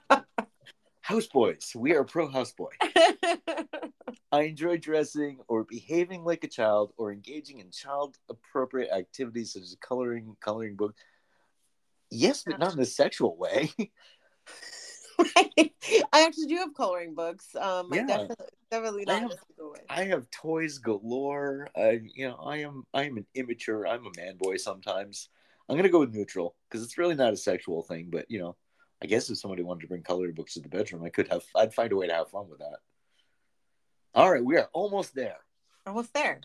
Houseboys. 1.06 1.74
We 1.74 1.94
are 1.94 2.04
pro 2.04 2.28
houseboy. 2.28 2.70
I 4.32 4.42
enjoy 4.42 4.78
dressing 4.78 5.38
or 5.46 5.64
behaving 5.64 6.24
like 6.24 6.42
a 6.42 6.48
child 6.48 6.92
or 6.96 7.12
engaging 7.12 7.60
in 7.60 7.70
child 7.70 8.16
appropriate 8.28 8.90
activities 8.92 9.52
such 9.52 9.62
as 9.62 9.76
coloring, 9.80 10.36
coloring 10.40 10.74
book. 10.74 10.96
Yes, 12.10 12.42
but 12.44 12.58
not 12.58 12.74
in 12.74 12.80
a 12.80 12.84
sexual 12.84 13.36
way. 13.36 13.70
I 15.18 15.72
actually 16.12 16.46
do 16.46 16.56
have 16.56 16.74
coloring 16.74 17.14
books. 17.14 17.54
Um, 17.54 17.92
I 17.92 17.96
Yeah. 17.96 18.06
definitely, 18.06 18.46
definitely 18.70 19.04
I 19.08 19.12
not 19.12 19.22
have- 19.22 19.30
in 19.30 19.64
a 19.64 19.68
way. 19.68 19.80
I 19.88 20.04
have 20.04 20.28
toys 20.30 20.78
galore. 20.78 21.68
I, 21.76 22.00
you 22.02 22.28
know, 22.28 22.36
I 22.36 22.58
am 22.58 22.84
I 22.92 23.04
am 23.04 23.16
an 23.16 23.26
immature. 23.34 23.86
I'm 23.86 24.06
a 24.06 24.10
man 24.16 24.36
boy 24.36 24.56
sometimes. 24.56 25.28
I'm 25.68 25.76
gonna 25.76 25.88
go 25.88 26.00
with 26.00 26.14
neutral 26.14 26.56
because 26.68 26.84
it's 26.84 26.98
really 26.98 27.14
not 27.14 27.32
a 27.32 27.36
sexual 27.36 27.82
thing. 27.82 28.08
But 28.10 28.28
you 28.30 28.40
know, 28.40 28.56
I 29.02 29.06
guess 29.06 29.28
if 29.28 29.38
somebody 29.38 29.62
wanted 29.62 29.82
to 29.82 29.88
bring 29.88 30.02
colored 30.02 30.34
books 30.34 30.54
to 30.54 30.60
the 30.60 30.68
bedroom, 30.68 31.04
I 31.04 31.10
could 31.10 31.28
have. 31.28 31.44
I'd 31.54 31.74
find 31.74 31.92
a 31.92 31.96
way 31.96 32.06
to 32.06 32.14
have 32.14 32.30
fun 32.30 32.48
with 32.48 32.60
that. 32.60 32.78
All 34.14 34.32
right, 34.32 34.44
we 34.44 34.56
are 34.56 34.68
almost 34.72 35.14
there. 35.14 35.36
Almost 35.86 36.14
there. 36.14 36.40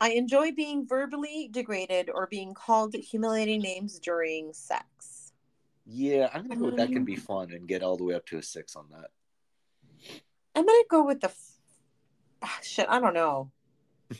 I 0.00 0.10
enjoy 0.10 0.52
being 0.52 0.86
verbally 0.86 1.48
degraded 1.50 2.10
or 2.12 2.26
being 2.26 2.52
called 2.52 2.94
humiliating 2.94 3.60
names 3.62 3.98
during 3.98 4.52
sex. 4.52 5.32
Yeah, 5.86 6.28
I'm 6.34 6.42
gonna 6.42 6.60
go 6.60 6.66
with 6.66 6.76
that. 6.76 6.88
Can 6.88 6.98
Um, 6.98 7.04
be 7.04 7.16
fun 7.16 7.52
and 7.52 7.66
get 7.66 7.82
all 7.82 7.96
the 7.96 8.04
way 8.04 8.14
up 8.14 8.26
to 8.26 8.38
a 8.38 8.42
six 8.42 8.76
on 8.76 8.86
that. 8.90 9.10
I'm 10.54 10.66
gonna 10.66 10.82
go 10.90 11.04
with 11.06 11.20
the 11.20 11.28
f- 11.28 11.58
ah, 12.42 12.58
shit. 12.62 12.86
I 12.88 13.00
don't 13.00 13.14
know. 13.14 13.50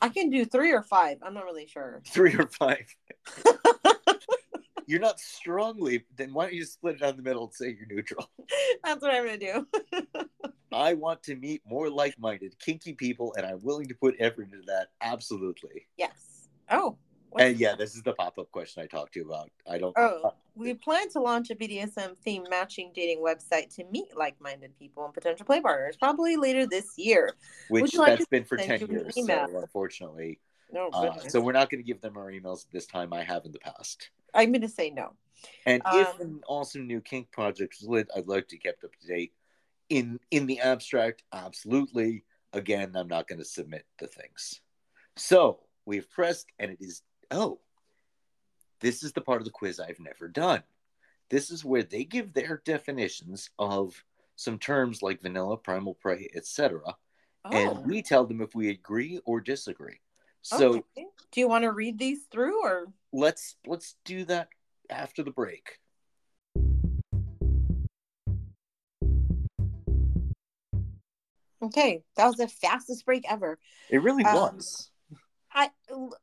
I 0.00 0.08
can 0.08 0.30
do 0.30 0.44
three 0.46 0.72
or 0.72 0.82
five. 0.82 1.18
I'm 1.22 1.34
not 1.34 1.44
really 1.44 1.66
sure. 1.66 2.02
Three 2.08 2.34
or 2.34 2.46
five. 2.48 2.96
You're 4.86 5.00
not 5.00 5.20
strongly. 5.20 6.04
Then 6.16 6.32
why 6.32 6.44
don't 6.46 6.54
you 6.54 6.64
split 6.64 6.96
it 6.96 7.00
down 7.00 7.16
the 7.16 7.22
middle 7.22 7.44
and 7.44 7.54
say 7.54 7.76
you're 7.76 7.86
neutral? 7.88 8.28
That's 8.84 9.00
what 9.02 9.14
I'm 9.14 9.24
gonna 9.24 9.38
do. 9.38 9.66
I 10.72 10.94
want 10.94 11.22
to 11.24 11.36
meet 11.36 11.62
more 11.66 11.88
like-minded, 11.88 12.56
kinky 12.58 12.94
people, 12.94 13.32
and 13.36 13.46
I'm 13.46 13.60
willing 13.62 13.86
to 13.86 13.94
put 13.94 14.16
effort 14.18 14.48
into 14.52 14.64
that. 14.66 14.88
Absolutely. 15.00 15.86
yes. 15.96 16.48
Oh. 16.70 16.96
And 17.36 17.58
yeah, 17.58 17.74
this 17.74 17.96
is 17.96 18.02
the 18.02 18.12
pop-up 18.12 18.50
question 18.52 18.82
I 18.82 18.86
talked 18.86 19.14
to 19.14 19.20
you 19.20 19.26
about. 19.26 19.50
I 19.68 19.78
don't. 19.78 19.92
Oh, 19.98 20.34
we 20.54 20.72
plan 20.74 21.08
to 21.10 21.20
launch 21.20 21.50
a 21.50 21.56
BDSM 21.56 22.14
themed 22.24 22.48
matching 22.48 22.92
dating 22.94 23.24
website 23.24 23.74
to 23.74 23.84
meet 23.90 24.16
like-minded 24.16 24.78
people 24.78 25.04
and 25.04 25.12
potential 25.12 25.44
play 25.44 25.60
partners, 25.60 25.96
probably 25.96 26.36
later 26.36 26.64
this 26.64 26.96
year. 26.96 27.34
which 27.70 27.96
like 27.96 28.10
that's 28.10 28.24
to 28.24 28.30
been 28.30 28.44
for 28.44 28.56
ten 28.56 28.80
years. 28.88 29.16
email? 29.18 29.48
So 29.48 29.58
unfortunately, 29.58 30.38
No, 30.72 30.90
uh, 30.92 31.18
so 31.28 31.40
we're 31.40 31.52
not 31.52 31.70
going 31.70 31.82
to 31.82 31.86
give 31.86 32.00
them 32.00 32.16
our 32.16 32.30
emails 32.30 32.66
this 32.72 32.86
time. 32.86 33.12
I 33.12 33.24
have 33.24 33.44
in 33.44 33.50
the 33.52 33.58
past. 33.58 34.10
I'm 34.34 34.52
gonna 34.52 34.68
say 34.68 34.90
no. 34.90 35.14
And 35.66 35.82
if 35.86 36.08
Um, 36.14 36.20
an 36.20 36.40
awesome 36.46 36.86
new 36.86 37.00
kink 37.00 37.30
project 37.30 37.76
is 37.80 37.86
lit, 37.88 38.08
I'd 38.14 38.26
like 38.28 38.48
to 38.48 38.58
kept 38.58 38.84
up 38.84 38.94
to 39.00 39.06
date. 39.06 39.34
In 39.88 40.18
in 40.30 40.46
the 40.46 40.60
abstract, 40.60 41.22
absolutely. 41.32 42.24
Again, 42.52 42.96
I'm 42.96 43.08
not 43.08 43.28
going 43.28 43.40
to 43.40 43.44
submit 43.44 43.84
the 43.98 44.06
things. 44.06 44.60
So 45.16 45.60
we've 45.84 46.08
pressed, 46.08 46.46
and 46.58 46.70
it 46.70 46.78
is 46.80 47.02
oh, 47.30 47.60
this 48.80 49.02
is 49.02 49.12
the 49.12 49.20
part 49.20 49.40
of 49.40 49.44
the 49.44 49.50
quiz 49.50 49.80
I've 49.80 50.00
never 50.00 50.28
done. 50.28 50.62
This 51.30 51.50
is 51.50 51.64
where 51.64 51.82
they 51.82 52.04
give 52.04 52.32
their 52.32 52.62
definitions 52.64 53.50
of 53.58 54.04
some 54.36 54.58
terms 54.58 55.02
like 55.02 55.22
vanilla, 55.22 55.56
primal 55.56 55.94
prey, 55.94 56.28
etc., 56.34 56.96
Oh, 57.46 57.50
and 57.50 57.86
we 57.86 58.00
tell 58.00 58.24
them 58.24 58.40
if 58.40 58.54
we 58.54 58.70
agree 58.70 59.20
or 59.26 59.38
disagree. 59.38 60.00
So 60.44 60.74
okay. 60.74 61.06
do 61.32 61.40
you 61.40 61.48
want 61.48 61.62
to 61.64 61.72
read 61.72 61.98
these 61.98 62.24
through 62.30 62.62
or? 62.62 62.86
let's 63.12 63.56
let's 63.66 63.96
do 64.04 64.24
that 64.26 64.48
after 64.90 65.22
the 65.22 65.30
break. 65.30 65.78
Okay, 71.62 72.02
that 72.16 72.26
was 72.26 72.36
the 72.36 72.46
fastest 72.46 73.06
break 73.06 73.24
ever. 73.26 73.58
It 73.88 74.02
really 74.02 74.22
Um, 74.24 74.34
was. 74.34 74.90
I 75.50 75.70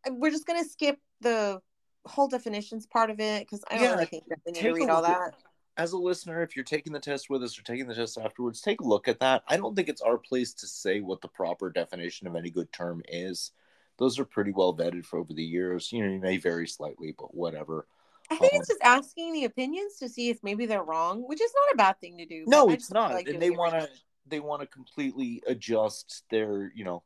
we're 0.07 0.29
just 0.29 0.45
gonna 0.45 0.63
skip 0.65 0.99
the 1.21 1.61
whole 2.05 2.27
definitions 2.27 2.85
part 2.85 3.09
of 3.09 3.19
it 3.19 3.39
because 3.41 3.63
I 3.71 3.75
don't 3.75 3.83
Yeah, 3.85 3.93
really 3.93 4.05
think 4.05 4.27
that 4.27 4.39
we 4.45 4.51
need 4.51 4.61
to 4.61 4.71
read 4.71 4.89
all 4.89 5.01
that. 5.01 5.33
As 5.77 5.93
a 5.93 5.97
listener, 5.97 6.43
if 6.43 6.55
you're 6.55 6.65
taking 6.65 6.93
the 6.93 6.99
test 6.99 7.27
with 7.29 7.41
us 7.43 7.57
or 7.57 7.63
taking 7.63 7.87
the 7.87 7.95
test 7.95 8.19
afterwards, 8.19 8.61
take 8.61 8.81
a 8.81 8.87
look 8.87 9.07
at 9.07 9.19
that. 9.21 9.41
I 9.47 9.57
don't 9.57 9.73
think 9.75 9.89
it's 9.89 10.01
our 10.01 10.17
place 10.17 10.53
to 10.55 10.67
say 10.67 10.99
what 10.99 11.21
the 11.21 11.27
proper 11.27 11.71
definition 11.71 12.27
of 12.27 12.35
any 12.35 12.51
good 12.51 12.71
term 12.71 13.01
is. 13.07 13.51
Those 14.01 14.17
are 14.17 14.25
pretty 14.25 14.51
well 14.51 14.75
vetted 14.75 15.05
for 15.05 15.19
over 15.19 15.31
the 15.31 15.43
years. 15.43 15.91
You 15.91 16.03
know, 16.03 16.11
you 16.11 16.19
may 16.19 16.37
vary 16.37 16.67
slightly, 16.67 17.13
but 17.15 17.35
whatever. 17.35 17.85
I 18.31 18.35
think 18.35 18.53
Um, 18.53 18.59
it's 18.59 18.69
just 18.69 18.81
asking 18.81 19.31
the 19.31 19.45
opinions 19.45 19.97
to 19.97 20.09
see 20.09 20.31
if 20.31 20.41
maybe 20.41 20.65
they're 20.65 20.81
wrong, 20.81 21.21
which 21.27 21.39
is 21.39 21.51
not 21.53 21.75
a 21.75 21.77
bad 21.77 22.01
thing 22.01 22.17
to 22.17 22.25
do. 22.25 22.43
No, 22.47 22.71
it's 22.71 22.89
not. 22.89 23.11
like 23.13 23.27
and 23.27 23.39
they 23.39 23.51
want 23.51 23.73
to 23.73 23.87
they 24.25 24.39
want 24.39 24.61
to 24.61 24.67
completely 24.67 25.43
adjust 25.45 26.23
their, 26.31 26.71
you 26.73 26.83
know, 26.83 27.03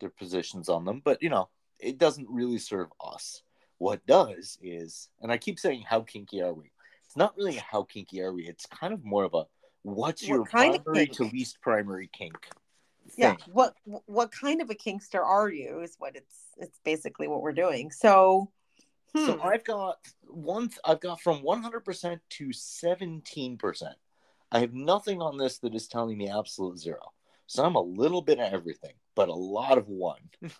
their 0.00 0.10
positions 0.10 0.68
on 0.68 0.84
them, 0.84 1.00
but 1.04 1.22
you 1.22 1.30
know, 1.30 1.48
it 1.78 1.96
doesn't 1.96 2.28
really 2.28 2.58
serve 2.58 2.88
us. 3.00 3.42
What 3.78 4.04
does 4.04 4.58
is, 4.60 5.08
and 5.22 5.30
I 5.30 5.38
keep 5.38 5.60
saying 5.60 5.84
how 5.88 6.00
kinky 6.00 6.42
are 6.42 6.52
we? 6.52 6.72
It's 7.04 7.16
not 7.16 7.36
really 7.36 7.58
a 7.58 7.60
how 7.60 7.84
kinky 7.84 8.20
are 8.20 8.32
we? 8.32 8.48
It's 8.48 8.66
kind 8.66 8.92
of 8.92 9.04
more 9.04 9.22
of 9.22 9.34
a 9.34 9.44
what's 9.82 10.22
What 10.22 10.28
your 10.28 10.44
kind 10.44 10.74
of 10.74 10.84
primary 10.84 11.06
to 11.06 11.22
least 11.22 11.60
primary 11.60 12.10
kink? 12.12 12.48
Yeah. 13.16 13.36
What 13.46 13.74
what 14.06 14.32
kind 14.32 14.60
of 14.60 14.70
a 14.70 14.74
kinkster 14.74 15.22
are 15.24 15.50
you? 15.50 15.80
Is 15.80 15.96
what 15.98 16.16
it's 16.16 16.36
it's 16.58 16.78
basically 16.84 17.28
what 17.28 17.42
we're 17.42 17.52
doing. 17.52 17.90
So. 17.90 18.50
So 19.14 19.32
hmm, 19.34 19.46
I've 19.46 19.64
got 19.64 19.96
one. 20.26 20.68
I've 20.84 21.00
got 21.00 21.22
from 21.22 21.42
100% 21.42 22.20
to 22.28 22.48
17%. 22.48 23.82
I 24.52 24.58
have 24.58 24.74
nothing 24.74 25.22
on 25.22 25.38
this 25.38 25.58
that 25.60 25.74
is 25.74 25.88
telling 25.88 26.18
me 26.18 26.28
absolute 26.28 26.78
zero. 26.78 27.00
So 27.46 27.64
I'm 27.64 27.76
a 27.76 27.80
little 27.80 28.20
bit 28.20 28.38
of 28.40 28.52
everything, 28.52 28.92
but 29.14 29.28
a 29.28 29.34
lot 29.34 29.78
of 29.78 29.88
one. 29.88 30.20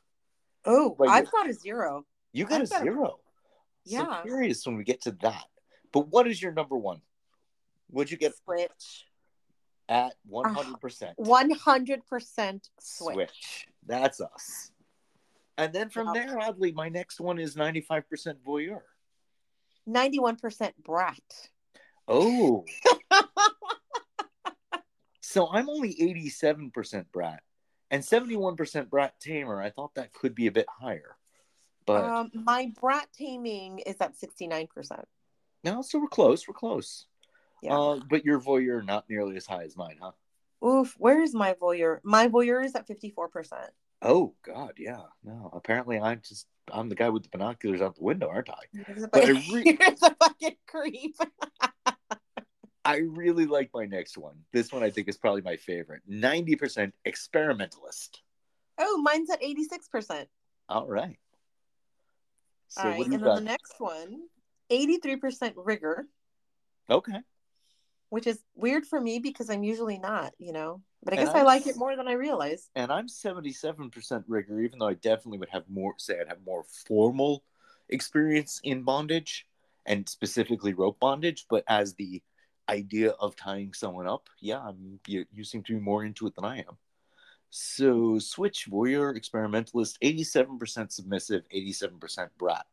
oh, 0.64 0.96
Right, 0.98 1.10
I've 1.10 1.30
got 1.30 1.50
a 1.50 1.52
zero. 1.52 2.06
You 2.32 2.46
got 2.46 2.60
a 2.60 2.62
I've 2.62 2.70
got 2.70 2.80
a- 2.80 2.84
zero. 2.84 3.18
Yeah. 3.84 4.16
So 4.16 4.22
curious 4.22 4.66
when 4.66 4.76
we 4.76 4.84
get 4.84 5.02
to 5.02 5.12
that. 5.22 5.44
But 5.92 6.08
what 6.08 6.26
is 6.26 6.40
your 6.40 6.52
number 6.52 6.76
one? 6.76 7.00
Would 7.90 8.10
you 8.10 8.16
get 8.16 8.32
Switch. 8.44 9.06
At 9.88 10.14
100%? 10.30 11.12
One 11.16 11.50
hundred 11.50 12.06
percent 12.06 12.68
switch. 12.80 13.14
Switch. 13.14 13.66
That's 13.86 14.20
us. 14.20 14.70
And 15.58 15.72
then 15.72 15.88
from 15.90 16.14
Yep. 16.14 16.26
there, 16.26 16.38
oddly, 16.40 16.72
my 16.72 16.88
next 16.88 17.20
one 17.20 17.38
is 17.38 17.54
95% 17.56 18.02
voyeur. 18.46 18.80
Ninety-one 19.86 20.36
percent 20.36 20.74
brat. 20.82 21.22
Oh. 22.08 22.64
So 25.20 25.48
I'm 25.52 25.68
only 25.68 25.94
87% 25.96 27.06
brat 27.12 27.42
and 27.90 28.02
71% 28.02 28.88
brat 28.88 29.20
tamer. 29.20 29.60
I 29.60 29.68
thought 29.70 29.94
that 29.96 30.14
could 30.14 30.34
be 30.34 30.46
a 30.46 30.52
bit 30.52 30.66
higher. 30.80 31.16
But 31.84 32.04
um, 32.04 32.30
my 32.32 32.72
brat 32.80 33.08
taming 33.12 33.80
is 33.80 33.96
at 34.00 34.16
sixty-nine 34.16 34.68
percent. 34.74 35.04
no, 35.62 35.82
so 35.82 35.98
we're 35.98 36.08
close. 36.08 36.48
We're 36.48 36.54
close. 36.54 37.06
Yeah. 37.62 37.78
Uh, 37.78 38.00
but 38.08 38.24
your 38.24 38.40
voyeur 38.40 38.84
not 38.84 39.08
nearly 39.08 39.36
as 39.36 39.46
high 39.46 39.64
as 39.64 39.76
mine, 39.76 39.98
huh? 40.00 40.12
Oof. 40.66 40.94
Where 40.98 41.22
is 41.22 41.34
my 41.34 41.54
voyeur? 41.54 41.98
My 42.02 42.28
voyeur 42.28 42.64
is 42.64 42.74
at 42.74 42.86
fifty-four 42.86 43.28
percent. 43.28 43.70
Oh 44.02 44.34
God, 44.42 44.72
yeah. 44.78 45.02
No, 45.24 45.50
apparently 45.52 45.98
I'm 45.98 46.20
just 46.26 46.46
I'm 46.72 46.88
the 46.88 46.94
guy 46.94 47.08
with 47.08 47.22
the 47.22 47.28
binoculars 47.30 47.80
out 47.80 47.96
the 47.96 48.04
window, 48.04 48.28
aren't 48.28 48.50
I? 48.50 48.54
You're 48.72 49.08
But 49.12 49.24
I 49.24 49.30
re- 49.52 49.78
a 49.80 50.14
fucking 50.14 50.56
creep. 50.66 51.16
I 52.84 52.98
really 52.98 53.46
like 53.46 53.70
my 53.74 53.84
next 53.84 54.16
one. 54.16 54.36
This 54.52 54.72
one 54.72 54.84
I 54.84 54.90
think 54.90 55.08
is 55.08 55.16
probably 55.16 55.42
my 55.42 55.56
favorite. 55.56 56.02
90% 56.08 56.92
experimentalist. 57.04 58.22
Oh, 58.78 58.98
mine's 59.02 59.30
at 59.30 59.42
eighty-six 59.42 59.88
percent. 59.88 60.28
All 60.68 60.86
right. 60.86 61.18
So 62.68 62.82
All 62.82 62.90
right, 62.90 63.04
and 63.04 63.12
then 63.12 63.22
the 63.22 63.40
next 63.40 63.74
one, 63.78 64.22
83% 64.70 65.52
rigger, 65.56 66.06
Okay. 66.90 67.18
Which 68.08 68.26
is 68.26 68.38
weird 68.54 68.86
for 68.86 69.00
me 69.00 69.18
because 69.18 69.50
I'm 69.50 69.62
usually 69.64 69.98
not, 69.98 70.32
you 70.38 70.52
know. 70.52 70.80
But 71.02 71.14
I 71.14 71.16
guess 71.16 71.34
I 71.34 71.42
like 71.42 71.66
it 71.66 71.76
more 71.76 71.96
than 71.96 72.08
I 72.08 72.12
realize. 72.12 72.68
and 72.74 72.90
I'm 72.90 73.06
77% 73.08 74.24
rigger, 74.26 74.60
even 74.60 74.78
though 74.78 74.88
I 74.88 74.94
definitely 74.94 75.38
would 75.38 75.50
have 75.50 75.64
more, 75.68 75.94
say, 75.98 76.20
I'd 76.20 76.28
have 76.28 76.44
more 76.44 76.64
formal 76.86 77.44
experience 77.88 78.60
in 78.64 78.82
bondage 78.82 79.46
and 79.86 80.08
specifically 80.08 80.74
rope 80.74 80.98
bondage. 80.98 81.46
But 81.48 81.64
as 81.68 81.94
the 81.94 82.22
idea 82.68 83.10
of 83.10 83.36
tying 83.36 83.72
someone 83.72 84.08
up, 84.08 84.28
yeah, 84.40 84.60
I'm, 84.60 84.98
you, 85.06 85.26
you 85.32 85.44
seem 85.44 85.62
to 85.64 85.74
be 85.74 85.80
more 85.80 86.04
into 86.04 86.26
it 86.26 86.34
than 86.34 86.44
I 86.44 86.58
am. 86.58 86.76
So, 87.50 88.18
switch 88.18 88.66
voyeur, 88.68 89.16
experimentalist, 89.16 89.98
87% 90.02 90.92
submissive, 90.92 91.44
87% 91.54 92.28
brat. 92.36 92.66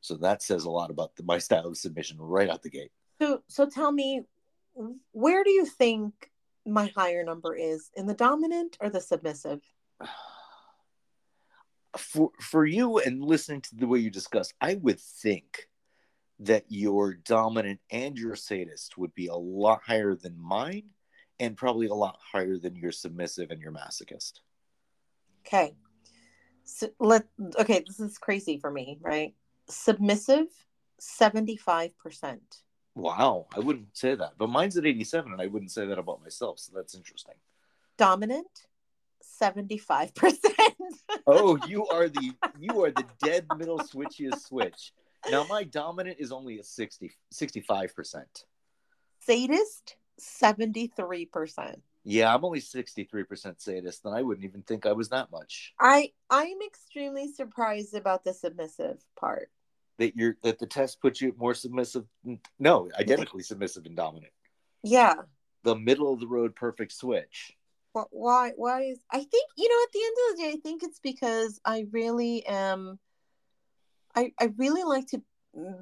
So 0.00 0.16
that 0.16 0.42
says 0.42 0.64
a 0.64 0.70
lot 0.70 0.90
about 0.90 1.16
the, 1.16 1.22
my 1.22 1.38
style 1.38 1.66
of 1.66 1.76
submission 1.76 2.18
right 2.18 2.50
out 2.50 2.62
the 2.62 2.70
gate. 2.70 2.90
So, 3.20 3.42
so 3.48 3.66
tell 3.66 3.92
me, 3.92 4.22
where 5.12 5.44
do 5.44 5.50
you 5.50 5.66
think 5.66 6.30
my 6.66 6.90
higher 6.96 7.24
number 7.24 7.54
is 7.54 7.90
in 7.94 8.06
the 8.06 8.14
dominant 8.14 8.76
or 8.80 8.90
the 8.90 9.00
submissive? 9.00 9.60
for 11.96 12.30
for 12.40 12.66
you 12.66 12.98
and 12.98 13.22
listening 13.22 13.60
to 13.62 13.76
the 13.76 13.86
way 13.86 13.98
you 13.98 14.10
discuss, 14.10 14.52
I 14.60 14.74
would 14.74 15.00
think 15.00 15.68
that 16.40 16.64
your 16.68 17.14
dominant 17.14 17.80
and 17.90 18.18
your 18.18 18.34
sadist 18.34 18.98
would 18.98 19.14
be 19.14 19.28
a 19.28 19.36
lot 19.36 19.82
higher 19.84 20.16
than 20.16 20.38
mine, 20.40 20.90
and 21.38 21.56
probably 21.56 21.86
a 21.86 21.94
lot 21.94 22.18
higher 22.32 22.58
than 22.58 22.74
your 22.74 22.92
submissive 22.92 23.50
and 23.50 23.60
your 23.60 23.72
masochist. 23.72 24.40
Okay. 25.46 25.76
So 26.64 26.88
let 26.98 27.26
okay, 27.58 27.84
this 27.86 28.00
is 28.00 28.18
crazy 28.18 28.58
for 28.58 28.70
me, 28.70 28.98
right? 29.00 29.34
Submissive, 29.68 30.46
75%. 31.00 32.38
Wow, 32.94 33.46
I 33.54 33.60
wouldn't 33.60 33.96
say 33.96 34.14
that, 34.14 34.34
but 34.38 34.48
mine's 34.48 34.76
at 34.76 34.86
eighty-seven, 34.86 35.32
and 35.32 35.40
I 35.40 35.46
wouldn't 35.46 35.72
say 35.72 35.86
that 35.86 35.98
about 35.98 36.22
myself. 36.22 36.60
So 36.60 36.72
that's 36.74 36.94
interesting. 36.94 37.34
Dominant, 37.96 38.66
75%. 39.40 40.36
Oh, 41.26 41.56
you 41.66 41.86
are 41.86 42.08
the 42.08 42.32
you 42.58 42.84
are 42.84 42.90
the 42.90 43.06
dead 43.22 43.46
middle 43.56 43.78
switchiest 43.78 44.40
switch. 44.40 44.92
Now 45.30 45.46
my 45.48 45.64
dominant 45.64 46.16
is 46.18 46.32
only 46.32 46.58
a 46.58 46.62
60 46.62 47.12
65 47.30 47.94
percent. 47.94 48.44
Sadist, 49.20 49.96
73%. 50.20 51.76
Yeah, 52.06 52.34
I'm 52.34 52.44
only 52.44 52.60
63% 52.60 53.54
sadist, 53.58 54.04
and 54.04 54.14
I 54.14 54.20
wouldn't 54.20 54.44
even 54.44 54.60
think 54.62 54.84
I 54.84 54.92
was 54.92 55.08
that 55.08 55.30
much. 55.30 55.72
I 55.80 56.12
I'm 56.28 56.60
extremely 56.66 57.32
surprised 57.32 57.94
about 57.94 58.24
the 58.24 58.34
submissive 58.34 59.02
part. 59.16 59.50
That 59.98 60.16
you're 60.16 60.36
that 60.42 60.58
the 60.58 60.66
test 60.66 61.00
puts 61.00 61.20
you 61.20 61.34
more 61.38 61.54
submissive. 61.54 62.04
No, 62.58 62.90
identically 62.98 63.42
submissive 63.42 63.86
and 63.86 63.96
dominant. 63.96 64.32
Yeah. 64.82 65.14
The 65.62 65.76
middle 65.76 66.12
of 66.12 66.20
the 66.20 66.26
road 66.26 66.54
perfect 66.54 66.92
switch. 66.92 67.52
Wh- 67.96 68.12
Why 68.12 68.52
why 68.56 68.82
is 68.82 68.98
I 69.10 69.18
think 69.18 69.50
you 69.56 69.68
know 69.68 69.82
at 69.82 69.92
the 69.92 70.04
end 70.04 70.16
of 70.16 70.36
the 70.36 70.42
day 70.42 70.58
I 70.58 70.60
think 70.60 70.82
it's 70.82 71.00
because 71.00 71.60
I 71.64 71.86
really 71.92 72.44
am 72.46 72.98
I 74.14 74.32
I 74.40 74.52
really 74.56 74.82
like 74.82 75.06
to 75.08 75.22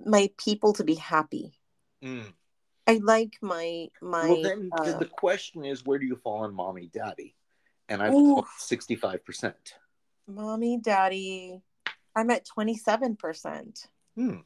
my 0.05 0.31
people 0.37 0.75
to 0.75 0.85
be 0.85 0.95
happy. 0.95 1.53
Mm. 2.05 2.33
I 2.87 3.01
like 3.03 3.35
my 3.41 3.89
my 4.03 4.29
well, 4.29 4.43
then 4.43 4.71
uh, 4.77 4.99
the 4.99 5.07
question 5.07 5.65
is, 5.65 5.85
where 5.85 5.99
do 5.99 6.07
you 6.07 6.17
fall 6.17 6.45
on 6.45 6.55
mommy, 6.55 6.91
daddy? 6.93 7.35
And 7.89 8.03
I've 8.03 8.13
Ooh. 8.13 8.45
65%. 8.61 9.55
mommy 10.27 10.79
daddy 10.79 11.63
I'm 12.15 12.31
at 12.31 12.47
27%. 12.47 13.87
Hmm. 14.17 14.39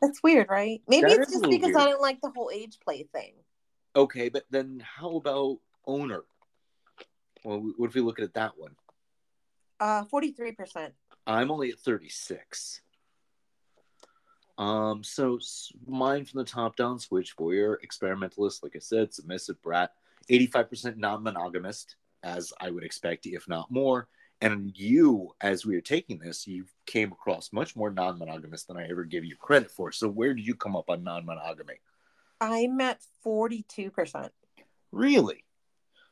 That's 0.00 0.22
weird, 0.22 0.48
right? 0.48 0.80
Maybe 0.88 1.08
That 1.08 1.18
it's 1.20 1.32
just 1.32 1.48
because 1.48 1.74
I 1.74 1.86
don't 1.86 2.00
like 2.00 2.20
the 2.20 2.30
whole 2.30 2.50
age 2.52 2.78
play 2.84 3.06
thing. 3.12 3.34
Okay, 3.96 4.28
but 4.28 4.44
then 4.50 4.82
how 4.84 5.16
about 5.16 5.58
owner? 5.86 6.24
Well, 7.44 7.72
what 7.76 7.88
if 7.88 7.94
we 7.94 8.00
look 8.00 8.20
at 8.20 8.34
that 8.34 8.52
one? 8.56 8.76
Uh 9.80 10.04
43%. 10.04 10.90
I'm 11.26 11.50
only 11.50 11.70
at 11.70 11.78
36. 11.78 12.80
Um, 14.56 15.04
so 15.04 15.38
mine 15.86 16.24
from 16.24 16.38
the 16.38 16.44
top 16.44 16.74
down 16.76 16.98
switch 16.98 17.36
voyeur, 17.36 17.76
experimentalist, 17.82 18.62
like 18.64 18.74
I 18.74 18.80
said, 18.80 19.14
submissive 19.14 19.62
brat, 19.62 19.92
85% 20.28 20.96
non-monogamist, 20.96 21.94
as 22.24 22.52
I 22.60 22.70
would 22.70 22.82
expect, 22.82 23.26
if 23.26 23.48
not 23.48 23.70
more. 23.70 24.08
And 24.40 24.72
you, 24.76 25.34
as 25.40 25.66
we 25.66 25.74
were 25.74 25.80
taking 25.80 26.18
this, 26.18 26.46
you 26.46 26.66
came 26.86 27.10
across 27.10 27.52
much 27.52 27.74
more 27.74 27.90
non-monogamous 27.90 28.64
than 28.64 28.76
I 28.76 28.88
ever 28.88 29.04
give 29.04 29.24
you 29.24 29.34
credit 29.36 29.70
for. 29.70 29.90
So 29.90 30.08
where 30.08 30.32
did 30.32 30.46
you 30.46 30.54
come 30.54 30.76
up 30.76 30.90
on 30.90 31.02
non-monogamy? 31.02 31.74
I'm 32.40 32.80
at 32.80 33.00
42%. 33.26 34.30
Really? 34.92 35.44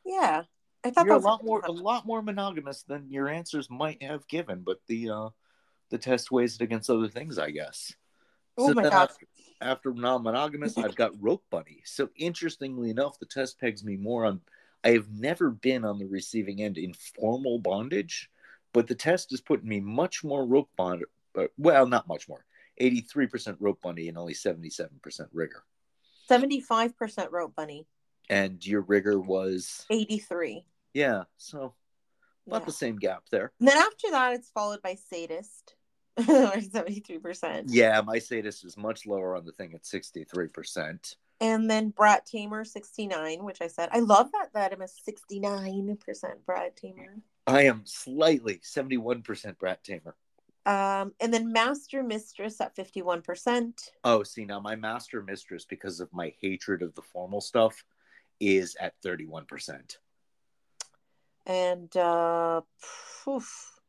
Yeah. 0.05 0.43
I 0.83 0.89
thought 0.91 1.05
You're 1.05 1.15
a 1.15 1.19
that 1.19 1.23
was 1.23 1.25
lot 1.25 1.43
more 1.43 1.61
a 1.65 1.71
lot 1.71 2.05
more 2.05 2.21
monogamous 2.21 2.83
than 2.83 3.09
your 3.09 3.27
answers 3.27 3.69
might 3.69 4.01
have 4.03 4.27
given, 4.27 4.61
but 4.61 4.79
the 4.87 5.09
uh 5.09 5.29
the 5.89 5.97
test 5.97 6.31
weighs 6.31 6.55
it 6.55 6.61
against 6.61 6.89
other 6.89 7.07
things, 7.07 7.37
I 7.37 7.51
guess. 7.51 7.93
Oh 8.57 8.73
my 8.73 8.83
God. 8.83 8.93
After, 8.93 9.25
after 9.61 9.93
non-monogamous, 9.93 10.77
I've 10.77 10.95
got 10.95 11.11
rope 11.21 11.43
bunny. 11.49 11.81
So 11.85 12.09
interestingly 12.15 12.89
enough, 12.89 13.19
the 13.19 13.25
test 13.25 13.59
pegs 13.59 13.83
me 13.83 13.95
more 13.95 14.25
on. 14.25 14.41
I 14.83 14.89
have 14.91 15.09
never 15.09 15.49
been 15.49 15.83
on 15.85 15.97
the 15.99 16.05
receiving 16.05 16.61
end 16.61 16.77
in 16.77 16.93
formal 16.93 17.59
bondage, 17.59 18.29
but 18.73 18.87
the 18.87 18.95
test 18.95 19.33
is 19.33 19.41
putting 19.41 19.67
me 19.67 19.79
much 19.79 20.23
more 20.23 20.45
rope 20.45 20.69
bond. 20.77 21.03
Uh, 21.37 21.45
well, 21.57 21.87
not 21.87 22.07
much 22.07 22.27
more. 22.29 22.45
Eighty-three 22.77 23.27
percent 23.27 23.57
rope 23.59 23.81
bunny 23.81 24.07
and 24.07 24.17
only 24.17 24.33
seventy-seven 24.35 24.99
percent 25.01 25.29
rigger. 25.33 25.63
75% 26.29 27.31
rope 27.31 27.55
bunny. 27.55 27.87
And 28.29 28.63
your 28.65 28.81
rigger 28.81 29.17
was 29.19 29.85
83. 29.89 30.65
yeah, 30.93 31.23
so 31.37 31.73
about 32.45 32.61
Yeah. 32.61 32.65
the 32.65 32.71
same 32.73 32.97
gap 32.97 33.23
there. 33.31 33.53
And 33.59 33.67
then 33.69 33.77
after 33.77 34.11
that, 34.11 34.33
it's 34.33 34.49
followed 34.49 34.81
by 34.81 34.95
sadist, 34.95 35.75
or 36.17 36.23
73%. 36.25 37.65
Yeah, 37.69 38.01
my 38.01 38.19
sadist 38.19 38.65
is 38.65 38.75
much 38.75 39.05
lower 39.05 39.37
on 39.37 39.45
the 39.45 39.53
thing 39.53 39.73
at 39.73 39.85
sixty-three 39.85 40.49
percent. 40.49 41.15
And 41.39 41.69
then 41.69 41.89
brat 41.89 42.25
tamer, 42.25 42.65
69, 42.65 43.43
which 43.43 43.61
I 43.61 43.67
said, 43.67 43.89
I 43.91 43.99
love 43.99 44.31
that, 44.31 44.49
that 44.53 44.73
I'm 44.73 44.81
a 44.81 44.85
69% 44.85 46.23
brat 46.45 46.75
tamer. 46.75 47.21
I 47.47 47.63
am 47.63 47.83
slightly 47.85 48.59
seventy-one 48.61 49.21
percent 49.21 49.57
brat 49.57 49.83
tamer. 49.83 50.15
Um, 50.65 51.13
and 51.21 51.33
then 51.33 51.53
master 51.53 52.03
mistress 52.03 52.59
at 52.59 52.75
51%. 52.75 53.71
Oh, 54.03 54.23
see 54.23 54.43
now 54.43 54.59
my 54.59 54.75
master 54.75 55.23
mistress, 55.23 55.63
because 55.63 56.01
of 56.01 56.11
my 56.11 56.33
hatred 56.41 56.81
of 56.81 56.93
the 56.95 57.01
formal 57.01 57.39
stuff, 57.39 57.85
is 58.41 58.75
at 58.81 58.95
thirty-one 59.01 59.45
percent. 59.45 59.97
And 61.45 61.95
uh, 61.95 62.61
poof, 63.23 63.79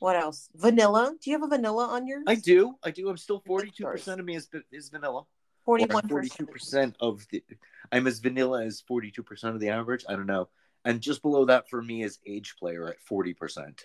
what 0.00 0.16
else? 0.16 0.50
Vanilla. 0.54 1.14
Do 1.18 1.30
you 1.30 1.36
have 1.38 1.44
a 1.44 1.48
vanilla 1.48 1.86
on 1.86 2.06
yours? 2.06 2.24
I 2.26 2.34
do, 2.34 2.74
I 2.84 2.90
do. 2.90 3.08
I'm 3.08 3.16
still 3.16 3.42
forty-two 3.46 3.84
percent 3.84 4.20
of 4.20 4.26
me 4.26 4.36
is 4.36 4.50
is 4.70 4.90
vanilla. 4.90 5.24
41%. 5.68 6.08
Forty-two 6.08 6.46
percent 6.46 6.96
of 7.00 7.26
the. 7.30 7.44
I'm 7.92 8.06
as 8.06 8.18
vanilla 8.20 8.64
as 8.64 8.80
forty-two 8.80 9.22
percent 9.22 9.54
of 9.54 9.60
the 9.60 9.68
average. 9.68 10.04
I 10.08 10.12
don't 10.16 10.26
know. 10.26 10.48
And 10.84 11.00
just 11.00 11.22
below 11.22 11.44
that 11.46 11.68
for 11.68 11.82
me 11.82 12.02
is 12.02 12.18
age 12.26 12.54
player 12.58 12.88
at 12.88 13.00
forty 13.00 13.34
percent. 13.34 13.84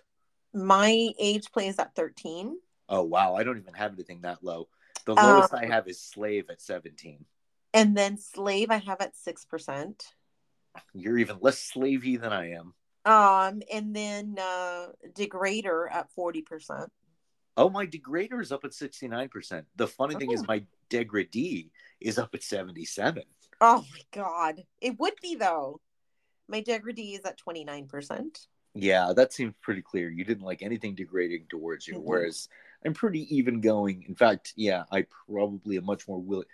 My 0.53 1.09
age 1.19 1.51
play 1.51 1.67
is 1.67 1.79
at 1.79 1.95
13. 1.95 2.55
Oh 2.87 3.03
wow, 3.03 3.35
I 3.35 3.43
don't 3.43 3.57
even 3.57 3.73
have 3.73 3.93
anything 3.93 4.21
that 4.21 4.43
low. 4.43 4.69
The 5.05 5.15
Um, 5.15 5.23
lowest 5.25 5.53
I 5.53 5.65
have 5.65 5.87
is 5.87 5.99
slave 5.99 6.49
at 6.49 6.61
seventeen. 6.61 7.25
And 7.73 7.97
then 7.97 8.17
slave, 8.19 8.69
I 8.69 8.77
have 8.77 9.01
at 9.01 9.15
6%. 9.15 9.99
You're 10.93 11.17
even 11.17 11.39
less 11.41 11.71
slavey 11.73 12.17
than 12.21 12.31
I 12.31 12.51
am. 12.51 12.75
Um, 13.03 13.63
and 13.73 13.95
then 13.95 14.37
uh 14.39 14.89
degrader 15.15 15.91
at 15.91 16.07
40%. 16.15 16.87
Oh, 17.55 17.69
my 17.69 17.85
degrader 17.85 18.41
is 18.41 18.51
up 18.51 18.63
at 18.65 18.71
69%. 18.71 19.65
The 19.75 19.87
funny 19.87 20.15
thing 20.15 20.31
is, 20.31 20.41
Oh. 20.41 20.45
my 20.47 20.65
degradee 20.89 21.71
is 21.99 22.17
up 22.17 22.33
at 22.33 22.43
77. 22.43 23.23
Oh 23.61 23.85
my 23.91 24.01
god. 24.11 24.63
It 24.81 24.99
would 24.99 25.13
be 25.21 25.35
though. 25.35 25.79
My 26.47 26.61
degradee 26.61 27.13
is 27.15 27.23
at 27.25 27.37
29%. 27.39 28.47
Yeah, 28.73 29.13
that 29.15 29.31
seems 29.33 29.53
pretty 29.61 29.81
clear. 29.83 30.09
You 30.09 30.23
didn't 30.25 30.43
like 30.43 30.63
anything 30.63 30.95
degrading 30.95 31.45
towards 31.47 31.87
you, 31.87 31.95
Mhm. 31.95 32.03
whereas 32.03 32.49
I'm 32.83 32.93
pretty 32.93 33.33
even 33.35 33.61
going. 33.61 34.03
In 34.03 34.15
fact, 34.15 34.53
yeah, 34.55 34.85
I 34.91 35.03
probably 35.03 35.77
am 35.77 35.85
much 35.85 36.07
more 36.07 36.19
willing. 36.19 36.47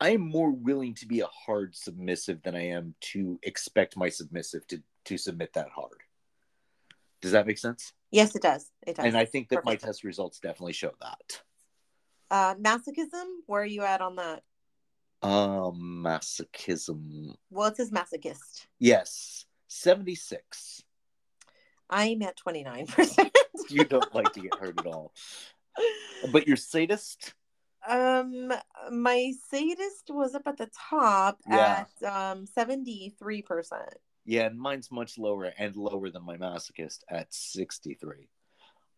I 0.00 0.10
am 0.10 0.22
more 0.22 0.50
willing 0.50 0.94
to 0.94 1.06
be 1.06 1.20
a 1.20 1.26
hard 1.26 1.74
submissive 1.76 2.42
than 2.42 2.54
I 2.56 2.62
am 2.68 2.94
to 3.12 3.38
expect 3.42 3.96
my 3.96 4.08
submissive 4.08 4.66
to 4.68 4.82
to 5.04 5.16
submit 5.18 5.52
that 5.52 5.68
hard. 5.68 6.02
Does 7.20 7.32
that 7.32 7.46
make 7.46 7.58
sense? 7.58 7.92
Yes, 8.16 8.34
it 8.34 8.40
does. 8.42 8.70
It 8.86 8.96
does. 8.96 9.04
And 9.04 9.16
I 9.16 9.26
think 9.26 9.50
that 9.50 9.64
my 9.64 9.76
test 9.76 10.02
results 10.02 10.40
definitely 10.40 10.72
show 10.72 10.92
that. 11.00 11.42
uh 12.30 12.54
masochism, 12.54 13.26
where 13.46 13.60
are 13.62 13.66
you 13.66 13.82
at 13.82 14.00
on 14.00 14.16
that? 14.16 14.42
Um, 15.22 16.02
masochism. 16.04 17.34
Well, 17.50 17.68
it 17.68 17.76
says 17.76 17.90
masochist. 17.90 18.66
Yes, 18.78 19.44
76. 19.68 20.82
I'm 21.90 22.22
at 22.22 22.36
29%. 22.38 23.30
You 23.70 23.84
don't 23.84 24.14
like 24.14 24.32
to 24.32 24.40
get 24.40 24.54
hurt 24.54 24.78
at 24.78 24.86
all. 24.86 25.12
But 26.32 26.46
you're 26.46 26.56
sadist? 26.56 27.34
Um, 27.86 28.52
my 28.90 29.32
sadist 29.50 30.10
was 30.10 30.34
up 30.34 30.46
at 30.46 30.56
the 30.56 30.70
top 30.90 31.38
Yeah. 31.48 31.84
at 32.02 32.12
um 32.32 32.46
73%. 32.46 33.12
Yeah, 34.26 34.46
and 34.46 34.58
mine's 34.58 34.90
much 34.90 35.18
lower 35.18 35.52
and 35.56 35.76
lower 35.76 36.10
than 36.10 36.24
my 36.24 36.36
masochist 36.36 36.98
at 37.08 37.32
63. 37.32 38.28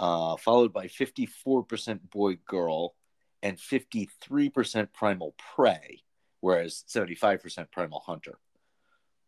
Uh, 0.01 0.37
followed 0.37 0.73
by 0.73 0.87
54% 0.87 2.01
boy 2.11 2.39
girl 2.47 2.95
and 3.43 3.59
53% 3.59 4.89
primal 4.93 5.35
prey, 5.55 6.03
whereas 6.41 6.83
75% 6.89 7.71
primal 7.71 8.01
hunter, 8.01 8.39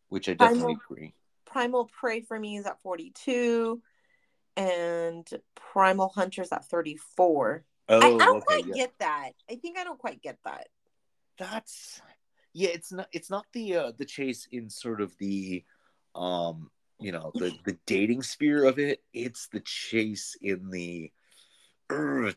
which 0.09 0.29
I 0.29 0.35
definitely 0.35 0.77
Primal- 0.77 0.81
agree. 0.85 1.15
Primal 1.45 1.85
prey 1.87 2.21
for 2.23 2.39
me 2.39 2.57
is 2.57 2.67
at 2.67 2.81
42, 2.81 3.83
and 4.57 5.29
primal 5.55 6.09
hunters 6.09 6.49
at 6.53 6.65
34. 6.65 7.65
Oh, 7.89 8.01
I, 8.01 8.07
I 8.07 8.11
don't 8.11 8.37
okay, 8.37 8.45
quite 8.47 8.67
yeah. 8.67 8.75
get 8.75 8.93
that. 9.01 9.31
I 9.51 9.57
think 9.57 9.77
I 9.77 9.85
don't 9.85 9.99
quite 9.99 10.23
get 10.23 10.39
that. 10.45 10.69
that's 11.39 12.01
yeah 12.53 12.69
it's 12.71 12.91
not 12.93 13.09
it's 13.13 13.31
not 13.31 13.47
the 13.53 13.77
uh 13.77 13.93
the 13.97 14.05
chase 14.05 14.47
in 14.51 14.69
sort 14.69 15.01
of 15.01 15.17
the 15.19 15.65
um 16.15 16.71
you 16.99 17.13
know 17.13 17.33
the 17.37 17.57
the 17.65 17.79
dating 17.87 18.23
sphere 18.23 18.65
of 18.65 18.79
it. 18.79 19.03
It's 19.13 19.49
the 19.49 19.61
chase 19.61 20.37
in 20.41 20.71
the 20.71 21.11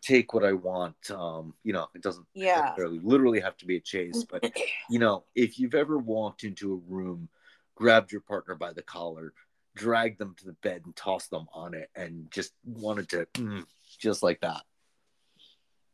take 0.01 0.33
what 0.33 0.43
I 0.43 0.53
want. 0.53 0.95
Um, 1.11 1.53
you 1.63 1.73
know, 1.73 1.87
it 1.93 2.01
doesn't 2.01 2.25
Yeah. 2.33 2.61
necessarily 2.61 2.99
literally 2.99 3.39
have 3.39 3.57
to 3.57 3.65
be 3.65 3.77
a 3.77 3.81
chase, 3.81 4.25
but 4.29 4.43
you 4.89 4.99
know, 4.99 5.25
if 5.35 5.59
you've 5.59 5.75
ever 5.75 5.97
walked 5.97 6.43
into 6.43 6.73
a 6.73 6.91
room, 6.91 7.29
grabbed 7.75 8.11
your 8.11 8.21
partner 8.21 8.55
by 8.55 8.73
the 8.73 8.81
collar, 8.81 9.33
dragged 9.75 10.19
them 10.19 10.35
to 10.39 10.45
the 10.45 10.53
bed 10.53 10.81
and 10.85 10.95
tossed 10.95 11.29
them 11.29 11.47
on 11.53 11.73
it, 11.73 11.89
and 11.95 12.31
just 12.31 12.53
wanted 12.65 13.09
to, 13.09 13.25
mm, 13.33 13.65
just 13.99 14.23
like 14.23 14.41
that. 14.41 14.63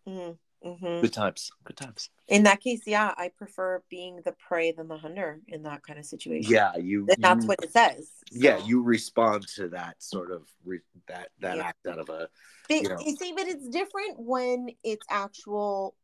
Mhm, 0.08 0.38
mhm. 0.66 1.02
Good 1.02 1.14
times. 1.14 1.52
Good 1.64 1.78
times. 1.78 2.10
In 2.28 2.44
that 2.44 2.60
case, 2.62 2.82
yeah, 2.86 3.14
I 3.18 3.30
prefer 3.30 3.82
being 3.90 4.22
the 4.24 4.34
prey 4.34 4.72
than 4.72 4.88
the 4.88 4.98
hunter 4.98 5.42
in 5.48 5.64
that 5.64 5.84
kind 5.84 5.98
of 6.00 6.06
situation. 6.06 6.52
Yeah, 6.52 6.76
you. 6.78 7.08
And 7.10 7.24
that's 7.24 7.44
you- 7.44 7.48
what 7.48 7.64
it 7.64 7.72
says. 7.72 8.12
Yeah, 8.32 8.58
you 8.66 8.82
respond 8.84 9.48
to 9.56 9.70
that 9.70 10.02
sort 10.02 10.32
of 10.32 10.48
re- 10.64 10.82
that 11.08 11.30
that 11.40 11.58
Yeah. 11.58 11.68
act 11.68 11.88
out 11.88 12.00
of 12.00 12.10
a. 12.10 12.30
But, 12.68 12.82
you 12.82 12.90
know. 12.90 13.00
you 13.00 13.16
see, 13.16 13.34
but 13.34 13.48
it's 13.48 13.68
different 13.70 14.20
when 14.20 14.70
it's 14.84 15.06
actual, 15.10 15.96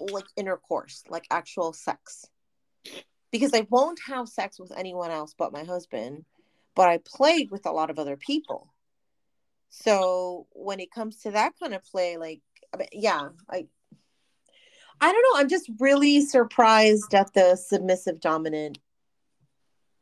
like 0.00 0.26
intercourse, 0.36 1.02
like 1.08 1.26
actual 1.30 1.72
sex. 1.72 2.26
Because 3.30 3.52
I 3.52 3.66
won't 3.68 4.00
have 4.06 4.28
sex 4.28 4.58
with 4.58 4.72
anyone 4.76 5.10
else 5.10 5.34
but 5.36 5.52
my 5.52 5.64
husband, 5.64 6.24
but 6.74 6.88
I 6.88 6.98
played 6.98 7.50
with 7.50 7.66
a 7.66 7.72
lot 7.72 7.90
of 7.90 7.98
other 7.98 8.16
people. 8.16 8.72
So 9.68 10.46
when 10.52 10.80
it 10.80 10.90
comes 10.90 11.16
to 11.22 11.32
that 11.32 11.52
kind 11.60 11.74
of 11.74 11.82
play, 11.84 12.16
like, 12.16 12.40
yeah, 12.92 13.28
I, 13.50 13.66
I 15.00 15.12
don't 15.12 15.22
know. 15.22 15.40
I'm 15.40 15.48
just 15.48 15.70
really 15.78 16.22
surprised 16.22 17.14
at 17.14 17.32
the 17.34 17.56
submissive 17.56 18.20
dominant. 18.20 18.78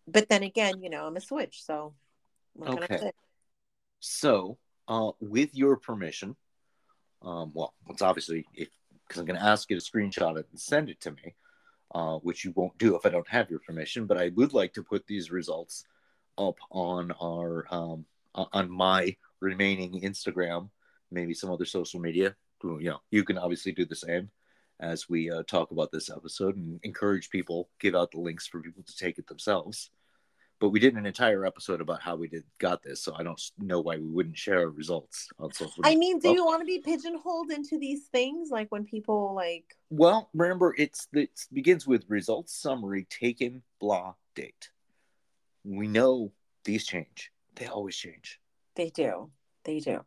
But 0.06 0.28
then 0.28 0.42
again, 0.42 0.82
you 0.82 0.90
know, 0.90 1.06
I'm 1.06 1.16
a 1.16 1.20
switch, 1.20 1.64
so 1.64 1.94
what 2.54 2.70
can 2.70 2.82
I 2.82 2.86
Okay. 2.86 2.98
say? 2.98 3.12
So, 4.00 4.58
uh, 4.86 5.12
with 5.20 5.54
your 5.54 5.76
permission, 5.76 6.36
um, 7.22 7.52
well, 7.54 7.72
it's 7.88 8.02
obviously 8.02 8.46
because 8.54 9.18
I'm 9.20 9.24
going 9.24 9.38
to 9.38 9.46
ask 9.46 9.70
you 9.70 9.78
to 9.78 9.82
screenshot 9.82 10.38
it 10.38 10.46
and 10.50 10.60
send 10.60 10.90
it 10.90 11.00
to 11.00 11.10
me, 11.12 11.34
uh, 11.94 12.18
which 12.18 12.44
you 12.44 12.52
won't 12.54 12.76
do 12.78 12.96
if 12.96 13.06
I 13.06 13.08
don't 13.08 13.28
have 13.28 13.50
your 13.50 13.60
permission. 13.60 14.06
But 14.06 14.18
I 14.18 14.28
would 14.36 14.52
like 14.52 14.74
to 14.74 14.82
put 14.82 15.06
these 15.06 15.30
results 15.30 15.84
up 16.36 16.56
on 16.70 17.12
our 17.22 17.66
um, 17.70 18.04
on 18.34 18.70
my 18.70 19.16
remaining 19.40 20.02
Instagram, 20.02 20.68
maybe 21.10 21.34
some 21.34 21.50
other 21.50 21.64
social 21.64 22.00
media. 22.00 22.36
You 22.62 22.80
know, 22.80 23.00
you 23.10 23.24
can 23.24 23.38
obviously 23.38 23.72
do 23.72 23.84
the 23.84 23.96
same 23.96 24.30
as 24.80 25.08
we 25.08 25.30
uh, 25.30 25.42
talk 25.44 25.70
about 25.70 25.92
this 25.92 26.10
episode 26.10 26.56
and 26.56 26.80
encourage 26.82 27.30
people, 27.30 27.68
give 27.80 27.94
out 27.94 28.10
the 28.10 28.20
links 28.20 28.46
for 28.46 28.60
people 28.60 28.82
to 28.82 28.96
take 28.96 29.18
it 29.18 29.26
themselves. 29.26 29.90
But 30.60 30.68
we 30.70 30.80
did 30.80 30.94
an 30.94 31.04
entire 31.04 31.44
episode 31.44 31.80
about 31.80 32.00
how 32.00 32.16
we 32.16 32.28
did 32.28 32.44
got 32.58 32.82
this, 32.82 33.02
so 33.02 33.14
I 33.14 33.22
don't 33.22 33.40
know 33.58 33.80
why 33.80 33.96
we 33.96 34.06
wouldn't 34.06 34.38
share 34.38 34.60
our 34.60 34.70
results 34.70 35.28
on 35.38 35.52
social. 35.52 35.82
I 35.84 35.96
mean, 35.96 36.20
do 36.20 36.32
you 36.32 36.44
want 36.44 36.60
to 36.60 36.64
be 36.64 36.78
pigeonholed 36.78 37.50
into 37.50 37.78
these 37.78 38.06
things? 38.06 38.50
Like 38.50 38.70
when 38.70 38.84
people 38.84 39.34
like, 39.34 39.76
Well, 39.90 40.30
remember, 40.32 40.74
it's 40.78 41.08
it 41.12 41.30
begins 41.52 41.86
with 41.86 42.04
results 42.08 42.54
summary 42.54 43.06
taken 43.10 43.62
blah 43.80 44.14
date. 44.34 44.70
We 45.64 45.88
know 45.88 46.32
these 46.64 46.86
change; 46.86 47.32
they 47.56 47.66
always 47.66 47.96
change. 47.96 48.40
they 48.76 48.90
do, 48.90 49.30
they 49.64 49.80
do. 49.80 50.04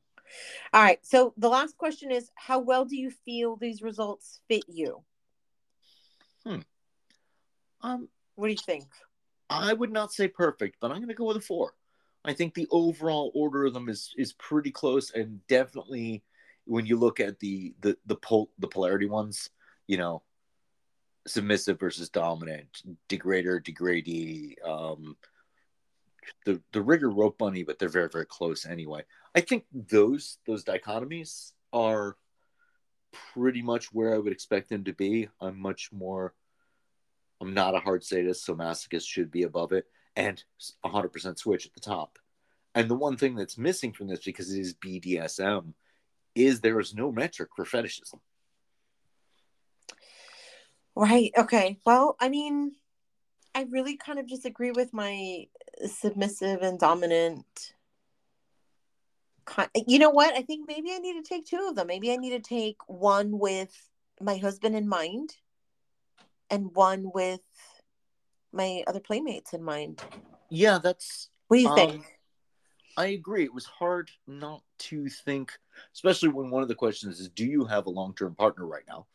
All 0.73 0.81
right. 0.81 0.99
So 1.05 1.33
the 1.37 1.49
last 1.49 1.77
question 1.77 2.11
is, 2.11 2.29
how 2.35 2.59
well 2.59 2.85
do 2.85 2.95
you 2.97 3.11
feel 3.11 3.55
these 3.55 3.81
results 3.81 4.41
fit 4.47 4.63
you? 4.67 5.03
Hmm. 6.45 6.59
Um, 7.81 8.09
What 8.35 8.47
do 8.47 8.51
you 8.51 8.57
think? 8.57 8.85
I 9.49 9.73
would 9.73 9.91
not 9.91 10.11
say 10.11 10.27
perfect, 10.27 10.77
but 10.81 10.91
I'm 10.91 10.97
going 10.97 11.07
to 11.07 11.13
go 11.13 11.25
with 11.25 11.37
a 11.37 11.41
four. 11.41 11.73
I 12.25 12.33
think 12.33 12.53
the 12.53 12.67
overall 12.71 13.31
order 13.33 13.65
of 13.65 13.73
them 13.73 13.87
is 13.87 14.13
is 14.17 14.33
pretty 14.33 14.71
close, 14.71 15.11
and 15.11 15.45
definitely 15.47 16.23
when 16.65 16.85
you 16.85 16.97
look 16.97 17.19
at 17.19 17.39
the 17.39 17.73
the 17.79 17.97
the 18.05 18.17
pol- 18.17 18.51
the 18.59 18.67
polarity 18.67 19.05
ones, 19.05 19.49
you 19.87 19.97
know, 19.97 20.23
submissive 21.25 21.79
versus 21.79 22.09
dominant, 22.09 22.81
degrader, 23.07 23.63
degradee, 23.63 24.57
um, 24.65 25.15
the 26.45 26.61
the 26.71 26.81
rigger 26.81 27.09
rope 27.09 27.37
bunny, 27.37 27.63
but 27.63 27.79
they're 27.79 27.89
very 27.89 28.09
very 28.11 28.25
close 28.25 28.65
anyway. 28.65 29.03
I 29.35 29.41
think 29.41 29.65
those 29.73 30.37
those 30.45 30.63
dichotomies 30.63 31.53
are 31.73 32.17
pretty 33.33 33.61
much 33.61 33.93
where 33.93 34.13
I 34.13 34.17
would 34.17 34.31
expect 34.31 34.69
them 34.69 34.83
to 34.85 34.93
be. 34.93 35.29
I'm 35.41 35.59
much 35.59 35.91
more. 35.91 36.33
I'm 37.41 37.53
not 37.53 37.75
a 37.75 37.79
hard 37.79 38.03
sadist, 38.03 38.45
so 38.45 38.55
masochist 38.55 39.07
should 39.07 39.31
be 39.31 39.43
above 39.43 39.71
it, 39.71 39.85
and 40.15 40.43
100% 40.83 41.37
switch 41.37 41.65
at 41.65 41.73
the 41.73 41.79
top. 41.79 42.17
And 42.73 42.89
the 42.89 42.95
one 42.95 43.17
thing 43.17 43.35
that's 43.35 43.57
missing 43.57 43.93
from 43.93 44.07
this, 44.07 44.23
because 44.23 44.51
it 44.51 44.59
is 44.59 44.73
BDSM, 44.73 45.73
is 46.35 46.61
there 46.61 46.79
is 46.79 46.93
no 46.93 47.11
metric 47.11 47.49
for 47.55 47.65
fetishism. 47.65 48.19
Right. 50.95 51.31
Okay. 51.37 51.79
Well, 51.85 52.15
I 52.19 52.29
mean, 52.29 52.73
I 53.57 53.65
really 53.71 53.97
kind 53.97 54.19
of 54.19 54.27
disagree 54.27 54.69
with 54.69 54.93
my 54.93 55.47
submissive 55.83 56.61
and 56.61 56.77
dominant. 56.77 57.73
You 59.87 59.97
know 59.97 60.11
what? 60.11 60.35
I 60.35 60.43
think 60.43 60.67
maybe 60.67 60.91
I 60.93 60.99
need 60.99 61.13
to 61.13 61.27
take 61.27 61.47
two 61.47 61.65
of 61.67 61.75
them. 61.75 61.87
Maybe 61.87 62.11
I 62.11 62.17
need 62.17 62.29
to 62.31 62.39
take 62.39 62.77
one 62.85 63.39
with 63.39 63.75
my 64.21 64.37
husband 64.37 64.75
in 64.75 64.87
mind 64.87 65.37
and 66.51 66.69
one 66.75 67.09
with 67.15 67.41
my 68.53 68.83
other 68.85 68.99
playmates 68.99 69.53
in 69.53 69.63
mind. 69.63 70.03
Yeah, 70.51 70.77
that's. 70.77 71.29
What 71.47 71.57
do 71.57 71.63
you 71.63 71.69
Um, 71.69 71.75
think? 71.75 72.05
I 72.95 73.07
agree. 73.07 73.43
It 73.43 73.53
was 73.55 73.65
hard 73.65 74.11
not 74.27 74.61
to 74.79 75.09
think, 75.09 75.51
especially 75.95 76.29
when 76.29 76.51
one 76.51 76.61
of 76.61 76.67
the 76.67 76.75
questions 76.75 77.19
is, 77.19 77.29
"Do 77.29 77.45
you 77.47 77.65
have 77.65 77.87
a 77.87 77.89
long-term 77.89 78.35
partner 78.35 78.67
right 78.67 78.85
now?" 78.87 79.07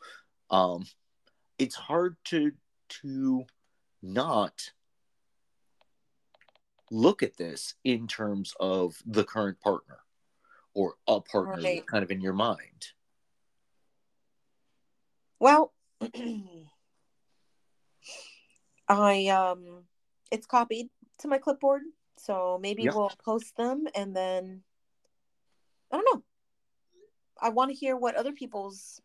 Um, 0.51 0.85
it's 1.59 1.77
hard 1.77 2.17
to 2.25 2.51
to 2.89 3.47
not 4.03 4.73
look 6.91 7.23
at 7.23 7.37
this 7.37 7.75
in 7.85 8.07
terms 8.07 8.55
of 8.61 8.97
the 9.07 9.25
current 9.25 9.61
partner 9.61 10.01
or 10.75 10.97
a 11.07 11.21
partner 11.21 11.57
Right. 11.63 11.87
kind 11.87 12.03
of 12.05 12.11
in 12.11 12.21
your 12.21 12.33
mind. 12.33 12.93
Well, 15.39 15.73
I 18.89 19.27
um 19.29 19.85
it's 20.31 20.47
copied 20.47 20.89
to 21.19 21.29
my 21.29 21.39
clipboard, 21.39 21.83
so 22.17 22.59
maybe 22.61 22.85
Yeah. 22.85 22.93
we'll 22.95 23.11
post 23.25 23.57
them 23.57 23.87
and 23.95 24.15
then 24.15 24.63
I 25.91 25.97
don't 25.97 26.15
know. 26.15 26.23
I 27.41 27.49
want 27.51 27.71
to 27.71 27.77
hear 27.77 27.97
what 27.97 28.15
other 28.15 28.33
people's 28.33 29.01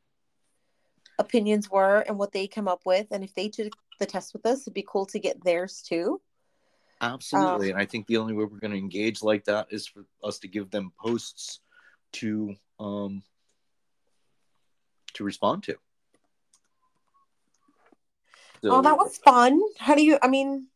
opinions 1.19 1.69
were 1.69 2.01
and 2.01 2.17
what 2.17 2.31
they 2.31 2.47
come 2.47 2.67
up 2.67 2.81
with 2.85 3.07
and 3.11 3.23
if 3.23 3.33
they 3.33 3.49
took 3.49 3.73
the 3.97 4.05
test 4.05 4.33
with 4.33 4.45
us, 4.45 4.61
it'd 4.61 4.73
be 4.73 4.85
cool 4.87 5.05
to 5.07 5.19
get 5.19 5.43
theirs 5.43 5.83
too. 5.87 6.21
Absolutely, 7.01 7.67
Um, 7.67 7.73
and 7.73 7.81
I 7.81 7.85
think 7.85 8.07
the 8.07 8.17
only 8.17 8.33
way 8.33 8.45
we're 8.45 8.59
going 8.59 8.71
to 8.71 8.77
engage 8.77 9.21
like 9.21 9.45
that 9.45 9.67
is 9.69 9.87
for 9.87 10.05
us 10.23 10.39
to 10.39 10.47
give 10.47 10.71
them 10.71 10.91
posts 10.99 11.59
to 12.13 12.55
um 12.79 13.23
to 15.13 15.23
respond 15.23 15.63
to. 15.63 15.75
oh, 18.63 18.81
that 18.81 18.97
was 18.97 19.17
fun. 19.17 19.61
How 19.77 19.95
do 19.95 20.03
you 20.03 20.17
I 20.21 20.27
mean 20.27 20.67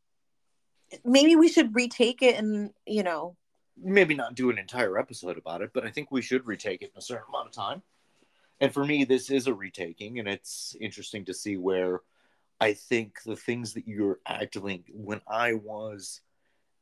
maybe 1.03 1.35
we 1.35 1.47
should 1.47 1.75
retake 1.75 2.21
it 2.21 2.35
and, 2.35 2.71
you 2.85 3.03
know, 3.03 3.35
maybe 3.81 4.13
not 4.13 4.35
do 4.35 4.49
an 4.49 4.57
entire 4.57 4.97
episode 4.97 5.37
about 5.37 5.61
it, 5.61 5.71
but 5.73 5.85
I 5.85 5.89
think 5.89 6.11
we 6.11 6.21
should 6.21 6.45
retake 6.45 6.81
it 6.81 6.91
in 6.93 6.97
a 6.97 7.01
certain 7.01 7.25
amount 7.29 7.47
of 7.47 7.53
time. 7.53 7.81
And 8.59 8.71
for 8.73 8.85
me, 8.85 9.05
this 9.05 9.31
is 9.31 9.47
a 9.47 9.53
retaking, 9.53 10.19
and 10.19 10.27
it's 10.27 10.75
interesting 10.79 11.25
to 11.25 11.33
see 11.33 11.57
where 11.57 12.01
I 12.61 12.73
think 12.73 13.23
the 13.23 13.35
things 13.35 13.73
that 13.73 13.87
you're 13.87 14.19
actively, 14.27 14.83
when 14.93 15.19
I 15.27 15.55
was 15.55 16.21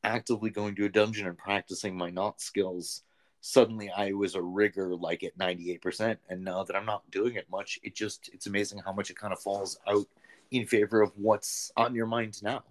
actively 0.04 0.50
going 0.50 0.74
to 0.76 0.84
a 0.84 0.90
dungeon 0.90 1.26
and 1.26 1.38
practicing 1.38 1.96
my 1.96 2.10
knot 2.10 2.42
skills, 2.42 3.02
suddenly 3.40 3.90
I 3.90 4.12
was 4.12 4.34
a 4.34 4.42
rigger 4.42 4.94
like 4.94 5.24
at 5.24 5.38
98%. 5.38 6.18
And 6.28 6.44
now 6.44 6.64
that 6.64 6.76
I'm 6.76 6.84
not 6.84 7.10
doing 7.10 7.36
it 7.36 7.50
much, 7.50 7.80
it 7.82 7.94
just, 7.94 8.28
it's 8.34 8.46
amazing 8.46 8.80
how 8.84 8.92
much 8.92 9.08
it 9.08 9.18
kind 9.18 9.32
of 9.32 9.40
falls 9.40 9.78
out 9.88 10.06
in 10.50 10.66
favor 10.66 11.00
of 11.00 11.12
what's 11.16 11.72
on 11.78 11.94
your 11.94 12.06
mind 12.06 12.42
now. 12.42 12.62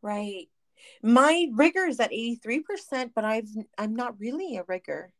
Right. 0.00 0.48
My 1.02 1.48
rigger 1.52 1.84
is 1.84 2.00
at 2.00 2.12
83%, 2.12 3.10
but 3.14 3.26
I've 3.26 3.50
I'm 3.76 3.94
not 3.94 4.18
really 4.18 4.56
a 4.56 4.64
rigger. 4.66 5.12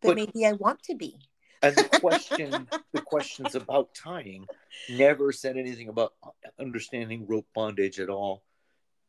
But, 0.00 0.10
But- 0.10 0.16
maybe 0.16 0.46
I 0.46 0.52
want 0.52 0.84
to 0.84 0.94
be. 0.94 1.18
And 1.62 1.76
the 1.76 1.84
question 2.00 2.68
the 2.92 3.00
questions 3.02 3.54
about 3.54 3.94
tying 3.94 4.46
never 4.88 5.32
said 5.32 5.56
anything 5.56 5.88
about 5.88 6.14
understanding 6.58 7.26
rope 7.26 7.46
bondage 7.54 8.00
at 8.00 8.08
all. 8.08 8.42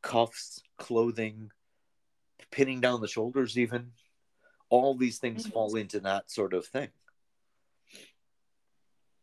Cuffs 0.02 0.62
clothing 0.78 1.52
pinning 2.52 2.82
down 2.82 3.02
the 3.02 3.08
shoulders 3.08 3.58
even. 3.58 3.92
All 4.70 4.96
these 4.96 5.20
things 5.20 5.46
Mhm. 5.46 5.54
fall 5.54 5.76
into 5.76 6.00
that 6.02 6.30
sort 6.32 6.54
of 6.54 6.66
thing. 6.66 6.90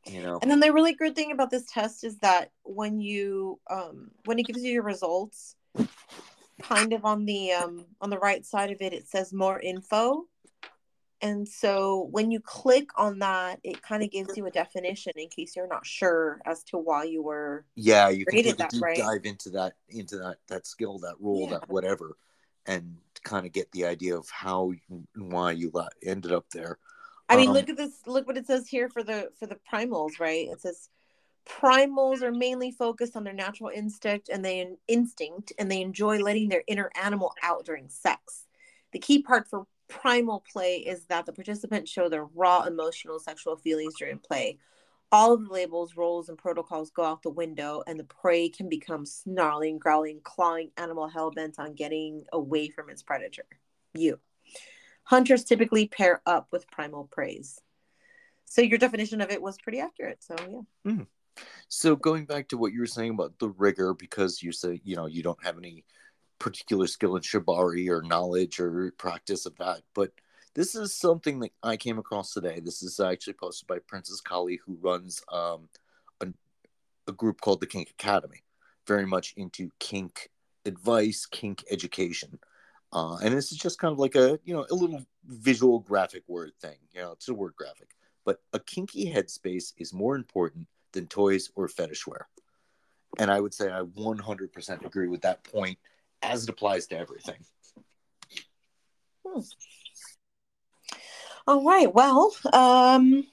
You 0.06 0.22
know? 0.22 0.38
And 0.40 0.50
then 0.50 0.60
the 0.60 0.72
really 0.72 0.94
good 0.94 1.14
thing 1.14 1.32
about 1.32 1.50
this 1.50 1.66
test 1.70 2.04
is 2.04 2.18
that 2.18 2.52
when 2.62 3.00
you 3.00 3.60
um 3.68 4.10
when 4.24 4.38
it 4.38 4.44
gives 4.46 4.62
you 4.62 4.72
your 4.72 4.82
results, 4.82 5.56
kind 6.62 6.92
of 6.92 7.04
on 7.04 7.24
the 7.24 7.52
um 7.52 7.86
on 8.00 8.10
the 8.10 8.18
right 8.18 8.44
side 8.44 8.70
of 8.70 8.80
it 8.80 8.92
it 8.92 9.06
says 9.06 9.32
more 9.32 9.60
info 9.60 10.26
and 11.20 11.48
so 11.48 12.08
when 12.10 12.30
you 12.30 12.40
click 12.40 12.88
on 12.96 13.18
that 13.18 13.58
it 13.64 13.82
kind 13.82 14.02
of 14.02 14.10
gives 14.10 14.36
you 14.36 14.46
a 14.46 14.50
definition 14.50 15.12
in 15.16 15.28
case 15.28 15.56
you're 15.56 15.66
not 15.66 15.84
sure 15.84 16.40
as 16.46 16.62
to 16.64 16.78
why 16.78 17.04
you 17.04 17.22
were 17.22 17.64
Yeah, 17.74 18.08
you 18.08 18.24
can 18.24 18.42
take 18.42 18.54
a 18.54 18.56
that, 18.58 18.70
deep 18.70 18.82
right? 18.82 18.96
dive 18.96 19.24
into 19.24 19.50
that 19.50 19.74
into 19.88 20.16
that 20.18 20.38
that 20.48 20.66
skill, 20.66 20.98
that 21.00 21.16
role, 21.20 21.46
Yeah. 21.46 21.58
that 21.58 21.68
whatever, 21.68 22.16
and 22.66 22.96
kind 23.22 23.46
of 23.46 23.52
get 23.52 23.70
the 23.72 23.84
idea 23.84 24.16
of 24.16 24.28
how 24.30 24.70
you, 24.70 25.06
and 25.14 25.32
why 25.32 25.52
you 25.52 25.72
ended 26.04 26.32
up 26.32 26.50
there. 26.50 26.78
I 27.28 27.36
mean, 27.36 27.48
Um, 27.48 27.54
look 27.54 27.68
at 27.68 27.76
this. 27.76 28.06
Look 28.06 28.26
what 28.26 28.36
it 28.36 28.46
says 28.46 28.68
here 28.68 28.88
for 28.88 29.02
the 29.02 29.30
for 29.38 29.46
the 29.46 29.58
primals, 29.70 30.18
right? 30.18 30.48
It 30.48 30.60
says 30.60 30.88
primals 31.46 32.22
are 32.22 32.32
mainly 32.32 32.70
focused 32.70 33.16
on 33.16 33.24
their 33.24 33.32
natural 33.32 33.70
instinct 33.74 34.28
and 34.28 34.44
they 34.44 34.76
instinct 34.86 35.52
and 35.58 35.70
they 35.70 35.80
enjoy 35.80 36.18
letting 36.18 36.48
their 36.48 36.62
inner 36.66 36.90
animal 37.00 37.32
out 37.42 37.64
during 37.64 37.88
sex. 37.88 38.46
The 38.92 38.98
key 38.98 39.22
part 39.22 39.48
for 39.48 39.66
primal 39.88 40.44
play 40.50 40.76
is 40.76 41.04
that 41.06 41.26
the 41.26 41.32
participants 41.32 41.90
show 41.90 42.08
their 42.08 42.24
raw 42.24 42.64
emotional 42.64 43.18
sexual 43.18 43.56
feelings 43.56 43.94
during 43.98 44.18
play. 44.18 44.58
All 45.10 45.32
of 45.32 45.46
the 45.46 45.52
labels, 45.52 45.96
roles, 45.96 46.28
and 46.28 46.36
protocols 46.36 46.90
go 46.90 47.02
out 47.02 47.22
the 47.22 47.30
window, 47.30 47.82
and 47.86 47.98
the 47.98 48.04
prey 48.04 48.50
can 48.50 48.68
become 48.68 49.06
snarling, 49.06 49.78
growling, 49.78 50.20
clawing 50.22 50.70
animal 50.76 51.08
hell 51.08 51.30
bent 51.30 51.58
on 51.58 51.74
getting 51.74 52.24
away 52.32 52.68
from 52.68 52.90
its 52.90 53.02
predator. 53.02 53.46
You. 53.94 54.18
Hunters 55.04 55.44
typically 55.44 55.88
pair 55.88 56.20
up 56.26 56.48
with 56.52 56.70
primal 56.70 57.08
preys. 57.10 57.58
So 58.44 58.60
your 58.60 58.78
definition 58.78 59.22
of 59.22 59.30
it 59.30 59.40
was 59.40 59.56
pretty 59.56 59.80
accurate. 59.80 60.22
So 60.22 60.36
yeah. 60.38 60.92
Mm-hmm. 60.92 61.02
So 61.68 61.96
going 61.96 62.26
back 62.26 62.48
to 62.48 62.58
what 62.58 62.72
you 62.72 62.80
were 62.80 62.86
saying 62.86 63.12
about 63.12 63.38
the 63.38 63.48
rigger, 63.48 63.94
because 63.94 64.42
you 64.42 64.52
say 64.52 64.80
you 64.84 64.96
know 64.96 65.06
you 65.06 65.22
don't 65.22 65.42
have 65.42 65.56
any 65.56 65.84
particular 66.38 66.86
skill 66.86 67.16
in 67.16 67.22
shibari 67.22 67.88
or 67.88 68.02
knowledge 68.02 68.60
or 68.60 68.92
practice 68.98 69.46
of 69.46 69.56
that, 69.56 69.82
but 69.94 70.12
this 70.54 70.74
is 70.74 70.94
something 70.94 71.38
that 71.40 71.52
I 71.62 71.76
came 71.76 71.98
across 71.98 72.32
today. 72.32 72.60
This 72.60 72.82
is 72.82 72.98
actually 72.98 73.34
posted 73.34 73.68
by 73.68 73.78
Princess 73.78 74.20
Kali, 74.20 74.58
who 74.66 74.76
runs 74.80 75.22
um, 75.30 75.68
a, 76.20 76.26
a 77.06 77.12
group 77.12 77.40
called 77.40 77.60
the 77.60 77.66
Kink 77.66 77.90
Academy, 77.90 78.42
very 78.86 79.06
much 79.06 79.34
into 79.36 79.70
kink 79.78 80.30
advice, 80.64 81.26
kink 81.26 81.64
education. 81.70 82.40
Uh, 82.92 83.18
and 83.18 83.34
this 83.34 83.52
is 83.52 83.58
just 83.58 83.78
kind 83.78 83.92
of 83.92 83.98
like 83.98 84.16
a 84.16 84.40
you 84.44 84.54
know 84.54 84.66
a 84.70 84.74
little 84.74 85.04
visual 85.26 85.78
graphic 85.80 86.24
word 86.26 86.52
thing. 86.60 86.78
You 86.92 87.02
know, 87.02 87.12
it's 87.12 87.28
a 87.28 87.34
word 87.34 87.54
graphic, 87.54 87.90
but 88.24 88.40
a 88.52 88.58
kinky 88.58 89.12
headspace 89.12 89.74
is 89.76 89.92
more 89.92 90.16
important 90.16 90.66
than 90.92 91.06
toys 91.06 91.50
or 91.54 91.68
fetish 91.68 92.06
wear. 92.06 92.26
And 93.18 93.30
I 93.30 93.40
would 93.40 93.54
say 93.54 93.70
I 93.70 93.82
100% 93.82 94.84
agree 94.84 95.08
with 95.08 95.22
that 95.22 95.44
point 95.44 95.78
as 96.22 96.44
it 96.44 96.48
applies 96.50 96.86
to 96.88 96.98
everything. 96.98 97.44
All 101.46 101.64
right. 101.64 101.92
Well, 101.92 102.34
um, 102.52 103.24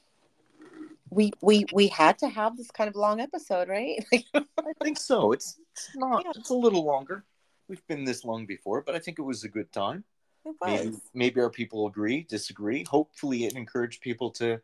we 1.10 1.32
we 1.42 1.66
we 1.74 1.88
had 1.88 2.18
to 2.20 2.30
have 2.30 2.58
this 2.58 2.72
kind 2.72 2.88
of 2.88 2.96
long 2.96 3.20
episode, 3.20 3.68
right? 3.68 4.04
I 4.34 4.74
think 4.84 4.98
so. 4.98 5.32
It's, 5.32 5.58
it's 5.74 5.90
not, 5.96 6.24
Yeah. 6.26 6.32
it's 6.36 6.50
a 6.50 6.54
little 6.56 6.86
longer. 6.86 7.26
We've 7.68 7.86
been 7.88 8.04
this 8.06 8.24
long 8.24 8.46
before, 8.46 8.82
but 8.82 8.96
I 8.96 9.00
think 9.00 9.20
it 9.20 9.24
was 9.24 9.44
a 9.44 9.50
good 9.50 9.72
time. 9.72 10.04
it 10.46 10.56
Maybe, 10.64 10.90
was. 10.90 11.02
maybe 11.14 11.42
our 11.42 11.50
people 11.50 11.88
agree, 11.88 12.24
disagree. 12.30 12.84
Hopefully, 12.84 13.46
it 13.46 13.56
encouraged 13.56 14.02
people 14.02 14.30
to, 14.32 14.62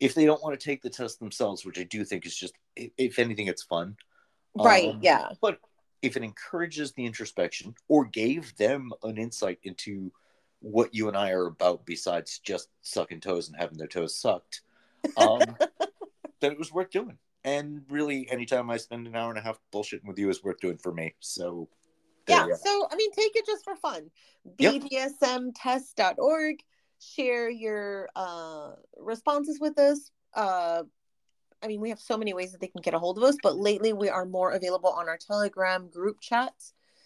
if 0.00 0.14
they 0.14 0.24
don't 0.24 0.42
want 0.42 0.58
to 0.58 0.64
take 0.64 0.80
the 0.82 0.88
test 0.90 1.18
themselves, 1.18 1.64
which 1.64 1.78
I 1.78 1.84
do 1.84 2.04
think 2.04 2.24
is 2.26 2.34
just, 2.34 2.54
if 2.76 3.18
anything, 3.18 3.46
it's 3.46 3.62
fun. 3.62 3.96
Right. 4.56 4.88
Um, 4.90 5.00
yeah. 5.02 5.28
But 5.42 5.60
if 6.02 6.16
it 6.16 6.22
encourages 6.22 6.92
the 6.92 7.04
introspection 7.04 7.74
or 7.88 8.04
gave 8.04 8.56
them 8.56 8.92
an 9.02 9.18
insight 9.18 9.58
into 9.62 10.10
what 10.60 10.94
you 10.94 11.08
and 11.08 11.16
I 11.16 11.30
are 11.30 11.46
about 11.46 11.84
besides 11.86 12.38
just 12.38 12.68
sucking 12.82 13.20
toes 13.20 13.48
and 13.48 13.56
having 13.56 13.78
their 13.78 13.86
toes 13.86 14.16
sucked, 14.16 14.62
um, 15.16 15.56
then 16.40 16.52
it 16.52 16.58
was 16.58 16.72
worth 16.72 16.90
doing. 16.90 17.18
And 17.44 17.82
really, 17.88 18.30
anytime 18.30 18.68
I 18.70 18.76
spend 18.76 19.06
an 19.06 19.16
hour 19.16 19.30
and 19.30 19.38
a 19.38 19.42
half 19.42 19.58
bullshitting 19.72 20.04
with 20.04 20.18
you 20.18 20.28
is 20.28 20.44
worth 20.44 20.60
doing 20.60 20.76
for 20.76 20.92
me. 20.92 21.14
So, 21.20 21.68
Yeah. 22.28 22.46
So 22.54 22.86
I 22.90 22.96
mean, 22.96 23.10
take 23.12 23.34
it 23.34 23.46
just 23.46 23.64
for 23.64 23.76
fun. 23.76 24.10
BDSMtest.org. 24.58 26.56
Share 27.00 27.48
your 27.48 28.10
uh, 28.14 28.72
responses 28.98 29.58
with 29.58 29.78
us. 29.78 30.10
Uh, 30.34 30.82
I 31.62 31.66
mean, 31.68 31.80
we 31.80 31.90
have 31.90 32.00
so 32.00 32.16
many 32.16 32.32
ways 32.32 32.52
that 32.52 32.60
they 32.60 32.68
can 32.68 32.80
get 32.82 32.94
a 32.94 32.98
hold 32.98 33.18
of 33.18 33.24
us, 33.24 33.36
but 33.42 33.56
lately 33.56 33.92
we 33.92 34.08
are 34.08 34.24
more 34.24 34.52
available 34.52 34.90
on 34.90 35.08
our 35.08 35.18
Telegram 35.18 35.88
group 35.88 36.20
chat. 36.20 36.54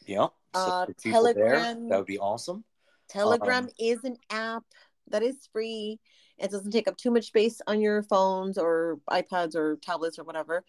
Yeah. 0.07 0.29
So 0.55 0.61
Uh, 0.61 0.87
people 0.87 1.23
there, 1.25 1.35
Telegram- 1.35 1.89
that 1.89 1.97
would 1.99 2.07
be 2.07 2.19
awesome. 2.19 2.65
Telegram 3.09 3.65
Um, 3.65 3.71
is 3.79 4.05
an 4.05 4.17
app 4.31 4.65
that 5.09 5.23
is 5.23 5.49
free. 5.53 6.01
It 6.39 6.51
doesn't 6.51 6.71
take 6.73 6.89
up 6.89 6.97
too 6.97 7.11
much 7.11 7.27
space 7.27 7.61
on 7.67 7.81
your 7.81 8.03
phones 8.03 8.59
or 8.59 9.01
iPads 9.11 9.55
or 9.55 9.77
tablets 9.77 10.19
or 10.19 10.25
whatever. 10.25 10.65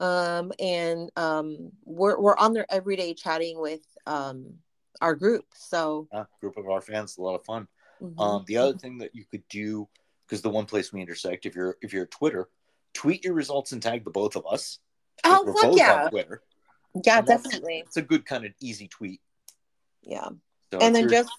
Um, 0.00 0.52
and 0.60 1.10
um, 1.16 1.72
we're 1.84 2.20
we're 2.20 2.36
on 2.36 2.52
there 2.52 2.66
every 2.68 2.94
day 2.96 3.14
chatting 3.14 3.58
with 3.60 3.84
um, 4.06 4.58
our 5.00 5.14
group. 5.16 5.46
So 5.54 6.08
group 6.40 6.56
of 6.56 6.68
our 6.68 6.80
fans, 6.80 7.16
a 7.18 7.22
lot 7.22 7.34
of 7.34 7.44
fun. 7.44 7.66
mhm. 8.00 8.20
Um, 8.20 8.44
the 8.46 8.58
other 8.58 8.78
thing 8.78 8.98
that 8.98 9.14
you 9.14 9.24
could 9.24 9.46
do, 9.48 9.88
because 10.26 10.40
the 10.40 10.50
one 10.50 10.66
place 10.66 10.92
we 10.92 11.00
intersect, 11.00 11.46
if 11.46 11.56
you're 11.56 11.76
if 11.82 11.92
you're 11.92 12.06
Twitter, 12.06 12.48
tweet 12.98 13.24
your 13.24 13.34
results 13.34 13.70
and 13.72 13.80
tag 13.80 14.04
the 14.04 14.10
both 14.10 14.34
of 14.34 14.44
us. 14.46 14.80
oh 15.24 15.44
We're 15.46 15.52
fuck 15.54 15.62
both 15.62 15.78
yeah, 15.78 16.02
on 16.04 16.10
Twitter. 16.10 16.42
yeah, 17.04 17.20
definitely, 17.20 17.84
It's 17.86 17.96
a 17.96 18.02
good 18.02 18.26
kind 18.26 18.44
of 18.44 18.52
easy 18.60 18.88
tweet. 18.88 19.20
yeah. 20.02 20.28
So 20.72 20.78
and 20.80 20.94
then 20.94 21.08
just 21.08 21.30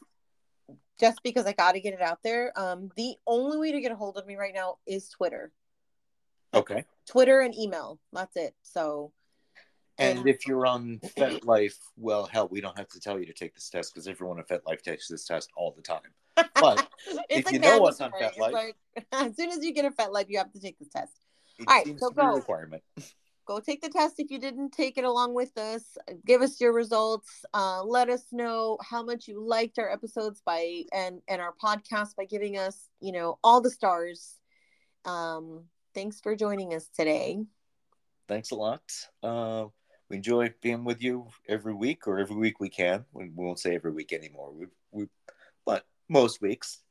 just 1.00 1.22
because 1.22 1.46
I 1.46 1.52
got 1.54 1.74
to 1.74 1.80
get 1.82 1.94
it 1.94 2.02
out 2.02 2.20
there, 2.24 2.52
um, 2.60 2.90
the 2.96 3.16
only 3.28 3.58
way 3.58 3.72
to 3.74 3.80
get 3.82 3.92
a 3.92 3.96
hold 3.96 4.18
of 4.18 4.26
me 4.26 4.36
right 4.38 4.54
now 4.54 4.78
is 4.88 5.10
Twitter, 5.10 5.52
okay. 6.54 6.86
Twitter 7.08 7.42
and 7.42 7.54
email. 7.56 8.00
That's 8.14 8.36
it. 8.38 8.54
So 8.64 9.12
And 9.98 10.26
if 10.28 10.48
you're 10.48 10.66
on 10.66 11.00
FetLife, 11.18 11.76
well, 11.98 12.26
hell, 12.26 12.48
we 12.50 12.62
don't 12.62 12.78
have 12.78 12.88
to 12.90 13.00
tell 13.02 13.20
you 13.20 13.26
to 13.26 13.34
take 13.34 13.54
this 13.54 13.70
test 13.70 13.94
because 13.94 14.08
everyone 14.08 14.40
at 14.40 14.48
FetLife 14.48 14.82
takes 14.82 15.08
this 15.10 15.26
test 15.26 15.50
all 15.58 15.74
the 15.76 15.82
time. 15.82 16.12
But 16.56 16.88
if 17.30 17.52
you 17.52 17.60
know 17.60 17.86
on 17.86 17.94
FetLife- 17.94 18.38
like, 18.38 18.76
as 19.12 19.36
soon 19.36 19.50
as 19.52 19.64
you 19.64 19.74
get 19.74 19.86
a 19.86 19.92
FetLife, 19.92 20.26
you 20.30 20.38
have 20.38 20.52
to 20.54 20.60
take 20.60 20.80
this 20.80 20.90
test. 20.90 21.14
It 21.60 21.68
All 21.68 21.76
right, 21.76 21.86
so 22.00 22.10
to 22.10 22.16
be 22.16 22.22
a 22.22 22.26
go. 22.26 22.36
requirement. 22.36 22.84
Go 23.46 23.60
take 23.60 23.82
the 23.82 23.90
test 23.90 24.20
if 24.20 24.30
you 24.30 24.38
didn't 24.38 24.74
take 24.74 25.00
it 25.00 25.04
along 25.04 25.34
with 25.34 25.58
us. 25.58 25.98
Give 26.24 26.44
us 26.44 26.62
your 26.62 26.72
results. 26.72 27.44
Uh, 27.52 27.84
let 27.84 28.08
us 28.08 28.26
know 28.32 28.78
how 28.80 29.02
much 29.02 29.28
you 29.28 29.44
liked 29.44 29.80
our 29.80 29.92
episodes 29.92 30.40
by 30.46 30.84
and 30.94 31.20
and 31.28 31.42
our 31.42 31.56
podcast 31.60 32.16
by 32.16 32.26
giving 32.26 32.60
us, 32.60 32.90
you 33.02 33.12
know, 33.12 33.40
all 33.44 33.60
the 33.60 33.72
stars. 33.72 34.36
Um, 35.04 35.64
thanks 35.96 36.22
for 36.22 36.36
joining 36.36 36.76
us 36.76 36.90
today. 36.96 37.40
Thanks 38.28 38.52
a 38.52 38.56
lot. 38.56 38.84
Uh, 39.24 39.66
we 40.10 40.18
enjoy 40.18 40.54
being 40.62 40.84
with 40.84 41.02
you 41.02 41.28
every 41.48 41.74
week 41.74 42.08
or 42.08 42.20
every 42.20 42.36
week 42.36 42.60
we 42.60 42.70
can. 42.70 43.06
We, 43.14 43.30
we 43.30 43.46
won't 43.46 43.60
say 43.60 43.74
every 43.74 43.92
week 43.92 44.14
anymore. 44.14 44.52
We, 44.52 44.68
we, 44.92 45.08
but 45.66 45.86
most 46.08 46.40
weeks. 46.40 46.82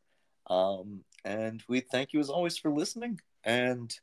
Um, 0.48 1.04
and 1.24 1.62
we 1.68 1.80
thank 1.80 2.12
you 2.12 2.18
as 2.18 2.30
always 2.30 2.58
for 2.58 2.72
listening. 2.72 3.20
And 3.44 3.96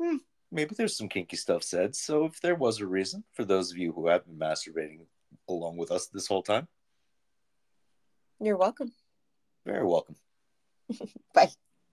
hmm, 0.00 0.16
maybe 0.50 0.74
there's 0.76 0.96
some 0.96 1.08
kinky 1.08 1.36
stuff 1.36 1.62
said. 1.62 1.94
So 1.94 2.24
if 2.24 2.40
there 2.40 2.54
was 2.54 2.80
a 2.80 2.86
reason 2.86 3.24
for 3.32 3.44
those 3.44 3.70
of 3.70 3.78
you 3.78 3.92
who 3.92 4.06
have 4.08 4.24
been 4.26 4.38
masturbating 4.38 5.06
along 5.48 5.76
with 5.76 5.90
us 5.90 6.06
this 6.06 6.26
whole 6.26 6.42
time, 6.42 6.68
You're 8.40 8.56
welcome. 8.56 8.92
very 9.66 9.86
welcome. 9.86 10.16
Bye. 11.34 11.50